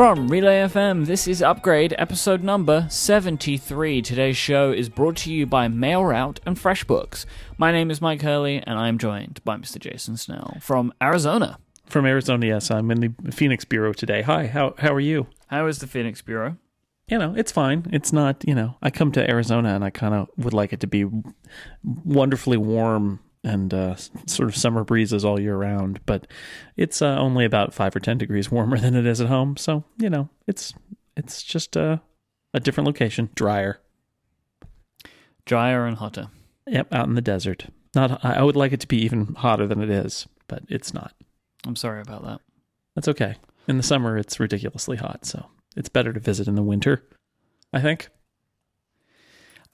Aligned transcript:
From 0.00 0.28
Relay 0.28 0.62
FM, 0.62 1.04
this 1.04 1.28
is 1.28 1.42
Upgrade, 1.42 1.94
episode 1.98 2.42
number 2.42 2.86
73. 2.88 4.00
Today's 4.00 4.36
show 4.36 4.72
is 4.72 4.88
brought 4.88 5.16
to 5.18 5.30
you 5.30 5.44
by 5.44 5.68
MailRoute 5.68 6.38
and 6.46 6.56
FreshBooks. 6.56 7.26
My 7.58 7.70
name 7.70 7.90
is 7.90 8.00
Myke 8.00 8.22
Hurley, 8.22 8.62
and 8.66 8.78
I 8.78 8.88
am 8.88 8.96
joined 8.96 9.40
by 9.44 9.56
Mr. 9.56 9.78
Jason 9.78 10.16
Snell 10.16 10.56
from 10.60 10.94
Arizona. 11.02 11.58
From 11.84 12.06
Arizona, 12.06 12.46
yes. 12.46 12.70
I'm 12.70 12.90
in 12.90 13.00
the 13.00 13.32
Phoenix 13.32 13.66
Bureau 13.66 13.92
today. 13.92 14.22
Hi, 14.22 14.46
how 14.46 14.74
how 14.78 14.94
are 14.94 15.00
you? 15.00 15.26
How 15.48 15.66
is 15.66 15.80
the 15.80 15.86
Phoenix 15.86 16.22
Bureau? 16.22 16.56
You 17.10 17.18
know, 17.18 17.34
it's 17.36 17.50
fine. 17.50 17.86
It's 17.92 18.12
not, 18.12 18.44
you 18.46 18.54
know, 18.54 18.76
I 18.82 18.90
come 18.90 19.10
to 19.12 19.28
Arizona 19.28 19.74
and 19.74 19.84
I 19.84 19.90
kind 19.90 20.14
of 20.14 20.28
would 20.36 20.52
like 20.52 20.72
it 20.72 20.80
to 20.80 20.86
be 20.86 21.06
wonderfully 21.82 22.56
warm 22.56 23.18
and 23.42 23.72
uh, 23.72 23.96
sort 24.26 24.48
of 24.48 24.56
summer 24.56 24.84
breezes 24.84 25.24
all 25.24 25.40
year 25.40 25.56
round. 25.56 26.00
But 26.06 26.26
it's 26.76 27.02
uh, 27.02 27.18
only 27.18 27.44
about 27.44 27.74
five 27.74 27.94
or 27.96 28.00
ten 28.00 28.18
degrees 28.18 28.50
warmer 28.50 28.78
than 28.80 28.94
it 28.94 29.06
is 29.06 29.20
at 29.20 29.28
home, 29.28 29.56
so 29.56 29.84
you 29.98 30.10
know 30.10 30.28
it's 30.46 30.74
it's 31.16 31.42
just 31.42 31.76
uh, 31.76 31.98
a 32.54 32.60
different 32.60 32.86
location, 32.86 33.30
drier. 33.34 33.80
Drier 35.46 35.86
and 35.86 35.96
hotter. 35.96 36.28
Yep, 36.66 36.92
out 36.92 37.08
in 37.08 37.14
the 37.14 37.20
desert. 37.20 37.66
Not. 37.94 38.24
I 38.24 38.42
would 38.42 38.56
like 38.56 38.72
it 38.72 38.80
to 38.80 38.88
be 38.88 38.98
even 38.98 39.34
hotter 39.34 39.66
than 39.66 39.82
it 39.82 39.90
is, 39.90 40.28
but 40.46 40.62
it's 40.68 40.94
not. 40.94 41.14
I'm 41.66 41.76
sorry 41.76 42.00
about 42.00 42.24
that. 42.24 42.40
That's 42.94 43.08
okay. 43.08 43.34
In 43.66 43.76
the 43.76 43.82
summer, 43.82 44.16
it's 44.16 44.38
ridiculously 44.38 44.96
hot, 44.96 45.24
so 45.24 45.46
it's 45.76 45.88
better 45.88 46.12
to 46.12 46.20
visit 46.20 46.48
in 46.48 46.54
the 46.54 46.62
winter. 46.62 47.04
I 47.72 47.80
think. 47.80 48.08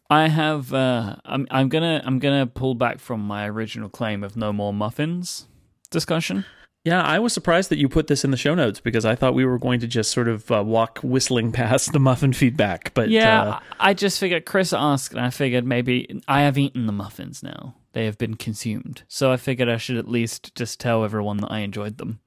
I 0.09 0.29
have. 0.29 0.73
Uh, 0.73 1.17
I'm. 1.25 1.47
I'm 1.51 1.69
gonna. 1.69 2.03
I'm 2.05 2.19
gonna 2.19 2.47
pull 2.47 2.75
back 2.75 3.01
from 3.01 3.21
my 3.21 3.49
original 3.49 3.89
claim 3.89 4.23
of 4.23 4.37
no 4.37 4.53
more 4.53 4.73
muffins 4.73 5.47
discussion. 5.91 6.45
Yeah, 6.85 7.03
I 7.03 7.19
was 7.19 7.33
surprised 7.33 7.71
that 7.71 7.79
you 7.79 7.89
put 7.89 8.07
this 8.07 8.25
in 8.25 8.31
the 8.31 8.37
show 8.37 8.55
notes 8.55 8.79
because 8.79 9.05
I 9.05 9.17
thought 9.17 9.35
we 9.35 9.45
were 9.45 9.59
going 9.59 9.81
to 9.81 9.89
just 9.89 10.13
sort 10.13 10.29
of 10.29 10.49
uh, 10.53 10.63
walk 10.63 11.01
whistling 11.03 11.51
past 11.61 11.93
the 11.93 11.99
muffin 11.99 12.33
feedback. 12.33 12.95
But 12.95 13.11
yeah, 13.11 13.43
uh, 13.43 13.61
I 13.81 13.93
just 13.93 14.21
figured 14.21 14.47
Chris 14.47 14.73
asked, 14.73 15.13
and 15.13 15.21
I 15.21 15.31
figured 15.31 15.67
maybe 15.67 16.23
I 16.29 16.43
have 16.43 16.57
eaten 16.57 16.87
the 16.87 16.93
muffins 16.93 17.43
now. 17.43 17.75
They 17.93 18.05
have 18.05 18.19
been 18.19 18.35
consumed, 18.35 19.03
so 19.09 19.33
I 19.33 19.37
figured 19.37 19.69
I 19.69 19.79
should 19.79 19.97
at 19.97 20.07
least 20.07 20.55
just 20.55 20.79
tell 20.79 21.03
everyone 21.03 21.39
that 21.39 21.51
I 21.51 21.61
enjoyed 21.61 21.99
them. 21.99 22.21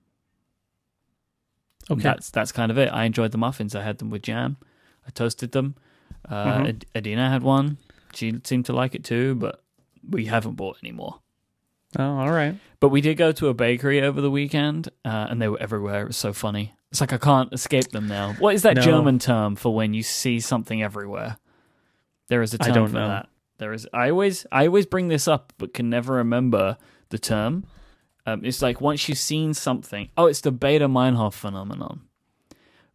Okay, 1.89 2.01
That's 2.01 2.29
that's 2.29 2.51
kind 2.51 2.71
of 2.71 2.77
it. 2.77 2.89
I 2.91 3.03
enjoyed 3.05 3.31
the 3.31 3.37
muffins. 3.37 3.75
I 3.75 3.83
had 3.83 3.97
them 3.99 4.09
with 4.09 4.21
jam. 4.23 4.57
I 5.07 5.11
toasted 5.11 5.51
them. 5.51 5.75
Uh, 6.27 6.45
Mhm. 6.59 6.67
Ad- 6.69 6.85
Adina 6.95 7.29
had 7.29 7.43
one. 7.43 7.77
She 8.13 8.39
seemed 8.43 8.65
to 8.65 8.73
like 8.73 8.95
it 8.95 9.03
too, 9.03 9.35
but 9.35 9.63
we 10.07 10.25
haven't 10.25 10.55
bought 10.55 10.77
any 10.83 10.91
more. 10.91 11.19
oh, 11.97 12.03
all 12.19 12.31
right. 12.31 12.55
But 12.79 12.89
we 12.89 13.01
did 13.01 13.15
go 13.15 13.31
to 13.31 13.47
a 13.47 13.53
bakery 13.53 14.01
over 14.01 14.21
the 14.21 14.29
weekend, 14.31 14.89
uh, 15.03 15.27
and 15.29 15.41
they 15.41 15.47
were 15.47 15.59
everywhere. 15.59 16.03
It 16.03 16.07
was 16.07 16.17
so 16.17 16.33
funny. 16.33 16.73
It's 16.91 17.01
like 17.01 17.13
I 17.13 17.17
can't 17.17 17.51
escape 17.53 17.89
them 17.89 18.07
now. 18.07 18.33
What 18.33 18.53
is 18.55 18.61
that 18.63 18.75
No. 18.75 18.81
German 18.81 19.19
term 19.19 19.55
for 19.55 19.73
when 19.73 19.93
you 19.93 20.01
see 20.03 20.39
something 20.39 20.81
everywhere? 20.81 21.37
There 22.27 22.41
is 22.41 22.53
a 22.53 22.57
term 22.59 22.73
don't 22.73 22.87
for 22.89 22.93
know. 22.95 23.07
that. 23.07 23.29
There 23.57 23.73
is. 23.73 23.87
I 23.93 24.09
always, 24.11 24.45
I 24.51 24.67
always 24.67 24.85
bring 24.85 25.07
this 25.07 25.27
up, 25.27 25.51
but 25.57 25.73
can 25.73 25.89
never 25.89 26.13
remember 26.13 26.77
the 27.09 27.19
term. 27.19 27.65
Um, 28.33 28.45
it's 28.45 28.61
like 28.61 28.81
once 28.81 29.07
you've 29.09 29.17
seen 29.17 29.53
something. 29.53 30.09
Oh, 30.17 30.25
it's 30.27 30.41
the 30.41 30.51
Baader-Meinhof 30.51 31.33
phenomenon. 31.33 32.01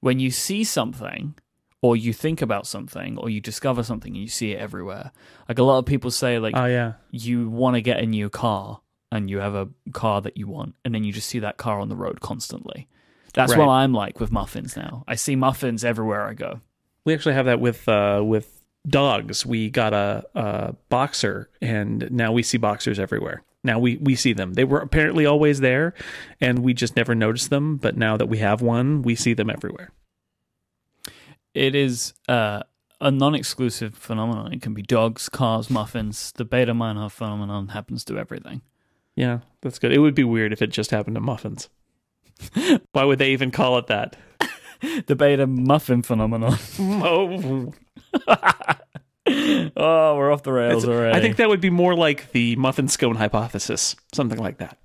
When 0.00 0.18
you 0.18 0.30
see 0.30 0.64
something, 0.64 1.34
or 1.82 1.96
you 1.96 2.12
think 2.12 2.42
about 2.42 2.66
something, 2.66 3.18
or 3.18 3.28
you 3.30 3.40
discover 3.40 3.82
something, 3.82 4.12
and 4.14 4.22
you 4.22 4.28
see 4.28 4.52
it 4.52 4.58
everywhere. 4.58 5.12
Like 5.48 5.58
a 5.58 5.62
lot 5.62 5.78
of 5.78 5.86
people 5.86 6.10
say, 6.10 6.38
like 6.38 6.54
Oh 6.56 6.66
yeah. 6.66 6.94
you 7.10 7.48
want 7.50 7.74
to 7.76 7.80
get 7.82 7.98
a 8.00 8.06
new 8.06 8.28
car 8.30 8.80
and 9.12 9.30
you 9.30 9.38
have 9.38 9.54
a 9.54 9.68
car 9.92 10.20
that 10.22 10.36
you 10.36 10.48
want 10.48 10.74
and 10.84 10.92
then 10.94 11.04
you 11.04 11.12
just 11.12 11.28
see 11.28 11.38
that 11.38 11.56
car 11.56 11.78
on 11.78 11.88
the 11.88 11.94
road 11.94 12.20
constantly 12.20 12.88
that's 13.32 13.52
Right. 13.52 13.60
what 13.60 13.68
i'm 13.68 13.92
like 13.92 14.18
with 14.18 14.32
muffins 14.32 14.76
now 14.76 15.04
i 15.06 15.14
see 15.14 15.36
muffins 15.36 15.84
everywhere 15.84 16.26
i 16.26 16.34
go 16.34 16.60
We 17.04 17.14
actually 17.14 17.34
have 17.34 17.46
that 17.46 17.60
with 17.60 17.88
uh, 17.88 18.22
with 18.24 18.64
dogs. 18.88 19.46
We 19.46 19.70
got 19.70 19.92
a, 19.92 20.24
a 20.34 20.72
boxer, 20.88 21.48
and 21.60 22.08
now 22.10 22.32
we 22.32 22.42
see 22.42 22.58
boxers 22.58 22.98
everywhere. 22.98 23.42
Now 23.64 23.78
we 23.78 23.96
we 23.96 24.14
see 24.14 24.32
them. 24.34 24.54
They 24.54 24.64
were 24.64 24.78
apparently 24.80 25.26
always 25.26 25.60
there, 25.60 25.94
and 26.40 26.60
we 26.60 26.74
just 26.74 26.94
never 26.96 27.14
noticed 27.14 27.50
them. 27.50 27.76
But 27.78 27.96
now 27.96 28.16
that 28.16 28.26
we 28.28 28.38
have 28.38 28.60
one, 28.62 29.02
we 29.02 29.14
see 29.14 29.34
them 29.34 29.50
everywhere. 29.50 29.90
it 31.54 31.74
is 31.74 32.14
uh, 32.28 32.62
a 33.00 33.10
non-exclusive 33.10 33.94
phenomenon 33.94 34.52
it 34.52 34.62
can 34.62 34.74
be 34.74 34.82
dogs 34.82 35.28
cars 35.28 35.68
muffins 35.70 36.32
the 36.36 36.44
Baader-Meinhof 36.44 37.12
phenomenon 37.12 37.68
happens 37.68 38.04
to 38.04 38.16
everything 38.18 38.60
Yeah, 39.16 39.40
that's 39.62 39.78
good. 39.78 39.92
It 39.92 39.98
would 40.00 40.14
be 40.14 40.24
weird 40.24 40.52
if 40.52 40.62
it 40.62 40.68
just 40.70 40.90
happened 40.90 41.16
to 41.16 41.20
muffins. 41.20 41.68
Why 42.92 43.04
would 43.04 43.18
they 43.18 43.32
even 43.32 43.50
call 43.50 43.78
it 43.78 43.86
that? 43.88 44.16
the 45.06 45.14
beta 45.16 45.46
muffin 45.46 46.02
phenomenon 46.02 46.58
Oh, 46.78 47.72
oh 49.76 50.16
we're 50.16 50.30
off 50.30 50.42
the 50.42 50.52
rails 50.52 50.86
already 50.86 51.16
I 51.16 51.20
think 51.20 51.36
that 51.36 51.48
would 51.48 51.60
be 51.60 51.70
more 51.70 51.94
like 51.94 52.32
the 52.32 52.56
muffin 52.56 52.88
scone 52.88 53.16
hypothesis, 53.16 53.96
something 54.12 54.38
like 54.38 54.58
that. 54.58 54.78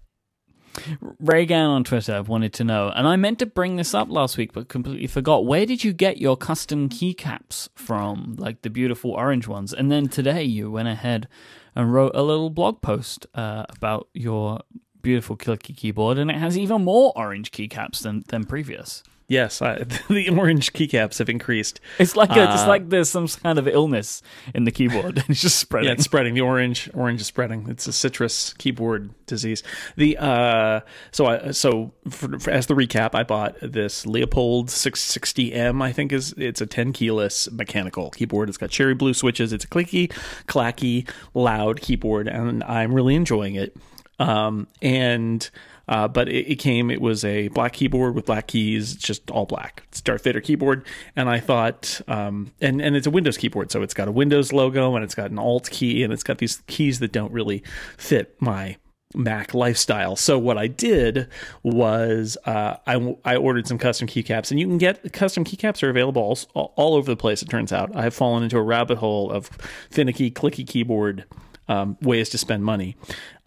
Reagan 1.19 1.65
on 1.65 1.83
Twitter 1.83 2.21
wanted 2.23 2.53
to 2.53 2.63
know, 2.63 2.91
and 2.95 3.07
I 3.07 3.15
meant 3.15 3.39
to 3.39 3.45
bring 3.45 3.75
this 3.75 3.93
up 3.93 4.09
last 4.09 4.37
week 4.37 4.53
but 4.53 4.69
completely 4.69 5.07
forgot. 5.07 5.45
Where 5.45 5.65
did 5.65 5.83
you 5.83 5.93
get 5.93 6.19
your 6.19 6.37
custom 6.37 6.89
keycaps 6.89 7.69
from? 7.75 8.35
Like 8.37 8.61
the 8.61 8.69
beautiful 8.69 9.11
orange 9.11 9.47
ones. 9.47 9.73
And 9.73 9.91
then 9.91 10.07
today 10.07 10.43
you 10.43 10.71
went 10.71 10.87
ahead 10.87 11.27
and 11.75 11.93
wrote 11.93 12.11
a 12.15 12.23
little 12.23 12.49
blog 12.49 12.81
post 12.81 13.25
uh, 13.35 13.65
about 13.69 14.07
your 14.13 14.61
beautiful 15.01 15.37
clicky 15.37 15.75
keyboard, 15.75 16.17
and 16.17 16.29
it 16.29 16.37
has 16.37 16.57
even 16.57 16.83
more 16.83 17.13
orange 17.15 17.51
keycaps 17.51 18.01
than, 18.01 18.23
than 18.27 18.43
previous. 18.43 19.03
Yes, 19.29 19.61
I, 19.61 19.83
the 20.09 20.29
orange 20.29 20.73
keycaps 20.73 21.19
have 21.19 21.29
increased. 21.29 21.79
It's 21.99 22.15
like 22.15 22.31
a, 22.31 22.51
it's 22.51 22.63
Uh, 22.63 22.67
like 22.67 22.89
there's 22.89 23.11
some 23.11 23.27
kind 23.27 23.59
of 23.59 23.67
illness 23.67 24.23
in 24.55 24.63
the 24.63 24.71
keyboard. 24.71 25.23
it's 25.29 25.41
just 25.41 25.59
spreading. 25.59 25.87
Yeah, 25.87 25.93
it's 25.93 26.03
spreading. 26.03 26.33
The 26.33 26.41
orange 26.41 26.89
orange 26.95 27.21
is 27.21 27.27
spreading. 27.27 27.67
It's 27.69 27.85
a 27.85 27.93
citrus 27.93 28.53
keyboard 28.53 29.11
disease. 29.27 29.61
The 29.95 30.17
uh, 30.17 30.79
so 31.11 31.27
I 31.27 31.51
so 31.51 31.93
for, 32.09 32.39
for, 32.39 32.49
as 32.49 32.65
the 32.65 32.73
recap, 32.73 33.13
I 33.13 33.21
bought 33.21 33.55
this 33.61 34.07
Leopold 34.07 34.69
660M. 34.69 35.81
I 35.83 35.91
think 35.91 36.11
is 36.11 36.33
it's 36.33 36.59
a 36.59 36.65
10 36.65 36.91
keyless 36.91 37.49
mechanical 37.51 38.09
keyboard. 38.09 38.49
It's 38.49 38.57
got 38.57 38.71
cherry 38.71 38.95
blue 38.95 39.13
switches. 39.13 39.53
It's 39.53 39.63
a 39.63 39.67
clicky, 39.67 40.11
clacky, 40.47 41.07
loud 41.35 41.81
keyboard, 41.81 42.27
and 42.27 42.63
I'm 42.63 42.95
really 42.95 43.13
enjoying 43.13 43.53
it. 43.53 43.77
Um, 44.17 44.67
and 44.81 45.47
uh, 45.89 46.07
but 46.07 46.29
it, 46.29 46.51
it 46.51 46.55
came. 46.55 46.91
It 46.91 47.01
was 47.01 47.25
a 47.25 47.49
black 47.49 47.73
keyboard 47.73 48.13
with 48.15 48.27
black 48.27 48.47
keys, 48.47 48.93
it's 48.93 49.03
just 49.03 49.29
all 49.31 49.45
black. 49.45 49.83
It's 49.89 49.99
Darth 49.99 50.23
Vader 50.23 50.39
keyboard, 50.39 50.85
and 51.15 51.27
I 51.27 51.39
thought, 51.39 51.99
um, 52.07 52.51
and 52.61 52.79
and 52.79 52.95
it's 52.95 53.07
a 53.07 53.11
Windows 53.11 53.37
keyboard, 53.37 53.71
so 53.71 53.81
it's 53.81 53.95
got 53.95 54.07
a 54.07 54.11
Windows 54.11 54.53
logo 54.53 54.95
and 54.95 55.03
it's 55.03 55.15
got 55.15 55.31
an 55.31 55.39
Alt 55.39 55.69
key, 55.71 56.03
and 56.03 56.13
it's 56.13 56.23
got 56.23 56.37
these 56.37 56.61
keys 56.67 56.99
that 56.99 57.11
don't 57.11 57.33
really 57.33 57.63
fit 57.97 58.39
my 58.39 58.77
Mac 59.15 59.55
lifestyle. 59.55 60.15
So 60.15 60.37
what 60.37 60.59
I 60.59 60.67
did 60.67 61.27
was 61.63 62.37
uh, 62.45 62.75
I 62.85 63.15
I 63.25 63.35
ordered 63.37 63.67
some 63.67 63.79
custom 63.79 64.07
keycaps, 64.07 64.51
and 64.51 64.59
you 64.59 64.67
can 64.67 64.77
get 64.77 65.11
custom 65.11 65.43
keycaps 65.43 65.81
are 65.81 65.89
available 65.89 66.37
all, 66.53 66.73
all 66.75 66.93
over 66.93 67.09
the 67.09 67.17
place. 67.17 67.41
It 67.41 67.49
turns 67.49 67.73
out 67.73 67.95
I 67.95 68.03
have 68.03 68.13
fallen 68.13 68.43
into 68.43 68.59
a 68.59 68.61
rabbit 68.61 68.99
hole 68.99 69.31
of 69.31 69.47
finicky, 69.89 70.29
clicky 70.29 70.67
keyboard 70.67 71.25
um, 71.69 71.97
ways 72.01 72.27
to 72.29 72.37
spend 72.37 72.65
money, 72.65 72.97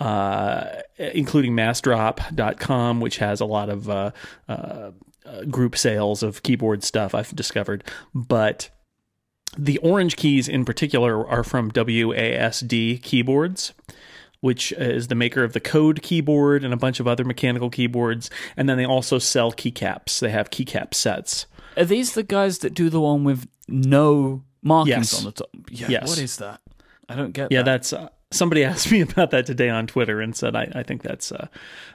uh, 0.01 0.65
including 0.99 1.53
massdrop.com, 1.53 3.01
which 3.01 3.19
has 3.19 3.41
a 3.41 3.45
lot 3.45 3.69
of 3.69 3.91
uh, 3.91 4.11
uh, 4.49 4.93
uh, 5.27 5.45
group 5.51 5.77
sales 5.77 6.23
of 6.23 6.43
keyboard 6.43 6.83
stuff 6.83 7.15
I've 7.15 7.35
discovered. 7.37 7.85
But 8.15 8.71
the 9.59 9.77
orange 9.79 10.17
keys 10.17 10.49
in 10.49 10.65
particular 10.65 11.27
are 11.29 11.45
from 11.45 11.71
WASD 11.71 13.03
keyboards. 13.03 13.75
Which 14.41 14.73
is 14.73 15.07
the 15.07 15.15
maker 15.15 15.45
of 15.45 15.53
the 15.53 15.61
Code 15.61 16.03
keyboard 16.03 16.65
and 16.65 16.75
a 16.75 16.77
bunch 16.77 16.99
of 16.99 17.07
other 17.07 17.23
mechanical 17.25 17.71
keyboards. 17.71 18.29
And 18.57 18.69
then 18.69 18.77
they 18.77 18.85
also 18.85 19.21
sell 19.21 19.53
keycaps. 19.53 20.19
They 20.19 20.31
have 20.31 20.51
keycap 20.51 20.95
sets. 20.95 21.47
Are 21.77 21.85
these 21.85 22.15
the 22.15 22.25
guys 22.25 22.59
that 22.59 22.75
do 22.75 22.91
the 22.91 23.01
one 23.01 23.23
with 23.23 23.47
no 23.69 24.43
markings 24.61 25.13
Yes. 25.13 25.19
on 25.21 25.25
the 25.27 25.31
top? 25.31 25.49
Yeah. 25.71 25.87
Yes. 25.91 26.09
What 26.09 26.19
is 26.19 26.39
that? 26.39 26.61
I 27.09 27.15
don't 27.15 27.31
get 27.31 27.53
Yeah, 27.53 27.61
that. 27.61 27.67
that's 27.67 27.93
uh, 27.93 28.09
somebody 28.33 28.65
asked 28.73 28.91
me 28.91 29.01
about 29.01 29.31
that 29.31 29.47
today 29.47 29.69
on 29.69 29.87
Twitter 29.87 30.21
and 30.21 30.35
said 30.35 30.57
I, 30.57 30.71
I 30.75 30.83
think 30.83 31.03
that's 31.03 31.33
uh, 31.33 31.49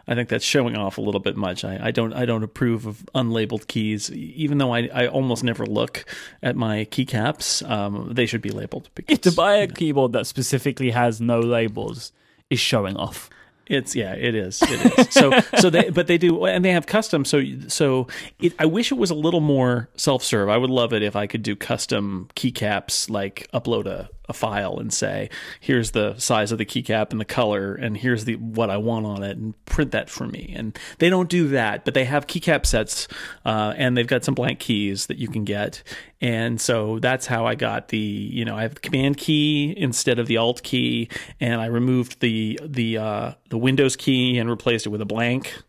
I 0.08 0.16
think 0.16 0.30
that's 0.30 0.46
showing 0.46 0.76
off 0.76 0.98
a 0.98 1.02
little 1.02 1.20
bit 1.20 1.36
much. 1.36 1.66
I, 1.66 1.80
I 1.88 1.92
don't 1.92 2.14
I 2.14 2.26
don't 2.26 2.44
approve 2.44 2.86
of 2.86 3.08
unlabeled 3.14 3.68
keys, 3.68 4.12
even 4.12 4.58
though 4.58 4.74
I, 4.74 4.90
I 4.94 5.08
almost 5.08 5.44
never 5.44 5.66
look 5.66 6.06
at 6.42 6.56
my 6.56 6.86
keycaps. 6.86 7.68
Um, 7.70 8.14
they 8.14 8.26
should 8.26 8.42
be 8.42 8.52
labeled 8.52 8.90
because 8.96 9.20
to 9.20 9.32
buy 9.32 9.56
a 9.56 9.68
keyboard 9.68 10.14
that 10.14 10.28
specifically 10.28 10.92
has 10.92 11.20
no 11.20 11.40
labels 11.40 12.12
is 12.50 12.60
showing 12.60 12.96
off. 12.96 13.30
It's 13.70 13.96
yeah, 13.96 14.14
it 14.14 14.34
is. 14.34 14.62
It 14.62 15.00
is. 15.00 15.14
so 15.14 15.32
so 15.60 15.70
they 15.70 15.90
but 15.90 16.08
they 16.08 16.18
do 16.18 16.46
and 16.46 16.64
they 16.64 16.72
have 16.72 16.86
custom. 16.86 17.26
So 17.26 17.44
so 17.68 18.08
it, 18.40 18.54
I 18.60 18.66
wish 18.66 18.92
it 18.92 18.96
was 18.98 19.10
a 19.10 19.16
little 19.16 19.42
more 19.42 19.90
self 19.98 20.24
serve. 20.24 20.50
I 20.50 20.58
would 20.58 20.70
love 20.70 20.94
it 20.94 21.04
if 21.04 21.16
I 21.16 21.28
could 21.28 21.44
do 21.44 21.56
custom 21.56 22.30
keycaps, 22.36 23.10
like 23.10 23.50
upload 23.54 23.86
a 23.86 24.10
a 24.30 24.34
file 24.34 24.78
and 24.78 24.94
say, 24.94 25.30
here's 25.60 25.92
the 25.92 26.16
size 26.18 26.52
of 26.52 26.58
the 26.58 26.66
keycap 26.66 27.12
and 27.12 27.20
the 27.20 27.26
color, 27.26 27.74
and 27.74 27.98
here's 27.98 28.26
the 28.26 28.36
what 28.36 28.70
I 28.70 28.78
want 28.78 29.06
on 29.06 29.24
it, 29.24 29.38
and 29.38 29.54
print 29.66 29.92
that 29.92 30.10
for 30.10 30.28
me. 30.28 30.54
And 30.56 30.78
they 31.00 31.10
don't 31.10 31.30
do 31.30 31.48
that, 31.50 31.86
but 31.86 31.94
they 31.94 32.06
have 32.06 32.28
keycap 32.28 32.66
sets, 32.66 33.08
uh, 33.46 33.74
and 33.78 33.96
they've 33.96 34.08
got 34.08 34.24
some 34.24 34.34
blank 34.34 34.60
keys 34.60 35.08
that 35.08 35.18
you 35.18 35.28
can 35.28 35.44
get. 35.44 35.84
And 36.20 36.60
so 36.60 37.00
that's 37.00 37.28
how 37.28 37.46
I 37.46 37.56
got 37.56 37.90
the, 37.90 37.98
you 37.98 38.44
know, 38.44 38.56
I 38.56 38.64
have 38.64 38.76
the 38.76 38.82
command 38.82 39.18
key 39.18 39.74
instead 39.78 40.20
of 40.20 40.28
the 40.28 40.38
alt 40.38 40.64
key, 40.64 41.10
and 41.40 41.62
I 41.62 41.68
removed 41.68 42.20
the 42.20 42.60
the 42.64 42.98
uh, 42.98 43.32
the 43.50 43.58
Windows 43.58 43.96
key 43.96 44.38
and 44.38 44.50
replaced 44.50 44.86
it 44.86 44.90
with 44.90 45.02
a 45.02 45.06
blank 45.06 45.64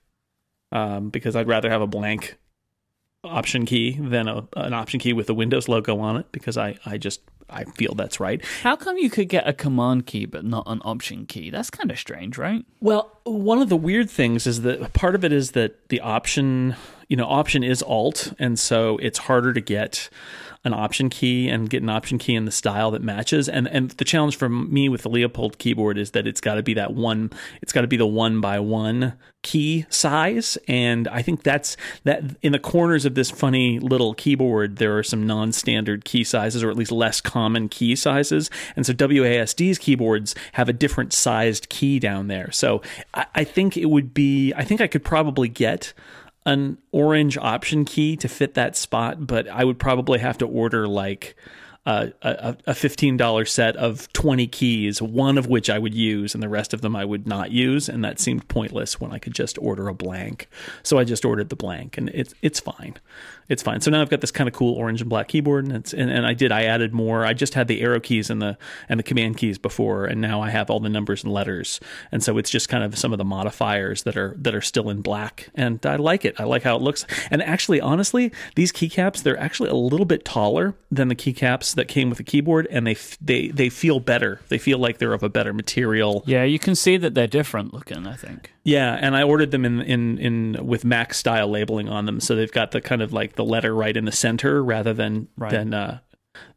um, 0.72 1.10
because 1.10 1.37
I'd 1.37 1.49
rather 1.49 1.70
have 1.70 1.82
a 1.82 1.87
blank 1.87 2.38
option 3.25 3.67
key 3.67 3.99
than 4.00 4.29
a, 4.29 4.47
an 4.56 4.73
option 4.73 5.00
key 5.00 5.12
with 5.12 5.26
the 5.26 5.35
Windows 5.35 5.69
logo 5.69 5.99
on 5.99 6.17
it 6.17 6.31
because 6.32 6.56
I, 6.56 6.76
I 6.87 6.99
just 6.99 7.20
I 7.50 7.65
feel 7.65 7.94
that's 7.94 8.20
right. 8.20 8.44
How 8.62 8.76
come 8.76 8.99
you 8.99 9.09
could 9.09 9.29
get 9.29 9.49
a 9.49 9.53
command 9.53 10.06
key 10.06 10.26
but 10.26 10.44
not 10.44 10.65
an 10.67 10.81
option 10.85 11.26
key? 11.26 11.50
That's 11.50 11.70
kind 11.70 11.91
of 11.91 11.99
strange, 11.99 12.37
right? 12.37 12.65
Well, 12.81 13.19
one 13.25 13.61
of 13.61 13.69
the 13.69 13.76
weird 13.76 14.11
things 14.11 14.47
is 14.47 14.62
that 14.62 14.93
part 14.93 15.15
of 15.15 15.25
it 15.25 15.32
is 15.32 15.53
that 15.53 15.88
the 15.88 16.00
option, 16.00 16.76
you 17.09 17.17
know, 17.17 17.26
option 17.26 17.62
is 17.65 17.82
alt, 17.82 18.32
and 18.38 18.59
so 18.59 18.99
it's 18.99 19.19
harder 19.19 19.53
to 19.53 19.61
get 19.61 20.11
an 20.64 20.75
option 20.75 21.08
key 21.08 21.49
and 21.49 21.70
get 21.70 21.82
an 21.82 21.88
option 21.88 22.19
key 22.19 22.34
in 22.34 22.44
the 22.44 22.50
style 22.50 22.90
that 22.90 23.02
matches. 23.02 23.49
And 23.49 23.69
and 23.69 23.90
the 23.93 24.05
challenge 24.05 24.37
for 24.37 24.49
me 24.49 24.88
with 24.88 25.02
the 25.02 25.08
Leopold 25.08 25.58
keyboard 25.58 25.99
is 25.99 26.12
that 26.12 26.26
it's 26.26 26.40
got 26.40 26.56
to 26.56 26.62
be 26.62 26.75
that 26.75 26.94
one. 26.94 27.31
It's 27.62 27.72
got 27.72 27.82
to 27.82 27.87
be 27.87 27.96
the 27.96 28.06
one 28.06 28.40
by 28.40 28.58
one 28.60 29.14
key 29.43 29.87
size. 29.88 30.58
And 30.66 31.06
I 31.08 31.22
think 31.22 31.43
that's 31.43 31.76
that 32.05 32.22
in 32.43 32.52
the 32.52 32.58
corners 32.58 33.05
of 33.05 33.14
this 33.14 33.31
funny 33.31 33.78
little 33.78 34.14
keyboard, 34.14 34.76
there 34.76 34.99
are 34.99 35.02
some 35.02 35.26
non-standard 35.26 36.05
key 36.05 36.25
sizes, 36.25 36.62
or 36.62 36.70
at 36.70 36.76
least 36.76 36.93
less 36.93 37.20
common 37.20 37.69
key 37.69 37.94
sizes. 37.94 38.50
And 38.75 38.84
so 38.84 38.93
WASD's 38.93 39.78
keyboards 39.78 40.34
have 40.52 40.69
a 40.69 40.72
different 40.72 41.12
sized 41.12 41.69
key 41.69 41.99
down 41.99 42.28
there. 42.28 42.50
So 42.50 42.82
I, 43.14 43.26
I 43.37 43.44
think 43.44 43.76
it 43.76 43.87
would 43.87 44.12
be. 44.12 44.52
I 44.55 44.64
think 44.64 44.81
I 44.81 44.87
could 44.87 45.05
probably 45.05 45.49
get 45.49 45.94
an 46.49 46.79
orange 46.93 47.37
option 47.37 47.85
key 47.85 48.17
to 48.17 48.27
fit 48.27 48.55
that 48.55 48.75
spot, 48.75 49.27
but 49.27 49.47
I 49.49 49.65
would 49.65 49.79
probably 49.79 50.19
have 50.19 50.39
to 50.39 50.47
order 50.47 50.89
like 50.89 51.37
a, 51.85 52.11
a, 52.23 52.56
a 52.67 52.73
$15 52.73 53.49
set 53.49 53.77
of 53.77 54.11
20 54.15 54.47
keys, 54.47 55.03
one 55.03 55.37
of 55.37 55.47
which 55.47 55.69
I 55.69 55.79
would 55.79 55.95
use 55.95 56.33
and 56.33 56.43
the 56.43 56.49
rest 56.49 56.73
of 56.73 56.81
them 56.81 56.97
I 56.97 57.05
would 57.05 57.27
not 57.27 57.50
use. 57.50 57.89
And 57.89 58.03
that 58.03 58.19
seemed 58.19 58.49
pointless 58.49 58.99
when 58.99 59.12
I 59.12 59.19
could 59.19 59.35
just 59.35 59.59
order 59.59 59.89
a 59.89 59.95
blank. 59.95 60.49
So 60.83 60.99
I 60.99 61.05
just 61.05 61.27
ordered 61.27 61.50
the 61.50 61.56
blank 61.56 61.99
and 61.99 62.09
it's, 62.15 62.33
it's 62.41 62.61
fine 62.61 62.97
it's 63.49 63.62
fine. 63.62 63.81
So 63.81 63.91
now 63.91 64.03
I've 64.03 64.11
got 64.11 64.21
this 64.21 64.31
kind 64.31 64.47
of 64.47 64.55
cool 64.55 64.75
orange 64.75 65.00
and 65.00 65.09
black 65.09 65.29
keyboard, 65.29 65.67
and 65.67 65.77
it's 65.77 65.95
and, 65.95 66.11
and, 66.11 66.27
I 66.27 66.35
did 66.35 66.53
I 66.53 66.65
added 66.65 66.93
more. 66.93 67.25
I 67.25 67.33
just 67.33 67.55
had 67.55 67.67
the 67.67 67.81
arrow 67.81 68.00
keys 68.00 68.29
and 68.29 68.43
the 68.43 68.59
and 68.89 68.99
the 68.99 69.05
command 69.05 69.39
keys 69.39 69.56
before, 69.59 70.05
and 70.05 70.21
now 70.21 70.43
I 70.43 70.50
have 70.50 70.71
all 70.71 70.81
the 70.81 70.89
numbers 70.89 71.25
and 71.25 71.33
letters, 71.33 71.81
and 72.12 72.23
so 72.23 72.37
it's 72.37 72.50
just 72.50 72.69
kind 72.69 72.85
of 72.85 72.99
some 72.99 73.12
of 73.12 73.19
the 73.19 73.25
modifiers 73.25 74.03
that 74.03 74.17
are 74.17 74.35
that 74.39 74.55
are 74.55 74.61
still 74.61 74.91
in 74.91 75.00
black, 75.00 75.49
and 75.55 75.85
I 75.87 75.97
like 75.97 76.25
it. 76.25 76.39
I 76.39 76.45
like 76.45 76.62
how 76.62 76.77
it 76.77 76.83
looks. 76.83 77.06
And 77.31 77.43
actually, 77.43 77.81
honestly, 77.81 78.33
these 78.55 78.71
keycaps 78.71 79.23
they're 79.23 79.41
actually 79.41 79.71
a 79.71 79.75
little 79.75 80.06
bit 80.06 80.25
taller 80.25 80.75
than 80.91 81.09
the 81.09 81.17
keycaps 81.17 81.75
that 81.75 81.87
came 81.87 82.11
with 82.11 82.19
the 82.19 82.25
keyboard, 82.25 82.67
and 82.71 82.87
they 82.87 82.97
they 83.21 83.49
they 83.49 83.71
feel 83.71 84.01
better. 84.01 84.41
They 84.49 84.59
feel 84.59 84.79
like 84.79 84.99
they're 84.99 85.15
of 85.15 85.23
a 85.23 85.31
better 85.31 85.55
material. 85.55 86.23
Yeah, 86.27 86.44
you 86.44 86.59
can 86.59 86.75
see 86.75 86.99
that 86.99 87.15
they're 87.15 87.27
different 87.27 87.73
looking. 87.73 88.06
I 88.06 88.17
think. 88.17 88.53
Yeah, 88.69 88.99
and 89.01 89.17
I 89.17 89.23
ordered 89.23 89.51
them 89.51 89.65
in 89.65 89.81
in 89.81 90.19
in 90.19 90.67
with 90.67 90.85
Mac 90.85 91.15
style 91.15 91.49
labeling 91.49 91.89
on 91.89 92.05
them, 92.05 92.21
so 92.21 92.37
they've 92.37 92.53
got 92.53 92.73
the 92.73 92.83
kind 92.83 93.01
of 93.01 93.15
like 93.15 93.38
the 93.38 93.44
letter 93.44 93.75
right 93.75 93.96
in 93.96 94.05
the 94.05 94.12
center 94.12 94.62
rather 94.62 94.93
than 94.93 95.29
right. 95.38 95.50
than 95.50 95.73
uh, 95.73 96.00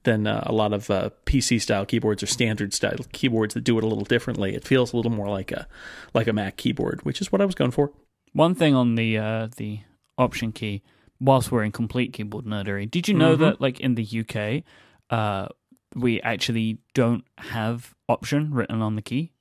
than 0.04 0.28
uh, 0.28 0.44
a 0.46 0.52
lot 0.52 0.74
of 0.74 0.90
uh, 0.90 1.12
PC 1.26 1.62
style 1.62 1.86
keyboards 1.86 2.22
or 2.22 2.26
standard 2.26 2.74
style 2.74 2.98
keyboards 3.14 3.54
that 3.54 3.64
do 3.64 3.78
it 3.78 3.84
a 3.84 3.88
little 3.88 4.04
differently. 4.04 4.56
It 4.56 4.66
feels 4.66 4.92
a 4.92 4.98
little 4.98 5.12
more 5.12 5.30
like 5.30 5.52
a 5.52 5.68
like 6.14 6.28
a 6.28 6.34
Mac 6.34 6.58
keyboard, 6.58 7.06
which 7.06 7.22
is 7.22 7.32
what 7.32 7.40
I 7.40 7.46
was 7.46 7.56
going 7.56 7.72
for. 7.72 7.94
One 8.34 8.56
thing 8.56 8.76
on 8.76 8.96
the 8.96 9.18
uh, 9.18 9.48
the 9.56 9.82
option 10.18 10.52
key, 10.52 10.82
whilst 11.20 11.52
we're 11.52 11.64
in 11.64 11.72
complete 11.72 12.14
keyboard 12.14 12.46
nerdery, 12.46 12.90
did 12.90 13.08
you 13.08 13.14
know 13.14 13.34
mm-hmm. 13.34 13.44
that 13.44 13.62
like 13.62 13.80
in 13.80 13.96
the 13.96 14.06
UK, 14.06 14.64
uh, 15.12 15.50
we 15.96 16.20
actually 16.22 16.80
don't 16.96 17.24
have 17.38 17.94
option 18.10 18.54
written 18.54 18.82
on 18.82 18.96
the 18.96 19.02
key? 19.04 19.32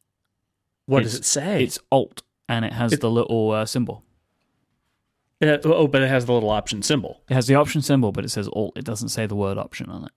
What 0.85 1.03
it's, 1.03 1.13
does 1.13 1.21
it 1.21 1.25
say? 1.25 1.65
It's 1.65 1.79
Alt 1.91 2.23
and 2.49 2.67
it 2.67 2.75
has 2.75 2.93
it, 2.93 3.01
the 3.01 3.11
little 3.11 3.51
uh, 3.51 3.65
symbol. 3.65 4.05
It, 5.41 5.63
oh, 5.65 5.87
but 5.87 6.03
it 6.03 6.09
has 6.09 6.27
the 6.27 6.33
little 6.33 6.51
option 6.51 6.83
symbol. 6.83 7.23
It 7.31 7.35
has 7.35 7.47
the 7.47 7.55
option 7.55 7.81
symbol, 7.81 8.13
but 8.13 8.25
it 8.25 8.29
says 8.29 8.49
alt. 8.53 8.77
It 8.77 8.85
doesn't 8.85 9.09
say 9.09 9.27
the 9.27 9.35
word 9.35 9.57
option 9.57 9.89
on 9.89 10.05
it. 10.05 10.13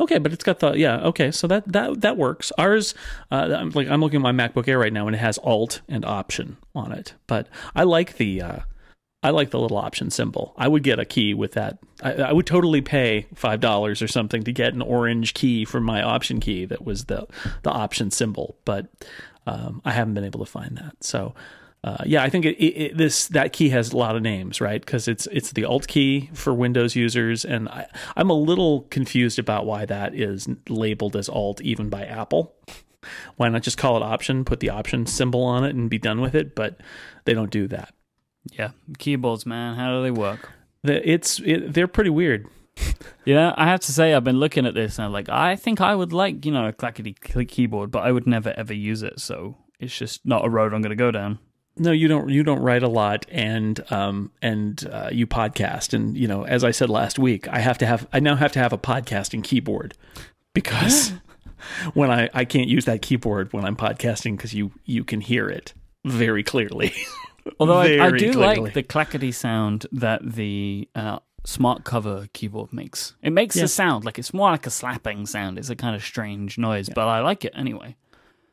Okay, 0.00 0.18
but 0.18 0.32
it's 0.32 0.44
got 0.44 0.60
the 0.60 0.72
yeah. 0.72 1.00
Okay, 1.00 1.30
so 1.30 1.46
that 1.46 1.70
that 1.70 2.00
that 2.00 2.16
works. 2.16 2.52
Ours, 2.56 2.94
uh, 3.30 3.54
I'm 3.54 3.70
like 3.70 3.88
I'm 3.88 4.00
looking 4.00 4.24
at 4.24 4.32
my 4.32 4.32
MacBook 4.32 4.66
Air 4.68 4.78
right 4.78 4.92
now, 4.92 5.06
and 5.06 5.14
it 5.14 5.18
has 5.18 5.38
Alt 5.38 5.82
and 5.88 6.04
Option 6.04 6.56
on 6.74 6.92
it. 6.92 7.14
But 7.26 7.48
I 7.74 7.82
like 7.82 8.16
the 8.16 8.40
uh, 8.40 8.58
I 9.22 9.30
like 9.30 9.50
the 9.50 9.60
little 9.60 9.76
option 9.76 10.10
symbol. 10.10 10.54
I 10.56 10.68
would 10.68 10.82
get 10.82 10.98
a 10.98 11.04
key 11.04 11.34
with 11.34 11.52
that. 11.52 11.78
I, 12.02 12.12
I 12.14 12.32
would 12.32 12.46
totally 12.46 12.80
pay 12.80 13.26
five 13.34 13.60
dollars 13.60 14.00
or 14.00 14.08
something 14.08 14.42
to 14.44 14.52
get 14.52 14.72
an 14.72 14.80
orange 14.80 15.34
key 15.34 15.66
for 15.66 15.80
my 15.80 16.02
option 16.02 16.40
key 16.40 16.64
that 16.64 16.84
was 16.84 17.04
the 17.06 17.26
the 17.62 17.70
option 17.70 18.10
symbol. 18.10 18.56
But 18.64 18.86
um, 19.46 19.82
I 19.84 19.90
haven't 19.90 20.14
been 20.14 20.24
able 20.24 20.44
to 20.44 20.50
find 20.50 20.78
that. 20.78 21.04
So 21.04 21.34
uh, 21.82 21.96
yeah, 22.04 22.22
I 22.22 22.28
think 22.28 22.44
it, 22.44 22.62
it, 22.62 22.96
this 22.96 23.28
that 23.28 23.54
key 23.54 23.70
has 23.70 23.92
a 23.92 23.96
lot 23.96 24.14
of 24.14 24.22
names, 24.22 24.60
right? 24.60 24.80
Because 24.80 25.08
it's 25.08 25.26
it's 25.28 25.52
the 25.52 25.64
Alt 25.64 25.88
key 25.88 26.28
for 26.34 26.52
Windows 26.52 26.94
users, 26.94 27.44
and 27.44 27.68
I, 27.70 27.86
I'm 28.16 28.28
a 28.28 28.34
little 28.34 28.82
confused 28.90 29.38
about 29.38 29.64
why 29.64 29.86
that 29.86 30.14
is 30.14 30.46
labeled 30.68 31.16
as 31.16 31.30
Alt 31.30 31.62
even 31.62 31.88
by 31.88 32.04
Apple. 32.04 32.54
Why 33.36 33.48
not 33.48 33.62
just 33.62 33.78
call 33.78 33.96
it 33.96 34.02
Option, 34.02 34.44
put 34.44 34.60
the 34.60 34.68
Option 34.68 35.06
symbol 35.06 35.42
on 35.42 35.64
it, 35.64 35.74
and 35.74 35.88
be 35.88 35.98
done 35.98 36.20
with 36.20 36.34
it? 36.34 36.54
But 36.54 36.80
they 37.24 37.32
don't 37.32 37.50
do 37.50 37.66
that. 37.68 37.94
Yeah, 38.52 38.72
keyboards, 38.98 39.46
man, 39.46 39.76
how 39.76 39.96
do 39.96 40.02
they 40.02 40.10
work? 40.10 40.50
The, 40.82 41.08
it's 41.10 41.40
it, 41.40 41.72
they're 41.72 41.88
pretty 41.88 42.10
weird. 42.10 42.46
yeah, 43.24 43.54
I 43.56 43.66
have 43.66 43.80
to 43.80 43.92
say 43.92 44.12
I've 44.12 44.24
been 44.24 44.38
looking 44.38 44.66
at 44.66 44.74
this 44.74 44.98
and 44.98 45.06
I'm 45.06 45.12
like, 45.12 45.30
I 45.30 45.56
think 45.56 45.80
I 45.80 45.94
would 45.94 46.12
like 46.12 46.44
you 46.44 46.52
know 46.52 46.68
a 46.68 46.74
clackety 46.74 47.14
click 47.14 47.48
keyboard, 47.48 47.90
but 47.90 48.00
I 48.00 48.12
would 48.12 48.26
never 48.26 48.52
ever 48.54 48.74
use 48.74 49.02
it, 49.02 49.18
so 49.18 49.56
it's 49.78 49.96
just 49.96 50.26
not 50.26 50.44
a 50.44 50.50
road 50.50 50.74
I'm 50.74 50.82
going 50.82 50.90
to 50.90 50.96
go 50.96 51.10
down 51.10 51.38
no, 51.76 51.92
you 51.92 52.08
don't. 52.08 52.28
You 52.28 52.42
don't 52.42 52.60
write 52.60 52.82
a 52.82 52.88
lot, 52.88 53.26
and 53.30 53.80
um, 53.92 54.32
and 54.42 54.86
uh, 54.90 55.08
you 55.12 55.26
podcast, 55.26 55.94
and 55.94 56.16
you 56.16 56.28
know, 56.28 56.44
as 56.44 56.64
I 56.64 56.70
said 56.72 56.90
last 56.90 57.18
week, 57.18 57.48
I 57.48 57.60
have 57.60 57.78
to 57.78 57.86
have. 57.86 58.06
I 58.12 58.20
now 58.20 58.36
have 58.36 58.52
to 58.52 58.58
have 58.58 58.72
a 58.72 58.78
podcasting 58.78 59.42
keyboard 59.44 59.94
because 60.52 61.12
when 61.94 62.10
I 62.10 62.28
I 62.34 62.44
can't 62.44 62.68
use 62.68 62.84
that 62.84 63.02
keyboard 63.02 63.52
when 63.52 63.64
I'm 63.64 63.76
podcasting 63.76 64.36
because 64.36 64.52
you 64.52 64.72
you 64.84 65.04
can 65.04 65.20
hear 65.20 65.48
it 65.48 65.72
very 66.04 66.42
clearly. 66.42 66.92
Although 67.58 67.78
I, 67.78 68.06
I, 68.06 68.10
do 68.10 68.32
clearly. 68.32 68.56
like 68.56 68.74
the 68.74 68.82
clackety 68.82 69.32
sound 69.32 69.86
that 69.92 70.20
the 70.22 70.86
uh, 70.94 71.20
smart 71.44 71.84
cover 71.84 72.28
keyboard 72.34 72.72
makes. 72.72 73.14
It 73.22 73.30
makes 73.30 73.56
yeah. 73.56 73.64
a 73.64 73.68
sound 73.68 74.04
like 74.04 74.18
it's 74.18 74.34
more 74.34 74.50
like 74.50 74.66
a 74.66 74.70
slapping 74.70 75.24
sound. 75.24 75.58
It's 75.58 75.70
a 75.70 75.76
kind 75.76 75.96
of 75.96 76.04
strange 76.04 76.58
noise, 76.58 76.88
yeah. 76.88 76.94
but 76.94 77.08
I 77.08 77.20
like 77.20 77.44
it 77.46 77.52
anyway 77.56 77.96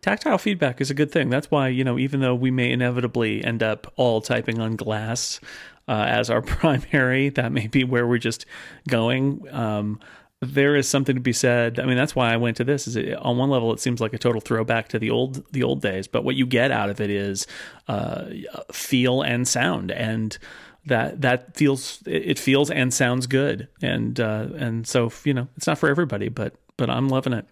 tactile 0.07 0.37
feedback 0.37 0.79
is 0.79 0.89
a 0.89 0.93
good 0.93 1.11
thing. 1.11 1.29
That's 1.29 1.51
why, 1.51 1.67
you 1.67 1.83
know, 1.83 1.99
even 1.99 2.21
though 2.21 2.33
we 2.33 2.49
may 2.49 2.71
inevitably 2.71 3.43
end 3.43 3.61
up 3.61 3.91
all 3.97 4.21
typing 4.21 4.57
on 4.61 4.77
glass 4.77 5.41
uh, 5.89 6.05
as 6.07 6.29
our 6.29 6.41
primary, 6.61 7.27
that 7.29 7.51
may 7.51 7.67
be 7.67 7.83
where 7.83 8.07
we're 8.07 8.17
just 8.17 8.45
going. 8.87 9.45
Um, 9.51 9.99
there 10.39 10.77
is 10.77 10.87
something 10.87 11.15
to 11.15 11.21
be 11.21 11.33
said. 11.33 11.77
I 11.77 11.85
mean, 11.85 11.97
that's 11.97 12.15
why 12.15 12.31
I 12.31 12.37
went 12.37 12.55
to 12.57 12.63
this. 12.63 12.87
Is 12.87 12.95
it, 12.95 13.15
on 13.15 13.37
one 13.37 13.49
level, 13.49 13.73
it 13.73 13.81
seems 13.81 13.99
like 13.99 14.13
a 14.13 14.17
total 14.17 14.39
throwback 14.39 14.87
to 14.89 14.99
the 14.99 15.09
old 15.09 15.43
the 15.51 15.63
old 15.63 15.81
days, 15.81 16.07
but 16.07 16.23
what 16.23 16.35
you 16.35 16.45
get 16.45 16.71
out 16.71 16.89
of 16.89 17.01
it 17.01 17.09
is 17.09 17.47
uh, 17.87 18.25
feel 18.71 19.23
and 19.23 19.47
sound, 19.47 19.91
and 19.91 20.37
that 20.85 21.21
that 21.21 21.57
feels 21.57 22.03
it 22.05 22.37
feels 22.37 22.69
and 22.69 22.93
sounds 22.93 23.25
good, 23.25 23.67
and 23.81 24.19
uh, 24.19 24.47
and 24.57 24.87
so 24.87 25.11
you 25.23 25.33
know, 25.33 25.47
it's 25.57 25.65
not 25.65 25.79
for 25.79 25.89
everybody, 25.89 26.29
but 26.29 26.53
but 26.77 26.87
I'm 26.87 27.09
loving 27.09 27.33
it 27.33 27.47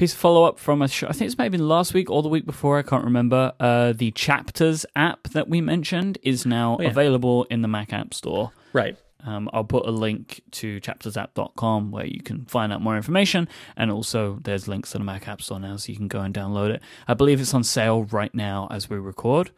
piece 0.00 0.14
of 0.14 0.18
follow 0.18 0.44
up 0.44 0.58
from 0.58 0.80
a 0.80 0.88
show. 0.88 1.06
I 1.08 1.12
think 1.12 1.26
it's 1.26 1.36
maybe 1.36 1.58
last 1.58 1.92
week 1.92 2.08
or 2.08 2.22
the 2.22 2.28
week 2.30 2.46
before. 2.46 2.78
I 2.78 2.82
can't 2.82 3.04
remember. 3.04 3.52
Uh, 3.60 3.92
the 3.92 4.10
Chapters 4.12 4.86
app 4.96 5.24
that 5.28 5.46
we 5.46 5.60
mentioned 5.60 6.16
is 6.22 6.46
now 6.46 6.78
oh, 6.78 6.82
yeah. 6.82 6.88
available 6.88 7.44
in 7.50 7.60
the 7.60 7.68
Mac 7.68 7.92
App 7.92 8.14
Store. 8.14 8.50
Right. 8.72 8.96
Um, 9.26 9.50
I'll 9.52 9.62
put 9.62 9.84
a 9.84 9.90
link 9.90 10.40
to 10.52 10.80
chaptersapp.com 10.80 11.90
where 11.90 12.06
you 12.06 12.22
can 12.22 12.46
find 12.46 12.72
out 12.72 12.80
more 12.80 12.96
information. 12.96 13.46
And 13.76 13.90
also, 13.90 14.38
there's 14.42 14.66
links 14.66 14.92
to 14.92 14.98
the 14.98 15.04
Mac 15.04 15.28
App 15.28 15.42
Store 15.42 15.60
now, 15.60 15.76
so 15.76 15.92
you 15.92 15.98
can 15.98 16.08
go 16.08 16.20
and 16.20 16.34
download 16.34 16.70
it. 16.70 16.80
I 17.06 17.12
believe 17.12 17.38
it's 17.38 17.52
on 17.52 17.62
sale 17.62 18.04
right 18.04 18.34
now 18.34 18.68
as 18.70 18.88
we 18.88 18.96
record. 18.96 19.50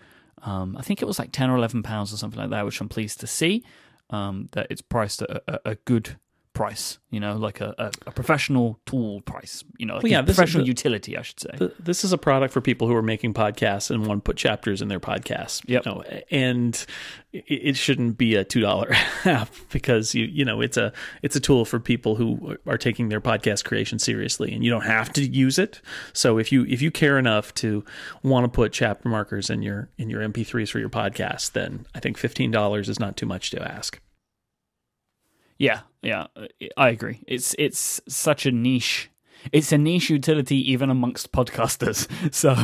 Um, 0.42 0.76
I 0.76 0.82
think 0.82 1.00
it 1.00 1.04
was 1.04 1.20
like 1.20 1.30
10 1.30 1.50
or 1.50 1.56
11 1.56 1.84
pounds 1.84 2.12
or 2.12 2.16
something 2.16 2.40
like 2.40 2.50
that, 2.50 2.64
which 2.64 2.80
I'm 2.80 2.88
pleased 2.88 3.20
to 3.20 3.28
see. 3.28 3.62
Um, 4.11 4.49
that 4.52 4.66
it's 4.70 4.82
priced 4.82 5.22
at 5.22 5.30
a, 5.30 5.70
a 5.70 5.75
good 5.76 6.16
price, 6.54 6.99
you 7.11 7.18
know, 7.18 7.35
like 7.37 7.62
a, 7.62 7.75
a, 7.78 7.90
a 8.09 8.12
professional 8.12 8.78
tool 8.85 9.23
price, 9.23 9.64
you 9.78 9.87
know, 9.87 9.94
like 9.94 10.02
Well, 10.02 10.12
yeah, 10.12 10.18
a 10.21 10.23
professional 10.25 10.64
the- 10.64 10.68
utility, 10.68 11.16
I 11.16 11.23
should 11.23 11.40
say. 11.40 11.50
Th- 11.56 11.73
This 11.80 12.04
is 12.04 12.12
a 12.12 12.18
product 12.18 12.52
for 12.52 12.61
people 12.61 12.87
who 12.88 12.94
are 12.94 13.02
making 13.02 13.32
podcasts 13.32 13.90
and 13.90 14.06
want 14.06 14.23
to 14.23 14.28
put 14.28 14.37
chapters 14.37 14.82
in 14.82 14.88
their 14.88 15.00
podcasts. 15.00 15.62
you 15.66 15.80
know, 15.87 16.02
and 16.30 16.85
it, 17.32 17.44
it 17.49 17.76
shouldn't 17.76 18.18
be 18.18 18.35
a 18.35 18.44
two 18.44 18.61
dollar 18.61 18.92
app 19.25 19.49
because 19.71 20.14
you 20.14 20.26
you 20.26 20.44
know 20.44 20.61
it's 20.61 20.76
a 20.76 20.92
it's 21.23 21.35
a 21.37 21.40
tool 21.40 21.64
for 21.64 21.80
people 21.80 22.16
who 22.16 22.59
are 22.66 22.76
taking 22.76 23.09
their 23.09 23.21
podcast 23.23 23.64
creation 23.64 23.99
seriously, 23.99 24.52
and 24.52 24.62
you 24.62 24.71
don't 24.71 24.85
have 24.85 25.11
to 25.14 25.23
use 25.23 25.59
it. 25.59 25.80
So 26.12 26.37
if 26.38 26.52
you 26.52 26.66
if 26.68 26.82
you 26.82 26.90
care 26.90 27.18
enough 27.18 27.54
to 27.54 27.82
want 28.23 28.44
to 28.44 28.49
put 28.49 28.73
chapter 28.75 29.09
markers 29.09 29.49
in 29.49 29.62
your 29.62 29.88
in 29.97 30.11
your 30.11 30.21
MP3s 30.21 30.68
for 30.71 30.78
your 30.80 30.90
podcast, 30.90 31.52
then 31.52 31.87
I 31.94 32.00
think 32.00 32.18
fifteen 32.18 32.50
dollars 32.50 32.90
is 32.90 33.00
not 33.00 33.16
too 33.16 33.26
much 33.26 33.50
to 33.52 33.62
ask. 33.62 33.99
Yeah, 35.59 35.80
yeah, 36.02 36.26
I 36.76 36.88
agree. 36.88 37.23
It's 37.26 37.54
it's 37.59 38.00
such 38.09 38.47
a 38.47 38.52
niche. 38.52 39.11
It's 39.50 39.73
a 39.73 39.78
niche 39.78 40.11
utility 40.11 40.71
even 40.71 40.90
amongst 40.90 41.32
podcasters. 41.32 42.09
So, 42.32 42.54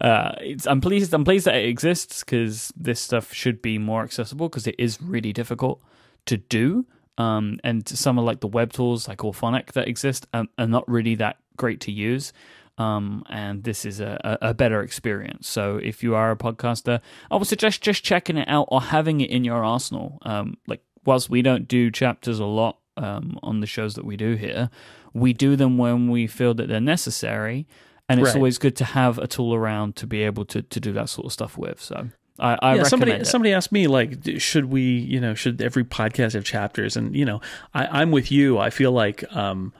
uh, 0.00 0.32
it's, 0.40 0.66
I'm 0.66 0.80
pleased. 0.80 1.14
I'm 1.14 1.24
pleased 1.24 1.46
that 1.46 1.54
it 1.54 1.68
exists 1.68 2.24
because 2.24 2.72
this 2.76 3.00
stuff 3.00 3.32
should 3.32 3.62
be 3.62 3.78
more 3.78 4.02
accessible 4.02 4.48
because 4.48 4.66
it 4.66 4.74
is 4.78 5.00
really 5.00 5.32
difficult 5.32 5.80
to 6.26 6.36
do. 6.36 6.86
Um, 7.18 7.58
and 7.64 7.88
some 7.88 8.18
of 8.18 8.24
like 8.24 8.40
the 8.40 8.48
web 8.48 8.72
tools 8.72 9.08
like 9.08 9.18
Auphonic 9.18 9.72
that 9.72 9.88
exist 9.88 10.26
are, 10.32 10.46
not 10.58 10.88
really 10.88 11.16
that 11.16 11.36
great 11.56 11.80
to 11.82 11.92
use. 11.92 12.32
Um, 12.78 13.24
and 13.28 13.64
this 13.64 13.84
is 13.84 13.98
a, 13.98 14.38
a 14.40 14.54
better 14.54 14.82
experience. 14.82 15.48
So 15.48 15.78
if 15.82 16.04
you 16.04 16.14
are 16.14 16.30
a 16.30 16.36
podcaster, 16.36 17.00
I 17.28 17.34
would 17.34 17.48
suggest 17.48 17.82
just 17.82 18.04
checking 18.04 18.36
it 18.36 18.48
out 18.48 18.68
or 18.70 18.80
having 18.80 19.20
it 19.20 19.30
in 19.30 19.42
your 19.42 19.64
arsenal. 19.64 20.18
Um, 20.22 20.58
like 20.68 20.82
whilst 21.08 21.28
we 21.30 21.40
don't 21.42 21.66
do 21.66 21.90
chapters 21.90 22.38
a 22.38 22.44
lot 22.44 22.74
um, 22.96 23.38
on 23.42 23.60
the 23.60 23.66
shows 23.66 23.94
that 23.96 24.04
we 24.04 24.16
do 24.16 24.34
here, 24.34 24.70
we 25.14 25.32
do 25.32 25.56
them 25.56 25.78
when 25.78 26.10
we 26.10 26.26
feel 26.26 26.52
that 26.54 26.68
they're 26.68 26.80
necessary, 26.96 27.66
and 28.08 28.20
it's 28.20 28.28
Right. 28.28 28.36
always 28.36 28.58
good 28.58 28.76
to 28.76 28.84
have 28.84 29.18
a 29.18 29.26
tool 29.26 29.54
around 29.54 29.96
to 29.96 30.06
be 30.06 30.22
able 30.22 30.44
to, 30.46 30.62
to 30.62 30.78
do 30.86 30.92
that 30.92 31.08
sort 31.08 31.26
of 31.26 31.32
stuff 31.32 31.56
with. 31.58 31.80
So 31.80 31.96
I, 32.38 32.52
I 32.52 32.74
yeah, 32.76 32.82
recommend 32.82 32.88
somebody 32.88 33.12
it. 33.12 33.26
somebody 33.26 33.52
asked 33.52 33.72
me 33.72 33.86
like, 33.88 34.10
should 34.38 34.66
we, 34.66 34.82
you 34.82 35.20
know, 35.20 35.34
should 35.34 35.60
every 35.62 35.84
podcast 35.84 36.34
have 36.34 36.44
chapters? 36.44 36.96
And 36.96 37.16
you 37.16 37.24
know, 37.24 37.40
I, 37.74 38.00
I'm 38.00 38.10
with 38.12 38.30
you. 38.30 38.58
I 38.58 38.70
feel 38.70 38.92
like 38.92 39.24
um, 39.34 39.72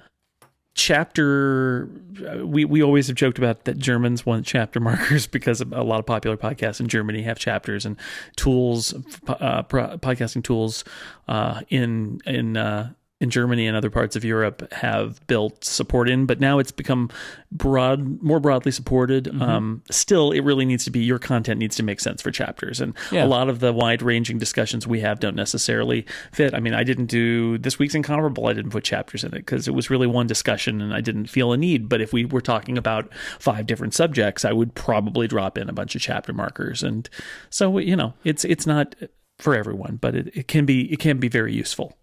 chapter. 0.79 1.91
uh, 2.27 2.47
We 2.47 2.65
we 2.65 2.83
always 2.83 3.09
have 3.09 3.17
joked 3.17 3.37
about 3.37 3.65
that 3.65 3.79
Germans 3.79 4.25
want 4.25 4.47
chapter 4.47 4.81
markers 4.91 5.27
because 5.27 5.61
a 5.61 5.65
lot 5.83 5.99
of 5.99 6.07
popular 6.07 6.37
podcasts 6.37 6.81
in 6.81 6.89
Germany 6.89 7.23
have 7.23 7.39
chapters 7.39 7.85
and 7.85 7.97
tools, 8.37 8.95
uh, 9.27 9.65
podcasting 9.65 10.45
tools 10.45 10.85
uh, 11.27 11.63
in 11.69 12.21
in. 12.25 12.57
Uh, 12.57 12.93
in 13.21 13.31
Germany 13.31 13.67
and 13.67 13.77
other 13.77 13.91
parts 13.91 14.15
of 14.15 14.25
Europe 14.25 14.73
have 14.73 15.25
built 15.27 15.65
support 15.65 16.09
in, 16.09 16.25
but 16.25 16.39
now 16.39 16.61
it's 16.61 16.71
become 16.71 17.11
broad, 17.51 18.23
more 18.23 18.39
broadly 18.39 18.71
supported. 18.71 19.25
Mm-hmm. 19.25 19.43
Um, 19.43 19.83
still, 19.91 20.31
it 20.31 20.41
really 20.43 20.65
needs 20.65 20.85
to 20.85 20.91
be 20.93 21.01
your 21.01 21.19
content 21.19 21.59
needs 21.59 21.75
to 21.77 21.83
make 21.83 21.99
sense 21.99 22.23
for 22.23 22.31
chapters, 22.31 22.81
and 22.81 22.95
Yeah. 23.11 23.25
a 23.25 23.27
lot 23.27 23.49
of 23.49 23.59
the 23.59 23.73
wide 23.73 24.03
ranging 24.03 24.39
discussions 24.39 24.87
we 24.87 25.01
have 25.01 25.19
don't 25.19 25.35
necessarily 25.35 26.07
fit. 26.33 26.55
I 26.55 26.61
mean, 26.61 26.75
I 26.75 26.85
didn't 26.85 27.07
do 27.07 27.59
this 27.59 27.77
week's 27.77 27.97
incomparable. 27.97 28.47
I 28.47 28.53
didn't 28.53 28.71
put 28.71 28.85
chapters 28.85 29.25
in 29.25 29.35
it 29.35 29.39
because 29.39 29.67
it 29.67 29.75
was 29.75 29.91
really 29.91 30.07
one 30.07 30.29
discussion, 30.29 30.81
and 30.81 30.95
I 30.95 31.01
didn't 31.01 31.27
feel 31.27 31.53
a 31.53 31.57
need. 31.57 31.89
But 31.89 32.01
if 32.01 32.13
we 32.13 32.25
were 32.25 32.41
talking 32.41 32.79
about 32.79 33.11
five 33.41 33.67
different 33.67 33.95
subjects, 33.95 34.45
I 34.45 34.53
would 34.53 34.75
probably 34.75 35.27
drop 35.27 35.59
in 35.59 35.69
a 35.69 35.73
bunch 35.73 35.97
of 35.97 36.03
chapter 36.03 36.33
markers, 36.33 36.85
and 36.85 37.09
so 37.51 37.79
you 37.79 37.97
know, 37.97 38.15
it's 38.23 38.45
it's 38.45 38.67
not 38.67 38.95
for 39.39 39.57
everyone, 39.57 39.99
but 40.01 40.15
it, 40.15 40.37
it 40.37 40.47
can 40.47 40.65
be 40.67 40.93
it 40.93 41.01
can 41.01 41.19
be 41.19 41.29
very 41.29 41.53
useful. 41.53 41.97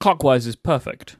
Clockwise 0.00 0.46
is 0.46 0.56
perfect. 0.56 1.16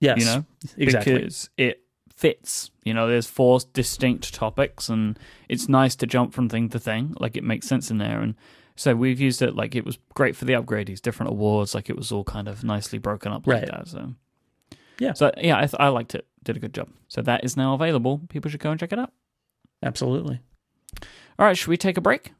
Yes, 0.00 0.18
you 0.20 0.24
know 0.26 0.44
exactly. 0.76 1.14
because 1.14 1.50
it 1.56 1.82
fits 2.14 2.70
you 2.82 2.94
know 2.94 3.06
there's 3.08 3.26
four 3.26 3.58
distinct 3.74 4.32
topics 4.34 4.88
and 4.88 5.18
it's 5.50 5.68
nice 5.68 5.94
to 5.96 6.06
jump 6.06 6.32
from 6.32 6.48
thing 6.48 6.66
to 6.70 6.78
thing 6.78 7.14
like 7.20 7.36
it 7.36 7.44
makes 7.44 7.66
sense 7.66 7.90
in 7.90 7.98
there 7.98 8.20
and 8.22 8.34
so 8.74 8.94
we've 8.94 9.20
used 9.20 9.42
it 9.42 9.54
like 9.54 9.74
it 9.74 9.84
was 9.84 9.98
great 10.14 10.34
for 10.34 10.46
the 10.46 10.54
upgrades 10.54 11.00
different 11.02 11.30
awards 11.30 11.74
like 11.74 11.90
it 11.90 11.96
was 11.96 12.10
all 12.12 12.24
kind 12.24 12.48
of 12.48 12.64
nicely 12.64 12.98
broken 12.98 13.32
up 13.32 13.46
like 13.46 13.62
Right. 13.64 13.70
that 13.70 13.88
so 13.88 14.14
Yeah. 14.98 15.12
so 15.12 15.30
yeah 15.38 15.56
I, 15.58 15.60
th- 15.62 15.74
I 15.78 15.88
liked 15.88 16.14
it 16.14 16.26
did 16.42 16.56
a 16.56 16.60
good 16.60 16.72
job 16.72 16.88
so 17.08 17.20
that 17.20 17.44
is 17.44 17.54
now 17.56 17.74
available 17.74 18.22
people 18.30 18.50
should 18.50 18.60
go 18.60 18.70
and 18.70 18.80
check 18.80 18.92
it 18.94 18.98
out 18.98 19.12
Absolutely. 19.82 20.40
all 21.38 21.46
right 21.46 21.56
should 21.56 21.68
we 21.68 21.76
take 21.76 21.96
a 21.98 22.02
break 22.02 22.32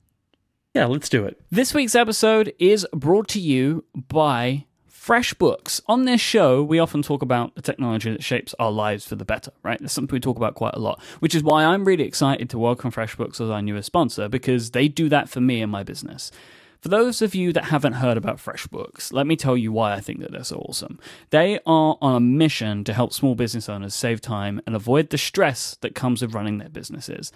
Yeah, 0.74 0.86
let's 0.86 1.08
do 1.08 1.24
it. 1.24 1.40
This 1.50 1.72
week's 1.74 1.94
episode 1.94 2.52
is 2.58 2.86
brought 2.94 3.28
to 3.28 3.40
you 3.40 3.84
by 3.94 4.65
FreshBooks. 5.06 5.80
On 5.86 6.04
this 6.04 6.20
show, 6.20 6.64
we 6.64 6.80
often 6.80 7.00
talk 7.00 7.22
about 7.22 7.54
the 7.54 7.62
technology 7.62 8.10
that 8.10 8.24
shapes 8.24 8.56
our 8.58 8.72
lives 8.72 9.06
for 9.06 9.14
the 9.14 9.24
better, 9.24 9.52
right? 9.62 9.78
That's 9.78 9.92
something 9.92 10.16
we 10.16 10.18
talk 10.18 10.36
about 10.36 10.56
quite 10.56 10.74
a 10.74 10.80
lot, 10.80 11.00
which 11.20 11.32
is 11.32 11.44
why 11.44 11.64
I'm 11.64 11.84
really 11.84 12.02
excited 12.02 12.50
to 12.50 12.58
welcome 12.58 12.90
FreshBooks 12.90 13.40
as 13.40 13.48
our 13.48 13.62
newest 13.62 13.86
sponsor 13.86 14.28
because 14.28 14.72
they 14.72 14.88
do 14.88 15.08
that 15.10 15.28
for 15.28 15.40
me 15.40 15.62
and 15.62 15.70
my 15.70 15.84
business. 15.84 16.32
For 16.80 16.88
those 16.88 17.22
of 17.22 17.36
you 17.36 17.52
that 17.52 17.66
haven't 17.66 17.92
heard 17.92 18.16
about 18.16 18.38
FreshBooks, 18.38 19.12
let 19.12 19.28
me 19.28 19.36
tell 19.36 19.56
you 19.56 19.70
why 19.70 19.92
I 19.92 20.00
think 20.00 20.18
that 20.22 20.32
they're 20.32 20.42
so 20.42 20.56
awesome. 20.68 20.98
They 21.30 21.60
are 21.64 21.96
on 22.02 22.16
a 22.16 22.20
mission 22.20 22.82
to 22.82 22.92
help 22.92 23.12
small 23.12 23.36
business 23.36 23.68
owners 23.68 23.94
save 23.94 24.20
time 24.20 24.60
and 24.66 24.74
avoid 24.74 25.10
the 25.10 25.18
stress 25.18 25.76
that 25.82 25.94
comes 25.94 26.20
with 26.20 26.34
running 26.34 26.58
their 26.58 26.68
businesses. 26.68 27.30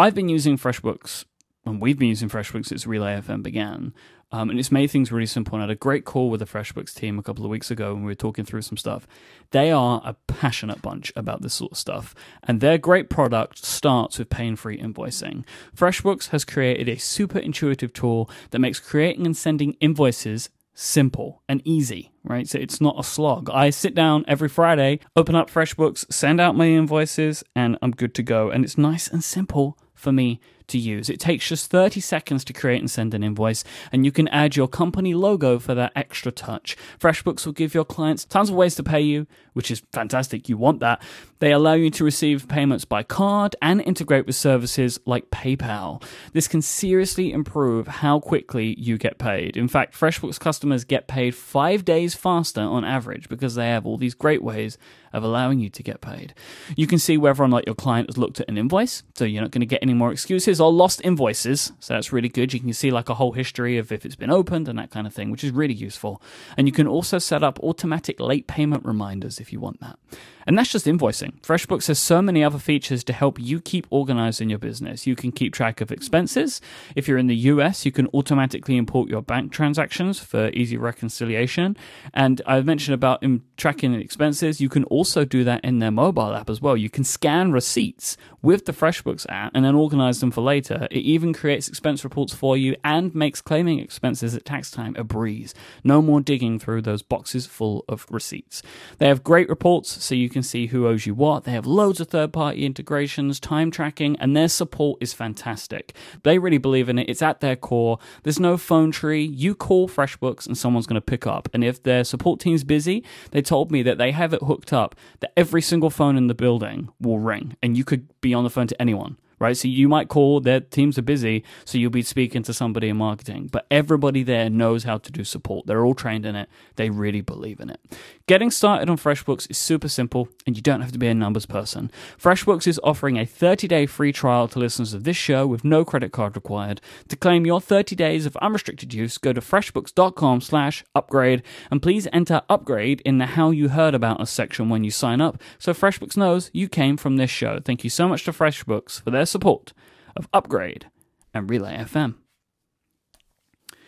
I've 0.00 0.16
been 0.16 0.28
using 0.28 0.58
FreshBooks, 0.58 1.26
and 1.64 1.80
we've 1.80 1.98
been 1.98 2.08
using 2.08 2.28
FreshBooks 2.28 2.66
since 2.66 2.88
Relay 2.88 3.20
FM 3.20 3.44
began. 3.44 3.94
Um, 4.32 4.50
and 4.50 4.58
it's 4.58 4.72
made 4.72 4.90
things 4.90 5.12
really 5.12 5.26
simple. 5.26 5.54
And 5.54 5.62
I 5.62 5.66
had 5.66 5.70
a 5.70 5.76
great 5.76 6.04
call 6.04 6.30
with 6.30 6.40
the 6.40 6.46
FreshBooks 6.46 6.94
team 6.94 7.18
a 7.18 7.22
couple 7.22 7.44
of 7.44 7.50
weeks 7.50 7.70
ago 7.70 7.92
when 7.92 8.02
we 8.02 8.10
were 8.10 8.16
talking 8.16 8.44
through 8.44 8.62
some 8.62 8.78
stuff. 8.78 9.06
They 9.50 9.70
are 9.70 10.00
a 10.04 10.14
passionate 10.26 10.80
bunch 10.80 11.12
about 11.14 11.42
this 11.42 11.54
sort 11.54 11.72
of 11.72 11.78
stuff. 11.78 12.14
And 12.42 12.60
their 12.60 12.78
great 12.78 13.10
product 13.10 13.64
starts 13.64 14.18
with 14.18 14.30
pain 14.30 14.56
free 14.56 14.78
invoicing. 14.78 15.44
FreshBooks 15.76 16.30
has 16.30 16.44
created 16.44 16.88
a 16.88 16.98
super 16.98 17.38
intuitive 17.38 17.92
tool 17.92 18.30
that 18.50 18.58
makes 18.58 18.80
creating 18.80 19.26
and 19.26 19.36
sending 19.36 19.74
invoices 19.74 20.48
simple 20.74 21.42
and 21.48 21.60
easy, 21.64 22.12
right? 22.24 22.48
So 22.48 22.58
it's 22.58 22.80
not 22.80 22.98
a 22.98 23.04
slog. 23.04 23.50
I 23.50 23.68
sit 23.70 23.94
down 23.94 24.24
every 24.26 24.48
Friday, 24.48 25.00
open 25.14 25.34
up 25.34 25.50
FreshBooks, 25.50 26.10
send 26.10 26.40
out 26.40 26.56
my 26.56 26.66
invoices, 26.66 27.44
and 27.54 27.76
I'm 27.82 27.90
good 27.90 28.14
to 28.14 28.22
go. 28.22 28.50
And 28.50 28.64
it's 28.64 28.78
nice 28.78 29.06
and 29.08 29.22
simple 29.22 29.78
for 29.94 30.12
me 30.12 30.40
to 30.72 30.78
use. 30.78 31.08
It 31.08 31.20
takes 31.20 31.48
just 31.48 31.70
30 31.70 32.00
seconds 32.00 32.44
to 32.44 32.52
create 32.52 32.80
and 32.80 32.90
send 32.90 33.14
an 33.14 33.22
invoice, 33.22 33.64
and 33.92 34.04
you 34.04 34.12
can 34.12 34.28
add 34.28 34.56
your 34.56 34.68
company 34.68 35.14
logo 35.14 35.58
for 35.58 35.74
that 35.74 35.92
extra 35.94 36.32
touch. 36.32 36.76
FreshBooks 36.98 37.46
will 37.46 37.52
give 37.52 37.74
your 37.74 37.84
clients 37.84 38.24
tons 38.24 38.50
of 38.50 38.56
ways 38.56 38.74
to 38.74 38.82
pay 38.82 39.00
you, 39.00 39.26
which 39.52 39.70
is 39.70 39.82
fantastic. 39.92 40.48
You 40.48 40.56
want 40.56 40.80
that. 40.80 41.02
They 41.38 41.52
allow 41.52 41.74
you 41.74 41.90
to 41.90 42.04
receive 42.04 42.48
payments 42.48 42.84
by 42.84 43.02
card 43.02 43.56
and 43.60 43.80
integrate 43.80 44.26
with 44.26 44.36
services 44.36 44.98
like 45.06 45.30
PayPal. 45.30 46.02
This 46.32 46.48
can 46.48 46.62
seriously 46.62 47.32
improve 47.32 47.86
how 47.86 48.20
quickly 48.20 48.74
you 48.78 48.98
get 48.98 49.18
paid. 49.18 49.56
In 49.56 49.68
fact, 49.68 49.94
FreshBooks 49.94 50.40
customers 50.40 50.84
get 50.84 51.08
paid 51.08 51.34
five 51.34 51.84
days 51.84 52.14
faster 52.14 52.60
on 52.60 52.84
average 52.84 53.28
because 53.28 53.54
they 53.54 53.68
have 53.68 53.86
all 53.86 53.96
these 53.96 54.14
great 54.14 54.42
ways 54.42 54.78
of 55.12 55.24
allowing 55.24 55.58
you 55.58 55.70
to 55.70 55.82
get 55.82 56.00
paid. 56.00 56.34
You 56.76 56.86
can 56.86 56.98
see 56.98 57.16
whether 57.16 57.42
or 57.42 57.48
not 57.48 57.66
your 57.66 57.74
client 57.74 58.08
has 58.08 58.18
looked 58.18 58.40
at 58.40 58.48
an 58.48 58.58
invoice, 58.58 59.02
so 59.14 59.24
you're 59.24 59.42
not 59.42 59.50
going 59.50 59.60
to 59.60 59.66
get 59.66 59.82
any 59.82 59.94
more 59.94 60.12
excuses 60.12 60.60
or 60.60 60.72
lost 60.72 61.00
invoices. 61.04 61.72
So 61.80 61.94
that's 61.94 62.12
really 62.12 62.28
good. 62.28 62.52
You 62.52 62.60
can 62.60 62.72
see 62.72 62.90
like 62.90 63.08
a 63.08 63.14
whole 63.14 63.32
history 63.32 63.78
of 63.78 63.92
if 63.92 64.04
it's 64.04 64.16
been 64.16 64.30
opened 64.30 64.68
and 64.68 64.78
that 64.78 64.90
kind 64.90 65.06
of 65.06 65.14
thing, 65.14 65.30
which 65.30 65.44
is 65.44 65.50
really 65.50 65.74
useful. 65.74 66.22
And 66.56 66.66
you 66.66 66.72
can 66.72 66.86
also 66.86 67.18
set 67.18 67.42
up 67.42 67.58
automatic 67.60 68.20
late 68.20 68.46
payment 68.46 68.84
reminders 68.84 69.40
if 69.40 69.52
you 69.52 69.60
want 69.60 69.80
that. 69.80 69.98
And 70.46 70.58
that's 70.58 70.70
just 70.70 70.86
invoicing. 70.86 71.40
FreshBooks 71.40 71.86
has 71.88 71.98
so 71.98 72.22
many 72.22 72.42
other 72.42 72.58
features 72.58 73.04
to 73.04 73.12
help 73.12 73.38
you 73.38 73.60
keep 73.60 73.86
organized 73.90 74.40
in 74.40 74.50
your 74.50 74.58
business. 74.58 75.06
You 75.06 75.16
can 75.16 75.32
keep 75.32 75.52
track 75.52 75.80
of 75.80 75.92
expenses. 75.92 76.60
If 76.96 77.08
you're 77.08 77.18
in 77.18 77.26
the 77.26 77.36
US, 77.36 77.84
you 77.84 77.92
can 77.92 78.08
automatically 78.08 78.76
import 78.76 79.08
your 79.08 79.22
bank 79.22 79.52
transactions 79.52 80.18
for 80.18 80.48
easy 80.50 80.76
reconciliation. 80.76 81.76
And 82.14 82.40
I've 82.46 82.66
mentioned 82.66 82.94
about 82.94 83.22
in 83.22 83.42
tracking 83.56 83.94
expenses. 83.94 84.60
You 84.60 84.68
can 84.68 84.84
also 84.84 85.24
do 85.24 85.44
that 85.44 85.64
in 85.64 85.78
their 85.78 85.90
mobile 85.90 86.34
app 86.34 86.50
as 86.50 86.60
well. 86.60 86.76
You 86.76 86.90
can 86.90 87.04
scan 87.04 87.52
receipts 87.52 88.16
with 88.42 88.64
the 88.64 88.72
FreshBooks 88.72 89.26
app 89.28 89.52
and 89.54 89.64
then 89.64 89.74
organize 89.74 90.20
them 90.20 90.30
for 90.30 90.40
later. 90.40 90.88
It 90.90 90.98
even 90.98 91.32
creates 91.32 91.68
expense 91.68 92.04
reports 92.04 92.34
for 92.34 92.56
you 92.56 92.76
and 92.84 93.14
makes 93.14 93.40
claiming 93.40 93.78
expenses 93.78 94.34
at 94.34 94.44
tax 94.44 94.70
time 94.70 94.96
a 94.98 95.04
breeze. 95.04 95.54
No 95.84 96.02
more 96.02 96.20
digging 96.20 96.58
through 96.58 96.82
those 96.82 97.02
boxes 97.02 97.46
full 97.46 97.84
of 97.88 98.06
receipts. 98.10 98.62
They 98.98 99.08
have 99.08 99.22
great 99.22 99.48
reports 99.48 100.02
so 100.02 100.14
you 100.14 100.28
can 100.32 100.42
see 100.42 100.66
who 100.66 100.86
owes 100.86 101.06
you 101.06 101.14
what. 101.14 101.44
They 101.44 101.52
have 101.52 101.66
loads 101.66 102.00
of 102.00 102.08
third 102.08 102.32
party 102.32 102.66
integrations, 102.66 103.38
time 103.38 103.70
tracking, 103.70 104.16
and 104.18 104.36
their 104.36 104.48
support 104.48 104.98
is 105.00 105.12
fantastic. 105.12 105.94
They 106.22 106.38
really 106.38 106.58
believe 106.58 106.88
in 106.88 106.98
it. 106.98 107.08
It's 107.08 107.22
at 107.22 107.40
their 107.40 107.56
core. 107.56 107.98
There's 108.22 108.40
no 108.40 108.56
phone 108.56 108.90
tree. 108.90 109.22
You 109.22 109.54
call 109.54 109.88
FreshBooks 109.88 110.46
and 110.46 110.56
someone's 110.56 110.86
going 110.86 111.00
to 111.00 111.00
pick 111.00 111.26
up. 111.26 111.48
And 111.52 111.62
if 111.62 111.82
their 111.82 112.04
support 112.04 112.40
team's 112.40 112.64
busy, 112.64 113.04
they 113.30 113.42
told 113.42 113.70
me 113.70 113.82
that 113.82 113.98
they 113.98 114.12
have 114.12 114.34
it 114.34 114.42
hooked 114.42 114.72
up 114.72 114.94
that 115.20 115.32
every 115.36 115.62
single 115.62 115.90
phone 115.90 116.16
in 116.16 116.26
the 116.26 116.34
building 116.34 116.88
will 117.00 117.18
ring 117.18 117.56
and 117.62 117.76
you 117.76 117.84
could 117.84 118.08
be 118.20 118.34
on 118.34 118.44
the 118.44 118.50
phone 118.50 118.66
to 118.66 118.80
anyone 118.80 119.16
right? 119.42 119.56
So 119.56 119.68
you 119.68 119.88
might 119.88 120.08
call, 120.08 120.40
their 120.40 120.60
teams 120.60 120.96
are 120.96 121.02
busy, 121.02 121.44
so 121.66 121.76
you'll 121.76 121.90
be 121.90 122.02
speaking 122.02 122.42
to 122.44 122.54
somebody 122.54 122.88
in 122.88 122.96
marketing, 122.96 123.50
but 123.52 123.66
everybody 123.70 124.22
there 124.22 124.48
knows 124.48 124.84
how 124.84 124.96
to 124.98 125.12
do 125.12 125.24
support. 125.24 125.66
They're 125.66 125.84
all 125.84 125.94
trained 125.94 126.24
in 126.24 126.36
it. 126.36 126.48
They 126.76 126.88
really 126.88 127.20
believe 127.20 127.60
in 127.60 127.68
it. 127.68 127.80
Getting 128.26 128.50
started 128.50 128.88
on 128.88 128.96
FreshBooks 128.96 129.50
is 129.50 129.58
super 129.58 129.88
simple, 129.88 130.28
and 130.46 130.56
you 130.56 130.62
don't 130.62 130.80
have 130.80 130.92
to 130.92 130.98
be 130.98 131.08
a 131.08 131.14
numbers 131.14 131.44
person. 131.44 131.90
FreshBooks 132.18 132.66
is 132.66 132.80
offering 132.82 133.18
a 133.18 133.26
30-day 133.26 133.86
free 133.86 134.12
trial 134.12 134.48
to 134.48 134.58
listeners 134.58 134.94
of 134.94 135.04
this 135.04 135.16
show 135.16 135.46
with 135.46 135.64
no 135.64 135.84
credit 135.84 136.12
card 136.12 136.36
required. 136.36 136.80
To 137.08 137.16
claim 137.16 137.44
your 137.44 137.60
30 137.60 137.96
days 137.96 138.24
of 138.24 138.36
unrestricted 138.36 138.94
use, 138.94 139.18
go 139.18 139.32
to 139.32 139.40
freshbooks.com/upgrade 139.40 141.42
and 141.70 141.82
please 141.82 142.08
enter 142.12 142.42
upgrade 142.48 143.02
in 143.04 143.18
the 143.18 143.26
how 143.26 143.50
you 143.50 143.70
heard 143.70 143.94
about 143.94 144.20
us 144.20 144.30
section 144.30 144.68
when 144.68 144.84
you 144.84 144.90
sign 144.90 145.20
up, 145.20 145.40
so 145.58 145.72
FreshBooks 145.72 146.16
knows 146.16 146.50
you 146.52 146.68
came 146.68 146.96
from 146.96 147.16
this 147.16 147.30
show. 147.30 147.58
Thank 147.64 147.82
you 147.82 147.90
so 147.90 148.08
much 148.08 148.24
to 148.24 148.32
FreshBooks 148.32 149.02
for 149.02 149.10
their 149.10 149.26
support 149.32 149.72
of 150.16 150.28
Upgrade 150.32 150.86
and 151.34 151.50
Relay 151.50 151.76
FM. 151.76 152.14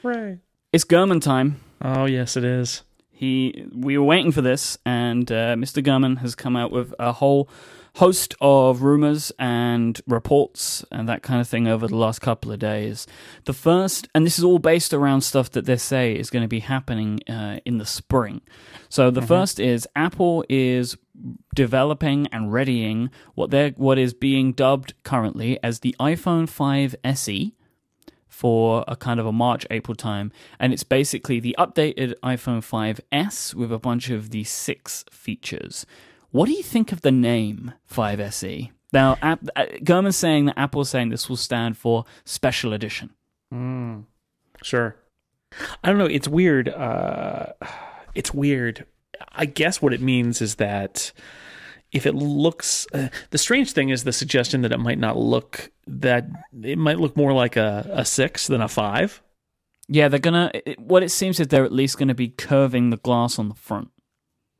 Right. 0.02 0.38
It's 0.72 0.84
Gurman 0.84 1.22
time. 1.22 1.60
Oh 1.80 2.06
yes, 2.06 2.36
it 2.36 2.44
is. 2.44 2.82
He, 3.10 3.66
we 3.72 3.96
were 3.96 4.04
waiting 4.04 4.32
for 4.32 4.42
this, 4.42 4.76
and 4.84 5.30
uh, 5.30 5.54
Mr. 5.54 5.82
Gurman 5.82 6.18
has 6.18 6.34
come 6.34 6.56
out 6.56 6.72
with 6.72 6.92
a 6.98 7.12
whole 7.12 7.48
host 7.94 8.34
of 8.40 8.82
rumors 8.82 9.30
and 9.38 10.00
reports 10.06 10.84
and 10.90 11.08
that 11.08 11.22
kind 11.22 11.40
of 11.40 11.48
thing 11.48 11.68
over 11.68 11.86
the 11.86 11.96
last 11.96 12.20
couple 12.20 12.50
of 12.50 12.58
days. 12.58 13.06
The 13.44 13.52
first, 13.52 14.08
and 14.14 14.26
this 14.26 14.38
is 14.38 14.44
all 14.44 14.58
based 14.58 14.92
around 14.92 15.20
stuff 15.20 15.50
that 15.52 15.64
they 15.64 15.76
say 15.76 16.14
is 16.14 16.30
going 16.30 16.42
to 16.42 16.48
be 16.48 16.60
happening 16.60 17.20
uh, 17.28 17.60
in 17.64 17.78
the 17.78 17.86
spring. 17.86 18.40
So 18.88 19.10
the 19.10 19.22
first 19.22 19.60
is 19.60 19.86
Apple 19.94 20.44
is 20.48 20.96
developing 21.54 22.26
and 22.28 22.52
readying 22.52 23.10
what 23.34 23.50
they 23.50 23.70
what 23.76 23.98
is 23.98 24.12
being 24.12 24.52
dubbed 24.52 24.94
currently 25.04 25.62
as 25.62 25.80
the 25.80 25.94
iPhone 26.00 26.48
5 26.48 26.96
SE 27.04 27.54
for 28.26 28.84
a 28.88 28.96
kind 28.96 29.20
of 29.20 29.26
a 29.26 29.32
March 29.32 29.64
April 29.70 29.94
time, 29.94 30.32
and 30.58 30.72
it's 30.72 30.82
basically 30.82 31.38
the 31.38 31.54
updated 31.56 32.14
iPhone 32.24 32.58
5s 32.58 33.54
with 33.54 33.70
a 33.70 33.78
bunch 33.78 34.10
of 34.10 34.30
the 34.30 34.42
six 34.42 35.04
features. 35.12 35.86
What 36.34 36.46
do 36.46 36.52
you 36.52 36.64
think 36.64 36.90
of 36.90 37.02
the 37.02 37.12
name 37.12 37.74
5SE? 37.88 38.72
Now, 38.92 39.16
App, 39.22 39.38
uh, 39.54 39.66
Gurman's 39.84 40.16
saying 40.16 40.46
that 40.46 40.58
Apple's 40.58 40.90
saying 40.90 41.10
this 41.10 41.28
will 41.28 41.36
stand 41.36 41.78
for 41.78 42.06
Special 42.24 42.72
Edition. 42.72 43.10
Sure. 44.60 44.96
I 45.84 45.88
don't 45.88 45.98
know. 45.98 46.06
It's 46.06 46.26
weird. 46.26 46.68
Uh, 46.68 47.52
it's 48.16 48.34
weird. 48.34 48.84
I 49.30 49.46
guess 49.46 49.80
what 49.80 49.92
it 49.94 50.00
means 50.00 50.42
is 50.42 50.56
that 50.56 51.12
if 51.92 52.04
it 52.04 52.16
looks, 52.16 52.88
uh, 52.92 53.10
the 53.30 53.38
strange 53.38 53.70
thing 53.70 53.90
is 53.90 54.02
the 54.02 54.12
suggestion 54.12 54.62
that 54.62 54.72
it 54.72 54.80
might 54.80 54.98
not 54.98 55.16
look 55.16 55.70
that 55.86 56.26
it 56.64 56.78
might 56.78 56.98
look 56.98 57.16
more 57.16 57.32
like 57.32 57.54
a, 57.54 57.88
a 57.92 58.04
six 58.04 58.48
than 58.48 58.60
a 58.60 58.66
five. 58.66 59.22
Yeah, 59.86 60.08
they're 60.08 60.18
gonna. 60.18 60.50
It, 60.52 60.80
what 60.80 61.04
it 61.04 61.10
seems 61.10 61.38
is 61.38 61.46
they're 61.46 61.64
at 61.64 61.70
least 61.70 61.96
going 61.96 62.08
to 62.08 62.14
be 62.14 62.26
curving 62.26 62.90
the 62.90 62.96
glass 62.96 63.38
on 63.38 63.48
the 63.48 63.54
front. 63.54 63.92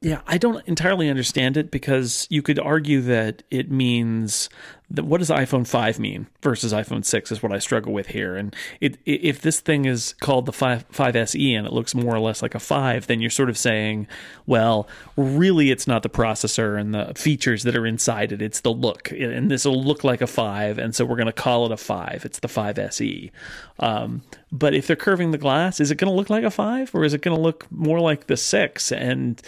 Yeah, 0.04 0.20
I 0.26 0.37
don't 0.37 0.62
entirely 0.68 1.08
understand 1.08 1.56
it 1.56 1.70
because 1.70 2.26
you 2.28 2.42
could 2.42 2.58
argue 2.58 3.00
that 3.02 3.42
it 3.50 3.70
means 3.70 4.50
what 4.90 5.18
does 5.18 5.30
iPhone 5.30 5.66
5 5.66 5.98
mean 5.98 6.26
versus 6.42 6.72
iPhone 6.72 7.04
6 7.04 7.32
is 7.32 7.42
what 7.42 7.52
I 7.52 7.58
struggle 7.58 7.92
with 7.92 8.08
here. 8.08 8.36
And 8.36 8.54
it, 8.80 8.98
if 9.06 9.40
this 9.40 9.60
thing 9.60 9.86
is 9.86 10.12
called 10.20 10.46
the 10.46 10.52
5, 10.52 10.88
5SE 10.90 11.56
and 11.56 11.66
it 11.66 11.72
looks 11.72 11.94
more 11.94 12.14
or 12.14 12.20
less 12.20 12.42
like 12.42 12.54
a 12.54 12.60
5, 12.60 13.06
then 13.06 13.20
you're 13.20 13.30
sort 13.30 13.48
of 13.48 13.56
saying, 13.56 14.06
well, 14.46 14.86
really 15.16 15.70
it's 15.70 15.86
not 15.86 16.02
the 16.02 16.10
processor 16.10 16.78
and 16.78 16.94
the 16.94 17.12
features 17.16 17.62
that 17.62 17.74
are 17.74 17.86
inside 17.86 18.30
it, 18.30 18.42
it's 18.42 18.60
the 18.60 18.72
look. 18.72 19.10
And 19.10 19.50
this 19.50 19.64
will 19.64 19.82
look 19.82 20.04
like 20.04 20.20
a 20.20 20.26
5, 20.26 20.78
and 20.78 20.94
so 20.94 21.04
we're 21.04 21.16
going 21.16 21.26
to 21.26 21.32
call 21.32 21.66
it 21.66 21.72
a 21.72 21.76
5. 21.76 22.22
It's 22.24 22.38
the 22.38 22.48
5SE. 22.48 23.30
Um, 23.78 24.22
but 24.52 24.74
if 24.74 24.86
they're 24.86 24.96
curving 24.96 25.30
the 25.30 25.38
glass, 25.38 25.80
is 25.80 25.90
it 25.90 25.96
going 25.96 26.10
to 26.10 26.16
look 26.16 26.30
like 26.30 26.44
a 26.44 26.50
5 26.50 26.94
or 26.94 27.04
is 27.04 27.14
it 27.14 27.22
going 27.22 27.36
to 27.36 27.42
look 27.42 27.66
more 27.72 28.00
like 28.00 28.26
the 28.26 28.36
6? 28.36 28.92
And 28.92 29.42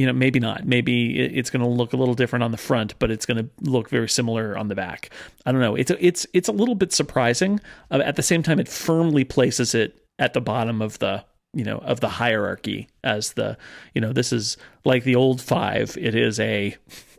you 0.00 0.06
know 0.06 0.14
maybe 0.14 0.40
not 0.40 0.66
maybe 0.66 1.20
it's 1.20 1.50
going 1.50 1.62
to 1.62 1.68
look 1.68 1.92
a 1.92 1.96
little 1.96 2.14
different 2.14 2.42
on 2.42 2.52
the 2.52 2.56
front 2.56 2.98
but 2.98 3.10
it's 3.10 3.26
going 3.26 3.36
to 3.36 3.70
look 3.70 3.90
very 3.90 4.08
similar 4.08 4.56
on 4.56 4.68
the 4.68 4.74
back. 4.80 5.10
I 5.44 5.52
don't 5.52 5.60
know. 5.60 5.74
It's 5.74 5.90
a, 5.90 6.06
it's 6.06 6.26
it's 6.32 6.48
a 6.48 6.52
little 6.52 6.74
bit 6.74 6.90
surprising. 6.90 7.60
Uh, 7.90 8.00
at 8.02 8.16
the 8.16 8.22
same 8.22 8.42
time 8.42 8.58
it 8.58 8.66
firmly 8.66 9.24
places 9.24 9.74
it 9.74 10.02
at 10.18 10.32
the 10.32 10.40
bottom 10.40 10.80
of 10.80 10.98
the 11.00 11.22
you 11.52 11.64
know 11.64 11.78
of 11.78 12.00
the 12.00 12.08
hierarchy 12.08 12.88
as 13.04 13.34
the 13.34 13.58
you 13.94 14.00
know 14.00 14.12
this 14.12 14.32
is 14.32 14.56
like 14.84 15.04
the 15.04 15.16
old 15.16 15.40
5 15.40 15.98
it 16.00 16.14
is 16.14 16.38
a 16.38 16.76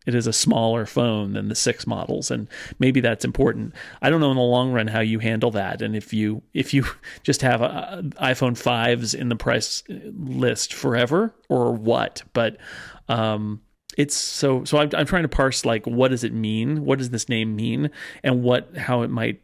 it 0.08 0.16
is 0.16 0.26
a 0.26 0.34
smaller 0.34 0.88
phone 0.88 1.34
than 1.34 1.50
the 1.50 1.56
6 1.56 1.86
models 1.86 2.32
and 2.32 2.48
maybe 2.80 3.02
that's 3.02 3.24
important. 3.24 3.76
I 4.02 4.10
don't 4.10 4.22
know 4.22 4.32
in 4.32 4.38
the 4.38 4.42
long 4.42 4.72
run 4.72 4.88
how 4.88 5.02
you 5.02 5.20
handle 5.20 5.52
that 5.52 5.84
and 5.84 5.96
if 5.96 6.14
you 6.14 6.42
if 6.54 6.74
you 6.74 6.86
just 7.24 7.42
have 7.44 7.62
a, 7.62 8.04
iphone 8.22 8.58
5s 8.58 9.14
in 9.14 9.30
the 9.30 9.36
price 9.36 9.84
list 9.90 10.74
forever 10.74 11.36
or 11.50 11.74
what 11.74 12.24
but 12.34 12.58
um 13.08 13.62
it's 13.98 14.16
so 14.16 14.64
so 14.64 14.78
I'm, 14.78 14.90
I'm 14.96 15.06
trying 15.06 15.24
to 15.24 15.30
parse 15.30 15.66
like 15.66 15.86
what 15.86 16.10
does 16.10 16.24
it 16.24 16.34
mean? 16.34 16.86
What 16.86 17.00
does 17.00 17.10
this 17.10 17.30
name 17.30 17.56
mean? 17.56 17.90
And 18.24 18.44
what 18.44 18.76
how 18.78 19.02
it 19.02 19.10
might 19.10 19.42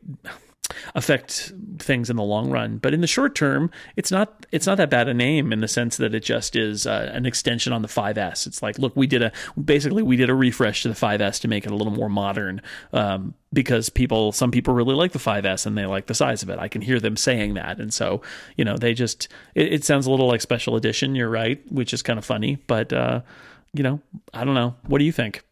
affect 0.95 1.53
things 1.79 2.09
in 2.09 2.15
the 2.15 2.23
long 2.23 2.49
run. 2.49 2.77
But 2.77 2.93
in 2.93 3.01
the 3.01 3.07
short 3.07 3.35
term 3.35 3.71
it's 3.95 4.11
not 4.11 4.45
it's 4.51 4.65
not 4.65 4.77
that 4.77 4.89
bad 4.89 5.07
a 5.07 5.13
name 5.13 5.53
in 5.53 5.61
the 5.61 5.67
sense 5.67 5.97
that 5.97 6.13
it 6.13 6.23
just 6.23 6.55
is 6.55 6.85
uh, 6.85 7.11
an 7.13 7.25
extension 7.25 7.73
on 7.73 7.81
the 7.81 7.87
5s 7.87 8.47
it's 8.47 8.61
like 8.61 8.77
look 8.77 8.95
we 8.95 9.07
did 9.07 9.21
a 9.21 9.31
basically 9.63 10.03
we 10.03 10.15
did 10.15 10.29
a 10.29 10.35
refresh 10.35 10.83
to 10.83 10.89
the 10.89 10.95
5s 10.95 11.39
to 11.41 11.47
make 11.47 11.65
it 11.65 11.71
a 11.71 11.75
little 11.75 11.93
more 11.93 12.09
modern 12.09 12.61
um, 12.93 13.33
because 13.53 13.89
people 13.89 14.31
some 14.31 14.51
people 14.51 14.73
really 14.73 14.95
like 14.95 15.11
the 15.11 15.19
5s 15.19 15.65
and 15.65 15.77
they 15.77 15.85
like 15.85 16.07
the 16.07 16.15
size 16.15 16.43
of 16.43 16.49
it. 16.49 16.59
I 16.59 16.67
can 16.67 16.81
hear 16.81 16.99
them 16.99 17.15
saying 17.15 17.53
that. 17.55 17.79
And 17.79 17.93
so 17.93 18.21
you 18.55 18.65
know 18.65 18.77
they 18.77 18.93
just 18.93 19.27
it, 19.55 19.73
it 19.73 19.83
sounds 19.83 20.05
a 20.05 20.11
little 20.11 20.27
like 20.27 20.41
special 20.41 20.75
edition 20.75 21.15
you're 21.15 21.29
right 21.29 21.61
which 21.71 21.93
is 21.93 22.01
kind 22.01 22.19
of 22.19 22.25
funny 22.25 22.57
but 22.67 22.91
uh 22.91 23.21
you 23.73 23.83
know 23.83 23.99
i 24.33 24.43
don't 24.43 24.55
know 24.55 24.75
what 24.87 24.99
do 24.99 25.05
you 25.05 25.11
think 25.11 25.43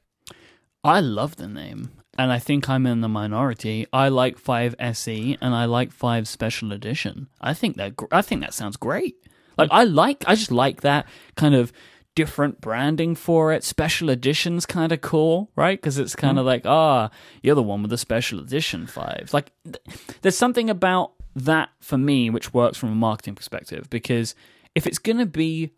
I 0.86 1.00
love 1.00 1.38
the 1.38 1.48
name, 1.48 1.90
and 2.16 2.32
I 2.32 2.38
think 2.38 2.70
I'm 2.70 2.86
in 2.86 3.02
the 3.02 3.10
minority. 3.10 3.88
I 3.92 4.08
like 4.10 4.38
5 4.38 4.76
SE 4.78 5.36
and 5.42 5.56
I 5.56 5.66
like 5.66 5.92
5 5.92 6.28
Special 6.28 6.72
Edition. 6.72 7.28
I 7.42 7.56
think 7.56 7.76
that 7.78 7.96
gr- 7.96 8.06
I 8.12 8.22
think 8.22 8.42
that 8.42 8.54
sounds 8.54 8.78
great. 8.78 9.16
Like 9.58 9.70
I 9.72 9.84
like 9.84 10.24
I 10.28 10.36
just 10.36 10.52
like 10.52 10.82
that 10.82 11.08
kind 11.36 11.56
of 11.56 11.74
different 12.14 12.62
branding 12.62 13.16
for 13.16 13.52
it. 13.52 13.64
Special 13.64 14.12
edition's 14.12 14.68
kind 14.68 14.92
of 14.92 15.02
cool, 15.02 15.50
right? 15.56 15.82
Because 15.82 15.98
it's 15.98 16.16
kind 16.16 16.38
of 16.38 16.46
like, 16.46 16.68
ah, 16.68 17.10
you're 17.42 17.56
the 17.56 17.64
one 17.64 17.82
with 17.82 17.90
the 17.90 17.98
special 17.98 18.40
edition 18.40 18.86
five. 18.86 19.32
Like, 19.34 19.52
th- 19.64 19.82
there's 20.22 20.38
something 20.38 20.70
about 20.70 21.14
that 21.36 21.70
for 21.82 21.98
me 21.98 22.30
which 22.30 22.54
works 22.54 22.78
from 22.78 22.92
a 22.92 22.96
marketing 22.96 23.34
perspective 23.34 23.90
because 23.90 24.36
if 24.76 24.86
it's 24.86 25.00
going 25.00 25.18
to 25.18 25.26
be 25.26 25.72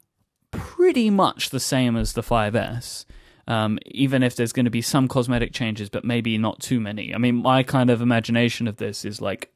pretty 0.52 1.10
much 1.10 1.50
the 1.50 1.60
same 1.60 1.96
as 1.96 2.14
the 2.14 2.22
5S. 2.22 3.06
Um, 3.48 3.80
even 3.86 4.24
if 4.24 4.36
there's 4.36 4.52
going 4.52 4.66
to 4.66 4.72
be 4.72 4.82
some 4.82 5.08
cosmetic 5.08 5.54
changes, 5.54 5.90
but 5.90 6.04
maybe 6.04 6.38
not 6.38 6.60
too 6.60 6.82
many. 6.82 7.16
I 7.16 7.18
mean, 7.18 7.36
my 7.36 7.64
kind 7.64 7.90
of 7.90 8.02
imagination 8.02 8.68
of 8.68 8.76
this 8.76 9.06
is 9.06 9.22
like 9.22 9.52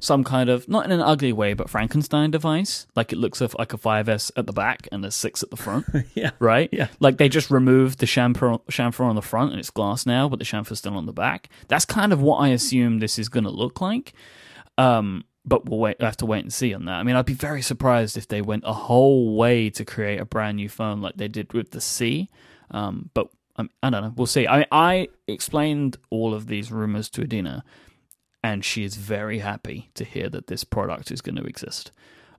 some 0.00 0.24
kind 0.24 0.50
of 0.50 0.68
not 0.68 0.84
in 0.84 0.92
an 0.92 1.00
ugly 1.00 1.32
way, 1.32 1.54
but 1.54 1.70
Frankenstein 1.70 2.30
device. 2.30 2.86
Like 2.96 3.12
it 3.12 3.18
looks 3.18 3.40
like 3.40 3.72
a 3.72 3.78
5S 3.78 4.32
at 4.36 4.46
the 4.46 4.52
back 4.52 4.88
and 4.90 5.04
a 5.04 5.10
six 5.10 5.42
at 5.42 5.50
the 5.50 5.56
front. 5.56 5.86
yeah 6.14 6.32
right? 6.40 6.68
Yeah. 6.72 6.88
Like 6.98 7.18
they 7.18 7.28
just 7.28 7.50
removed 7.50 8.00
the 8.00 8.06
chamfer, 8.06 8.60
chamfer 8.70 9.04
on 9.04 9.14
the 9.14 9.22
front 9.22 9.52
and 9.52 9.60
it's 9.60 9.70
glass 9.70 10.04
now, 10.04 10.28
but 10.28 10.38
the 10.38 10.44
chamfer's 10.44 10.78
still 10.78 10.96
on 10.96 11.06
the 11.06 11.12
back. 11.12 11.48
That's 11.68 11.84
kind 11.84 12.12
of 12.12 12.20
what 12.20 12.38
I 12.38 12.48
assume 12.48 12.98
this 12.98 13.18
is 13.18 13.28
going 13.28 13.44
to 13.44 13.50
look 13.50 13.80
like. 13.80 14.12
Um, 14.78 15.24
but 15.44 15.68
we'll 15.68 15.78
wait. 15.78 16.00
Have 16.00 16.16
to 16.18 16.26
wait 16.26 16.44
and 16.44 16.52
see 16.52 16.74
on 16.74 16.84
that. 16.86 16.94
I 16.94 17.02
mean, 17.02 17.16
I'd 17.16 17.26
be 17.26 17.34
very 17.34 17.62
surprised 17.62 18.16
if 18.16 18.28
they 18.28 18.42
went 18.42 18.64
a 18.66 18.72
whole 18.72 19.36
way 19.36 19.70
to 19.70 19.84
create 19.84 20.20
a 20.20 20.24
brand 20.24 20.56
new 20.56 20.68
phone 20.68 21.00
like 21.00 21.16
they 21.16 21.28
did 21.28 21.52
with 21.52 21.70
the 21.70 21.80
C. 21.80 22.28
Um, 22.70 23.10
but 23.14 23.28
um, 23.56 23.70
I 23.82 23.90
don't 23.90 24.02
know. 24.02 24.12
We'll 24.16 24.26
see. 24.26 24.46
I 24.46 24.66
I 24.70 25.08
explained 25.26 25.96
all 26.10 26.32
of 26.34 26.46
these 26.46 26.70
rumors 26.72 27.10
to 27.10 27.22
Adina, 27.22 27.64
and 28.42 28.64
she 28.64 28.84
is 28.84 28.96
very 28.96 29.40
happy 29.40 29.90
to 29.94 30.04
hear 30.04 30.28
that 30.30 30.46
this 30.46 30.64
product 30.64 31.10
is 31.10 31.20
going 31.20 31.36
to 31.36 31.44
exist. 31.44 31.92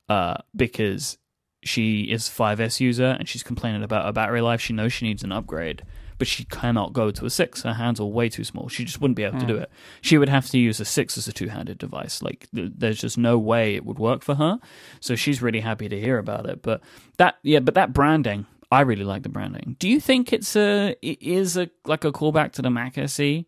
Uh, 0.10 0.36
because 0.56 1.18
she 1.64 2.04
is 2.04 2.24
5S 2.24 2.80
user 2.80 3.16
and 3.18 3.28
she's 3.28 3.44
complaining 3.44 3.84
about 3.84 4.06
her 4.06 4.12
battery 4.12 4.42
life. 4.42 4.60
She 4.62 4.74
knows 4.74 4.92
she 4.92 5.06
needs 5.06 5.24
an 5.24 5.32
upgrade, 5.32 5.84
but 6.18 6.28
she 6.28 6.46
cannot 6.46 6.94
go 6.94 7.12
to 7.12 7.26
a 7.26 7.30
6. 7.30 7.64
Her 7.64 7.74
hands 7.74 8.00
are 8.00 8.06
way 8.06 8.30
too 8.30 8.44
small. 8.44 8.70
She 8.70 8.84
just 8.84 9.02
wouldn't 9.02 9.16
be 9.16 9.24
able 9.24 9.40
to 9.40 9.46
do 9.46 9.56
hmm. 9.56 9.64
it. 9.64 9.72
She 10.02 10.18
would 10.18 10.30
have 10.30 10.50
to 10.50 10.58
use 10.58 10.80
a 10.80 10.86
6 10.86 11.18
as 11.18 11.28
a 11.28 11.34
two-handed 11.34 11.78
device. 11.78 12.22
Like 12.22 12.48
th- 12.54 12.72
there's 12.76 13.00
just 13.00 13.18
no 13.18 13.38
way 13.38 13.76
it 13.76 13.86
would 13.86 14.00
work 14.00 14.24
for 14.24 14.36
her. 14.36 14.60
So 15.00 15.16
she's 15.16 15.42
really 15.42 15.62
happy 15.62 15.90
to 15.90 16.00
hear 16.00 16.18
about 16.18 16.48
it. 16.48 16.62
But 16.62 16.82
that 17.18 17.36
yeah, 17.44 17.60
but 17.60 17.74
that 17.76 17.94
branding, 17.94 18.46
I 18.72 18.82
really 18.82 19.04
like 19.04 19.24
the 19.24 19.30
branding. 19.30 19.76
Do 19.80 19.90
you 19.90 20.00
think 20.00 20.34
it's 20.34 20.56
a 20.56 20.96
it 21.02 21.22
is 21.22 21.58
a 21.58 21.70
like 21.86 22.06
a 22.06 22.12
callback 22.12 22.54
to 22.54 22.62
the 22.62 22.70
Mac 22.70 22.98
SE? 22.98 23.46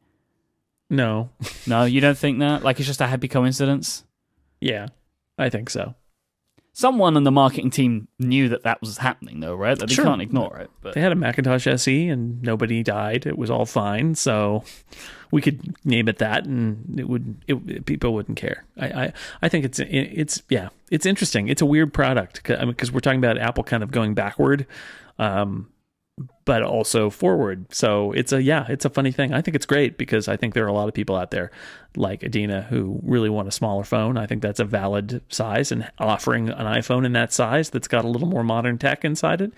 no 0.90 1.30
No, 1.66 1.86
you 1.86 2.00
don't 2.00 2.18
think 2.18 2.40
that? 2.40 2.64
Like 2.64 2.80
it's 2.80 2.88
just 2.88 3.02
a 3.02 3.08
happy 3.08 3.28
coincidence? 3.28 4.04
yeah 4.66 4.88
i 5.38 5.50
think 5.50 5.70
so 5.70 5.94
Someone 6.78 7.16
on 7.16 7.24
the 7.24 7.32
marketing 7.32 7.70
team 7.70 8.10
knew 8.20 8.50
that 8.50 8.64
that 8.64 8.82
was 8.82 8.98
happening, 8.98 9.40
though, 9.40 9.56
right? 9.56 9.80
That 9.80 9.88
they 9.88 9.96
Sure. 9.96 10.04
can't 10.04 10.22
ignore 10.22 10.58
it. 10.58 10.70
But 10.82 10.94
they 10.94 11.00
had 11.00 11.14
a 11.14 11.16
macintosh 11.16 11.66
se 11.82 12.10
and 12.10 12.42
nobody 12.44 12.84
died 12.84 13.26
it 13.26 13.38
was 13.38 13.50
all 13.50 13.66
fine 13.66 14.14
so 14.14 14.62
we 15.32 15.42
could 15.42 15.74
name 15.86 16.10
it 16.10 16.18
that, 16.18 16.46
and 16.46 17.00
it 17.00 17.08
would 17.08 17.38
it, 17.48 17.86
people 17.86 18.14
wouldn't 18.14 18.38
care. 18.38 18.66
I, 18.78 18.88
I 19.06 19.14
I 19.44 19.48
think 19.48 19.64
it's 19.64 19.80
it's 19.80 20.44
yeah, 20.50 20.68
it's 20.92 21.06
interesting. 21.06 21.48
It's 21.48 21.62
a 21.62 21.66
weird 21.66 21.94
product 21.94 22.36
because 22.44 22.60
I 22.60 22.66
mean, 22.66 22.76
we're 22.92 23.00
talking 23.00 23.20
about 23.24 23.38
Apple 23.38 23.64
kind 23.64 23.82
of 23.82 23.92
going 23.92 24.14
backward. 24.14 24.68
Um, 25.18 25.70
but 26.46 26.62
also 26.62 27.10
forward. 27.10 27.66
So 27.74 28.12
it's 28.12 28.32
a 28.32 28.42
yeah, 28.42 28.66
it's 28.70 28.86
a 28.86 28.90
funny 28.90 29.12
thing. 29.12 29.34
I 29.34 29.42
think 29.42 29.56
it's 29.56 29.66
great 29.66 29.98
because 29.98 30.28
I 30.28 30.38
think 30.38 30.54
there 30.54 30.64
are 30.64 30.70
a 30.70 30.74
lot 30.74 30.88
of 30.88 30.94
people 30.94 31.16
out 31.16 31.32
there 31.32 31.52
like 31.98 32.24
Adina 32.24 32.62
who 32.64 33.00
really 33.04 33.30
want 33.30 33.48
a 33.48 33.52
smaller 33.52 33.84
phone. 33.84 34.16
I 34.18 34.28
think 34.28 34.42
that's 34.42 34.60
a 34.60 34.66
valid 34.66 35.24
size 35.30 35.72
and 35.72 35.90
offering 35.98 36.50
an 36.50 36.66
iPhone 36.66 37.06
in 37.06 37.14
that 37.14 37.34
size 37.34 37.72
that's 37.72 37.88
got 37.88 38.06
a 38.06 38.08
little 38.08 38.28
more 38.28 38.44
modern 38.44 38.78
tech 38.78 39.04
inside 39.04 39.42
it. 39.42 39.54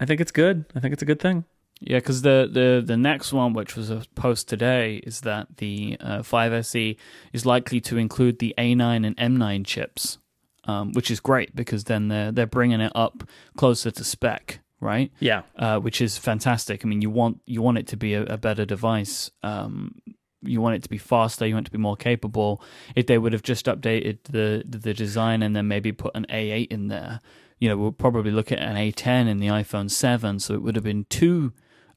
I 0.00 0.06
think 0.06 0.20
it's 0.20 0.30
good. 0.30 0.64
I 0.76 0.80
think 0.80 0.92
it's 0.92 1.02
a 1.02 1.06
good 1.06 1.20
thing. 1.20 1.44
Yeah, 1.80 1.98
because 1.98 2.22
the, 2.22 2.48
the 2.50 2.82
the 2.84 2.96
next 2.96 3.32
one, 3.32 3.52
which 3.52 3.76
was 3.76 3.90
a 3.90 4.02
post 4.14 4.48
today, 4.48 4.96
is 4.96 5.20
that 5.22 5.58
the 5.58 5.96
uh, 6.00 6.18
5SE 6.18 6.96
is 7.32 7.46
likely 7.46 7.80
to 7.82 7.96
include 7.96 8.38
the 8.38 8.54
A9 8.58 9.06
and 9.06 9.16
M9 9.16 9.64
chips, 9.64 10.18
um, 10.64 10.92
which 10.92 11.10
is 11.10 11.20
great 11.20 11.54
because 11.54 11.84
then 11.84 12.08
they're 12.08 12.32
they're 12.32 12.46
bringing 12.46 12.80
it 12.80 12.92
up 12.96 13.28
closer 13.56 13.92
to 13.92 14.04
spec 14.04 14.60
right? 14.80 15.10
Yeah, 15.20 15.42
uh, 15.56 15.78
which 15.78 16.00
is 16.00 16.18
fantastic. 16.18 16.84
I 16.84 16.88
mean, 16.88 17.02
you 17.02 17.10
want 17.10 17.40
you 17.46 17.62
want 17.62 17.78
it 17.78 17.86
to 17.88 17.96
be 17.96 18.14
a, 18.14 18.22
a 18.24 18.36
better 18.36 18.64
device. 18.64 19.30
Um, 19.42 19.94
you 20.42 20.60
want 20.60 20.76
it 20.76 20.82
to 20.84 20.88
be 20.88 20.98
faster. 20.98 21.46
You 21.46 21.54
want 21.54 21.66
it 21.66 21.70
to 21.70 21.76
be 21.76 21.82
more 21.82 21.96
capable. 21.96 22.62
If 22.94 23.06
they 23.06 23.18
would 23.18 23.32
have 23.32 23.42
just 23.42 23.66
updated 23.66 24.18
the 24.24 24.62
the 24.66 24.94
design 24.94 25.42
and 25.42 25.54
then 25.54 25.68
maybe 25.68 25.92
put 25.92 26.16
an 26.16 26.26
A8 26.30 26.68
in 26.70 26.88
there, 26.88 27.20
you 27.58 27.68
know, 27.68 27.76
we'll 27.76 27.92
probably 27.92 28.30
look 28.30 28.52
at 28.52 28.58
an 28.58 28.76
A10 28.76 29.28
in 29.28 29.38
the 29.38 29.48
iPhone 29.48 29.90
7. 29.90 30.38
So 30.38 30.54
it 30.54 30.62
would 30.62 30.76
have 30.76 30.84
been 30.84 31.06
two 31.08 31.52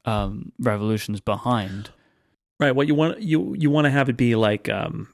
um, 0.06 0.52
revolutions 0.60 1.20
behind. 1.22 1.92
Right. 2.60 2.76
What 2.76 2.88
you 2.88 2.96
want 2.96 3.22
you 3.22 3.56
you 3.58 3.70
want 3.70 3.86
to 3.86 3.92
have 3.92 4.10
it 4.10 4.18
be 4.18 4.36
like 4.36 4.70
um, 4.70 5.14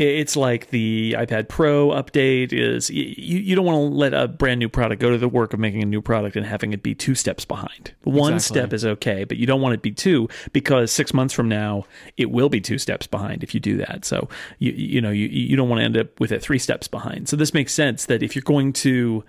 it's 0.00 0.34
like 0.34 0.70
the 0.70 1.14
iPad 1.18 1.48
Pro 1.48 1.88
update 1.88 2.52
is 2.52 2.88
you, 2.88 3.04
you 3.04 3.54
don't 3.54 3.66
want 3.66 3.76
to 3.76 3.96
let 3.96 4.14
a 4.14 4.26
brand 4.26 4.58
new 4.58 4.68
product 4.68 5.00
go 5.00 5.10
to 5.10 5.18
the 5.18 5.28
work 5.28 5.52
of 5.52 5.60
making 5.60 5.82
a 5.82 5.86
new 5.86 6.00
product 6.00 6.36
and 6.36 6.46
having 6.46 6.72
it 6.72 6.82
be 6.82 6.94
two 6.94 7.14
steps 7.14 7.44
behind. 7.44 7.92
One 8.04 8.34
Exactly. 8.34 8.60
step 8.60 8.72
is 8.72 8.86
okay, 8.86 9.24
but 9.24 9.36
you 9.36 9.46
don't 9.46 9.60
want 9.60 9.74
it 9.74 9.76
to 9.76 9.82
be 9.82 9.92
two 9.92 10.28
because 10.52 10.90
six 10.90 11.12
months 11.12 11.34
from 11.34 11.48
now 11.48 11.84
it 12.16 12.30
will 12.30 12.48
be 12.48 12.60
two 12.60 12.78
steps 12.78 13.06
behind 13.06 13.42
if 13.42 13.52
you 13.52 13.60
do 13.60 13.76
that. 13.76 14.06
So 14.06 14.28
you 14.58 14.72
you 14.72 15.00
know 15.02 15.10
you 15.10 15.26
you 15.26 15.56
don't 15.56 15.68
want 15.68 15.80
to 15.80 15.84
end 15.84 15.96
up 15.98 16.18
with 16.18 16.32
it 16.32 16.40
three 16.40 16.58
steps 16.58 16.88
behind. 16.88 17.28
So 17.28 17.36
this 17.36 17.52
makes 17.52 17.74
sense 17.74 18.06
that 18.06 18.22
if 18.22 18.34
you're 18.34 18.42
going 18.42 18.72
to 18.74 19.22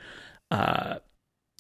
uh, 0.51 0.95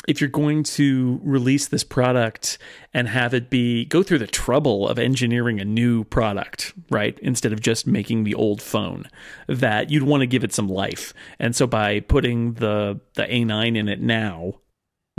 if 0.07 0.19
you're 0.19 0.29
going 0.29 0.63
to 0.63 1.19
release 1.23 1.67
this 1.67 1.83
product 1.83 2.57
and 2.93 3.07
have 3.07 3.33
it 3.33 3.49
be 3.49 3.85
go 3.85 4.03
through 4.03 4.19
the 4.19 4.27
trouble 4.27 4.87
of 4.87 4.97
engineering 4.97 5.59
a 5.59 5.65
new 5.65 6.03
product, 6.05 6.73
right? 6.89 7.17
Instead 7.21 7.53
of 7.53 7.61
just 7.61 7.85
making 7.85 8.23
the 8.23 8.35
old 8.35 8.61
phone, 8.61 9.05
that 9.47 9.89
you'd 9.89 10.03
want 10.03 10.21
to 10.21 10.27
give 10.27 10.43
it 10.43 10.53
some 10.53 10.67
life. 10.67 11.13
And 11.39 11.55
so 11.55 11.67
by 11.67 11.99
putting 11.99 12.53
the 12.53 12.99
the 13.13 13.23
A9 13.23 13.77
in 13.77 13.87
it 13.87 14.01
now, 14.01 14.60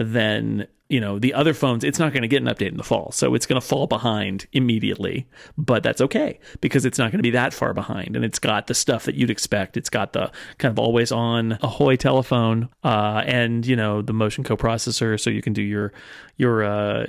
then 0.03 0.67
you 0.89 1.01
know 1.01 1.19
the 1.19 1.33
other 1.33 1.55
phones 1.55 1.85
it's 1.85 1.99
not 1.99 2.13
going 2.13 2.23
to 2.23 2.29
get 2.29 2.43
an 2.43 2.49
update 2.49 2.69
in 2.69 2.77
the 2.77 2.85
fall. 2.85 3.11
So 3.13 3.35
it's 3.35 3.47
going 3.47 3.61
to 3.61 3.67
fall 3.67 3.87
behind 3.87 4.47
immediately 4.53 5.27
but 5.57 5.83
that's 5.83 6.03
okay 6.03 6.39
because 6.61 6.85
it's 6.85 6.99
not 6.99 7.11
going 7.11 7.19
to 7.19 7.23
be 7.23 7.31
that 7.31 7.55
far 7.55 7.73
behind. 7.73 8.15
And 8.15 8.25
it's 8.25 8.39
got 8.39 8.67
the 8.67 8.75
stuff 8.75 9.05
that 9.05 9.15
you'd 9.15 9.31
expect. 9.31 9.77
It's 9.79 9.89
got 9.89 10.13
the 10.13 10.31
kind 10.59 10.71
of 10.71 10.79
always 10.79 11.11
on 11.11 11.59
ahoy 11.63 11.97
telephone 11.97 12.69
uh, 12.85 13.23
and 13.27 13.67
you 13.67 13.75
know 13.75 14.03
the 14.03 14.13
motion 14.13 14.45
coprocessor. 14.45 15.19
So 15.19 15.31
you 15.31 15.41
can 15.41 15.55
do 15.55 15.63
your 15.63 15.95
your 16.37 16.63
uh, 16.63 17.07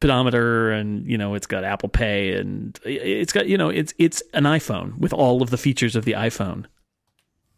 pedometer 0.00 0.70
and 0.70 1.10
you 1.10 1.16
know 1.16 1.32
it's 1.32 1.46
got 1.46 1.64
apple 1.64 1.88
pay 1.88 2.34
and 2.34 2.78
it's 2.84 3.32
got 3.32 3.46
you 3.46 3.56
know 3.56 3.70
it's 3.70 3.94
it's 3.96 4.22
an 4.34 4.44
iphone 4.44 4.98
with 4.98 5.14
all 5.14 5.40
of 5.42 5.48
the 5.48 5.56
features 5.56 5.96
of 5.96 6.04
the 6.04 6.12
iphone. 6.12 6.66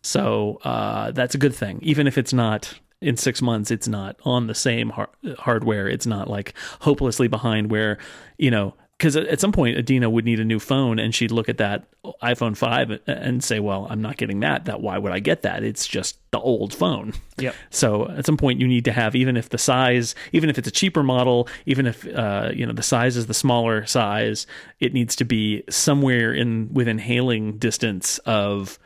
So 0.03 0.61
uh, 0.62 1.11
that's 1.11 1.35
a 1.35 1.38
good 1.38 1.55
thing 1.55 1.81
even 1.83 2.07
if 2.07 2.16
it's 2.16 2.33
not 2.33 2.79
in 3.00 3.16
six 3.16 3.42
months 3.42 3.70
it's 3.70 3.88
not 3.88 4.16
on 4.24 4.46
the 4.46 4.54
same 4.54 4.90
har- 4.90 5.11
hardware. 5.38 5.88
It's 5.88 6.06
not 6.06 6.28
like 6.28 6.54
hopelessly 6.80 7.28
behind 7.28 7.70
where 7.70 7.98
you 8.38 8.50
know 8.50 8.74
because 8.98 9.14
at 9.14 9.40
some 9.40 9.52
point 9.52 9.76
adina 9.76 10.09
would 10.09 10.24
need 10.24 10.40
a 10.40 10.44
new 10.44 10.59
phone 10.59 10.98
and 10.98 11.14
she'd 11.14 11.30
look 11.30 11.50
at 11.50 11.59
that 11.59 11.85
iphone 12.22 12.56
5 12.56 13.00
and 13.06 13.44
say 13.44 13.61
well 13.61 13.87
i'm 13.90 14.00
not 14.00 14.16
getting 14.16 14.40
that. 14.40 14.64
That 14.64 14.80
why 14.80 14.96
would 14.96 15.12
i 15.12 15.20
get 15.20 15.42
that? 15.42 15.62
It's 15.62 15.87
just 15.87 16.18
the 16.30 16.40
old 16.40 16.72
phone. 16.72 17.12
Yep. 17.38 17.54
so 17.68 18.09
at 18.09 18.24
some 18.24 18.38
point 18.38 18.61
you 18.61 18.66
need 18.66 18.87
to 18.87 18.92
have 18.92 19.14
even 19.14 19.37
if 19.37 19.50
the 19.50 19.59
size 19.59 20.14
even 20.32 20.48
if 20.48 20.56
it's 20.56 20.68
a 20.68 20.70
cheaper 20.70 21.02
model 21.02 21.48
even 21.66 21.87
if 21.87 22.06
uh, 22.14 22.50
you 22.54 22.64
know 22.64 22.72
the 22.72 22.82
size 22.82 23.16
is 23.18 23.26
the 23.26 23.35
smaller 23.35 23.85
size 23.85 24.46
it 24.80 24.94
needs 24.94 25.14
to 25.16 25.24
be 25.24 25.62
somewhere 25.68 26.32
in 26.32 26.72
within 26.72 26.98
hailing 26.98 27.59
distance 27.59 28.16
of 28.24 28.78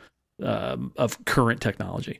um, 0.43 0.91
of 0.97 1.23
current 1.23 1.61
technology 1.61 2.19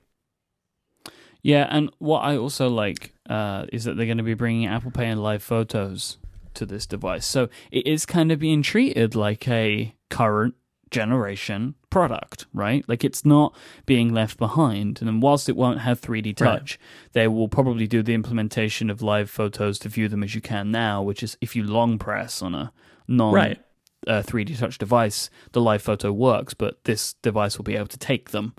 Yeah, 1.41 1.67
and 1.69 1.91
what 1.97 2.19
I 2.19 2.37
also 2.37 2.69
like 2.69 3.13
uh, 3.29 3.65
is 3.71 3.85
that 3.85 3.97
they're 3.97 4.05
going 4.05 4.17
to 4.17 4.23
be 4.23 4.33
bringing 4.33 4.67
Apple 4.67 4.91
Pay 4.91 5.07
and 5.07 5.21
Live 5.21 5.43
Photos 5.43 6.17
to 6.53 6.65
this 6.65 6.85
device. 6.85 7.25
So 7.25 7.49
it 7.71 7.87
is 7.87 8.05
kind 8.05 8.31
of 8.31 8.39
being 8.39 8.61
treated 8.61 9.15
like 9.15 9.47
a 9.47 9.95
current 10.09 10.55
generation 10.91 11.75
product, 11.89 12.45
right? 12.53 12.83
Like 12.87 13.03
it's 13.03 13.25
not 13.25 13.55
being 13.85 14.13
left 14.13 14.37
behind. 14.37 15.01
And 15.01 15.21
whilst 15.21 15.47
it 15.49 15.55
won't 15.55 15.79
have 15.79 16.01
3D 16.01 16.35
touch, 16.35 16.77
they 17.13 17.27
will 17.27 17.47
probably 17.47 17.87
do 17.87 18.03
the 18.03 18.13
implementation 18.13 18.89
of 18.89 19.01
live 19.01 19.29
photos 19.29 19.79
to 19.79 19.89
view 19.89 20.09
them 20.09 20.21
as 20.23 20.35
you 20.35 20.41
can 20.41 20.69
now, 20.69 21.01
which 21.01 21.23
is 21.23 21.37
if 21.41 21.55
you 21.55 21.63
long 21.63 21.97
press 21.97 22.41
on 22.41 22.53
a 22.53 22.73
non 23.07 23.33
Right. 23.33 23.59
uh, 24.05 24.21
3D 24.21 24.59
touch 24.59 24.77
device, 24.77 25.29
the 25.53 25.61
live 25.61 25.81
photo 25.81 26.11
works, 26.11 26.53
but 26.53 26.83
this 26.83 27.13
device 27.13 27.57
will 27.57 27.63
be 27.63 27.75
able 27.77 27.87
to 27.87 27.97
take 27.97 28.31
them, 28.31 28.53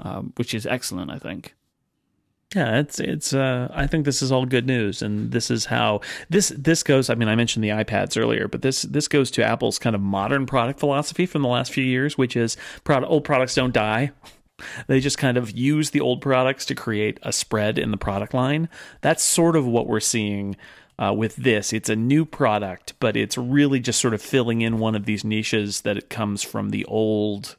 um, 0.00 0.34
which 0.36 0.52
is 0.52 0.66
excellent, 0.66 1.10
I 1.10 1.18
think. 1.18 1.54
Yeah, 2.54 2.78
it's 2.78 2.98
it's. 2.98 3.34
Uh, 3.34 3.68
I 3.74 3.86
think 3.86 4.06
this 4.06 4.22
is 4.22 4.32
all 4.32 4.46
good 4.46 4.66
news, 4.66 5.02
and 5.02 5.32
this 5.32 5.50
is 5.50 5.66
how 5.66 6.00
this 6.30 6.48
this 6.56 6.82
goes. 6.82 7.10
I 7.10 7.14
mean, 7.14 7.28
I 7.28 7.34
mentioned 7.34 7.62
the 7.62 7.68
iPads 7.68 8.18
earlier, 8.18 8.48
but 8.48 8.62
this 8.62 8.82
this 8.82 9.06
goes 9.06 9.30
to 9.32 9.44
Apple's 9.44 9.78
kind 9.78 9.94
of 9.94 10.00
modern 10.00 10.46
product 10.46 10.80
philosophy 10.80 11.26
from 11.26 11.42
the 11.42 11.48
last 11.48 11.72
few 11.72 11.84
years, 11.84 12.16
which 12.16 12.36
is 12.36 12.56
product, 12.84 13.10
old 13.10 13.24
products 13.24 13.54
don't 13.54 13.74
die. 13.74 14.12
They 14.86 14.98
just 14.98 15.18
kind 15.18 15.36
of 15.36 15.50
use 15.50 15.90
the 15.90 16.00
old 16.00 16.22
products 16.22 16.64
to 16.66 16.74
create 16.74 17.18
a 17.22 17.32
spread 17.32 17.78
in 17.78 17.90
the 17.90 17.96
product 17.98 18.32
line. 18.32 18.68
That's 19.02 19.22
sort 19.22 19.54
of 19.54 19.66
what 19.66 19.86
we're 19.86 20.00
seeing 20.00 20.56
uh, 20.98 21.14
with 21.16 21.36
this. 21.36 21.72
It's 21.72 21.90
a 21.90 21.96
new 21.96 22.24
product, 22.24 22.94
but 22.98 23.16
it's 23.16 23.38
really 23.38 23.78
just 23.78 24.00
sort 24.00 24.14
of 24.14 24.22
filling 24.22 24.62
in 24.62 24.78
one 24.78 24.94
of 24.94 25.04
these 25.04 25.22
niches 25.22 25.82
that 25.82 25.96
it 25.98 26.08
comes 26.08 26.42
from 26.42 26.70
the 26.70 26.84
old 26.86 27.56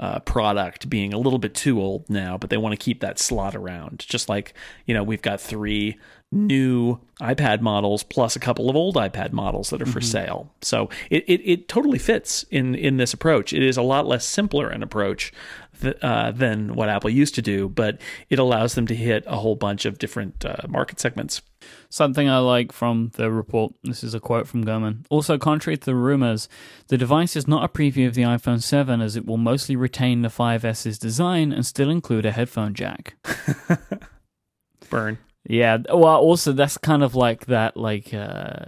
uh, 0.00 0.18
product 0.20 0.88
being 0.88 1.12
a 1.12 1.18
little 1.18 1.38
bit 1.38 1.54
too 1.54 1.80
old 1.80 2.08
now, 2.08 2.38
but 2.38 2.48
they 2.48 2.56
want 2.56 2.72
to 2.72 2.82
keep 2.82 3.00
that 3.00 3.18
slot 3.18 3.54
around. 3.54 4.00
Just 4.00 4.28
like, 4.30 4.54
you 4.86 4.94
know, 4.94 5.02
we've 5.02 5.22
got 5.22 5.40
three 5.40 5.98
new 6.32 7.00
iPad 7.20 7.60
models 7.60 8.02
plus 8.04 8.36
a 8.36 8.40
couple 8.40 8.70
of 8.70 8.76
old 8.76 8.94
iPad 8.94 9.32
models 9.32 9.70
that 9.70 9.82
are 9.82 9.86
for 9.86 10.00
sale. 10.00 10.52
So 10.62 10.88
it, 11.10 11.24
it, 11.26 11.40
it 11.44 11.68
totally 11.68 11.98
fits 11.98 12.44
in, 12.50 12.74
in 12.74 12.98
this 12.98 13.12
approach. 13.12 13.52
It 13.52 13.62
is 13.62 13.76
a 13.76 13.82
lot 13.82 14.06
less 14.06 14.24
simpler 14.24 14.68
an 14.68 14.82
approach 14.82 15.32
th- 15.80 15.96
uh, 16.02 16.30
than 16.30 16.74
what 16.76 16.88
Apple 16.88 17.10
used 17.10 17.34
to 17.34 17.42
do, 17.42 17.68
but 17.68 18.00
it 18.28 18.38
allows 18.38 18.74
them 18.74 18.86
to 18.86 18.94
hit 18.94 19.24
a 19.26 19.36
whole 19.36 19.56
bunch 19.56 19.84
of 19.84 19.98
different 19.98 20.44
uh, 20.44 20.66
market 20.68 21.00
segments. 21.00 21.42
Something 21.88 22.28
I 22.28 22.38
like 22.38 22.72
from 22.72 23.10
the 23.14 23.30
report. 23.30 23.74
This 23.82 24.04
is 24.04 24.14
a 24.14 24.20
quote 24.20 24.46
from 24.46 24.64
Gurman. 24.64 25.04
Also, 25.10 25.36
contrary 25.36 25.76
to 25.76 25.84
the 25.84 25.94
rumors, 25.96 26.48
the 26.86 26.96
device 26.96 27.34
is 27.34 27.48
not 27.48 27.64
a 27.64 27.68
preview 27.68 28.06
of 28.06 28.14
the 28.14 28.22
iPhone 28.22 28.62
7 28.62 29.00
as 29.00 29.16
it 29.16 29.26
will 29.26 29.36
mostly 29.36 29.74
retain 29.74 30.22
the 30.22 30.28
5S's 30.28 30.98
design 30.98 31.52
and 31.52 31.66
still 31.66 31.90
include 31.90 32.24
a 32.24 32.30
headphone 32.30 32.72
jack. 32.72 33.16
Burn. 34.90 35.18
Yeah, 35.48 35.78
well, 35.88 36.16
also 36.18 36.52
that's 36.52 36.76
kind 36.78 37.02
of 37.02 37.14
like 37.14 37.46
that, 37.46 37.76
like 37.76 38.12
uh, 38.12 38.66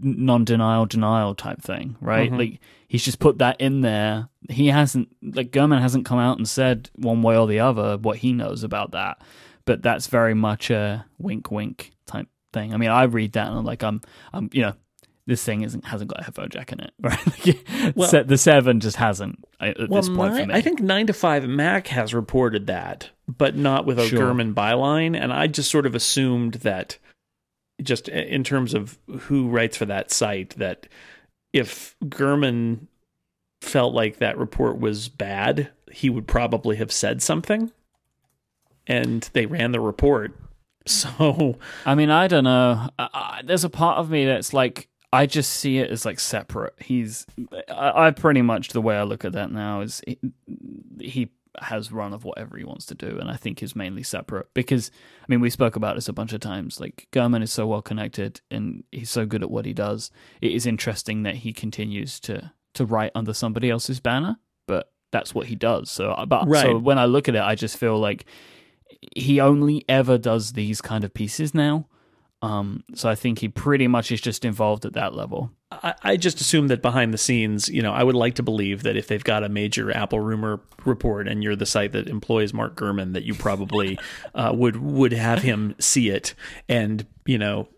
non-denial 0.00 0.86
denial 0.86 1.34
type 1.34 1.60
thing, 1.60 1.96
right? 2.00 2.30
Mhm. 2.30 2.38
Like 2.38 2.60
he's 2.88 3.04
just 3.04 3.18
put 3.18 3.38
that 3.38 3.60
in 3.60 3.80
there. 3.80 4.28
He 4.48 4.68
hasn't, 4.68 5.08
like 5.22 5.50
Gurman 5.50 5.80
hasn't 5.80 6.06
come 6.06 6.18
out 6.18 6.38
and 6.38 6.48
said 6.48 6.90
one 6.96 7.22
way 7.22 7.36
or 7.36 7.46
the 7.46 7.60
other 7.60 7.98
what 7.98 8.18
he 8.18 8.32
knows 8.32 8.62
about 8.62 8.92
that, 8.92 9.20
but 9.64 9.82
that's 9.82 10.06
very 10.06 10.34
much 10.34 10.70
a 10.70 11.04
wink, 11.18 11.50
wink 11.50 11.92
type 12.06 12.28
thing. 12.52 12.72
I 12.72 12.76
mean, 12.76 12.90
I 12.90 13.04
read 13.04 13.32
that 13.32 13.48
and 13.48 13.58
I'm 13.58 13.64
like, 13.64 13.82
I'm, 13.82 14.00
I'm, 14.32 14.48
you 14.52 14.62
know. 14.62 14.74
This 15.30 15.44
thing 15.44 15.62
isn't 15.62 15.84
hasn't 15.84 16.10
got 16.10 16.20
a 16.20 16.24
headphone 16.24 16.48
jack 16.50 16.72
in 16.72 16.80
it, 16.80 16.92
right? 17.00 17.26
Like, 17.46 17.94
Well- 17.96 18.08
se- 18.08 18.24
the 18.24 18.36
seven 18.36 18.80
just 18.80 18.96
hasn't 18.96 19.44
at 19.60 19.78
Well, 19.88 20.02
this 20.02 20.08
point 20.08 20.32
nine- 20.34 20.42
for 20.42 20.46
me. 20.48 20.54
I 20.54 20.60
think 20.60 20.80
9 20.80 21.06
to 21.06 21.12
5 21.12 21.48
Mac 21.48 21.86
has 21.86 22.12
reported 22.12 22.66
that, 22.66 23.10
but 23.28 23.54
not 23.56 23.86
with 23.86 23.98
a 24.00 24.06
Sure. 24.08 24.18
Gurman 24.34 24.54
byline. 24.54 25.16
And 25.16 25.32
I 25.32 25.46
just 25.46 25.70
sort 25.70 25.86
of 25.86 25.94
assumed 25.94 26.54
that, 26.54 26.98
just 27.80 28.08
in 28.08 28.42
terms 28.42 28.74
of 28.74 28.98
who 29.20 29.48
writes 29.48 29.76
for 29.76 29.84
that 29.86 30.10
site, 30.10 30.50
that 30.58 30.88
if 31.52 31.94
Gurman 32.04 32.88
felt 33.62 33.94
like 33.94 34.16
that 34.18 34.36
report 34.36 34.80
was 34.80 35.08
bad, 35.08 35.70
he 35.92 36.10
would 36.10 36.26
probably 36.26 36.76
have 36.76 36.90
said 36.90 37.22
something. 37.22 37.70
And 38.86 39.28
they 39.32 39.46
ran 39.46 39.70
the 39.72 39.80
report. 39.80 40.32
So, 40.86 41.58
I 41.84 41.94
mean, 41.94 42.08
I 42.10 42.26
don't 42.26 42.44
know. 42.44 42.88
I, 42.98 43.42
there's 43.44 43.64
a 43.64 43.68
part 43.70 43.98
of 43.98 44.10
me 44.10 44.24
that's 44.24 44.54
like, 44.54 44.88
I 45.12 45.26
just 45.26 45.50
see 45.50 45.78
it 45.78 45.90
as 45.90 46.04
like 46.04 46.20
separate. 46.20 46.74
He's, 46.78 47.26
I, 47.68 48.06
I 48.06 48.10
pretty 48.12 48.42
much 48.42 48.68
the 48.68 48.80
way 48.80 48.96
I 48.96 49.02
look 49.02 49.24
at 49.24 49.32
that 49.32 49.50
now 49.50 49.80
is 49.80 50.00
he, 50.06 50.18
he 51.00 51.30
has 51.60 51.90
run 51.90 52.12
of 52.12 52.24
whatever 52.24 52.56
he 52.56 52.64
wants 52.64 52.86
to 52.86 52.94
do, 52.94 53.18
and 53.18 53.28
I 53.28 53.34
think 53.36 53.60
is 53.60 53.74
mainly 53.74 54.04
separate 54.04 54.46
because 54.54 54.90
I 55.22 55.24
mean 55.28 55.40
we 55.40 55.50
spoke 55.50 55.74
about 55.74 55.96
this 55.96 56.08
a 56.08 56.12
bunch 56.12 56.32
of 56.32 56.40
times. 56.40 56.78
Like 56.78 57.08
Gurman 57.12 57.42
is 57.42 57.52
so 57.52 57.66
well 57.66 57.82
connected 57.82 58.40
and 58.52 58.84
he's 58.92 59.10
so 59.10 59.26
good 59.26 59.42
at 59.42 59.50
what 59.50 59.64
he 59.66 59.72
does. 59.72 60.12
It 60.40 60.52
is 60.52 60.64
interesting 60.64 61.24
that 61.24 61.36
he 61.36 61.52
continues 61.52 62.20
to 62.20 62.52
to 62.74 62.86
write 62.86 63.10
under 63.16 63.34
somebody 63.34 63.68
else's 63.68 63.98
banner, 63.98 64.36
but 64.68 64.92
that's 65.10 65.34
what 65.34 65.46
he 65.48 65.56
does. 65.56 65.90
So, 65.90 66.12
uh, 66.12 66.24
but 66.24 66.46
Right. 66.46 66.62
so 66.62 66.78
when 66.78 67.00
I 67.00 67.06
look 67.06 67.28
at 67.28 67.34
it, 67.34 67.42
I 67.42 67.56
just 67.56 67.76
feel 67.76 67.98
like 67.98 68.26
he 69.16 69.40
only 69.40 69.84
ever 69.88 70.18
does 70.18 70.52
these 70.52 70.80
kind 70.80 71.02
of 71.02 71.12
pieces 71.12 71.52
now. 71.52 71.88
Um, 72.42 72.84
so 72.94 73.08
I 73.08 73.14
think 73.14 73.40
he 73.40 73.48
pretty 73.48 73.86
much 73.86 74.10
is 74.10 74.20
just 74.20 74.44
involved 74.44 74.86
at 74.86 74.94
that 74.94 75.14
level. 75.14 75.50
I, 75.70 75.94
I 76.02 76.16
just 76.16 76.40
assume 76.40 76.68
that 76.68 76.80
behind 76.80 77.12
the 77.12 77.18
scenes, 77.18 77.68
you 77.68 77.82
know, 77.82 77.92
I 77.92 78.02
would 78.02 78.14
like 78.14 78.34
to 78.36 78.42
believe 78.42 78.82
that 78.82 78.96
if 78.96 79.08
they've 79.08 79.22
got 79.22 79.44
a 79.44 79.48
major 79.48 79.94
Apple 79.94 80.20
rumor 80.20 80.60
report 80.84 81.28
and 81.28 81.42
you're 81.42 81.56
the 81.56 81.66
site 81.66 81.92
that 81.92 82.08
employs 82.08 82.54
Mark 82.54 82.76
Gurman, 82.76 83.12
that 83.12 83.24
you 83.24 83.34
probably 83.34 83.98
uh, 84.34 84.52
would 84.54 84.76
would 84.76 85.12
have 85.12 85.42
him 85.42 85.74
see 85.78 86.08
it 86.08 86.34
and 86.68 87.06
you 87.26 87.38
know 87.38 87.68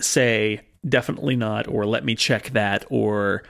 say 0.00 0.60
definitely 0.86 1.36
not 1.36 1.66
or 1.66 1.86
let 1.86 2.04
me 2.04 2.14
check 2.14 2.50
that 2.50 2.84
or 2.90 3.42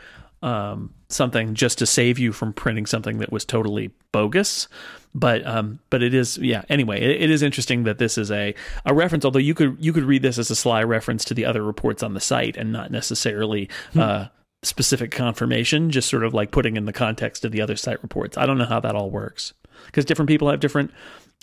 um, 0.43 0.95
something 1.09 1.55
just 1.55 1.79
to 1.79 1.87
save 1.87 2.19
you 2.19 2.33
from 2.33 2.53
printing 2.53 2.87
something 2.87 3.19
that 3.19 3.33
was 3.33 3.45
totally 3.45 3.91
bogus. 4.13 4.69
But 5.15 5.47
um, 5.47 5.79
but 5.91 6.03
it 6.03 6.13
is 6.13 6.39
yeah. 6.39 6.65
Anyway, 6.69 7.01
it, 7.01 7.23
it 7.23 7.31
is 7.31 7.43
interesting 7.43 7.85
that 7.85 7.99
this 7.99 8.19
is 8.19 8.31
a, 8.33 8.55
a 8.85 8.93
reference. 8.93 9.25
Although 9.25 9.39
you 9.39 9.55
could 9.55 9.77
you 9.79 9.93
could 9.93 10.05
read 10.05 10.23
this 10.23 10.39
as 10.39 10.51
a 10.51 10.57
sly 10.57 10.83
reference 10.83 11.25
to 11.27 11.35
the 11.35 11.45
other 11.45 11.63
reports 11.63 12.03
on 12.03 12.15
the 12.15 12.21
site 12.21 12.57
and 12.57 12.73
not 12.73 12.91
necessarily 12.91 13.69
uh, 13.97 14.27
specific 14.63 15.13
confirmation. 15.13 15.91
Just 15.91 16.09
sort 16.09 16.25
of 16.25 16.35
like 16.35 16.51
putting 16.51 16.77
in 16.77 16.85
the 16.85 16.93
context 16.93 17.45
of 17.45 17.53
the 17.53 17.61
other 17.61 17.77
site 17.77 18.03
reports. 18.03 18.37
I 18.37 18.45
don't 18.45 18.59
know 18.59 18.65
how 18.65 18.81
that 18.81 18.97
all 18.97 19.11
works 19.11 19.55
because 19.87 20.05
different 20.05 20.29
people 20.29 20.51
have 20.51 20.61
different 20.61 20.91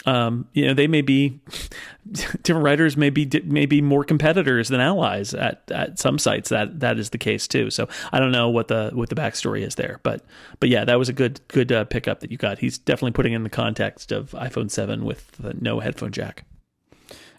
um, 0.06 0.48
you 0.54 0.66
know, 0.66 0.74
they 0.74 0.88
may 0.88 1.02
be 1.02 1.40
different 2.12 2.64
writers 2.66 2.98
may 2.98 3.10
be 3.10 3.82
more 3.82 4.04
competitors 4.04 4.70
than 4.70 4.80
allies 4.80 5.34
at, 5.34 5.64
at 5.72 6.00
some 6.00 6.18
sites. 6.18 6.50
That 6.50 6.80
that 6.80 6.98
is 6.98 7.12
the 7.12 7.18
case 7.18 7.48
too. 7.48 7.70
So 7.70 7.88
I 8.12 8.20
don't 8.20 8.32
know 8.32 8.50
what 8.50 8.68
the 8.68 8.92
what 8.94 9.10
the 9.10 9.16
backstory 9.16 9.66
is 9.66 9.76
there, 9.76 10.00
but 10.04 10.26
but 10.60 10.70
yeah, 10.70 10.86
that 10.86 10.98
was 10.98 11.10
a 11.10 11.14
good 11.14 11.40
good 11.48 11.72
uh, 11.72 11.86
pickup 11.86 12.22
that 12.22 12.32
you 12.32 12.38
got. 12.38 12.60
He's 12.60 12.78
definitely 12.78 13.12
putting 13.12 13.34
in 13.34 13.44
the 13.44 13.50
context 13.50 14.12
of 14.12 14.32
iPhone 14.32 14.72
seven 14.72 15.06
with 15.06 15.40
no 15.62 15.80
headphone 15.80 16.12
jack. 16.12 16.46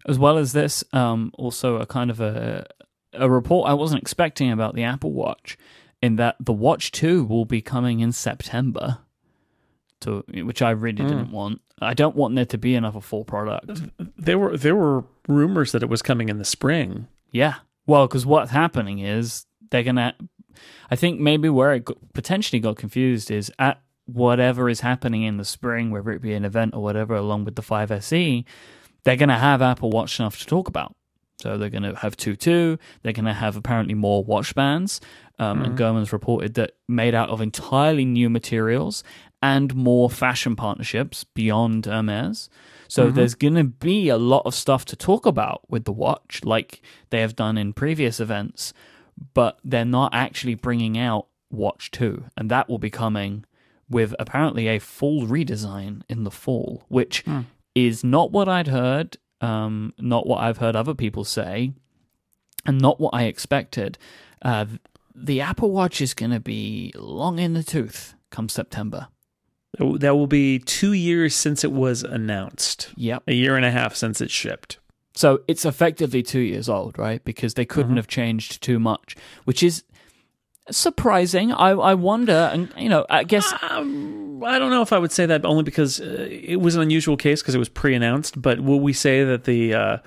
As 0.07 0.19
well 0.19 0.37
as 0.37 0.53
this, 0.53 0.83
um, 0.93 1.31
also 1.35 1.77
a 1.77 1.87
kind 1.87 2.11
of 2.11 2.21
a 2.21 2.67
a 3.13 3.29
report 3.29 3.69
I 3.69 3.75
wasn't 3.75 4.03
expecting 4.03 4.51
about 4.51 4.75
the 4.75 4.85
Apple 4.85 5.13
Watch, 5.13 5.59
in 6.01 6.17
that 6.17 6.37
the 6.41 6.53
Watch 6.53 6.93
Two 6.93 7.25
will 7.25 7.45
be 7.45 7.61
coming 7.61 8.01
in 8.01 8.13
September. 8.13 8.99
To, 10.03 10.25
which 10.45 10.63
I 10.63 10.71
really 10.71 10.97
didn't 11.05 11.31
want. 11.33 11.61
I 11.81 11.95
don't 11.95 12.15
want 12.15 12.35
there 12.37 12.45
to 12.47 12.59
be 12.59 12.75
another 12.75 13.01
full 13.01 13.25
product. 13.25 13.83
There 14.17 14.39
were 14.39 14.57
there 14.57 14.77
were 14.77 15.05
rumors 15.29 15.73
that 15.73 15.83
it 15.83 15.89
was 15.89 16.03
coming 16.03 16.29
in 16.29 16.39
the 16.39 16.45
spring. 16.45 17.09
Yeah. 17.31 17.55
Well, 17.87 18.07
because 18.07 18.25
what's 18.27 18.51
happening 18.51 18.99
is 19.01 19.47
they're 19.71 19.83
gonna. 19.83 20.15
I 20.91 20.97
think 20.97 21.19
maybe 21.19 21.49
where 21.49 21.73
it 21.73 21.85
got, 21.87 21.97
potentially 22.13 22.61
got 22.61 22.77
confused 22.77 23.31
is 23.31 23.51
at 23.59 23.81
whatever 24.07 24.69
is 24.69 24.81
happening 24.81 25.23
in 25.23 25.37
the 25.39 25.45
spring, 25.45 25.91
whether 25.91 26.11
it 26.11 26.21
be 26.23 26.35
an 26.35 26.45
event 26.45 26.75
or 26.75 26.83
whatever, 26.83 27.15
along 27.15 27.45
with 27.45 27.55
the 27.57 27.63
5SE, 27.63 28.45
they're 29.05 29.17
gonna 29.17 29.39
have 29.39 29.63
Apple 29.63 29.91
Watch 29.91 30.19
enough 30.21 30.39
to 30.41 30.47
talk 30.47 30.69
about. 30.69 30.95
So 31.41 31.57
they're 31.59 31.71
gonna 31.71 31.97
have 31.99 32.17
two 32.17 32.37
two. 32.37 32.79
They're 33.03 33.13
gonna 33.13 33.35
have 33.35 33.57
apparently 33.57 33.95
more 33.95 34.23
watch 34.23 34.55
bands. 34.55 35.01
Um, 35.39 35.63
And 35.63 35.77
Gurman's 35.79 36.13
reported 36.13 36.55
that 36.55 36.73
made 36.89 37.15
out 37.15 37.31
of 37.31 37.41
entirely 37.41 38.05
new 38.05 38.31
materials 38.31 39.03
and 39.43 39.75
more 39.75 40.09
fashion 40.09 40.55
partnerships 40.55 41.25
beyond 41.25 41.87
Hermes. 41.87 42.49
So 42.87 43.11
there's 43.11 43.35
going 43.35 43.55
to 43.55 43.65
be 43.65 44.09
a 44.09 44.19
lot 44.19 44.43
of 44.45 44.55
stuff 44.55 44.85
to 44.87 44.97
talk 44.97 45.27
about 45.27 45.63
with 45.69 45.85
the 45.85 45.93
watch, 45.93 46.43
like 46.45 46.83
they 47.11 47.21
have 47.23 47.35
done 47.35 47.57
in 47.57 47.73
previous 47.73 48.21
events, 48.21 48.73
but 49.35 49.59
they're 49.65 49.85
not 49.85 50.15
actually 50.15 50.55
bringing 50.55 50.99
out 50.99 51.27
Watch 51.51 51.91
2. 51.91 52.25
And 52.37 52.51
that 52.51 52.69
will 52.69 52.79
be 52.79 52.91
coming 52.91 53.45
with 53.89 54.15
apparently 54.19 54.69
a 54.69 54.79
full 54.79 55.27
redesign 55.27 56.03
in 56.09 56.25
the 56.25 56.31
fall, 56.31 56.85
which 56.89 57.25
is 57.75 58.05
not 58.05 58.31
what 58.31 58.49
I'd 58.49 58.69
heard, 58.69 59.17
um, 59.41 59.95
not 59.99 60.27
what 60.27 60.41
I've 60.41 60.59
heard 60.59 60.77
other 60.77 60.95
people 60.95 61.25
say, 61.25 61.73
and 62.67 62.81
not 62.81 63.01
what 63.01 63.15
I 63.15 63.25
expected. 63.25 63.99
Uh, 64.43 64.67
the 65.15 65.41
Apple 65.41 65.73
Watch 65.73 66.01
is 66.01 66.15
going 66.15 66.31
to 66.31 66.41
be 66.41 66.93
long 66.95 67.39
in 67.39 67.55
the 67.55 67.63
tooth 67.63 68.15
come 68.31 68.49
September. 68.49 69.09
That 69.79 70.17
will 70.17 70.27
be 70.27 70.59
two 70.59 70.93
years 70.93 71.35
since 71.35 71.65
it 71.65 71.73
was 71.73 72.03
announced. 72.03 72.91
Yep. 72.97 73.23
A 73.27 73.35
year 73.35 73.57
and 73.57 73.65
a 73.65 73.71
half 73.71 73.95
since 73.95 74.21
it 74.21 74.31
shipped. 74.31 74.79
So 75.15 75.43
it's 75.49 75.65
effectively 75.65 76.23
two 76.23 76.41
years 76.41 76.69
old, 76.69 76.99
right? 76.99 77.25
Because 77.25 77.55
they 77.55 77.65
couldn't 77.65 77.97
have 77.97 78.07
changed 78.07 78.63
too 78.63 78.79
much, 78.79 79.17
which 79.45 79.63
is 79.63 79.85
surprising. 80.71 81.53
I 81.53 81.71
I 81.71 81.95
wonder, 81.95 82.51
and 82.53 82.73
you 82.77 82.89
know, 82.89 83.07
I 83.11 83.25
guess 83.25 83.53
Um, 83.63 84.43
I 84.45 84.59
don't 84.59 84.71
know 84.71 84.83
if 84.83 84.93
I 84.93 84.99
would 84.99 85.13
say 85.13 85.27
that 85.27 85.45
only 85.45 85.63
because 85.63 86.01
uh, 86.01 86.29
it 86.31 86.61
was 86.61 86.77
an 86.77 86.83
unusual 86.83 87.17
case 87.17 87.43
because 87.43 87.55
it 87.55 87.59
was 87.59 87.69
pre-announced. 87.69 88.41
But 88.41 88.61
will 88.61 88.81
we 88.81 88.93
say 88.93 89.25
that 89.25 89.45
the 89.45 89.75
uh, 89.75 89.99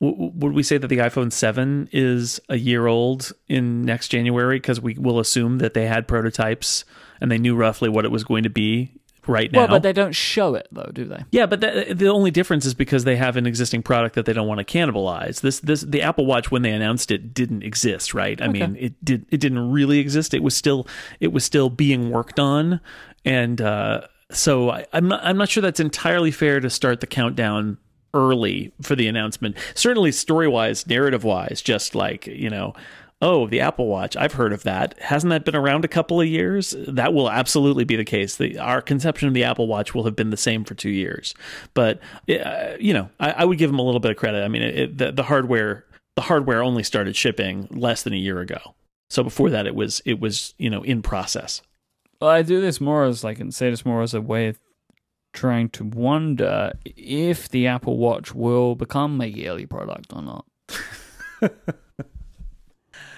w- 0.00 0.32
would 0.34 0.52
we 0.52 0.62
say 0.62 0.78
that 0.78 0.88
the 0.88 0.98
iPhone 0.98 1.32
Seven 1.32 1.88
is 1.92 2.40
a 2.48 2.56
year 2.56 2.86
old 2.86 3.32
in 3.48 3.82
next 3.82 4.08
January? 4.08 4.56
Because 4.56 4.80
we 4.80 4.94
will 4.94 5.18
assume 5.20 5.58
that 5.58 5.74
they 5.74 5.86
had 5.86 6.08
prototypes 6.08 6.84
and 7.20 7.30
they 7.30 7.38
knew 7.38 7.56
roughly 7.56 7.88
what 7.88 8.04
it 8.04 8.10
was 8.10 8.24
going 8.24 8.42
to 8.42 8.50
be 8.50 8.92
right 9.28 9.50
now. 9.52 9.60
well, 9.60 9.68
but 9.68 9.82
they 9.82 9.92
don't 9.92 10.14
show 10.14 10.54
it 10.54 10.68
though, 10.72 10.90
do 10.92 11.04
they? 11.04 11.24
Yeah, 11.30 11.46
but 11.46 11.60
the, 11.60 11.94
the 11.94 12.08
only 12.08 12.30
difference 12.30 12.64
is 12.64 12.74
because 12.74 13.04
they 13.04 13.16
have 13.16 13.36
an 13.36 13.46
existing 13.46 13.82
product 13.82 14.14
that 14.14 14.26
they 14.26 14.32
don't 14.32 14.48
want 14.48 14.58
to 14.58 14.64
cannibalize. 14.64 15.40
This 15.40 15.60
this 15.60 15.82
the 15.82 16.02
Apple 16.02 16.26
Watch 16.26 16.50
when 16.50 16.62
they 16.62 16.70
announced 16.70 17.10
it 17.10 17.34
didn't 17.34 17.62
exist, 17.62 18.14
right? 18.14 18.40
I 18.40 18.48
mean, 18.48 18.76
it 18.78 19.04
did 19.04 19.26
it 19.30 19.38
didn't 19.38 19.70
really 19.70 19.98
exist. 19.98 20.34
It 20.34 20.42
was 20.42 20.56
still 20.56 20.86
it 21.20 21.32
was 21.32 21.44
still 21.44 21.70
being 21.70 22.10
worked 22.10 22.38
on, 22.38 22.80
and 23.24 23.60
uh, 23.60 24.02
so 24.30 24.70
I, 24.70 24.86
I'm 24.92 25.08
not 25.08 25.20
I'm 25.24 25.36
not 25.36 25.48
sure 25.48 25.60
that's 25.60 25.80
entirely 25.80 26.30
fair 26.30 26.60
to 26.60 26.70
start 26.70 27.00
the 27.00 27.06
countdown 27.06 27.78
early 28.12 28.72
for 28.80 28.94
the 28.94 29.06
announcement. 29.08 29.56
Certainly, 29.74 30.12
story 30.12 30.48
wise, 30.48 30.86
narrative 30.86 31.24
wise, 31.24 31.60
just 31.62 31.94
like 31.94 32.26
you 32.26 32.50
know. 32.50 32.74
Oh, 33.22 33.46
the 33.46 33.60
Apple 33.60 33.86
Watch. 33.86 34.16
I've 34.16 34.34
heard 34.34 34.52
of 34.52 34.64
that. 34.64 34.98
Hasn't 35.00 35.30
that 35.30 35.44
been 35.44 35.56
around 35.56 35.84
a 35.84 35.88
couple 35.88 36.20
of 36.20 36.26
years? 36.26 36.74
That 36.86 37.14
will 37.14 37.30
absolutely 37.30 37.84
be 37.84 37.96
the 37.96 38.04
case. 38.04 38.36
The, 38.36 38.58
our 38.58 38.82
conception 38.82 39.28
of 39.28 39.34
the 39.34 39.44
Apple 39.44 39.66
Watch 39.66 39.94
will 39.94 40.04
have 40.04 40.16
been 40.16 40.30
the 40.30 40.36
same 40.36 40.64
for 40.64 40.74
two 40.74 40.90
years. 40.90 41.34
But, 41.72 42.00
uh, 42.28 42.74
you 42.78 42.92
know, 42.92 43.08
I, 43.20 43.30
I 43.30 43.44
would 43.44 43.56
give 43.56 43.70
them 43.70 43.78
a 43.78 43.82
little 43.82 44.00
bit 44.00 44.10
of 44.10 44.16
credit. 44.16 44.44
I 44.44 44.48
mean, 44.48 44.62
it, 44.62 44.98
the, 44.98 45.12
the 45.12 45.22
hardware 45.22 45.84
the 46.16 46.22
hardware 46.22 46.62
only 46.62 46.82
started 46.82 47.16
shipping 47.16 47.66
less 47.70 48.02
than 48.02 48.12
a 48.12 48.18
year 48.18 48.40
ago. 48.40 48.74
So 49.10 49.22
before 49.22 49.50
that, 49.50 49.66
it 49.66 49.74
was 49.74 50.00
it 50.04 50.20
was 50.20 50.54
you 50.58 50.70
know 50.70 50.82
in 50.82 51.02
process. 51.02 51.62
Well, 52.20 52.30
I 52.30 52.42
do 52.42 52.60
this 52.60 52.80
more 52.80 53.04
as 53.04 53.24
like 53.24 53.40
and 53.40 53.54
say 53.54 53.70
this 53.70 53.84
more 53.84 54.02
as 54.02 54.14
a 54.14 54.20
way 54.20 54.48
of 54.48 54.58
trying 55.32 55.68
to 55.70 55.84
wonder 55.84 56.72
if 56.84 57.48
the 57.48 57.66
Apple 57.66 57.98
Watch 57.98 58.34
will 58.34 58.74
become 58.76 59.20
a 59.20 59.26
yearly 59.26 59.66
product 59.66 60.12
or 60.12 60.22
not. 60.22 60.46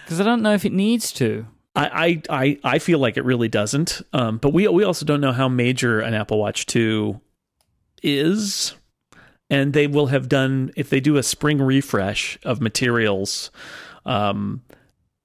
Because 0.06 0.20
I 0.20 0.24
don't 0.24 0.40
know 0.40 0.54
if 0.54 0.64
it 0.64 0.72
needs 0.72 1.10
to. 1.14 1.48
I, 1.74 2.22
I, 2.30 2.58
I, 2.62 2.78
feel 2.78 3.00
like 3.00 3.16
it 3.16 3.24
really 3.24 3.48
doesn't. 3.48 4.02
Um, 4.12 4.38
but 4.38 4.54
we 4.54 4.68
we 4.68 4.84
also 4.84 5.04
don't 5.04 5.20
know 5.20 5.32
how 5.32 5.48
major 5.48 5.98
an 5.98 6.14
Apple 6.14 6.38
Watch 6.38 6.64
two 6.64 7.20
is, 8.04 8.74
and 9.50 9.72
they 9.72 9.88
will 9.88 10.06
have 10.06 10.28
done 10.28 10.70
if 10.76 10.90
they 10.90 11.00
do 11.00 11.16
a 11.16 11.24
spring 11.24 11.60
refresh 11.60 12.38
of 12.44 12.60
materials, 12.60 13.50
um, 14.06 14.62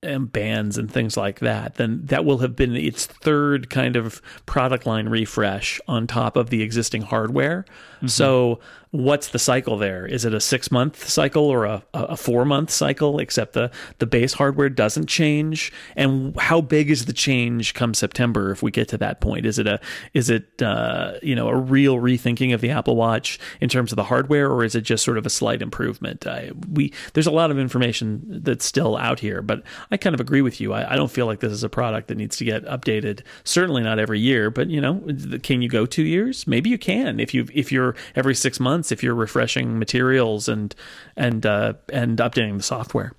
and 0.03 0.31
bands 0.31 0.77
and 0.77 0.91
things 0.91 1.15
like 1.15 1.39
that. 1.39 1.75
Then 1.75 2.01
that 2.05 2.25
will 2.25 2.39
have 2.39 2.55
been 2.55 2.75
its 2.75 3.05
third 3.05 3.69
kind 3.69 3.95
of 3.95 4.21
product 4.45 4.85
line 4.85 5.09
refresh 5.09 5.79
on 5.87 6.07
top 6.07 6.35
of 6.35 6.49
the 6.49 6.63
existing 6.63 7.03
hardware. 7.03 7.65
So 8.07 8.59
what's 8.91 9.29
the 9.29 9.39
cycle 9.39 9.77
there? 9.77 10.05
Is 10.05 10.25
it 10.25 10.33
a 10.33 10.39
six 10.39 10.71
month 10.71 11.07
cycle 11.07 11.45
or 11.45 11.65
a, 11.65 11.83
a 11.93 12.17
four 12.17 12.45
month 12.45 12.69
cycle? 12.69 13.19
Except 13.19 13.53
the 13.53 13.71
the 13.99 14.05
base 14.05 14.33
hardware 14.33 14.69
doesn't 14.69 15.07
change. 15.07 15.71
And 15.95 16.35
how 16.39 16.61
big 16.61 16.89
is 16.89 17.05
the 17.05 17.13
change 17.13 17.73
come 17.73 17.93
September 17.93 18.51
if 18.51 18.61
we 18.61 18.71
get 18.71 18.87
to 18.89 18.97
that 18.97 19.21
point? 19.21 19.45
Is 19.45 19.59
it 19.59 19.67
a 19.67 19.79
is 20.13 20.29
it 20.29 20.61
uh, 20.61 21.13
you 21.21 21.35
know 21.35 21.47
a 21.47 21.55
real 21.55 21.97
rethinking 21.97 22.53
of 22.53 22.61
the 22.61 22.71
Apple 22.71 22.95
Watch 22.95 23.39
in 23.59 23.69
terms 23.69 23.91
of 23.91 23.95
the 23.95 24.03
hardware, 24.05 24.49
or 24.51 24.63
is 24.63 24.75
it 24.75 24.81
just 24.81 25.03
sort 25.03 25.17
of 25.17 25.25
a 25.25 25.29
slight 25.29 25.61
improvement? 25.61 26.27
I, 26.27 26.51
we 26.71 26.93
there's 27.13 27.27
a 27.27 27.31
lot 27.31 27.51
of 27.51 27.59
information 27.59 28.41
that's 28.43 28.65
still 28.65 28.97
out 28.97 29.19
here, 29.19 29.41
but 29.41 29.63
I 29.91 29.97
kind 29.97 30.13
of 30.13 30.21
agree 30.21 30.41
with 30.41 30.61
you. 30.61 30.71
I, 30.71 30.93
I 30.93 30.95
don't 30.95 31.11
feel 31.11 31.25
like 31.25 31.41
this 31.41 31.51
is 31.51 31.63
a 31.63 31.69
product 31.69 32.07
that 32.07 32.15
needs 32.15 32.37
to 32.37 32.45
get 32.45 32.63
updated. 32.65 33.21
Certainly 33.43 33.83
not 33.83 33.99
every 33.99 34.19
year, 34.19 34.49
but 34.49 34.69
you 34.69 34.79
know, 34.79 35.05
can 35.43 35.61
you 35.61 35.67
go 35.67 35.85
two 35.85 36.03
years? 36.03 36.47
Maybe 36.47 36.69
you 36.69 36.77
can 36.77 37.19
if 37.19 37.33
you 37.33 37.47
if 37.53 37.71
you're 37.71 37.95
every 38.15 38.33
six 38.33 38.59
months 38.59 38.91
if 38.91 39.03
you're 39.03 39.15
refreshing 39.15 39.77
materials 39.77 40.47
and 40.47 40.73
and 41.17 41.45
uh, 41.45 41.73
and 41.91 42.17
updating 42.19 42.57
the 42.57 42.63
software. 42.63 43.13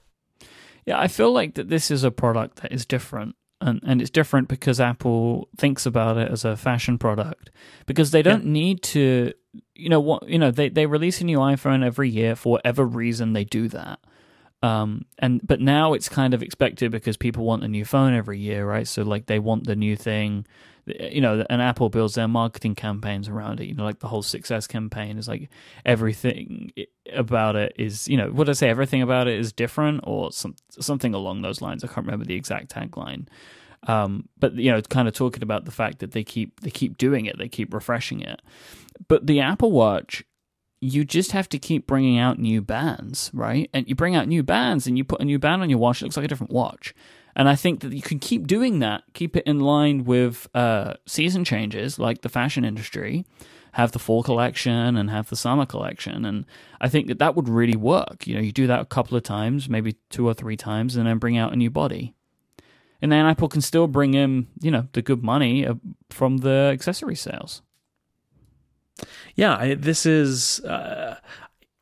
Yeah, 0.87 0.99
I 0.99 1.09
feel 1.09 1.33
like 1.33 1.55
that 1.55 1.69
this 1.69 1.91
is 1.91 2.05
a 2.05 2.11
product 2.11 2.63
that 2.63 2.73
is 2.73 2.87
different. 2.87 3.37
And, 3.61 3.81
and 3.87 4.01
it's 4.01 4.11
different 4.11 4.49
because 4.49 4.81
Apple 4.81 5.49
thinks 5.57 5.87
about 5.87 6.17
it 6.19 6.33
as 6.33 6.45
a 6.45 6.57
fashion 6.57 6.99
product 6.99 7.51
because 7.87 8.11
they 8.11 8.21
don't 8.21 8.45
need 8.47 8.83
to, 8.83 9.33
you 9.77 9.89
know 9.89 10.01
what, 10.01 10.29
you 10.29 10.37
know 10.37 10.51
they, 10.51 10.69
they 10.69 10.87
release 10.87 11.21
a 11.21 11.25
new 11.25 11.39
iPhone 11.39 11.87
every 11.87 12.09
year 12.09 12.35
for 12.35 12.55
whatever 12.55 12.85
reason 12.85 13.35
they 13.35 13.45
do 13.45 13.69
that. 13.69 14.01
Um, 14.63 15.07
and 15.19 15.45
but 15.45 15.61
now 15.61 15.93
it's 15.93 16.09
kind 16.09 16.35
of 16.35 16.43
expected 16.43 16.93
because 16.93 17.17
people 17.17 17.45
want 17.45 17.65
a 17.65 17.69
new 17.69 17.85
phone 17.85 18.15
every 18.15 18.39
year, 18.39 18.65
right? 18.65 18.87
So 18.87 19.03
like 19.03 19.27
they 19.27 19.41
want 19.41 19.67
the 19.67 19.75
new 19.75 19.97
thing, 19.97 20.47
you 20.87 21.21
know. 21.21 21.45
And 21.51 21.61
Apple 21.61 21.89
builds 21.89 22.15
their 22.15 22.29
marketing 22.29 22.77
campaigns 22.77 23.29
around 23.29 23.61
it. 23.61 23.67
You 23.67 23.75
know, 23.75 23.83
like 23.83 23.99
the 23.99 24.09
whole 24.09 24.23
success 24.23 24.69
campaign 24.69 25.19
is 25.19 25.27
like 25.27 25.51
everything 25.85 26.71
about 27.13 27.57
it 27.57 27.75
is, 27.77 28.07
you 28.07 28.17
know, 28.17 28.29
what 28.29 28.49
I 28.49 28.53
say, 28.53 28.69
everything 28.69 29.03
about 29.03 29.27
it 29.27 29.39
is 29.39 29.53
different 29.53 30.03
or 30.05 30.31
some 30.31 30.55
something 30.71 31.13
along 31.13 31.43
those 31.43 31.61
lines. 31.61 31.83
I 31.83 31.89
can't 31.89 32.07
remember 32.07 32.25
the 32.25 32.37
exact 32.37 32.73
tagline. 32.73 33.27
Um, 33.89 34.29
but 34.39 34.55
you 34.55 34.71
know, 34.71 34.81
kind 34.83 35.09
of 35.09 35.15
talking 35.15 35.43
about 35.43 35.65
the 35.65 35.73
fact 35.73 35.99
that 35.99 36.13
they 36.13 36.23
keep 36.23 36.61
they 36.61 36.71
keep 36.71 36.99
doing 36.99 37.27
it, 37.27 37.37
they 37.37 37.49
keep 37.49 37.75
refreshing 37.75 38.21
it. 38.21 38.41
But 39.09 39.27
the 39.27 39.41
Apple 39.41 39.73
Watch 39.73 40.23
you 40.83 41.05
just 41.05 41.31
have 41.31 41.49
to 41.49 41.61
keep 41.61 41.87
bringing 41.87 42.19
out 42.19 42.41
new 42.41 42.61
bands, 42.61 43.31
right? 43.33 43.71
And 43.73 43.89
you 43.89 43.95
bring 43.95 44.17
out 44.17 44.27
new 44.27 44.43
bands 44.43 44.89
and 44.89 44.99
you 44.99 45.05
put 45.05 45.21
a 45.21 45.25
new 45.25 45.39
band 45.39 45.63
on 45.63 45.71
your 45.71 45.79
watch, 45.79 46.03
it 46.03 46.07
looks 46.07 46.17
like 46.17 46.25
a 46.25 46.29
different 46.29 46.53
watch. 46.53 46.93
And 47.37 47.49
I 47.49 47.55
think 47.55 47.81
that 47.81 47.93
you 47.93 48.03
can 48.03 48.19
keep 48.19 48.49
doing 48.49 48.81
that, 48.81 49.05
keep 49.15 49.37
it 49.37 49.47
in 49.47 49.61
line 49.61 50.05
with 50.05 50.49
uh, 50.57 50.95
season 51.07 51.45
changes 51.45 52.01
like 52.01 52.23
the 52.23 52.29
fashion 52.29 52.65
industry, 52.65 53.25
have 53.75 53.93
the 53.93 54.01
fall 54.01 54.25
collection 54.25 54.97
and 54.97 55.09
have 55.09 55.31
the 55.31 55.37
summer 55.37 55.67
collection. 55.67 56.25
And 56.25 56.47
I 56.81 56.89
think 56.89 57.07
that 57.07 57.21
that 57.21 57.37
would 57.37 57.49
really 57.49 57.77
work. 57.77 58.27
You 58.27 58.35
know, 58.35 58.41
you 58.41 58.51
do 58.51 58.67
that 58.67 58.81
a 58.81 58.85
couple 58.85 59.17
of 59.17 59.23
times, 59.23 59.69
maybe 59.69 59.95
two 60.11 60.27
or 60.27 60.35
three 60.35 60.57
times, 60.57 60.97
and 60.97 61.07
then 61.07 61.19
bring 61.19 61.39
out 61.39 61.53
a 61.53 61.57
new 61.57 61.71
body. 61.71 62.13
And 63.01 63.13
then 63.13 63.25
Apple 63.25 63.49
can 63.49 63.61
still 63.61 63.87
bring 63.87 64.15
in, 64.15 64.49
you 64.61 64.73
know, 64.73 64.89
the 64.93 65.03
good 65.03 65.23
money 65.23 65.65
uh, 65.65 65.75
from 66.11 66.39
the 66.39 66.71
accessory 66.73 67.15
sales 67.15 67.63
yeah, 69.35 69.57
I, 69.57 69.75
this 69.75 70.07
is 70.07 70.61
uh, 70.61 71.17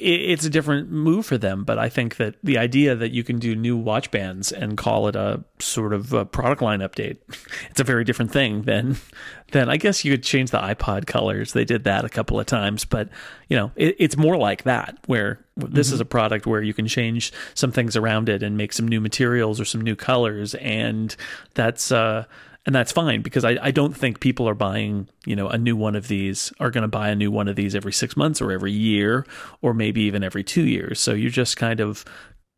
it, 0.01 0.21
it's 0.31 0.45
a 0.45 0.51
different 0.51 0.91
move 0.91 1.27
for 1.27 1.39
them, 1.39 1.65
but 1.65 1.79
I 1.79 1.89
think 1.89 2.17
that 2.17 2.37
the 2.43 2.59
idea 2.59 2.95
that 2.97 3.13
you 3.13 3.23
can 3.23 3.39
do 3.39 3.55
new 3.55 3.77
watch 3.77 4.11
bands 4.11 4.51
and 4.51 4.77
call 4.77 5.09
it 5.09 5.17
a 5.17 5.45
sort 5.59 5.93
of 5.93 6.13
a 6.13 6.25
product 6.25 6.63
line 6.63 6.81
update, 6.81 7.19
it's 7.71 7.81
a 7.81 7.85
very 7.85 8.05
different 8.05 8.33
thing 8.33 8.63
than 8.63 8.97
than 9.53 9.69
I 9.69 9.77
guess 9.77 10.05
you 10.05 10.13
could 10.13 10.23
change 10.23 10.51
the 10.51 10.59
iPod 10.59 11.07
colors. 11.07 11.53
They 11.53 11.65
did 11.65 11.85
that 11.85 12.05
a 12.05 12.09
couple 12.09 12.41
of 12.41 12.47
times, 12.47 12.85
but 12.85 13.09
you 13.49 13.57
know, 13.57 13.73
it, 13.77 13.97
it's 13.99 14.17
more 14.17 14.37
like 14.37 14.65
that 14.65 14.99
where 15.07 15.45
this 15.57 15.89
mm-hmm. 15.89 15.95
is 15.95 16.01
a 16.01 16.07
product 16.07 16.47
where 16.47 16.63
you 16.63 16.73
can 16.73 16.87
change 16.87 17.33
some 17.55 17.73
things 17.73 17.97
around 17.97 18.29
it 18.29 18.43
and 18.43 18.57
make 18.57 18.73
some 18.73 18.89
new 18.89 19.01
materials 19.01 19.61
or 19.61 19.65
some 19.65 19.81
new 19.81 19.97
colors, 19.97 20.55
and 20.55 21.15
that's. 21.55 21.93
uh 21.93 22.25
and 22.71 22.75
that's 22.77 22.93
fine 22.93 23.21
because 23.21 23.45
I, 23.45 23.59
I 23.61 23.73
don't 23.73 23.97
think 23.97 24.21
people 24.21 24.49
are 24.49 24.55
buying 24.55 25.09
you 25.27 25.35
know 25.35 25.49
a 25.49 25.59
new 25.59 25.75
one 25.75 25.97
of 25.97 26.07
these 26.07 26.53
are 26.61 26.71
going 26.71 26.83
to 26.83 26.89
buy 26.89 27.09
a 27.09 27.17
new 27.17 27.29
one 27.29 27.49
of 27.49 27.57
these 27.57 27.75
every 27.75 27.93
six 27.93 28.17
months 28.17 28.41
or 28.41 28.53
every 28.53 28.71
year 28.71 29.27
or 29.61 29.75
maybe 29.75 30.03
even 30.03 30.23
every 30.23 30.45
two 30.45 30.63
years. 30.63 31.01
So 31.01 31.13
you 31.13 31.31
just 31.31 31.57
kind 31.57 31.81
of 31.81 32.05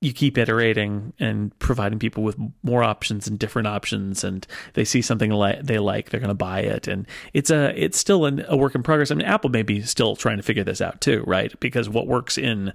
you 0.03 0.13
keep 0.13 0.37
iterating 0.37 1.15
and 1.19 1.59
providing 1.61 1.99
people 1.99 2.23
with 2.23 2.37
more 2.63 2.83
options 2.83 3.27
and 3.27 3.39
different 3.39 3.69
options 3.69 4.23
and 4.23 4.47
they 4.75 4.85
see 4.85 5.01
something 5.01 5.31
like 5.31 5.63
they 5.63 5.79
like 5.79 6.11
they're 6.11 6.21
going 6.21 6.29
to 6.29 6.35
buy 6.35 6.61
it. 6.61 6.89
And 6.89 7.07
it's 7.33 7.49
a 7.49 7.73
it's 7.83 7.97
still 7.97 8.27
an, 8.27 8.45
a 8.49 8.57
work 8.59 8.75
in 8.75 8.83
progress. 8.83 9.11
I 9.11 9.15
mean 9.15 9.27
apple 9.27 9.49
may 9.49 9.63
be 9.63 9.81
still 9.81 10.15
trying 10.15 10.37
to 10.37 10.43
figure 10.43 10.65
this 10.65 10.83
out 10.83 11.01
too 11.01 11.25
right? 11.27 11.59
Because 11.59 11.89
what 11.89 12.07
works 12.07 12.37
in 12.37 12.75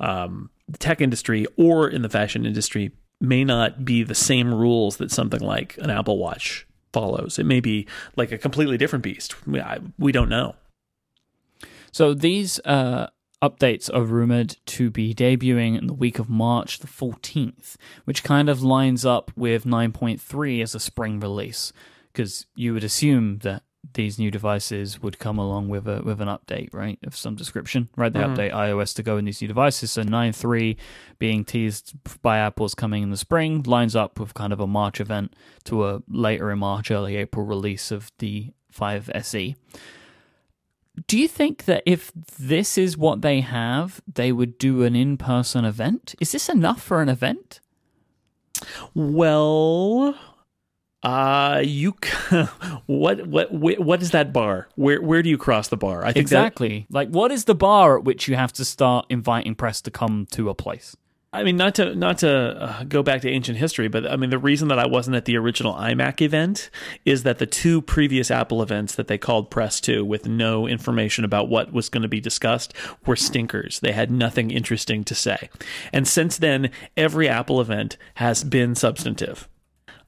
um, 0.00 0.48
the 0.66 0.78
tech 0.78 1.02
industry 1.02 1.46
or 1.58 1.86
in 1.86 2.00
the 2.00 2.08
fashion 2.08 2.46
industry 2.46 2.92
may 3.20 3.44
not 3.44 3.84
be 3.84 4.04
the 4.04 4.14
same 4.14 4.54
rules 4.54 4.96
that 4.96 5.10
something 5.10 5.40
like 5.40 5.76
an 5.82 5.90
apple 5.90 6.16
watch 6.16 6.64
follows. 6.92 7.38
It 7.38 7.46
may 7.46 7.60
be 7.60 7.86
like 8.16 8.32
a 8.32 8.38
completely 8.38 8.76
different 8.76 9.02
beast. 9.02 9.46
We, 9.46 9.60
I, 9.60 9.78
we 9.98 10.12
don't 10.12 10.28
know. 10.28 10.56
So 11.92 12.14
these 12.14 12.60
uh, 12.64 13.08
updates 13.42 13.92
are 13.94 14.02
rumored 14.02 14.56
to 14.66 14.90
be 14.90 15.14
debuting 15.14 15.78
in 15.78 15.86
the 15.86 15.94
week 15.94 16.18
of 16.18 16.28
March 16.28 16.78
the 16.78 16.86
14th, 16.86 17.76
which 18.04 18.24
kind 18.24 18.48
of 18.48 18.62
lines 18.62 19.04
up 19.04 19.30
with 19.36 19.64
9.3 19.64 20.62
as 20.62 20.74
a 20.74 20.80
spring 20.80 21.20
release. 21.20 21.72
Because 22.12 22.46
you 22.56 22.74
would 22.74 22.84
assume 22.84 23.38
that 23.38 23.62
these 23.94 24.18
new 24.18 24.30
devices 24.30 25.00
would 25.02 25.18
come 25.18 25.38
along 25.38 25.68
with 25.68 25.86
a 25.86 26.02
with 26.02 26.20
an 26.20 26.28
update, 26.28 26.72
right, 26.72 26.98
of 27.04 27.16
some 27.16 27.34
description, 27.34 27.88
right? 27.96 28.12
They 28.12 28.20
mm-hmm. 28.20 28.34
update 28.34 28.52
iOS 28.52 28.94
to 28.96 29.02
go 29.02 29.16
in 29.16 29.24
these 29.24 29.40
new 29.40 29.48
devices. 29.48 29.92
So 29.92 30.02
9.3 30.02 30.76
being 31.18 31.44
teased 31.44 31.94
by 32.22 32.38
Apple's 32.38 32.74
coming 32.74 33.02
in 33.02 33.10
the 33.10 33.16
spring 33.16 33.62
lines 33.62 33.96
up 33.96 34.20
with 34.20 34.34
kind 34.34 34.52
of 34.52 34.60
a 34.60 34.66
March 34.66 35.00
event 35.00 35.34
to 35.64 35.86
a 35.86 36.02
later 36.08 36.50
in 36.50 36.58
March, 36.58 36.90
early 36.90 37.16
April 37.16 37.44
release 37.44 37.90
of 37.90 38.10
the 38.18 38.52
5 38.70 39.10
SE. 39.14 39.56
Do 41.06 41.18
you 41.18 41.28
think 41.28 41.64
that 41.66 41.82
if 41.86 42.12
this 42.14 42.76
is 42.76 42.98
what 42.98 43.22
they 43.22 43.40
have, 43.40 44.00
they 44.12 44.32
would 44.32 44.58
do 44.58 44.82
an 44.82 44.96
in 44.96 45.16
person 45.16 45.64
event? 45.64 46.14
Is 46.20 46.32
this 46.32 46.48
enough 46.48 46.82
for 46.82 47.00
an 47.00 47.08
event? 47.08 47.60
Well, 48.94 50.16
uh 51.02 51.62
you 51.64 51.94
what 52.86 53.26
what 53.26 53.52
what 53.52 54.02
is 54.02 54.10
that 54.10 54.32
bar? 54.32 54.68
Where 54.74 55.00
where 55.00 55.22
do 55.22 55.28
you 55.28 55.38
cross 55.38 55.68
the 55.68 55.76
bar? 55.76 56.04
I 56.04 56.12
think 56.12 56.22
exactly. 56.22 56.86
That, 56.90 56.94
like 56.94 57.08
what 57.08 57.30
is 57.30 57.44
the 57.44 57.54
bar 57.54 57.98
at 57.98 58.04
which 58.04 58.28
you 58.28 58.36
have 58.36 58.52
to 58.54 58.64
start 58.64 59.06
inviting 59.08 59.54
press 59.54 59.80
to 59.82 59.90
come 59.90 60.26
to 60.32 60.48
a 60.48 60.54
place? 60.54 60.96
I 61.30 61.44
mean, 61.44 61.58
not 61.58 61.74
to 61.74 61.94
not 61.94 62.18
to 62.18 62.30
uh, 62.30 62.84
go 62.84 63.02
back 63.02 63.20
to 63.20 63.30
ancient 63.30 63.58
history, 63.58 63.88
but 63.88 64.10
I 64.10 64.16
mean, 64.16 64.30
the 64.30 64.38
reason 64.38 64.68
that 64.68 64.78
I 64.78 64.86
wasn't 64.86 65.14
at 65.14 65.26
the 65.26 65.36
original 65.36 65.74
iMac 65.74 66.22
event 66.22 66.70
is 67.04 67.22
that 67.24 67.38
the 67.38 67.46
two 67.46 67.82
previous 67.82 68.30
Apple 68.30 68.62
events 68.62 68.94
that 68.94 69.08
they 69.08 69.18
called 69.18 69.50
press 69.50 69.78
to, 69.82 70.04
with 70.06 70.26
no 70.26 70.66
information 70.66 71.26
about 71.26 71.50
what 71.50 71.70
was 71.70 71.90
going 71.90 72.02
to 72.02 72.08
be 72.08 72.20
discussed, 72.20 72.72
were 73.04 73.14
stinkers. 73.14 73.80
They 73.80 73.92
had 73.92 74.10
nothing 74.10 74.50
interesting 74.50 75.04
to 75.04 75.14
say, 75.14 75.50
and 75.92 76.08
since 76.08 76.38
then, 76.38 76.70
every 76.96 77.28
Apple 77.28 77.60
event 77.60 77.98
has 78.14 78.42
been 78.42 78.74
substantive. 78.74 79.48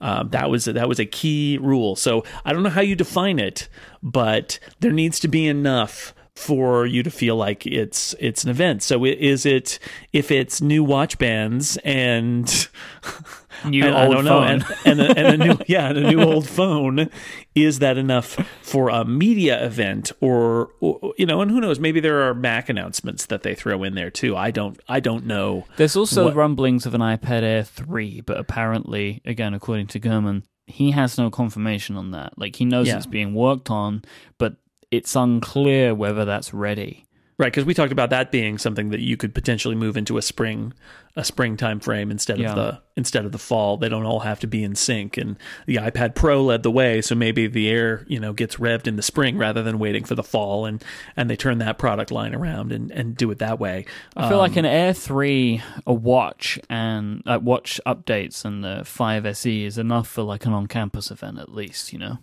Um, 0.00 0.30
that 0.30 0.48
was 0.50 0.64
that 0.64 0.88
was 0.88 0.98
a 0.98 1.06
key 1.06 1.58
rule. 1.60 1.96
So 1.96 2.24
I 2.44 2.52
don't 2.52 2.62
know 2.62 2.70
how 2.70 2.80
you 2.80 2.96
define 2.96 3.38
it, 3.38 3.68
but 4.02 4.58
there 4.80 4.92
needs 4.92 5.20
to 5.20 5.28
be 5.28 5.46
enough 5.46 6.14
for 6.34 6.86
you 6.86 7.02
to 7.02 7.10
feel 7.10 7.36
like 7.36 7.66
it's 7.66 8.14
it's 8.18 8.44
an 8.44 8.50
event. 8.50 8.82
So 8.82 9.04
is 9.04 9.44
it 9.44 9.78
if 10.12 10.30
it's 10.30 10.60
new 10.60 10.82
watch 10.82 11.18
bands 11.18 11.76
and 11.84 12.68
new 13.64 13.85
and, 13.85 13.94
old 13.94 14.03
I 14.03 14.09
don't 14.09 14.14
phone. 14.14 14.25
know 14.25 14.42
and, 14.42 14.64
and, 14.85 15.01
a, 15.01 15.18
and 15.18 15.42
a 15.42 15.46
new 15.46 15.59
yeah 15.66 15.88
and 15.88 15.99
a 15.99 16.11
new 16.11 16.23
old 16.23 16.49
phone 16.49 17.11
is 17.55 17.79
that 17.81 17.96
enough 17.96 18.37
for 18.62 18.88
a 18.88 19.05
media 19.05 19.64
event 19.64 20.12
or, 20.20 20.70
or, 20.81 21.14
you 21.16 21.27
know 21.27 21.40
and 21.40 21.51
who 21.51 21.61
knows 21.61 21.79
maybe 21.79 22.01
there 22.01 22.29
are 22.29 22.35
Mac 22.35 22.68
announcements 22.68 23.27
that 23.27 23.42
they 23.42 23.55
throw 23.55 23.83
in 23.83 23.94
there 23.94 24.11
too. 24.11 24.37
I 24.37 24.51
don't 24.51 24.79
I 24.88 25.01
don't 25.01 25.27
know. 25.27 25.66
There's 25.77 25.96
also 25.96 26.27
what, 26.27 26.35
rumblings 26.35 26.87
of 26.87 26.94
an 26.94 27.01
iPad 27.01 27.42
Air 27.42 27.64
3 27.64 28.23
but 28.23 28.38
apparently 28.38 29.23
again 29.25 29.55
according 29.55 29.88
to 29.88 30.01
Gurman 30.01 30.42
he 30.70 30.92
has 30.92 31.18
no 31.18 31.31
confirmation 31.31 31.96
on 31.96 32.12
that. 32.12 32.38
Like 32.38 32.57
he 32.57 32.64
knows 32.64 32.87
yeah. 32.87 32.96
it's 32.96 33.07
being 33.07 33.35
worked 33.35 33.70
on, 33.70 34.03
but 34.38 34.57
it's 34.90 35.14
unclear 35.14 35.94
whether 35.94 36.25
that's 36.25 36.55
ready. 36.55 37.07
Right, 37.40 37.50
because 37.50 37.64
we 37.64 37.72
talked 37.72 37.90
about 37.90 38.11
that 38.11 38.31
being 38.31 38.59
something 38.59 38.90
that 38.90 39.00
you 39.00 39.16
could 39.16 39.35
potentially 39.35 39.74
move 39.74 39.96
into 39.96 40.18
a 40.18 40.22
spring, 40.22 40.74
a 41.16 41.24
spring 41.24 41.57
time 41.57 41.81
frame 41.81 42.11
instead 42.11 42.38
yeah. 42.38 42.50
of 42.50 42.55
the 42.55 42.83
instead 42.98 43.24
of 43.24 43.33
the 43.33 43.38
fall. 43.38 43.79
They 43.79 43.88
don't 43.88 44.05
all 44.05 44.20
have 44.20 44.40
to 44.40 44.46
be 44.46 44.62
in 44.62 44.74
sync. 44.74 45.16
And 45.16 45.38
the 45.64 45.76
iPad 45.76 46.14
Pro 46.14 46.44
led 46.44 46.62
the 46.62 46.70
way, 46.70 47.00
so 47.00 47.14
maybe 47.14 47.46
the 47.46 47.70
Air, 47.70 48.05
you 48.09 48.20
know, 48.20 48.35
gets 48.35 48.57
revved 48.57 48.87
in 48.87 48.96
the 48.96 49.03
spring 49.03 49.38
rather 49.38 49.62
than 49.62 49.79
waiting 49.79 50.05
for 50.05 50.14
the 50.14 50.22
fall, 50.22 50.66
and 50.66 50.85
and 51.16 51.31
they 51.31 51.37
turn 51.37 51.57
that 51.61 51.79
product 51.79 52.11
line 52.11 52.35
around 52.35 52.72
and, 52.72 52.90
and 52.90 53.16
do 53.16 53.31
it 53.31 53.38
that 53.38 53.59
way. 53.59 53.87
I 54.14 54.29
feel 54.29 54.38
um, 54.38 54.46
like 54.46 54.57
an 54.57 54.66
Air 54.66 54.92
three, 54.92 55.62
a 55.87 55.94
watch 55.94 56.59
and 56.68 57.22
uh, 57.24 57.38
watch 57.42 57.81
updates, 57.87 58.44
and 58.44 58.62
the 58.62 58.83
five 58.85 59.24
SE 59.24 59.64
is 59.64 59.79
enough 59.79 60.09
for 60.09 60.24
like 60.24 60.44
an 60.44 60.53
on 60.53 60.66
campus 60.66 61.11
event 61.11 61.38
at 61.38 61.50
least. 61.50 61.90
You 61.94 62.00
know. 62.00 62.18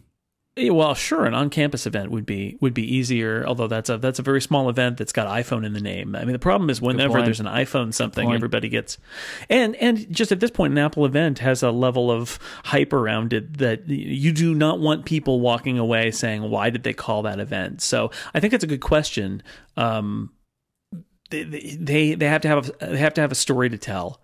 Well, 0.60 0.96
sure, 0.96 1.26
an 1.26 1.34
on-campus 1.34 1.86
event 1.86 2.12
would 2.12 2.26
be 2.26 2.58
would 2.62 2.74
be 2.74 2.96
easier. 2.96 3.46
Although 3.46 3.68
that's 3.68 3.90
a 3.90 3.98
that's 3.98 4.20
a 4.20 4.22
very 4.22 4.42
small 4.42 4.70
event 4.70 4.98
that's 4.98 5.12
got 5.12 5.28
iPhone 5.28 5.66
in 5.66 5.74
the 5.74 5.82
name. 5.82 6.16
I 6.16 6.24
mean, 6.24 6.34
the 6.34 6.40
problem 6.40 6.70
is 6.70 6.82
whenever 6.82 7.22
there's 7.26 7.40
an 7.40 7.46
iPhone 7.46 7.94
something, 7.94 8.28
everybody 8.36 8.70
gets, 8.70 8.98
and 9.50 9.76
and 9.76 10.12
just 10.12 10.32
at 10.32 10.40
this 10.40 10.52
point, 10.52 10.72
an 10.72 10.78
Apple 10.78 11.06
event 11.06 11.40
has 11.40 11.62
a 11.64 11.72
level 11.72 12.10
of 12.10 12.40
hype 12.66 12.94
around 12.94 13.34
it 13.34 13.58
that 13.60 13.88
you 13.88 14.32
do 14.32 14.56
not 14.56 14.80
want 14.80 15.06
people 15.06 15.40
walking 15.40 15.78
away 15.78 16.12
saying, 16.12 16.50
"Why 16.50 16.70
did 16.70 16.84
they 16.84 16.94
call 16.94 17.22
that 17.24 17.40
event?" 17.40 17.82
So 17.82 18.12
I 18.34 18.40
think 18.40 18.54
it's 18.54 18.64
a 18.64 18.68
good 18.68 18.82
question. 18.82 19.44
Um, 19.76 20.32
they, 21.30 21.44
they 21.44 22.16
they 22.16 22.28
have 22.28 22.42
to 22.42 22.48
have 22.48 22.70
a, 22.70 22.86
they 22.88 22.98
have 22.98 23.14
to 23.16 23.22
have 23.22 23.32
a 23.32 23.36
story 23.36 23.70
to 23.70 23.78
tell. 23.78 24.22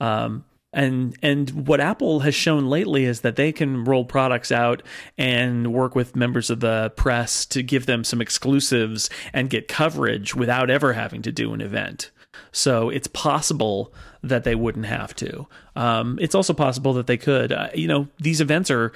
Um, 0.00 0.44
and 0.76 1.16
and 1.22 1.66
what 1.66 1.80
Apple 1.80 2.20
has 2.20 2.34
shown 2.34 2.66
lately 2.66 3.04
is 3.04 3.22
that 3.22 3.36
they 3.36 3.50
can 3.50 3.82
roll 3.84 4.04
products 4.04 4.52
out 4.52 4.82
and 5.16 5.72
work 5.72 5.96
with 5.96 6.14
members 6.14 6.50
of 6.50 6.60
the 6.60 6.92
press 6.96 7.46
to 7.46 7.62
give 7.62 7.86
them 7.86 8.04
some 8.04 8.20
exclusives 8.20 9.08
and 9.32 9.48
get 9.48 9.68
coverage 9.68 10.34
without 10.36 10.68
ever 10.68 10.92
having 10.92 11.22
to 11.22 11.32
do 11.32 11.54
an 11.54 11.62
event. 11.62 12.10
So 12.52 12.90
it's 12.90 13.06
possible 13.08 13.92
that 14.22 14.44
they 14.44 14.54
wouldn't 14.54 14.86
have 14.86 15.16
to. 15.16 15.46
Um, 15.74 16.18
it's 16.20 16.34
also 16.34 16.52
possible 16.52 16.92
that 16.94 17.06
they 17.06 17.16
could. 17.16 17.52
Uh, 17.52 17.70
you 17.74 17.88
know, 17.88 18.08
these 18.18 18.42
events 18.42 18.70
are 18.70 18.92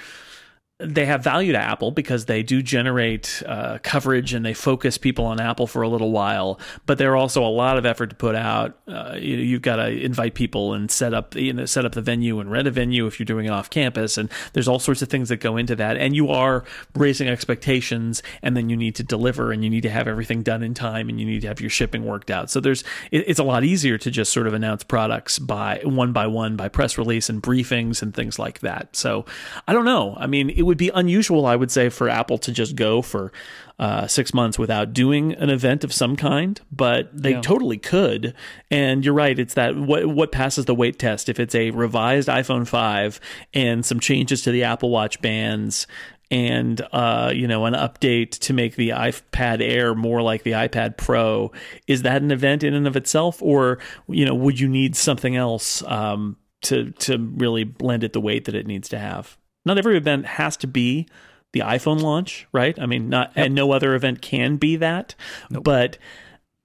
they 0.80 1.04
have 1.04 1.22
value 1.22 1.52
to 1.52 1.58
Apple 1.58 1.90
because 1.90 2.24
they 2.24 2.42
do 2.42 2.62
generate 2.62 3.42
uh, 3.46 3.78
coverage 3.82 4.32
and 4.32 4.44
they 4.44 4.54
focus 4.54 4.96
people 4.96 5.24
on 5.26 5.40
Apple 5.40 5.66
for 5.66 5.82
a 5.82 5.88
little 5.88 6.10
while. 6.10 6.58
But 6.86 6.98
they're 6.98 7.16
also 7.16 7.44
a 7.44 7.48
lot 7.48 7.76
of 7.76 7.84
effort 7.84 8.10
to 8.10 8.16
put 8.16 8.34
out. 8.34 8.78
Uh, 8.88 9.16
you, 9.18 9.54
have 9.54 9.62
got 9.62 9.76
to 9.76 9.88
invite 9.88 10.34
people 10.34 10.72
and 10.72 10.90
set 10.90 11.12
up 11.12 11.34
you 11.36 11.52
know, 11.52 11.66
set 11.66 11.84
up 11.84 11.92
the 11.92 12.00
venue 12.00 12.40
and 12.40 12.50
rent 12.50 12.66
a 12.66 12.70
venue 12.70 13.06
if 13.06 13.18
you're 13.18 13.26
doing 13.26 13.46
it 13.46 13.50
off 13.50 13.68
campus. 13.68 14.16
And 14.16 14.30
there's 14.52 14.68
all 14.68 14.78
sorts 14.78 15.02
of 15.02 15.08
things 15.08 15.28
that 15.28 15.36
go 15.36 15.56
into 15.56 15.76
that. 15.76 15.96
And 15.96 16.16
you 16.16 16.30
are 16.30 16.64
raising 16.94 17.28
expectations, 17.28 18.22
and 18.42 18.56
then 18.56 18.70
you 18.70 18.76
need 18.76 18.94
to 18.96 19.02
deliver, 19.02 19.52
and 19.52 19.62
you 19.62 19.70
need 19.70 19.82
to 19.82 19.90
have 19.90 20.08
everything 20.08 20.42
done 20.42 20.62
in 20.62 20.74
time, 20.74 21.08
and 21.08 21.20
you 21.20 21.26
need 21.26 21.42
to 21.42 21.48
have 21.48 21.60
your 21.60 21.70
shipping 21.70 22.04
worked 22.04 22.30
out. 22.30 22.50
So 22.50 22.60
there's 22.60 22.84
it, 23.10 23.24
it's 23.26 23.38
a 23.38 23.44
lot 23.44 23.64
easier 23.64 23.98
to 23.98 24.10
just 24.10 24.32
sort 24.32 24.46
of 24.46 24.54
announce 24.54 24.82
products 24.84 25.38
by 25.38 25.80
one 25.84 26.12
by 26.12 26.26
one 26.26 26.56
by 26.56 26.68
press 26.68 26.96
release 26.96 27.28
and 27.28 27.42
briefings 27.42 28.02
and 28.02 28.14
things 28.14 28.38
like 28.38 28.60
that. 28.60 28.96
So 28.96 29.26
I 29.68 29.72
don't 29.72 29.84
know. 29.84 30.16
I 30.18 30.26
mean, 30.26 30.50
it 30.50 30.62
would 30.70 30.78
be 30.78 30.90
unusual, 30.94 31.46
I 31.46 31.56
would 31.56 31.72
say, 31.72 31.88
for 31.88 32.08
Apple 32.08 32.38
to 32.38 32.52
just 32.52 32.76
go 32.76 33.02
for 33.02 33.32
uh, 33.80 34.06
six 34.06 34.32
months 34.32 34.56
without 34.56 34.92
doing 34.92 35.32
an 35.32 35.50
event 35.50 35.82
of 35.82 35.92
some 35.92 36.14
kind, 36.14 36.60
but 36.70 37.10
they 37.12 37.32
yeah. 37.32 37.40
totally 37.40 37.76
could. 37.76 38.34
And 38.70 39.04
you're 39.04 39.14
right; 39.14 39.36
it's 39.36 39.54
that 39.54 39.76
what 39.76 40.06
what 40.06 40.30
passes 40.30 40.66
the 40.66 40.74
weight 40.74 41.00
test. 41.00 41.28
If 41.28 41.40
it's 41.40 41.56
a 41.56 41.72
revised 41.72 42.28
iPhone 42.28 42.68
five 42.68 43.18
and 43.52 43.84
some 43.84 43.98
changes 43.98 44.42
to 44.42 44.52
the 44.52 44.62
Apple 44.62 44.90
Watch 44.90 45.20
bands, 45.20 45.88
and 46.30 46.80
uh, 46.92 47.32
you 47.34 47.48
know 47.48 47.64
an 47.64 47.74
update 47.74 48.30
to 48.38 48.52
make 48.52 48.76
the 48.76 48.90
iPad 48.90 49.60
Air 49.60 49.96
more 49.96 50.22
like 50.22 50.44
the 50.44 50.52
iPad 50.52 50.96
Pro. 50.96 51.50
Is 51.88 52.02
that 52.02 52.22
an 52.22 52.30
event 52.30 52.62
in 52.62 52.74
and 52.74 52.86
of 52.86 52.96
itself, 52.96 53.42
or 53.42 53.80
you 54.06 54.24
know 54.24 54.36
would 54.36 54.60
you 54.60 54.68
need 54.68 54.94
something 54.94 55.34
else 55.34 55.82
um, 55.82 56.36
to 56.62 56.92
to 56.92 57.18
really 57.18 57.74
lend 57.80 58.04
it 58.04 58.12
the 58.12 58.20
weight 58.20 58.44
that 58.44 58.54
it 58.54 58.68
needs 58.68 58.88
to 58.90 58.98
have? 59.00 59.36
Not 59.64 59.78
every 59.78 59.96
event 59.96 60.26
has 60.26 60.56
to 60.58 60.66
be 60.66 61.06
the 61.52 61.60
iPhone 61.60 62.00
launch, 62.00 62.46
right? 62.52 62.78
I 62.78 62.86
mean, 62.86 63.08
not 63.08 63.32
yep. 63.36 63.46
and 63.46 63.54
no 63.54 63.72
other 63.72 63.94
event 63.94 64.22
can 64.22 64.56
be 64.56 64.76
that, 64.76 65.14
nope. 65.50 65.64
but 65.64 65.98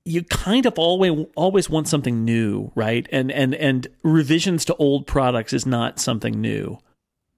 you 0.03 0.23
kind 0.23 0.65
of 0.67 0.77
always 0.77 1.25
always 1.35 1.69
want 1.69 1.87
something 1.87 2.23
new, 2.23 2.71
right? 2.75 3.07
And 3.11 3.31
and 3.31 3.55
and 3.55 3.87
revisions 4.03 4.63
to 4.65 4.75
old 4.75 5.07
products 5.07 5.53
is 5.53 5.65
not 5.65 5.99
something 5.99 6.39
new. 6.39 6.77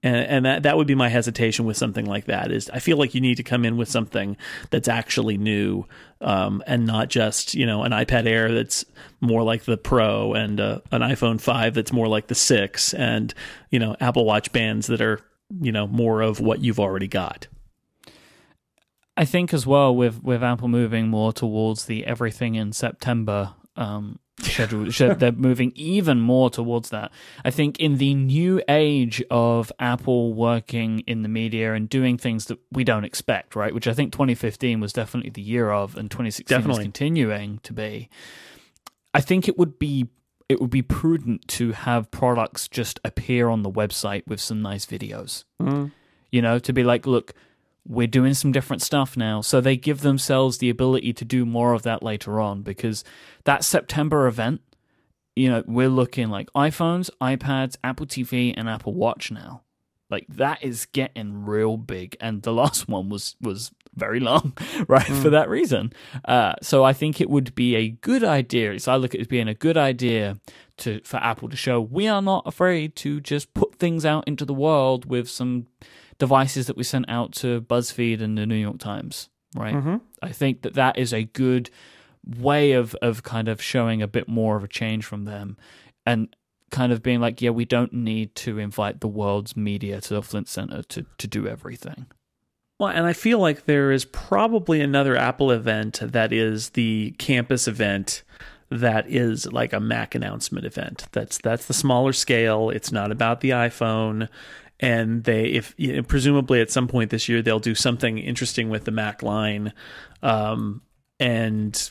And, 0.00 0.16
and 0.16 0.44
that 0.44 0.62
that 0.62 0.76
would 0.76 0.86
be 0.86 0.94
my 0.94 1.08
hesitation 1.08 1.64
with 1.64 1.76
something 1.76 2.04
like 2.04 2.26
that 2.26 2.52
is 2.52 2.70
I 2.70 2.78
feel 2.78 2.98
like 2.98 3.16
you 3.16 3.20
need 3.20 3.36
to 3.38 3.42
come 3.42 3.64
in 3.64 3.76
with 3.76 3.88
something 3.88 4.36
that's 4.70 4.86
actually 4.86 5.38
new 5.38 5.86
um, 6.20 6.62
and 6.68 6.86
not 6.86 7.08
just 7.08 7.54
you 7.54 7.66
know 7.66 7.82
an 7.82 7.90
iPad 7.90 8.26
Air 8.26 8.52
that's 8.52 8.84
more 9.20 9.42
like 9.42 9.64
the 9.64 9.76
Pro 9.76 10.34
and 10.34 10.60
uh, 10.60 10.80
an 10.92 11.00
iPhone 11.00 11.40
five 11.40 11.74
that's 11.74 11.92
more 11.92 12.06
like 12.06 12.28
the 12.28 12.36
six 12.36 12.94
and 12.94 13.34
you 13.70 13.80
know 13.80 13.96
Apple 13.98 14.24
Watch 14.24 14.52
bands 14.52 14.86
that 14.86 15.00
are 15.00 15.20
you 15.60 15.72
know 15.72 15.86
more 15.86 16.22
of 16.22 16.40
what 16.40 16.60
you've 16.60 16.80
already 16.80 17.08
got. 17.08 17.48
I 19.16 19.24
think 19.24 19.52
as 19.52 19.66
well 19.66 19.94
with 19.94 20.22
with 20.22 20.42
Apple 20.42 20.68
moving 20.68 21.08
more 21.08 21.32
towards 21.32 21.86
the 21.86 22.06
everything 22.06 22.54
in 22.54 22.72
September 22.72 23.54
um, 23.76 24.20
schedule, 24.40 24.86
they're 25.14 25.32
moving 25.32 25.72
even 25.74 26.20
more 26.20 26.50
towards 26.50 26.90
that. 26.90 27.10
I 27.44 27.50
think 27.50 27.80
in 27.80 27.98
the 27.98 28.14
new 28.14 28.62
age 28.68 29.22
of 29.30 29.72
Apple 29.80 30.34
working 30.34 31.00
in 31.00 31.22
the 31.22 31.28
media 31.28 31.74
and 31.74 31.88
doing 31.88 32.16
things 32.16 32.46
that 32.46 32.58
we 32.70 32.84
don't 32.84 33.04
expect, 33.04 33.56
right? 33.56 33.74
Which 33.74 33.88
I 33.88 33.94
think 33.94 34.12
2015 34.12 34.78
was 34.78 34.92
definitely 34.92 35.30
the 35.30 35.42
year 35.42 35.70
of, 35.72 35.96
and 35.96 36.08
2016 36.10 36.56
definitely. 36.56 36.82
is 36.82 36.84
continuing 36.84 37.58
to 37.64 37.72
be. 37.72 38.08
I 39.12 39.20
think 39.20 39.48
it 39.48 39.58
would 39.58 39.80
be 39.80 40.08
it 40.48 40.60
would 40.60 40.70
be 40.70 40.82
prudent 40.82 41.46
to 41.48 41.72
have 41.72 42.10
products 42.10 42.68
just 42.68 43.00
appear 43.04 43.48
on 43.48 43.62
the 43.62 43.70
website 43.70 44.26
with 44.26 44.40
some 44.40 44.62
nice 44.62 44.86
videos. 44.86 45.44
Mm. 45.60 45.92
You 46.30 46.42
know, 46.42 46.58
to 46.58 46.72
be 46.72 46.82
like, 46.84 47.06
look, 47.06 47.34
we're 47.86 48.06
doing 48.06 48.34
some 48.34 48.52
different 48.52 48.82
stuff 48.82 49.16
now. 49.16 49.40
So 49.40 49.60
they 49.60 49.76
give 49.76 50.00
themselves 50.00 50.58
the 50.58 50.70
ability 50.70 51.12
to 51.14 51.24
do 51.24 51.46
more 51.46 51.72
of 51.72 51.82
that 51.82 52.02
later 52.02 52.40
on 52.40 52.62
because 52.62 53.04
that 53.44 53.64
September 53.64 54.26
event, 54.26 54.60
you 55.36 55.48
know, 55.48 55.64
we're 55.66 55.88
looking 55.88 56.28
like 56.28 56.52
iPhones, 56.52 57.10
iPads, 57.20 57.76
Apple 57.84 58.06
TV, 58.06 58.52
and 58.56 58.68
Apple 58.68 58.94
Watch 58.94 59.30
now. 59.30 59.62
Like 60.10 60.26
that 60.28 60.62
is 60.62 60.86
getting 60.86 61.44
real 61.44 61.76
big, 61.76 62.16
and 62.20 62.42
the 62.42 62.52
last 62.54 62.88
one 62.88 63.08
was 63.08 63.36
was 63.40 63.70
very 63.98 64.20
long, 64.20 64.52
right? 64.88 65.06
Mm. 65.06 65.22
For 65.22 65.30
that 65.30 65.48
reason. 65.48 65.92
Uh, 66.24 66.54
so 66.62 66.84
I 66.84 66.92
think 66.92 67.20
it 67.20 67.28
would 67.28 67.54
be 67.54 67.76
a 67.76 67.88
good 67.88 68.24
idea. 68.24 68.78
So 68.80 68.92
I 68.92 68.96
look 68.96 69.14
at 69.14 69.18
it 69.18 69.22
as 69.22 69.26
being 69.26 69.48
a 69.48 69.54
good 69.54 69.76
idea 69.76 70.38
to 70.78 71.00
for 71.04 71.16
Apple 71.18 71.48
to 71.48 71.56
show 71.56 71.80
we 71.80 72.06
are 72.06 72.22
not 72.22 72.46
afraid 72.46 72.94
to 72.96 73.20
just 73.20 73.52
put 73.52 73.74
things 73.74 74.04
out 74.04 74.26
into 74.26 74.44
the 74.44 74.54
world 74.54 75.04
with 75.04 75.28
some 75.28 75.66
devices 76.18 76.66
that 76.66 76.76
we 76.76 76.84
sent 76.84 77.08
out 77.08 77.32
to 77.32 77.60
BuzzFeed 77.62 78.20
and 78.20 78.38
the 78.38 78.46
New 78.46 78.56
York 78.56 78.78
Times, 78.78 79.28
right? 79.54 79.74
Mm-hmm. 79.74 79.96
I 80.22 80.30
think 80.30 80.62
that 80.62 80.74
that 80.74 80.98
is 80.98 81.12
a 81.12 81.24
good 81.24 81.70
way 82.26 82.72
of 82.72 82.94
of 82.96 83.22
kind 83.22 83.48
of 83.48 83.62
showing 83.62 84.02
a 84.02 84.08
bit 84.08 84.28
more 84.28 84.56
of 84.56 84.64
a 84.64 84.68
change 84.68 85.04
from 85.04 85.24
them 85.24 85.56
and 86.04 86.34
kind 86.70 86.92
of 86.92 87.02
being 87.02 87.20
like 87.20 87.40
yeah 87.40 87.50
we 87.50 87.64
don't 87.64 87.92
need 87.92 88.34
to 88.34 88.58
invite 88.58 89.00
the 89.00 89.08
world's 89.08 89.56
media 89.56 90.00
to 90.00 90.14
the 90.14 90.22
flint 90.22 90.48
center 90.48 90.82
to 90.82 91.06
to 91.16 91.26
do 91.26 91.46
everything 91.46 92.06
well, 92.78 92.90
and 92.90 93.06
I 93.06 93.12
feel 93.12 93.38
like 93.40 93.64
there 93.64 93.90
is 93.90 94.04
probably 94.04 94.80
another 94.80 95.16
Apple 95.16 95.50
event 95.50 96.00
that 96.02 96.32
is 96.32 96.70
the 96.70 97.12
campus 97.18 97.66
event 97.66 98.22
that 98.70 99.08
is 99.10 99.50
like 99.52 99.72
a 99.72 99.80
Mac 99.80 100.14
announcement 100.14 100.64
event. 100.64 101.06
That's 101.12 101.38
that's 101.38 101.66
the 101.66 101.74
smaller 101.74 102.12
scale. 102.12 102.70
It's 102.70 102.92
not 102.92 103.10
about 103.10 103.40
the 103.40 103.50
iPhone, 103.50 104.28
and 104.78 105.24
they 105.24 105.46
if 105.46 105.74
you 105.76 105.96
know, 105.96 106.02
presumably 106.02 106.60
at 106.60 106.70
some 106.70 106.86
point 106.86 107.10
this 107.10 107.28
year 107.28 107.42
they'll 107.42 107.58
do 107.58 107.74
something 107.74 108.18
interesting 108.18 108.68
with 108.68 108.84
the 108.84 108.90
Mac 108.92 109.22
line, 109.22 109.72
um, 110.22 110.82
and 111.18 111.90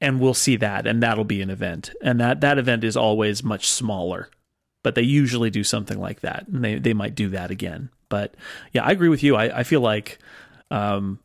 and 0.00 0.20
we'll 0.20 0.34
see 0.34 0.56
that, 0.56 0.86
and 0.86 1.02
that'll 1.02 1.24
be 1.24 1.40
an 1.42 1.50
event, 1.50 1.92
and 2.02 2.20
that 2.20 2.40
that 2.40 2.58
event 2.58 2.82
is 2.82 2.96
always 2.96 3.44
much 3.44 3.68
smaller, 3.68 4.28
but 4.82 4.96
they 4.96 5.02
usually 5.02 5.50
do 5.50 5.62
something 5.62 6.00
like 6.00 6.20
that, 6.20 6.48
and 6.48 6.64
they 6.64 6.78
they 6.78 6.94
might 6.94 7.14
do 7.14 7.28
that 7.28 7.52
again. 7.52 7.90
But 8.08 8.34
yeah, 8.72 8.84
I 8.84 8.90
agree 8.90 9.08
with 9.08 9.22
you. 9.22 9.36
I, 9.36 9.60
I 9.60 9.62
feel 9.62 9.80
like 9.80 10.18
um, 10.70 11.20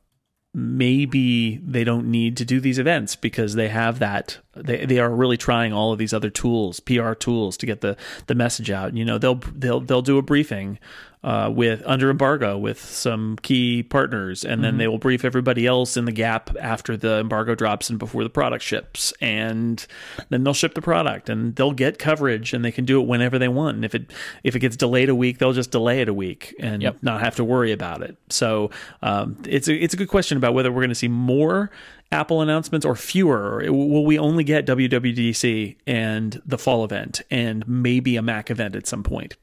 maybe 0.54 1.58
they 1.58 1.84
don't 1.84 2.12
need 2.12 2.36
to 2.38 2.46
do 2.46 2.60
these 2.60 2.78
events 2.78 3.16
because 3.16 3.56
they 3.56 3.70
have 3.70 4.00
that 4.00 4.40
they 4.54 4.86
they 4.86 5.00
are 5.00 5.10
really 5.10 5.38
trying 5.38 5.72
all 5.72 5.94
of 5.94 5.98
these 5.98 6.14
other 6.14 6.30
tools 6.30 6.82
PR 6.82 7.14
tools 7.14 7.56
to 7.56 7.66
get 7.66 7.80
the 7.80 7.96
the 8.28 8.36
message 8.36 8.70
out 8.70 8.94
you 8.94 9.06
know 9.06 9.18
they'll 9.18 9.40
they'll 9.56 9.80
they'll 9.80 10.02
do 10.02 10.18
a 10.18 10.22
briefing 10.22 10.78
uh, 11.24 11.52
with 11.54 11.84
under 11.86 12.10
embargo 12.10 12.58
with 12.58 12.84
some 12.84 13.38
key 13.42 13.84
partners, 13.84 14.44
and 14.44 14.64
then 14.64 14.72
mm-hmm. 14.72 14.80
they 14.80 14.88
will 14.88 14.98
brief 14.98 15.24
everybody 15.24 15.68
else 15.68 15.96
in 15.96 16.06
the 16.06 16.12
gap 16.12 16.50
after 16.60 16.98
the 16.98 17.20
embargo 17.20 17.54
drops 17.54 17.90
and 17.90 18.00
before 18.00 18.24
the 18.24 18.30
product 18.30 18.64
ships, 18.64 19.14
and 19.22 19.86
then 20.30 20.44
they'll 20.44 20.54
ship 20.54 20.74
the 20.74 20.82
product 20.82 21.30
and 21.30 21.56
they'll 21.56 21.74
get 21.74 22.00
coverage 22.00 22.54
and 22.54 22.66
they 22.66 22.72
can 22.72 22.86
do 22.86 23.00
it 23.00 23.08
whenever 23.08 23.38
they 23.38 23.48
want. 23.48 23.76
And 23.76 23.86
if 23.86 23.94
it 23.94 24.12
if 24.44 24.56
it 24.56 24.60
gets 24.60 24.76
delayed 24.76 25.10
a 25.10 25.16
week, 25.16 25.38
they'll 25.38 25.54
just 25.54 25.72
delay 25.72 26.02
it 26.02 26.10
a 26.10 26.14
week 26.14 26.56
and 26.60 26.82
yep. 26.82 26.98
not 27.02 27.22
have 27.22 27.36
to 27.36 27.44
worry 27.44 27.72
about 27.72 28.02
it. 28.02 28.18
So 28.30 28.72
um, 29.02 29.38
it's 29.48 29.68
a 29.68 29.76
it's 29.76 29.94
a 29.94 29.98
good 29.98 30.10
question 30.10 30.38
about 30.38 30.54
whether 30.54 30.72
we're 30.72 30.82
going 30.82 30.90
to 30.90 30.96
see 30.96 31.08
more 31.08 31.70
Apple 32.12 32.42
announcements 32.42 32.86
or 32.86 32.96
fewer? 32.96 33.64
Will 33.68 34.06
we 34.06 34.20
only 34.20 34.44
get 34.44 34.66
WWDC 34.66 35.78
and 35.88 36.42
the 36.46 36.58
fall 36.58 36.84
event 36.84 37.22
and 37.32 37.66
maybe 37.68 38.18
a 38.18 38.22
Mac 38.22 38.52
event 38.52 38.76
at 38.76 38.86
some 38.86 39.04
point? 39.04 39.38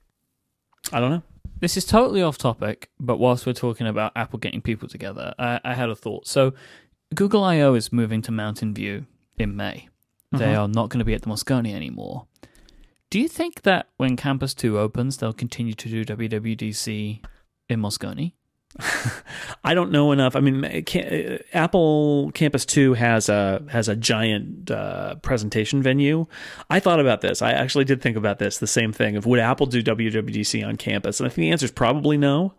I 0.92 1.00
don't 1.00 1.10
know. 1.10 1.22
This 1.60 1.76
is 1.76 1.84
totally 1.84 2.22
off 2.22 2.38
topic, 2.38 2.90
but 3.00 3.18
whilst 3.18 3.44
we're 3.44 3.52
talking 3.52 3.86
about 3.86 4.12
Apple 4.14 4.38
getting 4.38 4.60
people 4.60 4.88
together, 4.88 5.34
I, 5.38 5.60
I 5.64 5.74
had 5.74 5.90
a 5.90 5.96
thought. 5.96 6.28
So, 6.28 6.54
Google 7.14 7.42
I/O 7.42 7.74
is 7.74 7.92
moving 7.92 8.22
to 8.22 8.32
Mountain 8.32 8.74
View 8.74 9.06
in 9.38 9.56
May. 9.56 9.88
They 10.30 10.52
uh-huh. 10.52 10.62
are 10.62 10.68
not 10.68 10.90
going 10.90 10.98
to 10.98 11.04
be 11.04 11.14
at 11.14 11.22
the 11.22 11.28
Moscone 11.28 11.72
anymore. 11.72 12.26
Do 13.10 13.18
you 13.18 13.28
think 13.28 13.62
that 13.62 13.88
when 13.96 14.16
Campus 14.16 14.52
2 14.54 14.78
opens, 14.78 15.16
they'll 15.16 15.32
continue 15.32 15.72
to 15.72 15.88
do 15.88 16.04
WWDC 16.04 17.24
in 17.68 17.80
Moscone? 17.80 18.34
I 19.64 19.74
don't 19.74 19.90
know 19.90 20.12
enough. 20.12 20.36
I 20.36 20.40
mean, 20.40 20.64
Apple 21.52 22.30
Campus 22.34 22.64
Two 22.64 22.94
has 22.94 23.28
a 23.28 23.62
has 23.70 23.88
a 23.88 23.96
giant 23.96 24.70
uh, 24.70 25.16
presentation 25.16 25.82
venue. 25.82 26.26
I 26.68 26.80
thought 26.80 27.00
about 27.00 27.20
this. 27.20 27.42
I 27.42 27.52
actually 27.52 27.84
did 27.84 28.02
think 28.02 28.16
about 28.16 28.38
this. 28.38 28.58
The 28.58 28.66
same 28.66 28.92
thing 28.92 29.16
of 29.16 29.26
would 29.26 29.40
Apple 29.40 29.66
do 29.66 29.82
WWDC 29.82 30.66
on 30.66 30.76
campus? 30.76 31.18
And 31.18 31.26
I 31.26 31.30
think 31.30 31.46
the 31.46 31.50
answer 31.50 31.64
is 31.64 31.72
probably 31.72 32.16
no. 32.16 32.54